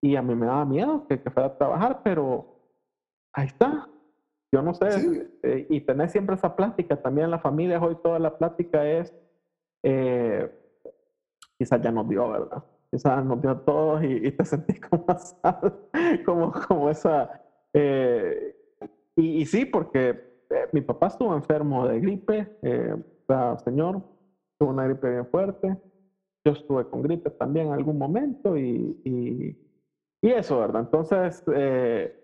Y 0.00 0.16
a 0.16 0.22
mí 0.22 0.34
me 0.34 0.46
daba 0.46 0.64
miedo 0.64 1.06
que, 1.06 1.20
que 1.20 1.30
fuera 1.30 1.46
a 1.46 1.56
trabajar, 1.56 2.00
pero 2.02 2.44
ahí 3.32 3.46
está. 3.46 3.88
Yo 4.52 4.60
no 4.60 4.74
sé, 4.74 5.30
eh, 5.42 5.66
y 5.70 5.80
tener 5.80 6.10
siempre 6.10 6.34
esa 6.34 6.54
plática, 6.54 7.00
también 7.00 7.24
en 7.24 7.30
la 7.30 7.38
familia 7.38 7.80
hoy 7.80 7.96
toda 8.02 8.18
la 8.18 8.36
plática 8.36 8.86
es, 8.86 9.14
eh, 9.82 10.50
quizás 11.58 11.80
ya 11.80 11.90
nos 11.90 12.06
dio, 12.06 12.30
¿verdad? 12.30 12.62
Quizás 12.90 13.24
nos 13.24 13.40
dio 13.40 13.50
a 13.50 13.64
todos 13.64 14.04
y, 14.04 14.30
te 14.30 14.44
sentís 14.44 14.78
como, 14.80 15.06
como, 16.26 16.52
como 16.52 16.90
esa... 16.90 17.40
Eh, 17.72 18.54
y, 19.16 19.46
sí, 19.46 19.64
porque 19.64 20.46
mi 20.72 20.82
papá 20.82 21.06
estuvo 21.06 21.34
enfermo 21.34 21.88
de 21.88 22.00
gripe, 22.00 22.58
o 23.26 23.58
señor, 23.58 24.02
tuvo 24.58 24.70
una 24.70 24.84
gripe 24.84 25.10
bien 25.10 25.26
fuerte, 25.26 25.78
yo 26.44 26.52
estuve 26.52 26.86
con 26.88 27.02
gripe 27.02 27.30
también 27.30 27.68
en 27.68 27.72
algún 27.72 27.96
momento 27.98 28.56
y, 28.56 29.00
y, 29.04 29.56
y 30.22 30.30
eso, 30.30 30.58
¿verdad? 30.60 30.82
Entonces, 30.82 31.42
eh, 31.54 32.21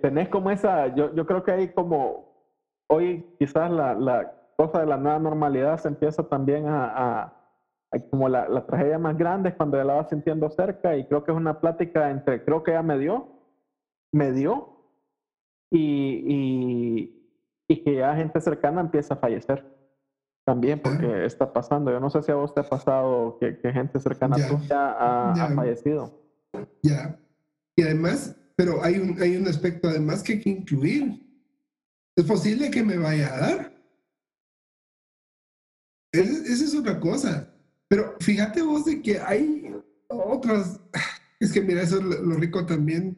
tenés 0.00 0.28
como 0.28 0.50
esa, 0.50 0.94
yo, 0.94 1.14
yo 1.14 1.26
creo 1.26 1.44
que 1.44 1.52
hay 1.52 1.68
como, 1.68 2.28
hoy 2.88 3.24
quizás 3.38 3.70
la, 3.70 3.94
la 3.94 4.32
cosa 4.56 4.80
de 4.80 4.86
la 4.86 4.96
nueva 4.96 5.18
normalidad 5.18 5.78
se 5.78 5.88
empieza 5.88 6.28
también 6.28 6.66
a, 6.66 7.32
a, 7.92 7.98
como 8.10 8.28
la, 8.28 8.48
la, 8.48 8.66
tragedia 8.66 8.98
más 8.98 9.16
grande 9.16 9.50
es 9.50 9.54
cuando 9.54 9.76
ya 9.76 9.84
la 9.84 9.94
vas 9.94 10.08
sintiendo 10.08 10.50
cerca 10.50 10.96
y 10.96 11.06
creo 11.06 11.24
que 11.24 11.30
es 11.30 11.36
una 11.36 11.60
plática 11.60 12.10
entre, 12.10 12.44
creo 12.44 12.62
que 12.62 12.72
ya 12.72 12.82
me 12.82 12.98
dio, 12.98 13.28
me 14.12 14.32
dio 14.32 14.78
y, 15.70 16.24
y, 16.26 17.32
y 17.68 17.84
que 17.84 17.96
ya 17.96 18.14
gente 18.16 18.40
cercana 18.40 18.80
empieza 18.80 19.14
a 19.14 19.18
fallecer 19.18 19.64
también 20.48 20.80
porque 20.80 21.26
está 21.26 21.52
pasando. 21.52 21.90
Yo 21.90 22.00
no 22.00 22.08
sé 22.08 22.22
si 22.22 22.32
a 22.32 22.34
vos 22.34 22.54
te 22.54 22.60
ha 22.60 22.64
pasado 22.64 23.36
que, 23.38 23.58
que 23.58 23.70
gente 23.70 24.00
cercana 24.00 24.36
a 24.36 24.48
tuya 24.48 24.92
ha, 24.92 25.32
ha, 25.32 25.54
fallecido. 25.54 26.22
Ya. 26.82 27.18
Y 27.76 27.82
además, 27.82 28.34
pero 28.58 28.82
hay 28.82 28.98
un, 28.98 29.22
hay 29.22 29.36
un 29.36 29.46
aspecto 29.46 29.88
además 29.88 30.20
que 30.20 30.32
hay 30.32 30.40
que 30.40 30.50
incluir. 30.50 31.24
Es 32.16 32.24
posible 32.24 32.72
que 32.72 32.82
me 32.82 32.98
vaya 32.98 33.32
a 33.32 33.38
dar. 33.38 33.84
esa 36.10 36.64
es 36.64 36.74
otra 36.74 36.98
cosa. 36.98 37.54
Pero 37.86 38.16
fíjate 38.18 38.62
vos 38.62 38.84
de 38.84 39.00
que 39.00 39.20
hay 39.20 39.72
otras. 40.08 40.80
Es 41.40 41.52
que 41.52 41.62
mira, 41.62 41.82
eso 41.82 41.98
es 41.98 42.04
lo, 42.04 42.34
rico 42.34 42.66
también 42.66 43.16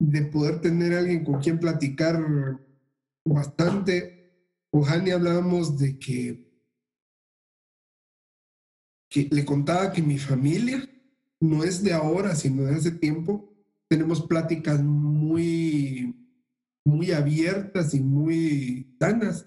de 0.00 0.22
poder 0.22 0.60
tener 0.60 0.94
alguien 0.94 1.24
con 1.24 1.40
quien 1.40 1.60
platicar 1.60 2.20
bastante. 3.24 4.34
Con 4.68 4.82
Hani 4.82 5.12
hablábamos 5.12 5.78
de 5.78 5.96
que, 5.96 6.44
que 9.08 9.28
le 9.30 9.44
contaba 9.44 9.92
que 9.92 10.02
mi 10.02 10.18
familia 10.18 10.84
no 11.38 11.62
es 11.62 11.84
de 11.84 11.92
ahora, 11.92 12.34
sino 12.34 12.64
de 12.64 12.74
hace 12.74 12.90
tiempo 12.90 13.51
tenemos 13.92 14.22
pláticas 14.22 14.82
muy, 14.82 16.16
muy 16.82 17.12
abiertas 17.12 17.92
y 17.92 18.00
muy 18.00 18.96
sanas 18.98 19.46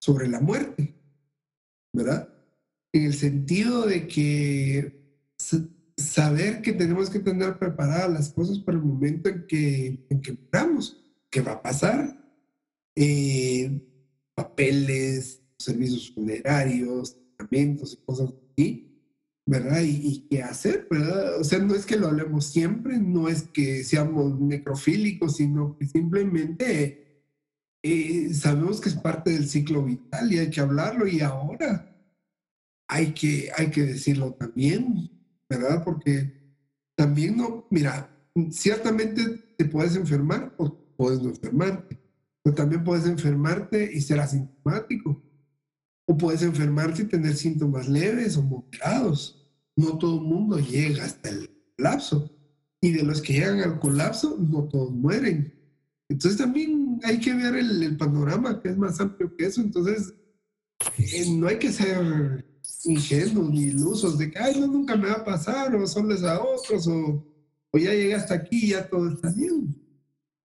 sobre 0.00 0.28
la 0.28 0.38
muerte, 0.38 0.94
¿verdad? 1.92 2.32
En 2.92 3.06
el 3.06 3.14
sentido 3.14 3.84
de 3.84 4.06
que 4.06 5.02
saber 5.96 6.62
que 6.62 6.72
tenemos 6.74 7.10
que 7.10 7.18
tener 7.18 7.58
preparadas 7.58 8.12
las 8.12 8.32
cosas 8.32 8.60
para 8.60 8.78
el 8.78 8.84
momento 8.84 9.28
en 9.28 9.48
que, 9.48 10.06
en 10.08 10.22
que 10.22 10.32
muramos, 10.32 11.04
qué 11.28 11.40
va 11.40 11.54
a 11.54 11.62
pasar, 11.62 12.24
eh, 12.94 13.80
papeles, 14.36 15.42
servicios 15.58 16.12
funerarios, 16.12 17.16
tratamientos 17.36 17.94
y 17.94 18.04
cosas 18.04 18.32
así 18.52 18.91
¿verdad? 19.46 19.80
Y, 19.82 20.26
qué 20.28 20.42
hacer, 20.42 20.86
¿verdad? 20.90 21.40
O 21.40 21.44
sea, 21.44 21.58
no 21.58 21.74
es 21.74 21.86
que 21.86 21.96
lo 21.96 22.08
hablemos 22.08 22.46
siempre, 22.46 22.98
no 22.98 23.28
es 23.28 23.42
que 23.42 23.84
seamos 23.84 24.40
necrofílicos, 24.40 25.36
sino 25.36 25.76
que 25.76 25.86
simplemente 25.86 27.24
eh, 27.82 28.32
sabemos 28.34 28.80
que 28.80 28.90
es 28.90 28.94
parte 28.94 29.30
del 29.30 29.48
ciclo 29.48 29.84
vital 29.84 30.32
y 30.32 30.38
hay 30.38 30.50
que 30.50 30.60
hablarlo 30.60 31.06
y 31.06 31.20
ahora 31.20 31.92
hay 32.88 33.12
que, 33.12 33.50
hay 33.56 33.70
que 33.70 33.82
decirlo 33.82 34.34
también, 34.34 35.10
¿verdad? 35.48 35.82
Porque 35.84 36.56
también 36.94 37.36
no, 37.36 37.66
mira, 37.70 38.08
ciertamente 38.50 39.22
te 39.56 39.64
puedes 39.64 39.96
enfermar 39.96 40.54
o 40.58 40.72
puedes 40.96 41.20
no 41.20 41.30
enfermarte, 41.30 41.98
pero 42.42 42.54
también 42.54 42.84
puedes 42.84 43.06
enfermarte 43.06 43.90
y 43.92 44.00
ser 44.00 44.20
asintomático 44.20 45.20
o 46.12 46.16
puedes 46.18 46.42
enfermarte 46.42 47.02
y 47.02 47.06
tener 47.06 47.34
síntomas 47.34 47.88
leves 47.88 48.36
o 48.36 48.42
moderados. 48.42 49.42
No 49.74 49.96
todo 49.96 50.16
el 50.16 50.26
mundo 50.26 50.58
llega 50.58 51.04
hasta 51.04 51.30
el 51.30 51.50
colapso. 51.76 52.30
Y 52.82 52.92
de 52.92 53.02
los 53.02 53.22
que 53.22 53.32
llegan 53.34 53.60
al 53.60 53.80
colapso, 53.80 54.36
no 54.38 54.64
todos 54.64 54.92
mueren. 54.92 55.54
Entonces 56.10 56.38
también 56.38 57.00
hay 57.02 57.18
que 57.18 57.32
ver 57.32 57.54
el, 57.54 57.96
panorama 57.96 58.60
que 58.60 58.68
es 58.68 58.76
más 58.76 59.00
amplio 59.00 59.34
que 59.34 59.46
eso. 59.46 59.62
Entonces, 59.62 60.12
eh, 60.98 61.30
no 61.30 61.48
hay 61.48 61.58
que 61.58 61.72
ser 61.72 62.44
ingenuos 62.84 63.50
ni 63.50 63.62
ilusos 63.62 64.18
de 64.18 64.30
que, 64.30 64.38
ay, 64.38 64.60
no, 64.60 64.66
nunca 64.66 64.96
me 64.96 65.08
va 65.08 65.14
a 65.14 65.24
pasar, 65.24 65.74
o 65.74 65.86
soles 65.86 66.24
a 66.24 66.42
otros, 66.42 66.86
o, 66.88 67.24
o 67.70 67.78
ya 67.78 67.92
llegué 67.92 68.14
hasta 68.14 68.34
aquí 68.34 68.68
ya 68.68 68.86
todo 68.86 69.08
está 69.08 69.30
bien. 69.30 69.74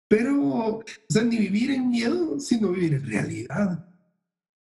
Pero, 0.07 0.39
o 0.39 0.83
sea, 1.09 1.23
ni 1.23 1.37
vivir 1.37 1.71
en 1.71 1.89
miedo, 1.89 2.39
sino 2.39 2.71
vivir 2.73 2.93
en 2.93 3.07
realidad 3.07 3.87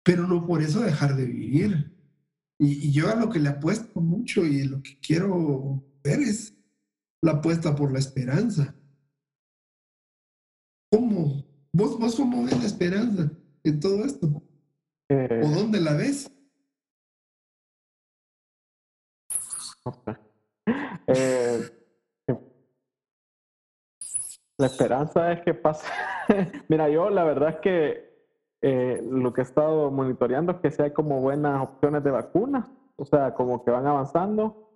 pero 0.07 0.25
no 0.25 0.47
por 0.47 0.61
eso 0.61 0.79
dejar 0.79 1.17
de 1.17 1.25
vivir. 1.25 1.93
Y, 2.57 2.93
yo 2.93 3.09
a 3.09 3.15
lo 3.15 3.29
que 3.29 3.39
le 3.39 3.49
apuesto 3.49 3.99
mucho 3.99 4.45
y 4.45 4.63
lo 4.63 4.81
que 4.81 4.97
quiero 5.01 5.84
ver 6.01 6.21
es 6.21 6.57
la 7.21 7.34
apuesta 7.34 7.75
por 7.75 7.91
la 7.91 7.99
esperanza. 7.99 8.73
¿Cómo? 10.89 11.43
¿Vos, 11.73 11.99
vos 11.99 12.15
cómo 12.15 12.45
ves 12.45 12.57
la 12.57 12.65
esperanza 12.65 13.29
en 13.65 13.79
todo 13.81 14.05
esto? 14.05 14.41
Eh, 15.09 15.41
¿O 15.43 15.49
dónde 15.49 15.81
la 15.81 15.93
ves? 15.93 16.31
Eh, 21.09 21.61
la 24.57 24.67
esperanza 24.67 25.31
es 25.31 25.41
que 25.45 25.53
pase. 25.53 25.88
Mira, 26.67 26.89
yo 26.89 27.09
la 27.09 27.23
verdad 27.23 27.51
es 27.51 27.61
que 27.61 28.07
eh, 28.61 29.01
lo 29.07 29.34
que 29.34 29.41
he 29.41 29.43
estado 29.43 29.91
monitoreando 29.91 30.59
es 30.63 30.75
que 30.75 30.84
hay 30.84 30.91
como 30.91 31.21
buenas 31.21 31.61
opciones 31.61 32.03
de 32.03 32.11
vacunas, 32.11 32.69
o 32.95 33.05
sea, 33.05 33.34
como 33.34 33.63
que 33.63 33.71
van 33.71 33.85
avanzando, 33.85 34.69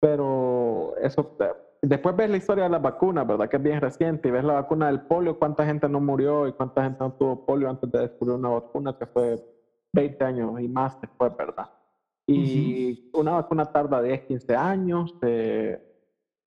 pero 0.00 0.94
eso, 1.00 1.36
eh, 1.40 1.52
después 1.82 2.16
ves 2.16 2.30
la 2.30 2.36
historia 2.36 2.64
de 2.64 2.70
las 2.70 2.82
vacunas, 2.82 3.26
¿verdad? 3.26 3.48
Que 3.48 3.56
es 3.56 3.62
bien 3.62 3.80
reciente, 3.80 4.28
y 4.28 4.32
ves 4.32 4.44
la 4.44 4.54
vacuna 4.54 4.86
del 4.86 5.02
polio, 5.02 5.38
cuánta 5.38 5.64
gente 5.64 5.88
no 5.88 6.00
murió 6.00 6.48
y 6.48 6.52
cuánta 6.52 6.82
gente 6.82 6.98
no 7.00 7.12
tuvo 7.12 7.46
polio 7.46 7.70
antes 7.70 7.90
de 7.90 8.00
descubrir 8.00 8.36
una 8.36 8.48
vacuna 8.48 8.96
que 8.98 9.06
fue 9.06 9.44
20 9.92 10.24
años 10.24 10.60
y 10.60 10.68
más 10.68 11.00
después, 11.00 11.36
¿verdad? 11.36 11.70
Y 12.26 13.10
una 13.12 13.32
vacuna 13.32 13.66
tarda 13.66 14.00
10, 14.00 14.22
15 14.22 14.56
años. 14.56 15.14
Eh, 15.22 15.80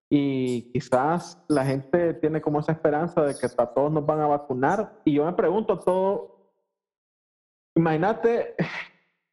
y 0.09 0.71
quizás 0.71 1.43
la 1.47 1.65
gente 1.65 2.13
tiene 2.15 2.41
como 2.41 2.59
esa 2.59 2.71
esperanza 2.71 3.21
de 3.23 3.35
que 3.35 3.47
a 3.57 3.65
todos 3.65 3.91
nos 3.91 4.05
van 4.05 4.21
a 4.21 4.27
vacunar. 4.27 5.01
Y 5.03 5.13
yo 5.13 5.25
me 5.25 5.33
pregunto, 5.33 5.79
todo, 5.79 6.34
Imagínate, 7.75 8.55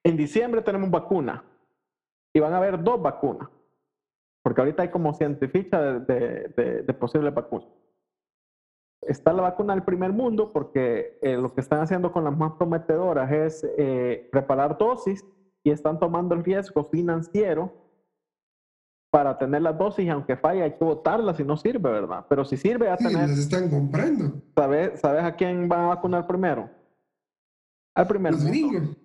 en 0.05 0.17
diciembre 0.17 0.63
tenemos 0.63 0.91
vacuna 0.91 1.45
y 2.35 2.41
van 2.41 2.53
a 2.53 2.57
haber 2.59 2.83
dos 2.83 3.01
vacunas, 3.01 3.49
porque 4.43 4.61
ahorita 4.61 4.83
hay 4.83 4.91
como 4.91 5.15
científica 5.15 5.81
de, 5.81 6.49
de, 6.57 6.83
de, 6.83 6.95
posibles 6.95 7.33
vacunas. 7.33 7.69
Está 9.03 9.33
la 9.33 9.43
vacuna 9.43 9.75
del 9.75 9.85
primer 9.85 10.13
mundo 10.13 10.53
porque 10.53 11.19
eh, 11.23 11.37
lo 11.37 11.53
que 11.55 11.61
están 11.61 11.81
haciendo 11.81 12.13
con 12.13 12.25
las 12.25 12.37
más 12.37 12.53
prometedoras 12.53 13.31
es 13.31 13.67
eh, 13.77 14.29
preparar 14.31 14.79
dosis 14.79 15.25
y 15.65 15.71
están 15.71 15.99
tomando 15.99 16.35
el 16.35 16.45
riesgo 16.45 16.85
financiero 16.85 17.73
para 19.11 19.37
tener 19.37 19.61
las 19.61 19.77
dosis, 19.77 20.09
aunque 20.09 20.37
falle, 20.37 20.63
hay 20.63 20.73
que 20.73 20.85
votarla 20.85 21.35
si 21.35 21.45
no 21.45 21.57
sirve, 21.57 21.91
¿verdad? 21.91 22.25
Pero 22.29 22.45
si 22.45 22.57
sirve, 22.57 22.89
a 22.89 22.97
sí, 22.97 23.05
tener. 23.09 23.29
las 23.29 23.39
están 23.39 23.69
comprando. 23.69 24.41
¿Sabes, 24.55 25.01
¿Sabes 25.01 25.23
a 25.23 25.37
quién 25.37 25.69
van 25.69 25.81
a 25.81 25.89
vacunar 25.89 26.27
primero? 26.27 26.71
Al 27.95 28.07
primer 28.07 28.33
Los 28.33 28.43
mundo. 28.43 28.53
gringos. 28.69 28.97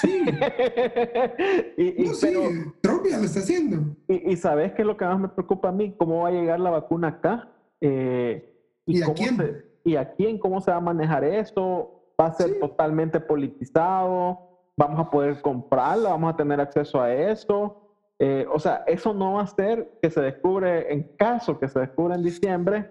Sí. 0.00 0.24
y, 1.76 2.02
y, 2.02 2.06
No, 2.08 2.14
sí, 2.14 2.26
pero- 2.26 2.72
Trump 2.82 3.02
ya 3.08 3.18
lo 3.18 3.24
está 3.24 3.40
haciendo. 3.40 3.96
y- 4.08 4.32
y 4.32 4.36
sabes 4.36 4.72
qué 4.72 4.82
es 4.82 4.86
lo 4.86 4.96
que 4.96 5.04
más 5.04 5.18
me 5.18 5.28
preocupa 5.28 5.68
a 5.68 5.72
mí, 5.72 5.94
cómo 5.96 6.22
va 6.22 6.28
a 6.28 6.32
llegar 6.32 6.60
la 6.60 6.70
vacuna 6.70 7.08
acá 7.08 7.48
Eh, 7.80 8.48
¿Y 8.86 9.00
a 9.02 9.06
cómo 9.06 9.16
quién? 9.16 9.36
se- 9.36 9.64
y 9.84 9.96
a 9.96 10.12
quién, 10.12 10.38
cómo 10.38 10.60
se 10.60 10.70
va 10.70 10.76
a 10.76 10.80
manejar 10.80 11.24
esto, 11.24 12.12
va 12.20 12.26
a 12.26 12.32
ser 12.32 12.50
Sí. 12.50 12.60
totalmente 12.60 13.18
politizado, 13.18 14.38
vamos 14.76 15.00
a 15.00 15.10
poder 15.10 15.40
comprarla, 15.40 16.10
vamos 16.10 16.32
a 16.32 16.36
tener 16.36 16.60
acceso 16.60 17.00
a 17.00 17.12
eso. 17.12 17.78
Eh, 18.20 18.46
o 18.52 18.58
sea, 18.60 18.84
eso 18.86 19.12
no 19.14 19.34
va 19.34 19.42
a 19.42 19.46
ser 19.48 19.98
que 20.00 20.10
se 20.10 20.20
descubre, 20.20 20.92
en 20.92 21.02
caso 21.16 21.58
que 21.58 21.66
se 21.68 21.80
descubra 21.80 22.14
en 22.14 22.22
diciembre, 22.22 22.88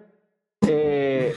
eh, 0.67 1.33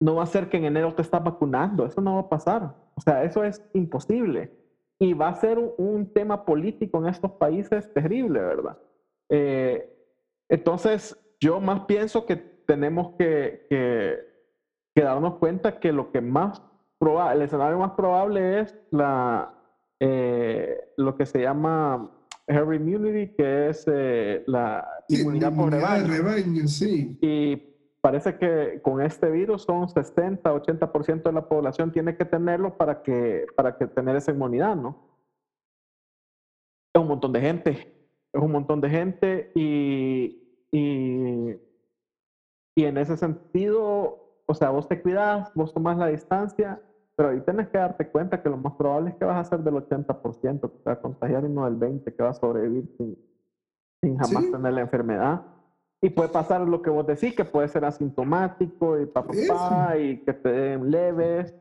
no 0.00 0.14
va 0.16 0.22
a 0.24 0.26
ser 0.26 0.48
que 0.48 0.56
en 0.58 0.64
enero 0.66 0.94
te 0.94 1.02
estás 1.02 1.22
vacunando, 1.24 1.86
eso 1.86 2.00
no 2.00 2.14
va 2.14 2.20
a 2.22 2.28
pasar. 2.28 2.74
O 2.94 3.00
sea, 3.00 3.24
eso 3.24 3.42
es 3.44 3.62
imposible. 3.74 4.52
Y 4.98 5.12
va 5.14 5.28
a 5.28 5.34
ser 5.34 5.58
un, 5.58 5.72
un 5.76 6.12
tema 6.12 6.44
político 6.44 6.98
en 6.98 7.08
estos 7.08 7.32
países 7.32 7.92
terrible, 7.92 8.40
¿verdad? 8.40 8.78
Eh, 9.28 9.92
entonces, 10.48 11.18
yo 11.40 11.60
más 11.60 11.80
pienso 11.86 12.24
que 12.26 12.36
tenemos 12.36 13.14
que, 13.18 13.66
que, 13.68 14.18
que 14.94 15.02
darnos 15.02 15.34
cuenta 15.36 15.78
que 15.80 15.92
lo 15.92 16.10
que 16.12 16.20
más 16.20 16.62
probable, 16.98 17.36
el 17.36 17.42
escenario 17.42 17.78
más 17.78 17.92
probable 17.92 18.60
es 18.60 18.78
la, 18.90 19.52
eh, 20.00 20.92
lo 20.96 21.16
que 21.16 21.26
se 21.26 21.42
llama 21.42 22.10
herd 22.46 22.72
immunity, 22.74 23.34
que 23.34 23.68
es 23.68 23.84
eh, 23.92 24.44
la 24.46 24.86
Sí, 25.08 25.20
inmunidad 25.20 25.54
por 25.54 25.70
rebaño. 25.72 26.06
rebaño, 26.06 26.66
sí. 26.68 27.18
Y 27.20 27.75
parece 28.06 28.36
que 28.36 28.78
con 28.82 29.00
este 29.02 29.28
virus 29.28 29.62
son 29.64 29.88
60, 29.88 30.52
80% 30.54 31.22
de 31.24 31.32
la 31.32 31.40
población 31.42 31.90
tiene 31.90 32.14
que 32.14 32.24
tenerlo 32.24 32.70
para 32.70 32.94
que, 32.94 33.44
para 33.56 33.72
que 33.72 33.88
tener 33.88 34.14
esa 34.14 34.30
inmunidad, 34.30 34.76
¿no? 34.76 34.94
Es 36.94 37.02
un 37.02 37.08
montón 37.08 37.32
de 37.32 37.40
gente, 37.40 37.70
es 38.32 38.40
un 38.40 38.52
montón 38.52 38.80
de 38.80 38.90
gente 38.90 39.50
y, 39.56 40.38
y, 40.70 41.56
y 42.76 42.84
en 42.84 42.96
ese 42.96 43.16
sentido, 43.16 44.16
o 44.46 44.54
sea, 44.54 44.70
vos 44.70 44.86
te 44.86 45.02
cuidas, 45.02 45.50
vos 45.52 45.72
tomás 45.74 45.98
la 45.98 46.06
distancia, 46.06 46.80
pero 47.16 47.30
ahí 47.30 47.40
tenés 47.40 47.66
que 47.70 47.78
darte 47.78 48.06
cuenta 48.06 48.38
que 48.40 48.48
lo 48.48 48.56
más 48.56 48.72
probable 48.76 49.10
es 49.10 49.16
que 49.16 49.24
vas 49.24 49.36
a 49.36 49.42
ser 49.56 49.64
del 49.64 49.74
80%, 49.74 50.60
que 50.60 50.78
te 50.78 50.90
va 50.90 50.92
a 50.92 50.96
contagiar 50.96 51.44
y 51.44 51.48
no 51.48 51.64
del 51.64 51.74
20%, 51.76 52.04
que 52.16 52.22
va 52.22 52.28
a 52.28 52.34
sobrevivir 52.34 52.84
sin, 52.96 53.16
sin 54.00 54.16
jamás 54.16 54.44
Sí. 54.44 54.52
tener 54.52 54.72
la 54.74 54.82
enfermedad. 54.82 55.40
Y 56.02 56.10
puede 56.10 56.28
pasar 56.28 56.60
lo 56.60 56.82
que 56.82 56.90
vos 56.90 57.06
decís, 57.06 57.34
que 57.34 57.44
puede 57.44 57.68
ser 57.68 57.84
asintomático 57.84 59.00
y 59.00 59.06
papá, 59.06 59.96
y 59.98 60.18
que 60.18 60.32
te 60.32 60.48
den 60.50 60.90
leves. 60.90 61.54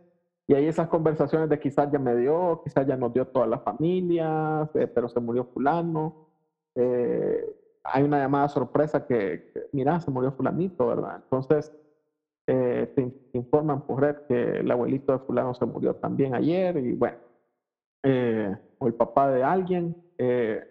Y 0.47 0.53
hay 0.53 0.67
esas 0.67 0.87
conversaciones 0.87 1.49
de 1.49 1.59
quizás 1.59 1.91
ya 1.91 1.97
me 1.99 2.15
dio, 2.15 2.61
quizás 2.63 2.85
ya 2.85 2.95
nos 2.97 3.13
dio 3.13 3.25
toda 3.27 3.47
la 3.47 3.59
familia, 3.59 4.69
eh, 4.75 4.87
pero 4.87 5.07
se 5.09 5.19
murió 5.19 5.45
fulano. 5.45 6.27
Eh, 6.75 7.43
hay 7.83 8.03
una 8.03 8.19
llamada 8.19 8.47
sorpresa 8.49 9.05
que, 9.07 9.51
que, 9.53 9.67
mira, 9.71 9.99
se 9.99 10.11
murió 10.11 10.31
fulanito, 10.31 10.87
¿verdad? 10.87 11.21
Entonces, 11.23 11.71
eh, 12.47 12.91
te, 12.95 13.03
te 13.31 13.37
informan 13.37 13.87
por 13.87 14.01
red 14.01 14.17
que 14.27 14.59
el 14.59 14.69
abuelito 14.69 15.13
de 15.13 15.19
fulano 15.19 15.53
se 15.55 15.65
murió 15.65 15.95
también 15.95 16.35
ayer 16.35 16.77
y 16.77 16.93
bueno, 16.93 17.17
eh, 18.03 18.55
o 18.77 18.87
el 18.87 18.93
papá 18.93 19.31
de 19.31 19.43
alguien. 19.43 19.95
eh, 20.17 20.63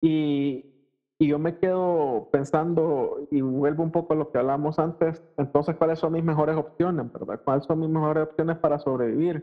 y, 0.00 0.72
y 1.18 1.28
yo 1.28 1.38
me 1.38 1.56
quedo 1.56 2.28
pensando, 2.30 3.26
y 3.30 3.40
vuelvo 3.40 3.82
un 3.82 3.90
poco 3.90 4.12
a 4.12 4.16
lo 4.16 4.30
que 4.30 4.38
hablamos 4.38 4.78
antes, 4.78 5.22
entonces, 5.36 5.76
¿cuáles 5.76 5.98
son 5.98 6.12
mis 6.12 6.24
mejores 6.24 6.56
opciones, 6.56 7.10
verdad? 7.12 7.40
¿Cuáles 7.42 7.64
son 7.64 7.80
mis 7.80 7.88
mejores 7.88 8.24
opciones 8.24 8.58
para 8.58 8.78
sobrevivir? 8.78 9.42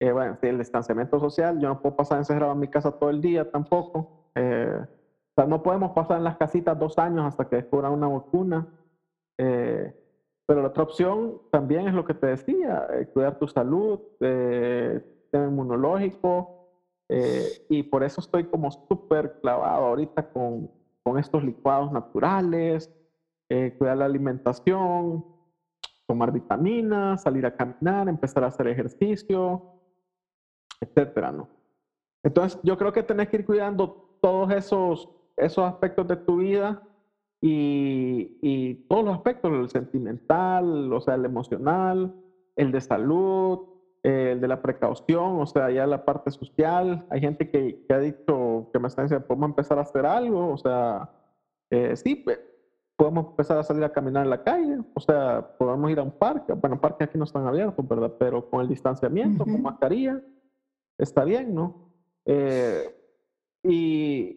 Eh, 0.00 0.10
bueno, 0.10 0.36
el 0.42 0.58
distanciamiento 0.58 1.20
social, 1.20 1.60
yo 1.60 1.68
no 1.68 1.80
puedo 1.80 1.94
pasar 1.94 2.18
encerrado 2.18 2.52
en 2.52 2.58
mi 2.58 2.68
casa 2.68 2.90
todo 2.90 3.10
el 3.10 3.20
día 3.20 3.48
tampoco. 3.48 4.08
Eh, 4.34 4.76
o 4.80 5.34
sea, 5.34 5.46
no 5.46 5.62
podemos 5.62 5.92
pasar 5.92 6.18
en 6.18 6.24
las 6.24 6.36
casitas 6.36 6.78
dos 6.78 6.98
años 6.98 7.24
hasta 7.24 7.48
que 7.48 7.56
descubran 7.56 7.92
una 7.92 8.08
vacuna. 8.08 8.66
Eh, 9.38 9.92
pero 10.46 10.60
la 10.60 10.68
otra 10.68 10.82
opción 10.82 11.40
también 11.50 11.88
es 11.88 11.94
lo 11.94 12.04
que 12.04 12.14
te 12.14 12.26
decía, 12.26 12.86
eh, 12.92 13.06
cuidar 13.06 13.38
tu 13.38 13.46
salud, 13.46 14.00
eh, 14.20 15.00
sistema 15.22 15.46
inmunológico, 15.46 16.61
eh, 17.14 17.66
y 17.68 17.82
por 17.82 18.02
eso 18.02 18.22
estoy 18.22 18.44
como 18.44 18.70
súper 18.70 19.38
clavado 19.42 19.84
ahorita 19.84 20.30
con, 20.30 20.70
con 21.02 21.18
estos 21.18 21.44
licuados 21.44 21.92
naturales, 21.92 22.90
eh, 23.50 23.74
cuidar 23.76 23.98
la 23.98 24.06
alimentación, 24.06 25.22
tomar 26.06 26.32
vitaminas, 26.32 27.22
salir 27.22 27.44
a 27.44 27.54
caminar, 27.54 28.08
empezar 28.08 28.44
a 28.44 28.46
hacer 28.46 28.66
ejercicio, 28.66 29.62
etcétera, 30.80 31.32
¿no? 31.32 31.50
Entonces, 32.22 32.58
yo 32.62 32.78
creo 32.78 32.94
que 32.94 33.02
tenés 33.02 33.28
que 33.28 33.36
ir 33.36 33.44
cuidando 33.44 34.16
todos 34.22 34.50
esos, 34.50 35.10
esos 35.36 35.64
aspectos 35.66 36.08
de 36.08 36.16
tu 36.16 36.36
vida 36.36 36.82
y, 37.42 38.38
y 38.40 38.74
todos 38.88 39.04
los 39.04 39.16
aspectos, 39.16 39.52
el 39.52 39.68
sentimental, 39.68 40.90
o 40.90 41.00
sea, 41.02 41.16
el 41.16 41.26
emocional, 41.26 42.14
el 42.56 42.72
de 42.72 42.80
salud, 42.80 43.71
el 44.04 44.40
de 44.40 44.48
la 44.48 44.56
precaución, 44.56 45.40
o 45.40 45.46
sea, 45.46 45.70
ya 45.70 45.86
la 45.86 45.98
parte 45.98 46.30
social. 46.30 47.00
Hay 47.08 47.20
gente 47.20 47.46
que, 47.46 47.74
que 47.88 47.94
ha 47.94 47.98
dicho 48.00 48.66
que 48.72 48.78
me 48.80 48.88
está 48.88 49.02
diciendo, 49.02 49.24
podemos 49.26 49.48
empezar 49.48 49.78
a 49.78 49.82
hacer 49.82 50.04
algo, 50.06 50.52
o 50.52 50.56
sea, 50.56 51.04
eh, 51.70 51.94
sí, 51.96 52.16
podemos 52.98 53.26
empezar 53.28 53.58
a 53.58 53.62
salir 53.62 53.84
a 53.84 53.90
caminar 53.90 54.24
en 54.24 54.30
la 54.30 54.38
calle, 54.38 54.78
o 54.94 55.00
sea, 55.00 55.40
podemos 55.56 55.90
ir 55.90 55.98
a 55.98 56.02
un 56.02 56.12
parque. 56.18 56.52
Bueno, 56.52 56.76
parques 56.76 57.06
aquí 57.06 57.18
no 57.18 57.24
están 57.24 57.46
abiertos, 57.46 57.86
¿verdad? 57.86 58.10
Pero 58.18 58.42
con 58.50 58.60
el 58.60 58.68
distanciamiento, 58.68 59.44
con 59.44 59.54
Ujú. 59.54 59.62
mascarilla, 59.62 60.18
está 60.98 61.24
bien, 61.24 61.54
¿no? 61.54 61.72
Eh, 62.26 62.90
y, 63.64 64.36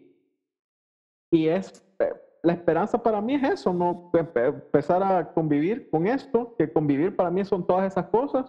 y 1.32 1.48
es, 1.48 1.70
eh, 2.00 2.12
la 2.42 2.52
esperanza 2.52 2.98
para 2.98 3.20
mí 3.20 3.34
es 3.34 3.42
eso, 3.42 3.72
¿no? 3.72 3.98
Pe- 4.12 4.24
pe- 4.24 4.46
Empezar 4.46 5.02
a 5.02 5.24
convivir 5.24 5.82
con 5.90 6.06
esto, 6.06 6.48
que 6.58 6.68
convivir 6.68 7.12
para 7.12 7.30
mí 7.30 7.44
son 7.44 7.64
todas 7.64 7.86
esas 7.86 8.04
cosas, 8.10 8.46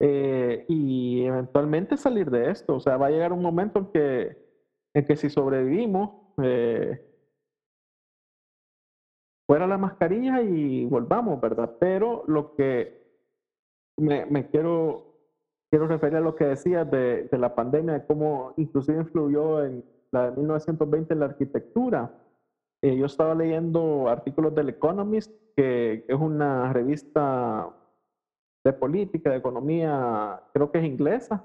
eh, 0.00 0.64
y 0.68 1.24
eventualmente 1.24 1.96
salir 1.96 2.30
de 2.30 2.50
esto. 2.50 2.76
O 2.76 2.80
sea, 2.80 2.96
va 2.96 3.06
a 3.06 3.10
llegar 3.10 3.32
un 3.32 3.42
momento 3.42 3.78
en 3.78 3.86
que, 3.86 4.36
en 4.94 5.04
que 5.04 5.16
si 5.16 5.30
sobrevivimos, 5.30 6.10
eh, 6.42 7.00
fuera 9.46 9.66
la 9.66 9.78
mascarilla 9.78 10.42
y 10.42 10.86
volvamos, 10.86 11.40
¿verdad? 11.40 11.76
Pero 11.78 12.24
lo 12.26 12.54
que 12.54 13.04
me, 13.98 14.26
me 14.26 14.48
quiero, 14.48 15.14
quiero 15.70 15.86
referir 15.86 16.16
a 16.16 16.20
lo 16.20 16.34
que 16.34 16.46
decías 16.46 16.90
de, 16.90 17.24
de 17.24 17.38
la 17.38 17.54
pandemia, 17.54 17.94
de 17.94 18.06
cómo 18.06 18.54
inclusive 18.56 19.00
influyó 19.00 19.64
en 19.64 19.84
la 20.10 20.30
de 20.30 20.36
1920 20.36 21.12
en 21.12 21.20
la 21.20 21.26
arquitectura. 21.26 22.12
Eh, 22.82 22.96
yo 22.96 23.06
estaba 23.06 23.34
leyendo 23.34 24.08
artículos 24.08 24.54
del 24.54 24.70
Economist, 24.70 25.32
que 25.56 26.04
es 26.06 26.20
una 26.20 26.72
revista 26.72 27.70
de 28.64 28.72
política, 28.72 29.30
de 29.30 29.36
economía, 29.36 30.42
creo 30.52 30.70
que 30.70 30.78
es 30.78 30.84
inglesa, 30.84 31.44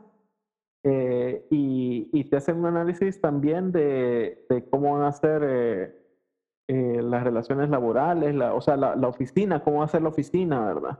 eh, 0.83 1.45
y, 1.49 2.09
y 2.13 2.23
te 2.23 2.37
hacen 2.37 2.57
un 2.57 2.67
análisis 2.67 3.19
también 3.19 3.71
de, 3.71 4.45
de 4.49 4.69
cómo 4.69 4.93
van 4.93 5.03
a 5.03 5.11
ser 5.11 5.41
eh, 5.45 5.95
eh, 6.69 7.01
las 7.01 7.23
relaciones 7.23 7.69
laborales, 7.69 8.33
la, 8.33 8.53
o 8.53 8.61
sea, 8.61 8.77
la, 8.77 8.95
la 8.95 9.07
oficina, 9.09 9.59
cómo 9.59 9.79
va 9.79 9.85
a 9.85 9.89
ser 9.89 10.01
la 10.01 10.09
oficina, 10.09 10.65
¿verdad? 10.73 10.97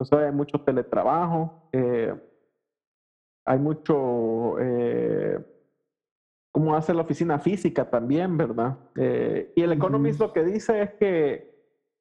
O 0.00 0.04
sea, 0.04 0.20
hay 0.20 0.32
mucho 0.32 0.58
teletrabajo, 0.58 1.68
eh, 1.72 2.12
hay 3.46 3.58
mucho, 3.58 4.56
eh, 4.58 5.38
cómo 6.52 6.72
va 6.72 6.78
a 6.78 6.82
ser 6.82 6.96
la 6.96 7.02
oficina 7.02 7.38
física 7.38 7.88
también, 7.88 8.36
¿verdad? 8.36 8.76
Eh, 8.96 9.52
y 9.54 9.62
el 9.62 9.72
Economist 9.72 10.20
Ujú. 10.20 10.28
lo 10.28 10.32
que 10.32 10.44
dice 10.44 10.82
es 10.82 10.90
que, 10.94 11.52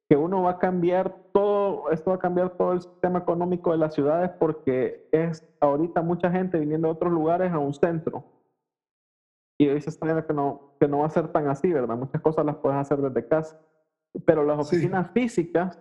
que 0.10 0.18
uno 0.18 0.42
va 0.44 0.52
a 0.52 0.60
cambiar 0.60 1.14
todo, 1.32 1.51
esto 1.91 2.09
va 2.11 2.15
a 2.15 2.19
cambiar 2.19 2.49
todo 2.51 2.73
el 2.73 2.81
sistema 2.81 3.19
económico 3.19 3.72
de 3.72 3.77
las 3.77 3.93
ciudades 3.93 4.31
porque 4.39 5.07
es 5.11 5.43
ahorita 5.59 6.01
mucha 6.01 6.31
gente 6.31 6.57
viniendo 6.59 6.88
de 6.88 6.93
otros 6.93 7.11
lugares 7.11 7.51
a 7.51 7.59
un 7.59 7.73
centro. 7.73 8.23
Y 9.59 9.68
dice 9.68 9.89
esta 9.89 10.05
manera 10.05 10.26
que 10.26 10.34
no, 10.34 10.76
que 10.80 10.88
no 10.88 10.99
va 10.99 11.05
a 11.05 11.09
ser 11.11 11.27
tan 11.27 11.47
así, 11.47 11.72
¿verdad? 11.72 11.95
Muchas 11.95 12.22
cosas 12.22 12.43
las 12.45 12.55
puedes 12.57 12.77
hacer 12.80 12.97
desde 12.99 13.27
casa. 13.27 13.55
Pero 14.26 14.43
las 14.43 14.68
Sí. 14.68 14.76
oficinas 14.76 15.11
físicas 15.11 15.80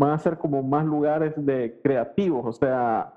van 0.00 0.10
a 0.10 0.18
ser 0.18 0.36
como 0.38 0.62
más 0.62 0.84
lugares 0.84 1.32
de 1.36 1.80
creativos, 1.82 2.44
o 2.46 2.52
sea, 2.52 3.12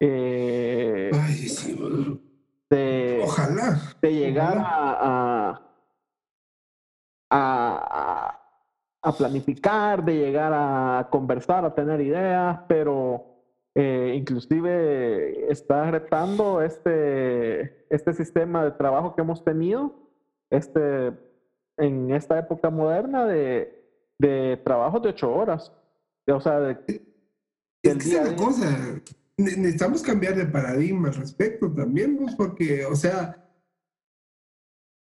eh, 0.00 1.10
Ay, 1.14 1.32
sí, 1.34 2.20
de, 2.70 3.20
Ojalá. 3.24 3.76
de 4.00 4.14
llegar 4.14 4.56
ojalá. 4.58 4.96
a, 5.00 5.48
a, 5.50 5.60
a- 7.30 8.11
a 9.02 9.12
planificar, 9.12 10.04
de 10.04 10.14
llegar 10.16 10.52
a 10.54 11.08
conversar, 11.10 11.64
a 11.64 11.74
tener 11.74 12.00
ideas, 12.00 12.60
pero 12.68 13.24
eh, 13.74 14.14
inclusive 14.16 15.50
está 15.50 15.90
retando 15.90 16.62
este, 16.62 17.86
este 17.90 18.12
sistema 18.12 18.64
de 18.64 18.70
trabajo 18.72 19.14
que 19.14 19.22
hemos 19.22 19.42
tenido 19.44 19.94
este, 20.50 21.12
en 21.78 22.12
esta 22.12 22.38
época 22.38 22.70
moderna 22.70 23.26
de, 23.26 23.82
de 24.18 24.60
trabajos 24.64 25.02
de 25.02 25.08
ocho 25.08 25.34
horas. 25.34 25.72
O 26.28 26.40
sea, 26.40 26.60
de, 26.60 26.76
es 27.82 27.98
que 27.98 28.36
cosa, 28.36 29.00
necesitamos 29.36 30.02
cambiar 30.02 30.36
de 30.36 30.46
paradigma 30.46 31.08
al 31.08 31.14
respecto 31.14 31.72
también, 31.72 32.16
pues, 32.16 32.34
porque, 32.36 32.86
o 32.86 32.94
sea, 32.94 33.41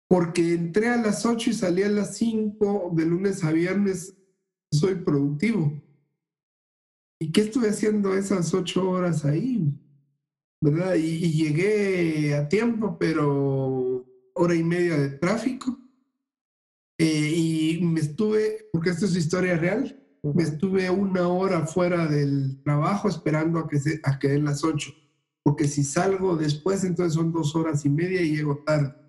porque 0.08 0.54
entré 0.54 0.90
a 0.90 0.98
las 0.98 1.26
8 1.26 1.50
y 1.50 1.54
salí 1.54 1.84
a 1.84 1.90
las 1.90 2.18
5 2.18 2.92
de 2.94 3.06
lunes 3.06 3.44
a 3.44 3.52
viernes, 3.52 4.16
soy 4.72 4.96
productivo. 4.96 5.82
¿Y 7.20 7.32
qué 7.32 7.42
estuve 7.42 7.70
haciendo 7.70 8.16
esas 8.16 8.54
8 8.54 8.90
horas 8.90 9.26
ahí? 9.26 9.74
¿Verdad? 10.62 10.96
Y, 10.96 11.32
llegué 11.32 12.36
a 12.36 12.48
tiempo, 12.48 12.98
pero 13.00 14.06
hora 14.34 14.56
y 14.56 14.64
media 14.64 14.98
de 14.98 15.10
tráfico. 15.10 15.78
Eh, 16.98 17.34
y 17.36 17.80
me 17.82 18.00
estuve, 18.00 18.70
porque 18.72 18.92
esto 18.92 19.06
es 19.06 19.16
historia 19.16 19.58
real, 19.58 20.02
me 20.24 20.44
estuve 20.44 20.90
una 20.90 21.28
hora 21.28 21.68
fuera 21.68 22.08
del 22.08 22.62
trabajo 22.64 23.10
esperando 23.10 23.60
a 23.60 23.68
que, 23.68 23.80
se, 23.80 24.00
a 24.04 24.18
que 24.18 24.30
den 24.30 24.46
las 24.46 24.64
8. 24.64 24.92
Porque 25.44 25.68
si 25.68 25.84
salgo 25.84 26.36
después, 26.36 26.84
entonces 26.84 27.14
son 27.14 27.32
dos 27.32 27.56
horas 27.56 27.86
y 27.86 27.90
media 27.90 28.22
y 28.22 28.36
llego 28.36 28.64
tarde. 28.66 29.05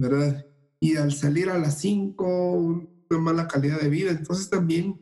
¿Verdad? 0.00 0.46
Y 0.80 0.96
al 0.96 1.12
salir 1.12 1.50
a 1.50 1.58
las 1.58 1.78
5, 1.78 2.56
una 3.10 3.20
mala 3.20 3.46
calidad 3.46 3.78
de 3.80 3.90
vida. 3.90 4.10
Entonces 4.10 4.48
también 4.48 4.98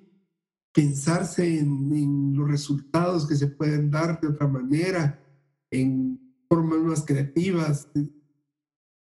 pensarse 0.74 1.60
en, 1.60 2.36
los 2.36 2.48
resultados 2.48 3.26
que 3.26 3.36
se 3.36 3.46
pueden 3.46 3.90
dar 3.90 4.20
de 4.20 4.28
otra 4.28 4.48
manera, 4.48 5.22
en 5.70 6.20
formas 6.48 6.80
más 6.80 7.04
creativas, 7.04 7.88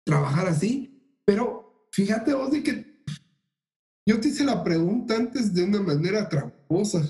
trabajar 0.05 0.47
así. 0.47 1.19
Pero 1.26 1.88
fíjate 1.91 2.34
vos 2.34 2.51
de 2.51 2.63
que 2.63 3.03
yo 4.05 4.19
te 4.19 4.30
hice 4.30 4.45
la 4.45 4.63
pregunta 4.63 5.15
antes 5.15 5.53
de 5.53 5.63
una 5.63 5.81
manera 5.81 6.30
tramposa, 6.30 7.03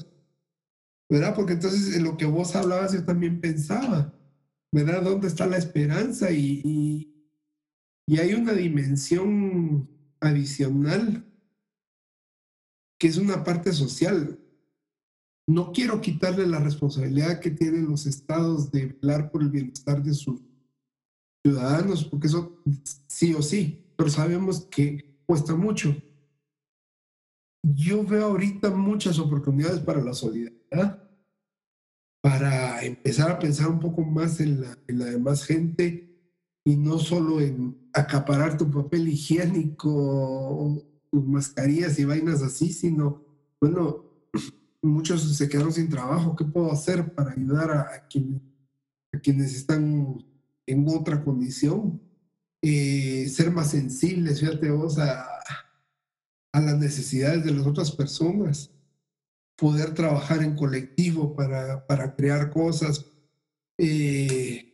¿verdad? 1.10 1.36
Porque 1.36 1.54
entonces 1.54 1.96
en 1.96 2.04
lo 2.04 2.18
que 2.18 2.26
vos 2.26 2.56
hablabas 2.56 2.94
yo 2.94 3.04
también 3.06 3.42
pensaba, 3.42 4.14
¿verdad? 4.72 5.04
¿Dónde 5.04 5.28
está 5.28 5.46
la 5.46 5.58
esperanza? 5.58 6.32
y 6.32 6.62
y 6.64 7.21
hay 8.08 8.34
una 8.34 8.54
dimensión 8.54 9.90
adicional 10.20 11.26
que 13.02 13.08
es 13.08 13.18
una 13.18 13.44
parte 13.44 13.74
social. 13.74 14.40
No 15.48 15.72
quiero 15.72 16.02
quitarle 16.02 16.46
la 16.46 16.60
responsabilidad 16.60 17.40
que 17.40 17.50
tienen 17.50 17.90
los 17.90 18.06
estados 18.06 18.72
de 18.72 18.88
velar 19.02 19.32
por 19.32 19.42
el 19.42 19.50
bienestar 19.50 20.04
de 20.04 20.14
sus 20.14 20.40
ciudadanos, 21.44 22.06
porque 22.06 22.28
eso 22.28 22.62
sí 23.08 23.34
o 23.34 23.42
sí, 23.42 23.84
pero 23.98 24.10
sabemos 24.10 24.68
que 24.70 25.18
cuesta 25.26 25.56
mucho. 25.56 25.96
Yo 27.64 28.04
veo 28.04 28.28
ahorita 28.28 28.70
muchas 28.70 29.18
oportunidades 29.18 29.80
para 29.80 30.02
la 30.02 30.14
solidaridad, 30.14 31.10
para 32.22 32.84
empezar 32.84 33.32
a 33.32 33.40
pensar 33.40 33.68
un 33.70 33.80
poco 33.80 34.04
más 34.04 34.40
en 34.40 34.62
la, 34.62 34.78
en 34.88 35.00
la 35.00 35.06
demás 35.06 35.44
gente 35.44 36.08
y 36.64 36.76
no 36.78 37.00
solo 37.00 37.42
en 37.42 37.81
acaparar 37.94 38.58
tu 38.58 38.70
papel 38.70 39.10
higiénico, 39.10 40.84
tus 41.10 41.26
mascarillas 41.26 42.00
y 42.00 42.06
vainas 42.06 42.42
así, 42.42 42.72
sino, 42.72 43.24
bueno, 43.60 44.06
muchos 44.82 45.36
se 45.36 45.50
quedaron 45.50 45.74
sin 45.74 45.90
trabajo, 45.90 46.36
¿qué 46.36 46.46
puedo 46.46 46.72
hacer 46.72 47.14
para 47.14 47.32
ayudar 47.32 47.72
a, 47.72 48.08
quienes, 48.08 48.42
a 49.14 49.20
quienes 49.20 49.56
están 49.56 50.26
en 50.66 50.88
otra 50.88 51.24
condición? 51.24 52.02
Eh, 52.64 53.28
ser 53.30 53.52
más 53.52 53.72
sensibles, 53.72 54.40
fíjate 54.40 54.70
vos, 54.70 55.00
a, 55.00 55.26
a 56.54 56.62
las 56.62 56.78
necesidades 56.78 57.44
de 57.44 57.52
las 57.52 57.66
otras 57.66 57.92
personas, 57.92 58.72
poder 59.58 59.94
trabajar 59.94 60.44
en 60.44 60.56
colectivo 60.56 61.36
para, 61.36 61.86
para 61.86 62.16
crear 62.16 62.50
cosas. 62.50 63.06
Eh, 63.78 64.71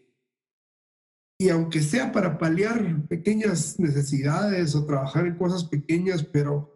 y 1.37 1.49
aunque 1.49 1.81
sea 1.81 2.11
para 2.11 2.37
paliar 2.37 3.05
pequeñas 3.07 3.79
necesidades 3.79 4.75
o 4.75 4.85
trabajar 4.85 5.27
en 5.27 5.37
cosas 5.37 5.65
pequeñas, 5.65 6.23
pero 6.23 6.73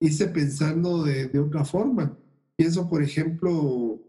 hice 0.00 0.26
pensando 0.28 1.02
de, 1.02 1.28
de 1.28 1.38
otra 1.38 1.64
forma. 1.64 2.18
Pienso, 2.56 2.90
por 2.90 3.02
ejemplo, 3.02 4.02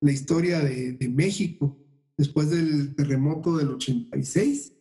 la 0.00 0.12
historia 0.12 0.60
de, 0.60 0.92
de 0.92 1.08
México 1.08 1.78
después 2.16 2.50
del 2.50 2.94
terremoto 2.94 3.56
del 3.56 3.70
86. 3.70 4.72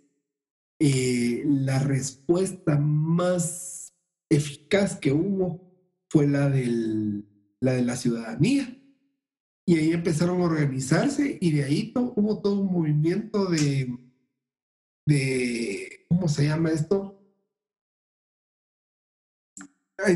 Eh, 0.80 1.44
la 1.46 1.80
respuesta 1.80 2.78
más 2.78 3.94
eficaz 4.30 4.96
que 4.96 5.12
hubo 5.12 5.72
fue 6.10 6.28
la, 6.28 6.50
del, 6.50 7.26
la 7.60 7.74
de 7.74 7.84
la 7.84 7.96
ciudadanía. 7.96 8.80
Y 9.66 9.78
ahí 9.78 9.92
empezaron 9.92 10.42
a 10.42 10.46
organizarse 10.46 11.38
y 11.40 11.52
de 11.52 11.64
ahí 11.64 11.94
hubo 11.96 12.42
todo 12.42 12.60
un 12.60 12.74
movimiento 12.74 13.46
de, 13.46 13.98
de, 15.06 16.06
¿cómo 16.08 16.28
se 16.28 16.48
llama 16.48 16.72
esto? 16.72 17.20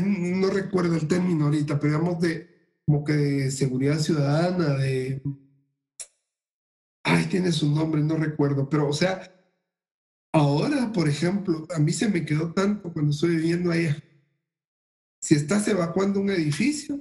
no 0.04 0.50
recuerdo 0.50 0.96
el 0.96 1.08
término 1.08 1.46
ahorita, 1.46 1.80
pero 1.80 1.98
digamos 1.98 2.20
de 2.20 2.46
como 2.84 3.04
que 3.04 3.12
de 3.12 3.50
seguridad 3.50 3.98
ciudadana, 3.98 4.74
de... 4.74 5.22
Ay, 7.04 7.26
tiene 7.26 7.52
su 7.52 7.70
nombre, 7.70 8.02
no 8.02 8.16
recuerdo, 8.16 8.68
pero 8.68 8.88
o 8.88 8.92
sea, 8.92 9.32
ahora, 10.32 10.92
por 10.92 11.08
ejemplo, 11.08 11.66
a 11.74 11.78
mí 11.78 11.92
se 11.92 12.08
me 12.08 12.24
quedó 12.26 12.52
tanto 12.52 12.92
cuando 12.92 13.12
estoy 13.12 13.36
viviendo 13.36 13.70
allá. 13.70 14.02
Si 15.22 15.34
estás 15.34 15.66
evacuando 15.68 16.20
un 16.20 16.30
edificio, 16.30 17.00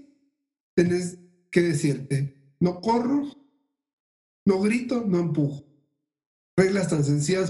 tienes 0.75 1.19
que 1.51 1.61
decirte, 1.61 2.55
no 2.59 2.79
corro, 2.79 3.27
no 4.45 4.61
grito, 4.61 5.03
no 5.05 5.19
empujo 5.19 5.66
reglas 6.57 6.89
tan 6.89 7.03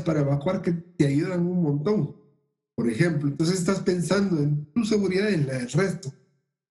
para 0.03 0.19
evacuar 0.19 0.61
que 0.61 0.73
te 0.73 1.07
ayudan 1.07 1.47
un 1.47 1.63
montón. 1.63 2.15
Por 2.75 2.89
ejemplo, 2.89 3.29
entonces 3.29 3.57
estás 3.57 3.79
pensando 3.79 4.37
en 4.37 4.65
tu 4.73 4.83
seguridad 4.83 5.29
y 5.29 5.35
en 5.35 5.47
la 5.47 5.53
del 5.53 5.71
resto. 5.71 6.13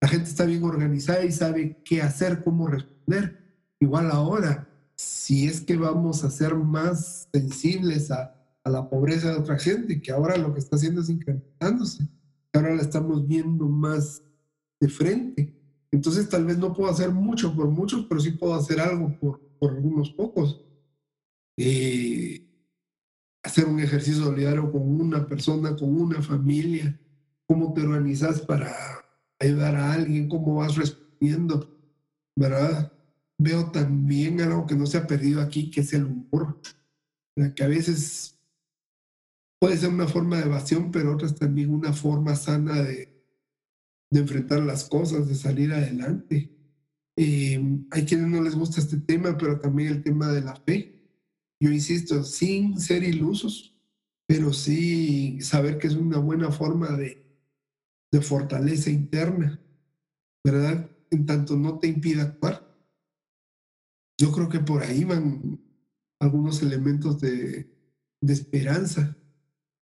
La 0.00 0.08
gente 0.08 0.28
está 0.28 0.44
bien 0.44 0.62
organizada 0.62 1.24
y 1.24 1.32
sabe 1.32 1.82
qué 1.82 2.02
hacer, 2.02 2.44
cómo 2.44 2.68
responder. 2.68 3.42
Igual 3.80 4.10
ahora, 4.10 4.68
si 4.94 5.48
es 5.48 5.62
que 5.62 5.76
vamos 5.76 6.22
a 6.22 6.30
ser 6.30 6.54
más 6.54 7.28
sensibles 7.32 8.10
a, 8.10 8.34
a 8.62 8.70
la 8.70 8.88
pobreza 8.88 9.30
de 9.30 9.38
otra 9.38 9.58
gente, 9.58 10.00
que 10.00 10.12
ahora 10.12 10.36
lo 10.36 10.52
que 10.52 10.60
está 10.60 10.76
haciendo 10.76 11.00
es 11.00 11.08
incrementándose, 11.08 12.06
ahora 12.52 12.74
la 12.74 12.82
estamos 12.82 13.26
viendo 13.26 13.66
más 13.66 14.22
de 14.78 14.88
frente. 14.88 15.54
Entonces 15.90 16.28
tal 16.28 16.44
vez 16.44 16.58
no 16.58 16.74
puedo 16.74 16.90
hacer 16.90 17.10
mucho 17.10 17.54
por 17.54 17.68
muchos, 17.68 18.04
pero 18.08 18.20
sí 18.20 18.32
puedo 18.32 18.54
hacer 18.54 18.80
algo 18.80 19.18
por, 19.18 19.40
por 19.58 19.72
algunos 19.72 20.10
pocos. 20.10 20.62
Eh, 21.56 22.46
hacer 23.42 23.64
un 23.64 23.80
ejercicio 23.80 24.24
solidario 24.24 24.70
con 24.70 24.82
una 24.82 25.26
persona, 25.26 25.76
con 25.76 25.98
una 26.00 26.20
familia, 26.20 26.98
cómo 27.46 27.72
te 27.72 27.82
organizas 27.82 28.40
para 28.40 28.74
ayudar 29.38 29.76
a 29.76 29.92
alguien, 29.92 30.28
cómo 30.28 30.56
vas 30.56 30.76
respondiendo, 30.76 31.78
¿verdad? 32.34 32.92
Veo 33.38 33.70
también 33.70 34.40
algo 34.40 34.66
que 34.66 34.74
no 34.74 34.86
se 34.86 34.98
ha 34.98 35.06
perdido 35.06 35.40
aquí, 35.40 35.70
que 35.70 35.82
es 35.82 35.92
el 35.92 36.04
humor, 36.04 36.60
que 37.54 37.62
a 37.62 37.68
veces 37.68 38.38
puede 39.60 39.76
ser 39.76 39.90
una 39.90 40.08
forma 40.08 40.38
de 40.38 40.46
evasión, 40.46 40.90
pero 40.90 41.14
otra 41.14 41.28
es 41.28 41.34
también 41.36 41.72
una 41.72 41.92
forma 41.92 42.34
sana 42.34 42.82
de, 42.82 43.22
de 44.10 44.20
enfrentar 44.20 44.60
las 44.60 44.88
cosas, 44.88 45.28
de 45.28 45.34
salir 45.34 45.72
adelante. 45.72 46.50
Eh, 47.16 47.62
hay 47.90 48.04
quienes 48.04 48.28
no 48.28 48.42
les 48.42 48.54
gusta 48.56 48.80
este 48.80 48.98
tema, 48.98 49.36
pero 49.38 49.60
también 49.60 49.90
el 49.90 50.02
tema 50.02 50.28
de 50.32 50.40
la 50.42 50.56
fe 50.56 50.95
yo 51.60 51.70
insisto, 51.70 52.22
sin 52.22 52.78
ser 52.78 53.02
ilusos, 53.02 53.74
pero 54.26 54.52
sí 54.52 55.40
saber 55.40 55.78
que 55.78 55.86
es 55.86 55.94
una 55.94 56.18
buena 56.18 56.50
forma 56.50 56.96
de, 56.96 57.24
de 58.12 58.20
fortaleza 58.20 58.90
interna, 58.90 59.60
¿verdad? 60.44 60.90
En 61.10 61.26
tanto 61.26 61.56
no 61.56 61.78
te 61.78 61.86
impida 61.86 62.22
actuar. 62.22 62.66
Yo 64.18 64.32
creo 64.32 64.48
que 64.48 64.60
por 64.60 64.82
ahí 64.82 65.04
van 65.04 65.60
algunos 66.20 66.62
elementos 66.62 67.20
de, 67.20 67.70
de 68.20 68.32
esperanza. 68.32 69.16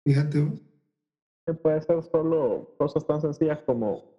Fíjate 0.06 0.42
vos. 0.42 0.62
Puede 1.62 1.82
ser 1.82 2.04
solo 2.04 2.76
cosas 2.78 3.06
tan 3.08 3.22
sencillas 3.22 3.60
como 3.66 4.10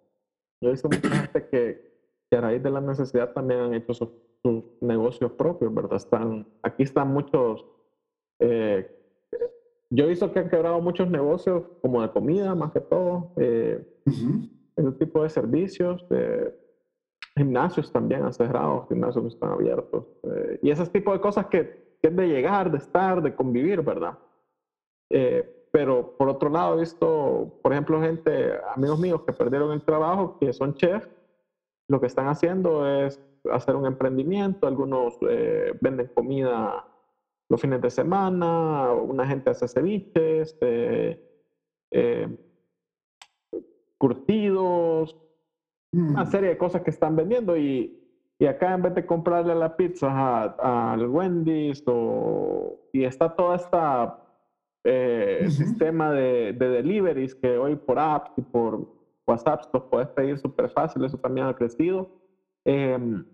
yo 0.60 0.70
visto 0.70 0.88
mucha 0.88 1.10
gente 1.22 1.48
que, 1.48 1.89
que 2.30 2.36
a 2.36 2.40
raíz 2.40 2.62
de 2.62 2.70
la 2.70 2.80
necesidad 2.80 3.32
también 3.32 3.60
han 3.60 3.74
hecho 3.74 3.92
sus 3.92 4.08
sus 4.42 4.64
negocios 4.80 5.32
propios, 5.32 5.72
¿verdad? 5.72 5.96
Están, 5.96 6.46
aquí 6.62 6.82
están 6.82 7.08
muchos, 7.08 7.64
eh, 8.38 8.90
yo 9.90 10.04
he 10.04 10.08
visto 10.08 10.32
que 10.32 10.38
han 10.38 10.48
quebrado 10.48 10.80
muchos 10.80 11.08
negocios 11.10 11.64
como 11.82 12.00
de 12.02 12.10
comida, 12.10 12.54
más 12.54 12.72
que 12.72 12.80
todo, 12.80 13.32
eh, 13.36 13.84
ese 14.76 14.92
tipo 14.92 15.22
de 15.22 15.28
servicios, 15.28 16.04
gimnasios 17.36 17.92
también 17.92 18.22
han 18.22 18.32
cerrado, 18.32 18.86
gimnasios 18.88 19.26
están 19.26 19.50
abiertos, 19.50 20.04
eh, 20.22 20.58
y 20.62 20.70
ese 20.70 20.86
tipo 20.86 21.12
de 21.12 21.20
cosas 21.20 21.46
que, 21.46 21.96
que, 22.00 22.08
es 22.08 22.16
de 22.16 22.28
llegar, 22.28 22.70
de 22.70 22.78
estar, 22.78 23.20
de 23.22 23.34
convivir, 23.34 23.82
¿verdad? 23.82 24.18
pero 25.08 25.60
pero 25.72 26.16
por 26.16 26.28
otro 26.28 26.50
lado 26.50 26.74
he 26.74 26.80
visto, 26.80 27.60
por 27.62 27.72
ejemplo, 27.72 28.00
gente, 28.00 28.54
amigos 28.74 28.98
míos 28.98 29.22
que 29.24 29.32
perdieron 29.32 29.70
el 29.70 29.82
trabajo, 29.82 30.36
que 30.40 30.52
son 30.52 30.74
chefs, 30.74 31.08
lo 31.90 32.00
que 32.00 32.06
están 32.06 32.28
haciendo 32.28 32.86
es 32.86 33.20
hacer 33.50 33.74
un 33.74 33.84
emprendimiento, 33.84 34.68
algunos 34.68 35.18
eh, 35.28 35.72
venden 35.80 36.06
comida 36.14 36.86
los 37.48 37.60
fines 37.60 37.82
de 37.82 37.90
semana, 37.90 38.92
una 38.92 39.26
gente 39.26 39.50
hace 39.50 39.66
ceviches, 39.66 40.56
eh, 40.60 41.20
eh, 41.90 42.28
curtidos, 43.98 45.16
una 45.92 46.22
mm. 46.22 46.30
serie 46.30 46.50
de 46.50 46.58
cosas 46.58 46.82
que 46.82 46.90
están 46.90 47.16
vendiendo 47.16 47.56
y, 47.56 48.00
y 48.38 48.46
acá 48.46 48.72
en 48.72 48.82
vez 48.82 48.94
de 48.94 49.04
comprarle 49.04 49.56
la 49.56 49.76
pizza 49.76 50.44
al 50.44 51.08
Wendy's 51.08 51.82
o, 51.86 52.88
y 52.92 53.02
está 53.02 53.34
toda 53.34 53.56
esta 53.56 54.16
eh, 54.84 55.48
sistema 55.50 56.12
de, 56.12 56.52
de, 56.52 56.68
deliveries 56.68 57.34
que 57.34 57.58
hoy 57.58 57.74
por 57.74 57.98
apps 57.98 58.30
y 58.36 58.42
por 58.42 58.99
WhatsApp 59.30 59.62
los 59.72 59.84
puedes 59.84 60.08
pedir 60.08 60.38
súper 60.38 60.70
fácil, 60.70 61.04
eso 61.04 61.18
también 61.18 61.46
ha 61.46 61.54
crecido. 61.54 62.10
Em, 62.64 63.24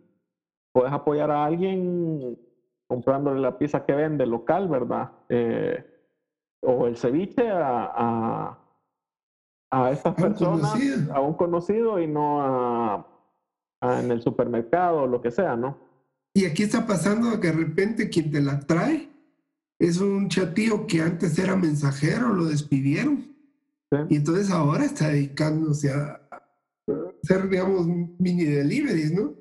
puedes 0.72 0.92
apoyar 0.92 1.30
a 1.30 1.44
alguien 1.44 2.38
comprándole 2.86 3.40
la 3.40 3.58
pizza 3.58 3.84
que 3.84 3.94
vende 3.94 4.26
local, 4.26 4.68
¿verdad? 4.68 5.10
Eh, 5.28 5.84
o 6.62 6.86
el 6.86 6.96
ceviche 6.96 7.48
a, 7.48 7.92
a, 7.94 8.58
a 9.70 9.90
estas 9.90 10.14
personas, 10.14 10.74
a 11.12 11.20
un 11.20 11.34
conocido 11.34 12.00
y 12.00 12.06
no 12.06 12.40
a, 12.42 13.06
en 14.00 14.10
el 14.10 14.22
supermercado 14.22 15.02
o 15.02 15.06
lo 15.06 15.20
que 15.20 15.30
sea, 15.30 15.56
¿no? 15.56 15.78
Y 16.34 16.44
aquí 16.44 16.64
está 16.64 16.86
pasando 16.86 17.40
que 17.40 17.48
de 17.48 17.52
repente 17.54 18.10
quien 18.10 18.30
te 18.30 18.40
la 18.40 18.60
trae 18.60 19.08
es 19.78 20.00
un 20.00 20.28
chatío 20.28 20.86
que 20.86 21.00
antes 21.00 21.38
era 21.38 21.56
mensajero, 21.56 22.28
lo 22.28 22.44
despidieron. 22.46 23.35
Y 24.08 24.16
entonces 24.16 24.50
ahora 24.50 24.84
está 24.84 25.08
dedicándose 25.08 25.92
a 25.92 26.20
hacer, 27.22 27.48
digamos, 27.48 27.86
mini 27.86 28.44
deliveries, 28.44 29.12
¿no? 29.12 29.34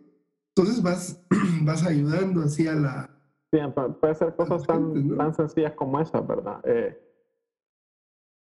Entonces 0.56 0.82
vas, 0.82 1.26
vas 1.64 1.86
ayudando 1.86 2.42
así 2.42 2.68
a 2.68 2.76
la... 2.76 3.10
Sí, 3.52 3.60
puede 4.00 4.16
ser 4.16 4.36
cosas 4.36 4.64
tan, 4.66 5.16
tan 5.18 5.34
sencillas 5.34 5.74
como 5.74 6.00
esas, 6.00 6.26
¿verdad? 6.28 6.60
Eh, 6.64 7.02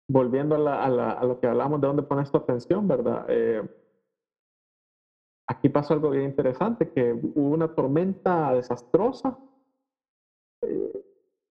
volviendo 0.10 0.56
a, 0.56 0.60
la, 0.60 0.84
a, 0.84 0.90
la, 0.90 1.12
a, 1.12 1.26
lo 1.26 1.40
que 1.40 1.48
hablamos 1.48 1.80
de 1.82 1.88
dónde 1.88 2.04
pones 2.04 2.32
tu 2.32 2.38
atención, 2.38 2.88
¿verdad? 2.88 3.26
Eh, 3.30 3.62
aquí 5.48 5.70
pasó 5.70 5.94
algo 5.94 6.10
bien 6.10 6.26
interesante, 6.26 6.92
que 6.92 7.14
hubo 7.14 7.50
una 7.50 7.74
tormenta 7.74 8.54
desastrosa, 8.54 9.38
eh, 10.62 11.04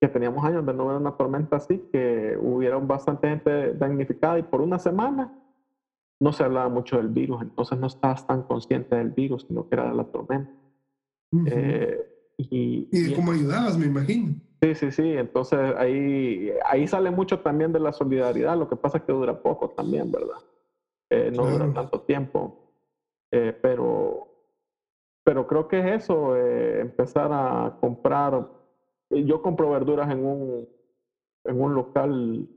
que 0.03 0.09
teníamos 0.09 0.45
años 0.45 0.67
de 0.67 0.75
no 0.75 0.89
ver 0.89 0.97
una 0.97 1.13
tormenta 1.13 1.59
así, 1.59 1.81
que 1.93 2.37
hubiera 2.41 2.77
bastante 2.79 3.29
gente 3.29 3.73
damnificada 3.75 4.37
y 4.37 4.43
por 4.43 4.61
una 4.61 4.77
semana 4.81 5.33
no 6.21 6.33
se 6.33 6.43
hablaba 6.43 6.69
mucho 6.69 6.97
del 6.97 7.07
virus, 7.07 7.41
entonces 7.41 7.79
no 7.79 7.87
estabas 7.87 8.27
tan 8.27 8.43
consciente 8.43 8.97
del 8.97 9.11
virus, 9.11 9.45
sino 9.47 9.63
que 9.69 9.77
era 9.77 9.89
de 9.89 9.95
la 9.95 10.03
tormenta. 10.03 10.51
Eh, 11.47 12.05
y, 12.37 12.89
y, 12.91 13.01
de 13.01 13.15
cómo 13.15 13.31
ayudabas, 13.31 13.79
me 13.79 13.87
imagino. 13.87 14.35
Sí, 14.61 14.75
sí, 14.75 14.91
sí, 14.91 15.13
entonces 15.13 15.73
ahí, 15.77 16.51
ahí 16.69 16.89
sale 16.89 17.13
mucho 17.13 17.39
también 17.39 17.73
de 17.73 17.79
la 17.79 17.93
solidaridad, 17.93 18.59
lo 18.59 18.69
que 18.69 18.75
pasa 18.75 18.99
es 18.99 19.05
que 19.05 19.13
dura 19.13 19.41
poco 19.41 19.69
también, 19.69 20.11
¿verdad? 20.11 20.39
Eh, 21.11 21.31
no 21.31 21.47
dura 21.47 21.73
tanto 21.73 22.01
tiempo, 22.01 22.59
eh, 23.31 23.57
pero, 23.63 24.27
pero 25.23 25.47
creo 25.47 25.69
que 25.69 25.79
es 25.79 26.03
eso, 26.03 26.37
empezar 26.37 27.31
a 27.33 27.77
comprar, 27.81 28.62
yo 29.25 29.41
compro 29.41 29.71
verduras 29.71 30.11
en 30.11 30.25
un, 30.25 30.69
en 31.45 31.61
un 31.61 31.75
local 31.75 32.49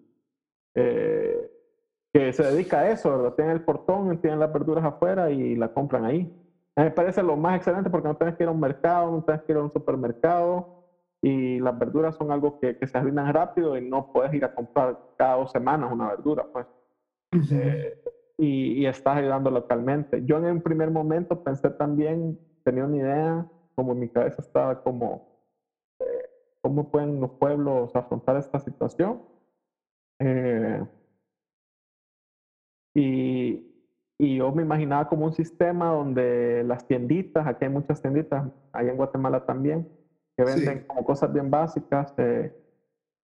que 2.14 2.32
se 2.34 2.44
dedica 2.44 2.80
a 2.80 2.92
eso, 2.92 3.12
¿verdad? 3.12 3.34
Tienen 3.34 3.54
el 3.54 3.62
portón, 3.62 4.18
tienen 4.18 4.40
las 4.40 4.52
verduras 4.52 4.84
afuera 4.84 5.32
y 5.32 5.56
la 5.56 5.68
compran 5.70 6.06
ahí. 6.06 6.30
A 6.78 6.82
mí 6.82 6.86
me 6.86 6.92
parece 6.92 7.24
lo 7.24 7.38
más 7.38 7.56
excelente 7.56 7.90
porque 7.90 8.08
no 8.08 8.16
tienes 8.16 8.36
que 8.36 8.44
ir 8.44 8.50
a 8.50 8.52
un 8.52 8.60
mercado, 8.60 9.12
no 9.12 9.22
tienes 9.22 9.42
que 9.46 9.54
ir 9.54 9.58
a 9.58 9.64
un 9.64 9.72
supermercado 9.72 10.66
y 11.22 11.60
las 11.60 11.78
verduras 11.78 12.16
son 12.16 12.32
algo 12.32 12.54
que, 12.62 12.76
que 12.76 12.88
se 12.88 12.98
arruinan 12.98 13.34
rápido 13.34 13.76
y 13.78 13.82
no 13.90 14.06
puedes 14.12 14.34
ir 14.34 14.46
a 14.46 14.50
comprar 14.50 14.96
cada 15.18 15.38
dos 15.38 15.50
semanas 15.52 15.92
una 15.92 16.10
verdura, 16.10 16.44
pues. 16.52 16.68
Eh, 17.52 17.94
y, 18.38 18.82
y, 18.82 18.86
estás 18.86 19.18
ayudando 19.18 19.50
localmente. 19.50 20.22
Yo 20.24 20.38
en 20.38 20.46
un 20.46 20.62
primer 20.62 20.92
momento 20.92 21.36
pensé 21.36 21.72
también, 21.72 22.38
tenía 22.64 22.86
una 22.86 22.98
idea, 22.98 23.46
como 23.76 23.94
en 23.94 24.00
mi 24.00 24.10
cabeza 24.10 24.36
estaba 24.42 24.76
como, 24.76 25.16
eh, 25.16 25.20
¿cómo 26.66 26.84
pueden 26.84 27.20
los 27.20 27.30
pueblos 27.38 27.96
afrontar 27.96 28.38
esta 28.38 28.58
situación? 28.58 29.22
Eh, 30.20 30.84
y, 32.96 33.64
y 34.20 34.38
yo 34.38 34.52
me 34.52 34.64
imaginaba 34.64 35.06
como 35.06 35.26
un 35.26 35.32
sistema 35.32 35.90
donde 35.90 36.64
las 36.66 36.84
tienditas, 36.88 37.46
aquí 37.46 37.66
hay 37.66 37.70
muchas 37.70 38.02
tienditas, 38.02 38.48
hay 38.74 38.90
en 38.90 38.98
Guatemala 38.98 39.40
también, 39.42 39.86
que 40.36 40.44
venden 40.44 40.82
como 40.88 41.04
cosas 41.04 41.32
bien 41.32 41.52
básicas, 41.52 42.12
eh, 42.18 42.52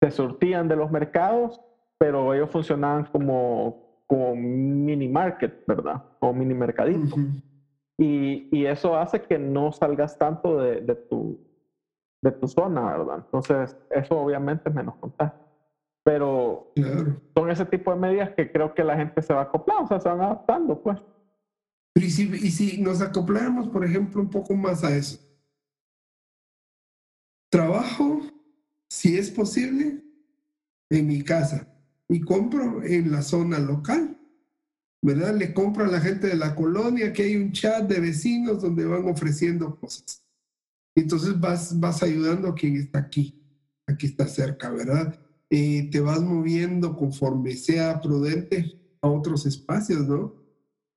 se 0.02 0.10
surtían 0.10 0.68
de 0.68 0.76
los 0.76 0.90
mercados, 0.90 1.58
pero 1.98 2.34
ellos 2.34 2.50
funcionaban 2.50 3.06
como, 3.10 3.74
como 4.06 4.36
mini 4.36 5.08
market, 5.08 5.54
¿verdad? 5.66 6.02
Como 6.18 6.34
mini 6.34 6.52
mercadito. 6.52 7.16
y, 7.98 8.46
y, 8.50 8.66
eso 8.66 8.94
hace 8.96 9.18
que 9.18 9.38
no 9.38 9.72
salgas 9.72 10.18
tanto 10.18 10.58
de, 10.58 10.82
de, 10.82 10.94
tu, 11.08 11.38
de 12.22 12.32
tu 12.32 12.48
zona, 12.48 12.96
¿verdad? 12.96 13.24
Entonces, 13.24 13.76
eso 13.90 14.18
obviamente 14.18 14.68
es 14.68 14.74
menos 14.74 14.96
contacto. 14.96 15.46
Pero 16.02 16.72
son 17.34 17.50
ese 17.50 17.64
tipo 17.66 17.92
de 17.92 18.00
medidas 18.00 18.30
que 18.34 18.50
creo 18.50 18.74
que 18.74 18.84
la 18.84 18.96
gente 18.96 19.22
se 19.22 19.34
va 19.34 19.42
acoplando, 19.42 19.84
o 19.84 19.88
sea, 19.88 20.00
se 20.00 20.08
van 20.08 20.20
adaptando, 20.20 20.82
pues. 20.82 20.98
y 21.94 22.10
si, 22.10 22.22
y 22.24 22.50
si 22.50 22.80
nos 22.80 23.02
acopláramos, 23.02 23.68
por 23.68 23.84
ejemplo, 23.84 24.20
un 24.20 24.30
poco 24.30 24.54
más 24.54 24.82
a 24.82 24.94
eso. 24.94 25.18
Trabajo, 27.50 28.20
si 28.88 29.18
es 29.18 29.30
posible, 29.30 30.02
en 30.90 31.06
mi 31.06 31.22
casa 31.22 31.66
y 32.08 32.20
compro 32.20 32.82
en 32.82 33.12
la 33.12 33.22
zona 33.22 33.58
local. 33.58 34.16
¿Verdad? 35.02 35.34
Le 35.34 35.54
compro 35.54 35.84
a 35.84 35.88
la 35.88 36.00
gente 36.00 36.26
de 36.26 36.36
la 36.36 36.54
colonia 36.54 37.12
que 37.12 37.22
hay 37.22 37.36
un 37.36 37.52
chat 37.52 37.88
de 37.88 38.00
vecinos 38.00 38.60
donde 38.60 38.84
van 38.84 39.08
ofreciendo 39.08 39.74
cosas. 39.76 40.22
Entonces 40.94 41.38
vas, 41.38 41.78
vas 41.78 42.02
ayudando 42.02 42.48
a 42.48 42.54
quien 42.54 42.76
está 42.76 42.98
aquí, 42.98 43.40
aquí 43.86 44.06
está 44.06 44.26
cerca, 44.26 44.70
¿verdad? 44.70 45.18
Eh, 45.48 45.88
te 45.90 46.00
vas 46.00 46.20
moviendo 46.20 46.96
conforme 46.96 47.54
sea 47.56 48.00
prudente 48.00 48.78
a 49.00 49.08
otros 49.08 49.46
espacios, 49.46 50.06
¿no? 50.06 50.34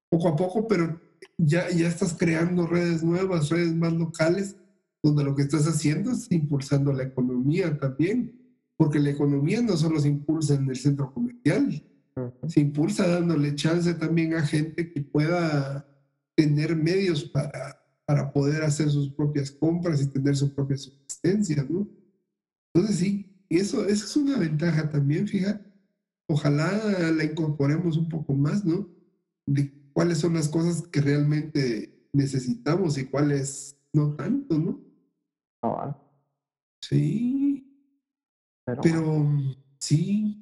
Poco 0.10 0.28
a 0.28 0.36
poco, 0.36 0.68
pero 0.68 0.99
ya, 1.38 1.70
ya 1.70 1.88
estás 1.88 2.15
creando 2.18 2.68
redes 2.68 3.03
nuevas, 3.03 3.49
redes 3.49 3.74
más 3.74 3.94
locales, 3.94 4.56
donde 5.02 5.24
lo 5.24 5.36
que 5.36 5.44
estás 5.44 5.68
haciendo 5.68 6.11
es 6.11 6.32
impulsando 6.32 6.94
la 6.94 7.03
economía 7.03 7.78
también, 7.78 8.40
porque 8.78 8.99
la 8.99 9.10
economía 9.10 9.61
no 9.61 9.76
solo 9.76 9.99
se 9.99 10.07
impulsa 10.07 10.56
en 10.56 10.70
el 10.70 10.76
centro 10.76 11.14
comercial, 11.14 11.84
se 12.48 12.60
impulsa 12.60 13.07
dándole 13.07 13.56
chance 13.56 13.94
también 13.95 14.36
a 14.36 14.45
gente 14.45 14.91
que 14.91 15.02
pueda 15.02 15.88
tener 16.36 16.76
medios 16.76 17.24
para, 17.24 17.82
para 18.05 18.31
poder 18.31 18.63
hacer 18.63 18.89
sus 18.89 19.09
propias 19.09 19.51
compras 19.51 20.01
y 20.01 20.07
tener 20.07 20.35
su 20.35 20.53
propia 20.53 20.77
subsistencia, 20.77 21.65
¿no? 21.69 21.88
Entonces 22.73 22.97
sí, 22.97 23.45
y 23.49 23.57
eso, 23.57 23.85
eso 23.85 24.05
es 24.05 24.15
una 24.17 24.38
ventaja 24.38 24.89
también, 24.89 25.27
fíjate. 25.27 25.71
Ojalá 26.27 26.71
la 27.11 27.23
incorporemos 27.23 27.97
un 27.97 28.09
poco 28.09 28.34
más, 28.34 28.65
¿no? 28.65 28.89
De 29.45 29.71
cuáles 29.93 30.17
son 30.17 30.34
las 30.34 30.49
cosas 30.49 30.88
que 30.88 31.01
realmente 31.01 32.07
necesitamos 32.13 32.97
y 32.97 33.05
cuáles 33.05 33.77
no 33.93 34.15
tanto, 34.15 34.57
¿no? 34.57 34.81
Ah, 35.61 35.95
sí. 36.81 37.65
Pero, 38.81 39.30
sí. 39.80 40.39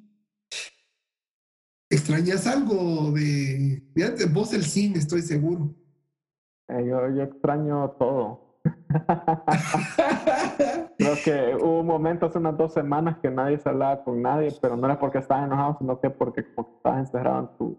¿Extrañas 1.90 2.46
algo 2.46 3.12
de... 3.12 3.82
Fíjate, 3.94 4.24
vos 4.26 4.54
el 4.54 4.64
cine, 4.64 4.98
estoy 4.98 5.20
seguro. 5.20 5.74
Eh, 6.72 6.84
yo, 6.86 7.08
yo 7.10 7.22
extraño 7.22 7.90
todo. 7.98 8.40
Creo 10.98 11.14
que 11.24 11.56
hubo 11.56 11.80
un 11.80 11.86
momento 11.86 12.26
hace 12.26 12.38
unas 12.38 12.56
dos 12.56 12.72
semanas 12.72 13.18
que 13.20 13.30
nadie 13.30 13.58
se 13.58 13.68
hablaba 13.68 14.02
con 14.02 14.22
nadie, 14.22 14.50
pero 14.60 14.76
no 14.76 14.86
era 14.86 14.98
porque 14.98 15.18
estaba 15.18 15.44
enojado, 15.44 15.76
sino 15.78 16.00
que 16.00 16.10
porque 16.10 16.44
como 16.54 16.76
estabas 16.76 17.00
encerrado 17.00 17.40
en 17.40 17.48
tu 17.58 17.76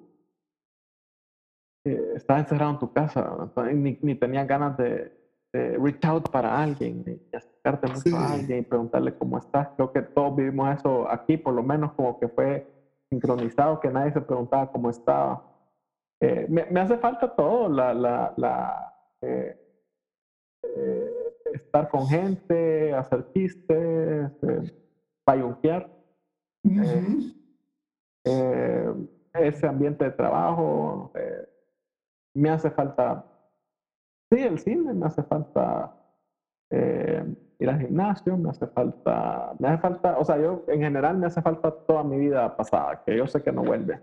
eh, 1.85 2.13
estabas 2.15 2.43
encerrado 2.43 2.71
en 2.71 2.79
tu 2.79 2.93
casa, 2.93 3.51
ni, 3.73 3.97
ni 4.01 4.15
tenías 4.15 4.47
ganas 4.47 4.77
de, 4.77 5.11
reach 5.53 6.03
out 6.05 6.29
para 6.29 6.61
alguien, 6.61 7.03
ni 7.05 7.19
acercarte 7.31 7.87
mucho 7.87 8.17
a 8.17 8.33
alguien 8.33 8.59
y 8.59 8.61
preguntarle 8.63 9.13
cómo 9.13 9.37
estás. 9.37 9.69
Creo 9.75 9.91
que 9.91 10.01
todos 10.01 10.35
vivimos 10.35 10.79
eso 10.79 11.09
aquí, 11.09 11.37
por 11.37 11.53
lo 11.53 11.61
menos 11.61 11.93
como 11.93 12.19
que 12.19 12.27
fue 12.27 12.65
sincronizado, 13.09 13.79
que 13.79 13.89
nadie 13.89 14.13
se 14.13 14.21
preguntaba 14.21 14.71
cómo 14.71 14.89
estaba. 14.89 15.43
Eh, 16.23 16.45
me, 16.47 16.65
me, 16.69 16.79
hace 16.79 16.97
falta 16.97 17.27
todo, 17.27 17.67
la, 17.67 17.93
la, 17.93 18.31
la 18.37 18.93
eh, 19.21 19.53
eh, 20.63 21.33
estar 21.51 21.89
con 21.89 22.07
gente, 22.07 22.93
hacer 22.93 23.25
chistes, 23.33 24.31
eh, 24.41 24.71
payunquear. 25.25 25.85
Eh, 26.65 27.33
eh, 28.25 28.93
ese 29.33 29.67
ambiente 29.67 30.05
de 30.05 30.11
trabajo. 30.11 31.11
Eh, 31.13 31.43
me 32.35 32.49
hace 32.49 32.71
falta, 32.71 33.21
sí, 34.31 34.39
el 34.39 34.57
cine, 34.59 34.93
me 34.93 35.05
hace 35.05 35.23
falta 35.23 35.91
eh, 36.71 37.35
ir 37.59 37.69
al 37.69 37.79
gimnasio, 37.79 38.37
me 38.37 38.49
hace 38.49 38.65
falta, 38.67 39.53
me 39.59 39.67
hace 39.67 39.77
falta, 39.77 40.17
o 40.17 40.23
sea, 40.23 40.39
yo 40.39 40.63
en 40.67 40.79
general 40.79 41.17
me 41.17 41.27
hace 41.27 41.41
falta 41.41 41.69
toda 41.85 42.01
mi 42.03 42.17
vida 42.17 42.55
pasada, 42.55 43.01
que 43.05 43.17
yo 43.17 43.27
sé 43.27 43.41
que 43.41 43.51
no 43.51 43.63
vuelve. 43.63 43.99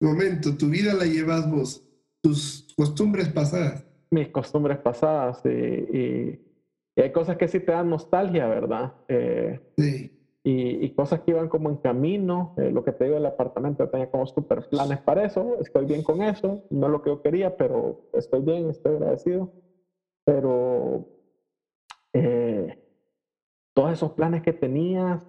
Momento, 0.00 0.56
tu 0.56 0.68
vida 0.68 0.94
la 0.94 1.04
llevas 1.04 1.50
vos, 1.50 1.82
tus 2.22 2.72
costumbres 2.76 3.28
pasadas. 3.28 3.86
Mis 4.10 4.28
costumbres 4.28 4.78
pasadas, 4.78 5.44
y, 5.44 6.40
hay 6.96 7.12
cosas 7.12 7.36
que 7.36 7.48
sí 7.48 7.60
te 7.60 7.72
dan 7.72 7.88
nostalgia, 7.88 8.46
¿verdad? 8.48 8.94
sí 9.76 10.10
y, 10.42 10.90
cosas 10.90 11.20
que 11.20 11.32
iban 11.32 11.48
como 11.48 11.70
en 11.70 11.76
camino. 11.76 12.54
Eh, 12.56 12.70
lo 12.70 12.84
que 12.84 12.92
te 12.92 13.04
digo 13.04 13.16
del 13.16 13.26
apartamento, 13.26 13.88
tenía 13.88 14.10
como 14.10 14.26
super 14.26 14.68
planes 14.68 15.00
para 15.00 15.24
eso. 15.24 15.58
Estoy 15.60 15.86
bien 15.86 16.02
con 16.02 16.22
eso. 16.22 16.64
No 16.70 16.86
es 16.86 16.92
lo 16.92 17.02
que 17.02 17.10
yo 17.10 17.22
quería, 17.22 17.56
pero 17.56 18.08
estoy 18.12 18.40
bien, 18.40 18.70
estoy 18.70 18.96
agradecido. 18.96 19.52
Pero 20.24 21.06
eh, 22.12 22.78
todos 23.74 23.92
esos 23.92 24.12
planes 24.12 24.42
que 24.42 24.52
tenías. 24.52 25.26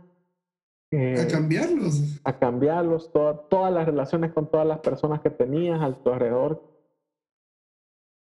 Eh, 0.91 1.19
a 1.19 1.27
cambiarlos. 1.27 2.19
A 2.23 2.37
cambiarlos. 2.37 3.11
todas 3.11 3.73
las 3.73 3.85
relaciones 3.85 4.33
con 4.33 4.51
todas 4.51 4.67
las 4.67 4.79
personas 4.79 5.21
que 5.21 5.29
tenías 5.29 5.81
a 5.81 5.93
tu 6.03 6.09
alrededor 6.11 6.61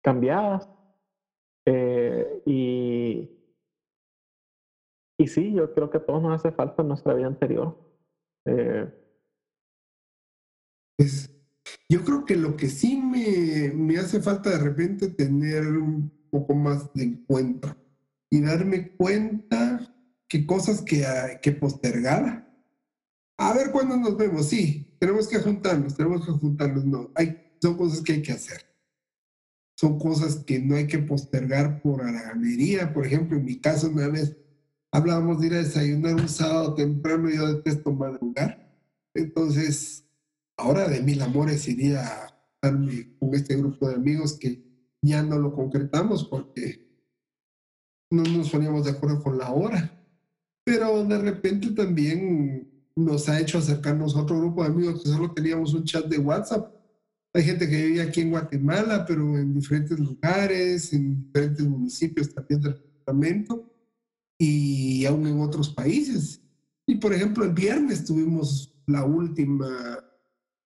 cambiadas. 0.03 0.69
y 2.47 3.41
y 5.20 5.27
sí, 5.27 5.53
yo 5.53 5.74
creo 5.74 5.91
que 5.91 5.99
a 5.99 6.07
todos 6.07 6.23
nos 6.23 6.41
hace 6.41 6.51
falta 6.51 6.81
en 6.81 6.89
nuestra 6.89 7.12
vida 7.12 7.27
anterior. 7.27 7.77
Eh, 8.47 8.91
pues, 10.97 11.31
yo 11.91 12.03
creo 12.07 12.24
que 12.24 12.37
lo 12.37 12.57
que 12.57 12.69
sí 12.69 12.97
me, 12.97 13.70
me, 13.74 13.99
hace 13.99 14.23
falta 14.23 14.49
de 14.49 14.59
repente 14.59 15.11
tener 15.11 15.66
un 15.66 16.11
poco 16.31 16.55
más 16.55 16.91
de 16.95 17.05
encuentro 17.05 17.77
y 18.31 18.41
darme 18.41 18.93
cuenta 18.97 19.95
que 20.27 20.47
cosas 20.47 20.81
que, 20.81 21.05
que 21.43 21.53
postergaba. 21.53 22.49
A 23.41 23.55
ver 23.55 23.71
cuándo 23.71 23.97
nos 23.97 24.19
vemos. 24.19 24.49
Sí, 24.49 24.95
tenemos 24.99 25.27
que 25.27 25.39
juntarnos, 25.39 25.97
tenemos 25.97 26.27
que 26.27 26.33
juntarnos. 26.33 26.85
No, 26.85 27.11
hay, 27.15 27.55
son 27.62 27.75
cosas 27.75 28.03
que 28.03 28.12
hay 28.12 28.23
que 28.23 28.33
hacer. 28.33 28.67
Son 29.79 29.99
cosas 29.99 30.45
que 30.45 30.59
no 30.59 30.77
hay 30.77 30.87
que 30.87 30.99
postergar 30.99 31.81
por 31.81 32.03
haraganería. 32.03 32.93
Por 32.93 33.07
ejemplo, 33.07 33.39
en 33.39 33.47
mi 33.47 33.59
caso, 33.59 33.89
una 33.89 34.09
vez 34.09 34.37
hablábamos 34.93 35.41
de 35.41 35.47
ir 35.47 35.55
a 35.55 35.62
desayunar 35.62 36.17
un 36.17 36.29
sábado 36.29 36.75
temprano 36.75 37.31
y 37.31 37.37
yo 37.37 37.55
detesto 37.55 37.91
madrugar. 37.93 38.77
Entonces, 39.15 40.05
ahora 40.59 40.87
de 40.87 41.01
mil 41.01 41.23
amores 41.23 41.67
iría 41.67 42.05
a 42.05 42.41
con 42.61 43.35
este 43.35 43.57
grupo 43.57 43.89
de 43.89 43.95
amigos 43.95 44.35
que 44.39 44.62
ya 45.01 45.23
no 45.23 45.39
lo 45.39 45.55
concretamos 45.55 46.25
porque 46.25 46.91
no 48.11 48.23
nos 48.23 48.51
poníamos 48.51 48.85
de 48.85 48.91
acuerdo 48.91 49.23
con 49.23 49.39
la 49.39 49.51
hora. 49.51 49.99
Pero 50.62 51.03
de 51.07 51.19
repente 51.19 51.71
también 51.71 52.71
nos 53.05 53.28
ha 53.28 53.40
hecho 53.40 53.59
acercarnos 53.59 54.14
a 54.14 54.22
otro 54.22 54.39
grupo 54.39 54.62
de 54.62 54.68
amigos 54.68 55.02
que 55.02 55.10
solo 55.10 55.32
teníamos 55.32 55.74
un 55.74 55.85
chat 55.85 56.06
de 56.06 56.18
WhatsApp. 56.18 56.74
Hay 57.32 57.43
gente 57.44 57.68
que 57.68 57.86
vive 57.86 58.02
aquí 58.02 58.22
en 58.22 58.31
Guatemala, 58.31 59.05
pero 59.06 59.22
en 59.39 59.55
diferentes 59.55 59.98
lugares, 59.98 60.93
en 60.93 61.24
diferentes 61.24 61.66
municipios 61.66 62.35
también 62.35 62.60
del 62.60 62.74
departamento 62.74 63.70
y 64.39 65.05
aún 65.06 65.27
en 65.27 65.40
otros 65.40 65.68
países. 65.68 66.40
Y 66.86 66.97
por 66.97 67.12
ejemplo, 67.12 67.44
el 67.44 67.52
viernes 67.52 68.05
tuvimos 68.05 68.74
la 68.86 69.05
última 69.05 70.05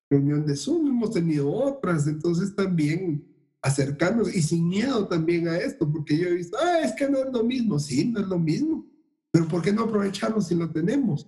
reunión 0.08 0.46
de 0.46 0.56
Zoom, 0.56 0.86
hemos 0.86 1.10
tenido 1.10 1.50
otras, 1.50 2.06
entonces 2.06 2.54
también 2.54 3.24
acercarnos 3.60 4.34
y 4.34 4.42
sin 4.42 4.68
miedo 4.68 5.08
también 5.08 5.48
a 5.48 5.56
esto, 5.56 5.90
porque 5.90 6.16
yo 6.16 6.28
he 6.28 6.34
visto, 6.34 6.56
ah, 6.60 6.80
es 6.80 6.92
que 6.92 7.08
no 7.08 7.18
es 7.18 7.32
lo 7.32 7.42
mismo, 7.42 7.78
sí, 7.78 8.06
no 8.06 8.20
es 8.20 8.26
lo 8.26 8.38
mismo, 8.38 8.86
pero 9.30 9.48
¿por 9.48 9.62
qué 9.62 9.72
no 9.72 9.84
aprovecharlo 9.84 10.40
si 10.40 10.54
lo 10.54 10.70
tenemos? 10.70 11.26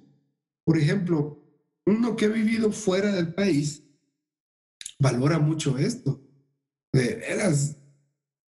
Por 0.66 0.78
ejemplo, 0.78 1.40
uno 1.86 2.16
que 2.16 2.24
ha 2.24 2.28
vivido 2.28 2.72
fuera 2.72 3.12
del 3.12 3.32
país 3.32 3.84
valora 4.98 5.38
mucho 5.38 5.78
esto. 5.78 6.20
De 6.93 7.14
veras, 7.14 7.76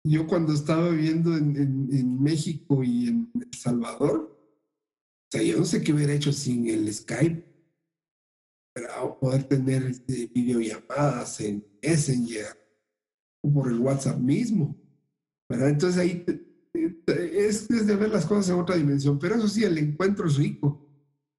yo 0.04 0.26
cuando 0.26 0.54
estaba 0.54 0.90
viviendo 0.90 1.36
en, 1.36 1.90
en, 1.92 2.24
México 2.24 2.84
y 2.84 3.08
en 3.10 3.32
El 3.34 3.54
Salvador, 3.54 4.32
o 4.32 5.28
sea, 5.30 5.42
yo 5.42 5.58
no 5.58 5.66
sé 5.66 5.84
qué 5.84 5.92
hubiera 5.92 6.14
hecho 6.14 6.32
sin 6.32 6.70
el 6.70 6.94
Skype, 6.94 7.44
para 8.74 9.20
poder 9.20 9.44
tener 9.46 9.84
este, 9.84 10.28
videollamadas 10.28 11.42
en 11.42 11.66
Messenger 11.82 12.46
o 13.42 13.52
por 13.52 13.68
el 13.70 13.80
WhatsApp 13.80 14.20
mismo, 14.20 14.78
¿verdad? 15.50 15.70
Entonces 15.70 16.00
ahí 16.00 16.26
es, 16.74 17.70
es 17.70 17.88
de 17.88 17.96
ver 17.96 18.10
las 18.10 18.26
cosas 18.26 18.50
en 18.50 18.60
otra 18.60 18.76
dimensión, 18.76 19.18
pero 19.18 19.36
eso 19.36 19.48
sí, 19.50 19.64
el 19.64 19.78
encuentro 19.78 20.28
es 20.28 20.38
rico 20.38 20.86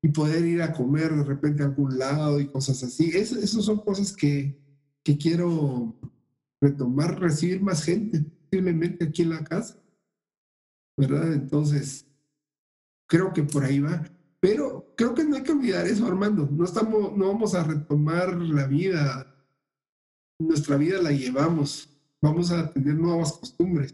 y 0.07 0.09
poder 0.11 0.47
ir 0.47 0.63
a 0.63 0.73
comer 0.73 1.13
de 1.17 1.25
repente 1.25 1.65
a 1.65 1.67
algún 1.67 1.99
lado 1.99 2.39
y 2.39 2.47
cosas 2.47 2.81
así, 2.85 3.11
esas 3.13 3.51
son 3.51 3.81
cosas 3.81 4.13
que, 4.13 4.57
que 5.03 5.19
quiero 5.19 5.99
retomar, 6.61 7.19
recibir 7.19 7.61
más 7.61 7.83
gente 7.83 8.21
posiblemente 8.21 9.05
aquí 9.05 9.23
en 9.23 9.31
la 9.31 9.43
casa, 9.43 9.83
¿verdad? 10.97 11.33
Entonces, 11.33 12.07
creo 13.09 13.33
que 13.33 13.43
por 13.43 13.65
ahí 13.65 13.81
va. 13.81 14.09
Pero 14.39 14.95
creo 14.97 15.13
que 15.13 15.25
no 15.25 15.35
hay 15.35 15.43
que 15.43 15.51
olvidar 15.51 15.89
eso, 15.89 16.07
Armando. 16.07 16.49
No, 16.53 16.65
estamos, 16.65 17.17
no 17.17 17.27
vamos 17.27 17.57
a 17.57 17.65
retomar 17.65 18.37
la 18.37 18.69
vida. 18.69 19.35
Nuestra 20.39 20.77
vida 20.77 21.03
la 21.03 21.11
llevamos. 21.11 21.91
Vamos 22.23 22.53
a 22.53 22.73
tener 22.73 22.95
nuevas 22.95 23.33
costumbres. 23.33 23.93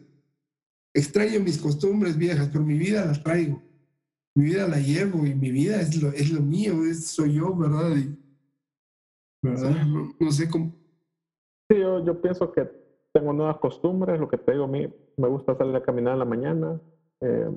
Extraño 0.93 1.41
mis 1.41 1.57
costumbres 1.57 2.19
viejas, 2.19 2.51
pero 2.53 2.67
mi 2.67 2.77
vida 2.77 3.07
la 3.07 3.15
traigo. 3.23 3.63
Mi 4.35 4.45
vida 4.45 4.67
la 4.67 4.79
llevo 4.79 5.27
y 5.27 5.35
mi 5.35 5.51
vida 5.51 5.81
es 5.81 6.01
lo, 6.03 6.09
es 6.09 6.31
lo 6.31 6.41
mío, 6.41 6.85
es, 6.85 7.09
soy 7.09 7.35
yo, 7.35 7.55
¿verdad? 7.55 7.91
¿Verdad? 9.43 9.87
No, 10.19 10.31
sé 10.31 10.49
cómo. 10.49 10.73
Sí, 11.69 11.79
yo, 11.79 12.05
yo 12.05 12.21
pienso 12.21 12.51
que 12.53 12.71
tengo 13.13 13.33
nuevas 13.33 13.59
costumbres, 13.59 14.19
lo 14.19 14.29
que 14.29 14.39
te 14.39 14.53
digo, 14.53 14.65
a 14.65 14.69
mí 14.69 14.89
me 15.17 15.29
gusta 15.29 15.55
salir 15.55 15.77
a 15.77 15.83
caminar 15.83 16.15
en 16.15 16.19
la 16.19 16.25
mañana, 16.25 16.81
eh, 17.21 17.51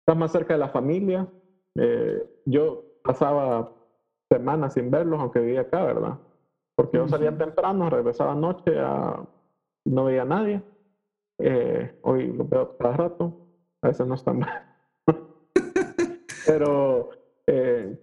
estás 0.00 0.16
más 0.16 0.32
cerca 0.32 0.54
de 0.54 0.60
la 0.60 0.70
familia. 0.70 1.28
Eh, 1.74 2.26
yo 2.46 2.84
pasaba 3.04 3.72
semanas 4.30 4.74
sin 4.74 4.90
verlos, 4.90 5.20
aunque 5.20 5.40
vivía 5.40 5.62
acá, 5.62 5.84
¿verdad? 5.84 6.18
Porque 6.74 6.96
yo 6.96 7.06
salía 7.06 7.36
temprano, 7.36 7.90
regresaba 7.90 8.34
noche, 8.34 8.78
a, 8.78 9.22
no 9.84 10.04
veía 10.04 10.22
a 10.22 10.26
nadie. 10.26 10.62
Eh, 11.38 11.98
hoy 12.02 12.32
lo 12.32 12.44
veo 12.44 12.76
cada 12.78 12.96
rato, 12.96 13.36
a 13.82 13.88
veces 13.88 14.06
no 14.06 14.14
están 14.14 14.38
mal. 14.38 14.71
Pero 16.52 17.10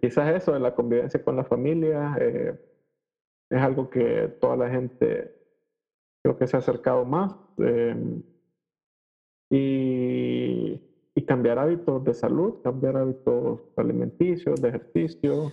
quizás 0.02 0.36
eso 0.36 0.58
la 0.60 0.74
convivencia 0.74 1.20
con 1.24 1.36
la 1.36 1.44
familia 1.44 2.16
es 2.20 3.62
algo 3.62 3.90
que 3.90 4.30
toda 4.40 4.56
la 4.56 4.70
gente 4.70 5.32
creo 6.24 6.38
que 6.38 6.48
se 6.48 6.56
ha 6.56 6.60
acercado 6.60 7.06
más. 7.06 7.36
Em, 7.58 8.22
y, 9.52 10.80
cambiar 11.28 11.60
hábitos 11.60 12.04
de 12.06 12.14
salud, 12.14 12.56
cambiar 12.64 12.98
hábitos 12.98 13.60
alimenticios, 13.76 14.60
de 14.62 14.70
ejercicio, 14.70 15.52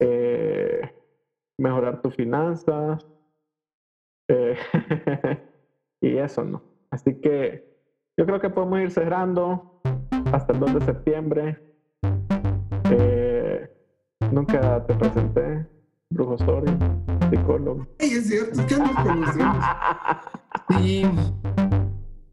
eh, 0.00 0.88
mejorar 1.58 2.00
tus 2.00 2.14
finanzas. 2.14 3.04
Eh, 4.30 4.56
y 6.00 6.16
eso, 6.16 6.44
¿no? 6.44 6.62
Así 6.90 7.20
que 7.20 7.62
yo 8.18 8.24
creo 8.24 8.40
que 8.40 8.48
podemos 8.48 8.80
ir 8.80 8.90
cerrando 8.90 9.82
hasta 10.32 10.54
el 10.54 10.60
2 10.60 10.74
de 10.74 10.80
septiembre. 10.80 11.65
Nunca 14.36 14.84
te 14.86 14.92
presenté, 14.92 15.66
Brujo 16.10 16.36
Soria 16.36 16.76
psicólogo. 17.30 17.86
es 17.98 18.28
cierto, 18.28 18.60
es 18.60 18.66
que 18.66 18.76
nos 18.76 18.90
conocemos. 18.90 19.64
Y 20.78 21.06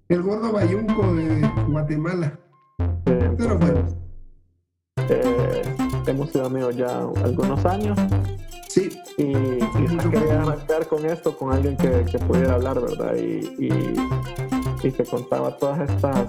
el 0.09 0.21
gordo 0.21 0.51
bayunco 0.51 1.13
de 1.13 1.49
Guatemala. 1.69 2.37
Pero 3.05 3.57
bueno. 3.57 3.85
Eh, 5.07 5.61
hemos 6.05 6.29
sido 6.31 6.47
amigos 6.47 6.75
ya 6.75 7.07
algunos 7.23 7.65
años. 7.65 7.97
Sí. 8.67 8.89
Y 9.17 9.59
quizás 9.59 10.05
quería 10.07 10.41
arrancar 10.41 10.85
con 10.87 11.05
esto, 11.05 11.37
con 11.37 11.53
alguien 11.53 11.77
que, 11.77 12.03
que 12.03 12.19
pudiera 12.19 12.55
hablar, 12.55 12.81
¿verdad? 12.81 13.15
Y, 13.15 13.65
y, 13.65 13.95
y, 14.83 14.91
que 14.91 15.05
contaba 15.05 15.55
todas 15.57 15.89
estas 15.89 16.27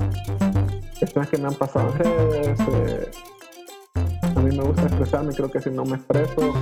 cuestiones 1.01 1.31
que 1.31 1.39
me 1.39 1.49
han 1.49 1.55
pasado 1.55 1.91
en 1.91 1.99
redes. 1.99 2.61
Eh, 2.61 3.11
me 4.65 4.71
gusta 4.71 4.87
expresarme, 4.87 5.35
creo 5.35 5.51
que 5.51 5.61
si 5.61 5.71
no 5.71 5.85
me 5.85 5.97
expreso, 5.97 6.55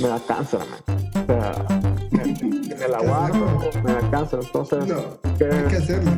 me 0.00 0.08
da 0.08 0.18
cáncer, 0.26 0.60
man 0.60 1.00
sea, 1.30 1.66
me, 2.10 2.88
la 2.88 2.98
guardo, 3.00 3.70
me 3.84 3.92
da 3.92 4.10
cáncer. 4.10 4.40
Entonces, 4.42 4.86
no, 4.86 5.18
hay 5.24 5.68
que 5.68 5.76
hacerlo. 5.76 6.10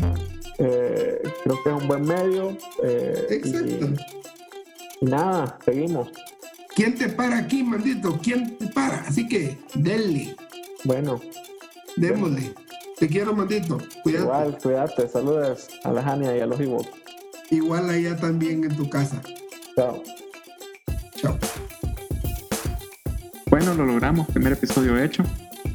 Eh, 0.58 1.22
creo 1.44 1.62
que 1.62 1.70
es 1.70 1.82
un 1.82 1.88
buen 1.88 2.02
medio. 2.02 2.56
Eh, 2.82 3.26
Exacto. 3.30 3.86
Y, 5.00 5.04
nada, 5.04 5.58
seguimos. 5.64 6.10
¿Quién 6.74 6.94
te 6.94 7.08
para 7.08 7.38
aquí, 7.38 7.62
maldito? 7.62 8.18
¿Quién 8.22 8.56
te 8.56 8.66
para? 8.68 9.00
Así 9.00 9.28
que, 9.28 9.58
denle. 9.74 10.36
Bueno. 10.84 11.20
Démosle. 11.96 12.54
Te 12.98 13.08
quiero, 13.08 13.34
maldito. 13.34 13.78
Cuídate. 14.02 14.24
Igual, 14.24 14.58
cuídate. 14.62 15.08
Saludos 15.08 15.68
a 15.84 15.92
la 15.92 16.02
Jania 16.02 16.36
y 16.36 16.40
a 16.40 16.46
los 16.46 16.60
Ivo. 16.60 16.86
Igual 17.50 17.90
allá 17.90 18.16
también 18.16 18.64
en 18.64 18.76
tu 18.76 18.88
casa. 18.88 19.20
Chao. 19.74 20.02
Bueno, 23.52 23.74
lo 23.74 23.84
logramos. 23.84 24.28
Primer 24.28 24.54
episodio 24.54 24.96
hecho. 24.96 25.22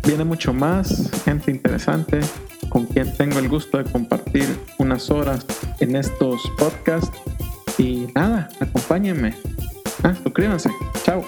Viene 0.03 0.23
mucho 0.23 0.51
más. 0.51 1.11
Gente 1.23 1.51
interesante 1.51 2.21
con 2.69 2.87
quien 2.87 3.15
tengo 3.15 3.37
el 3.37 3.47
gusto 3.47 3.77
de 3.77 3.83
compartir 3.83 4.47
unas 4.79 5.11
horas 5.11 5.45
en 5.79 5.95
estos 5.95 6.41
podcasts. 6.57 7.15
Y 7.77 8.07
nada, 8.15 8.49
acompáñenme. 8.59 9.35
Ah, 10.01 10.15
suscríbanse. 10.23 10.71
Chao. 11.03 11.23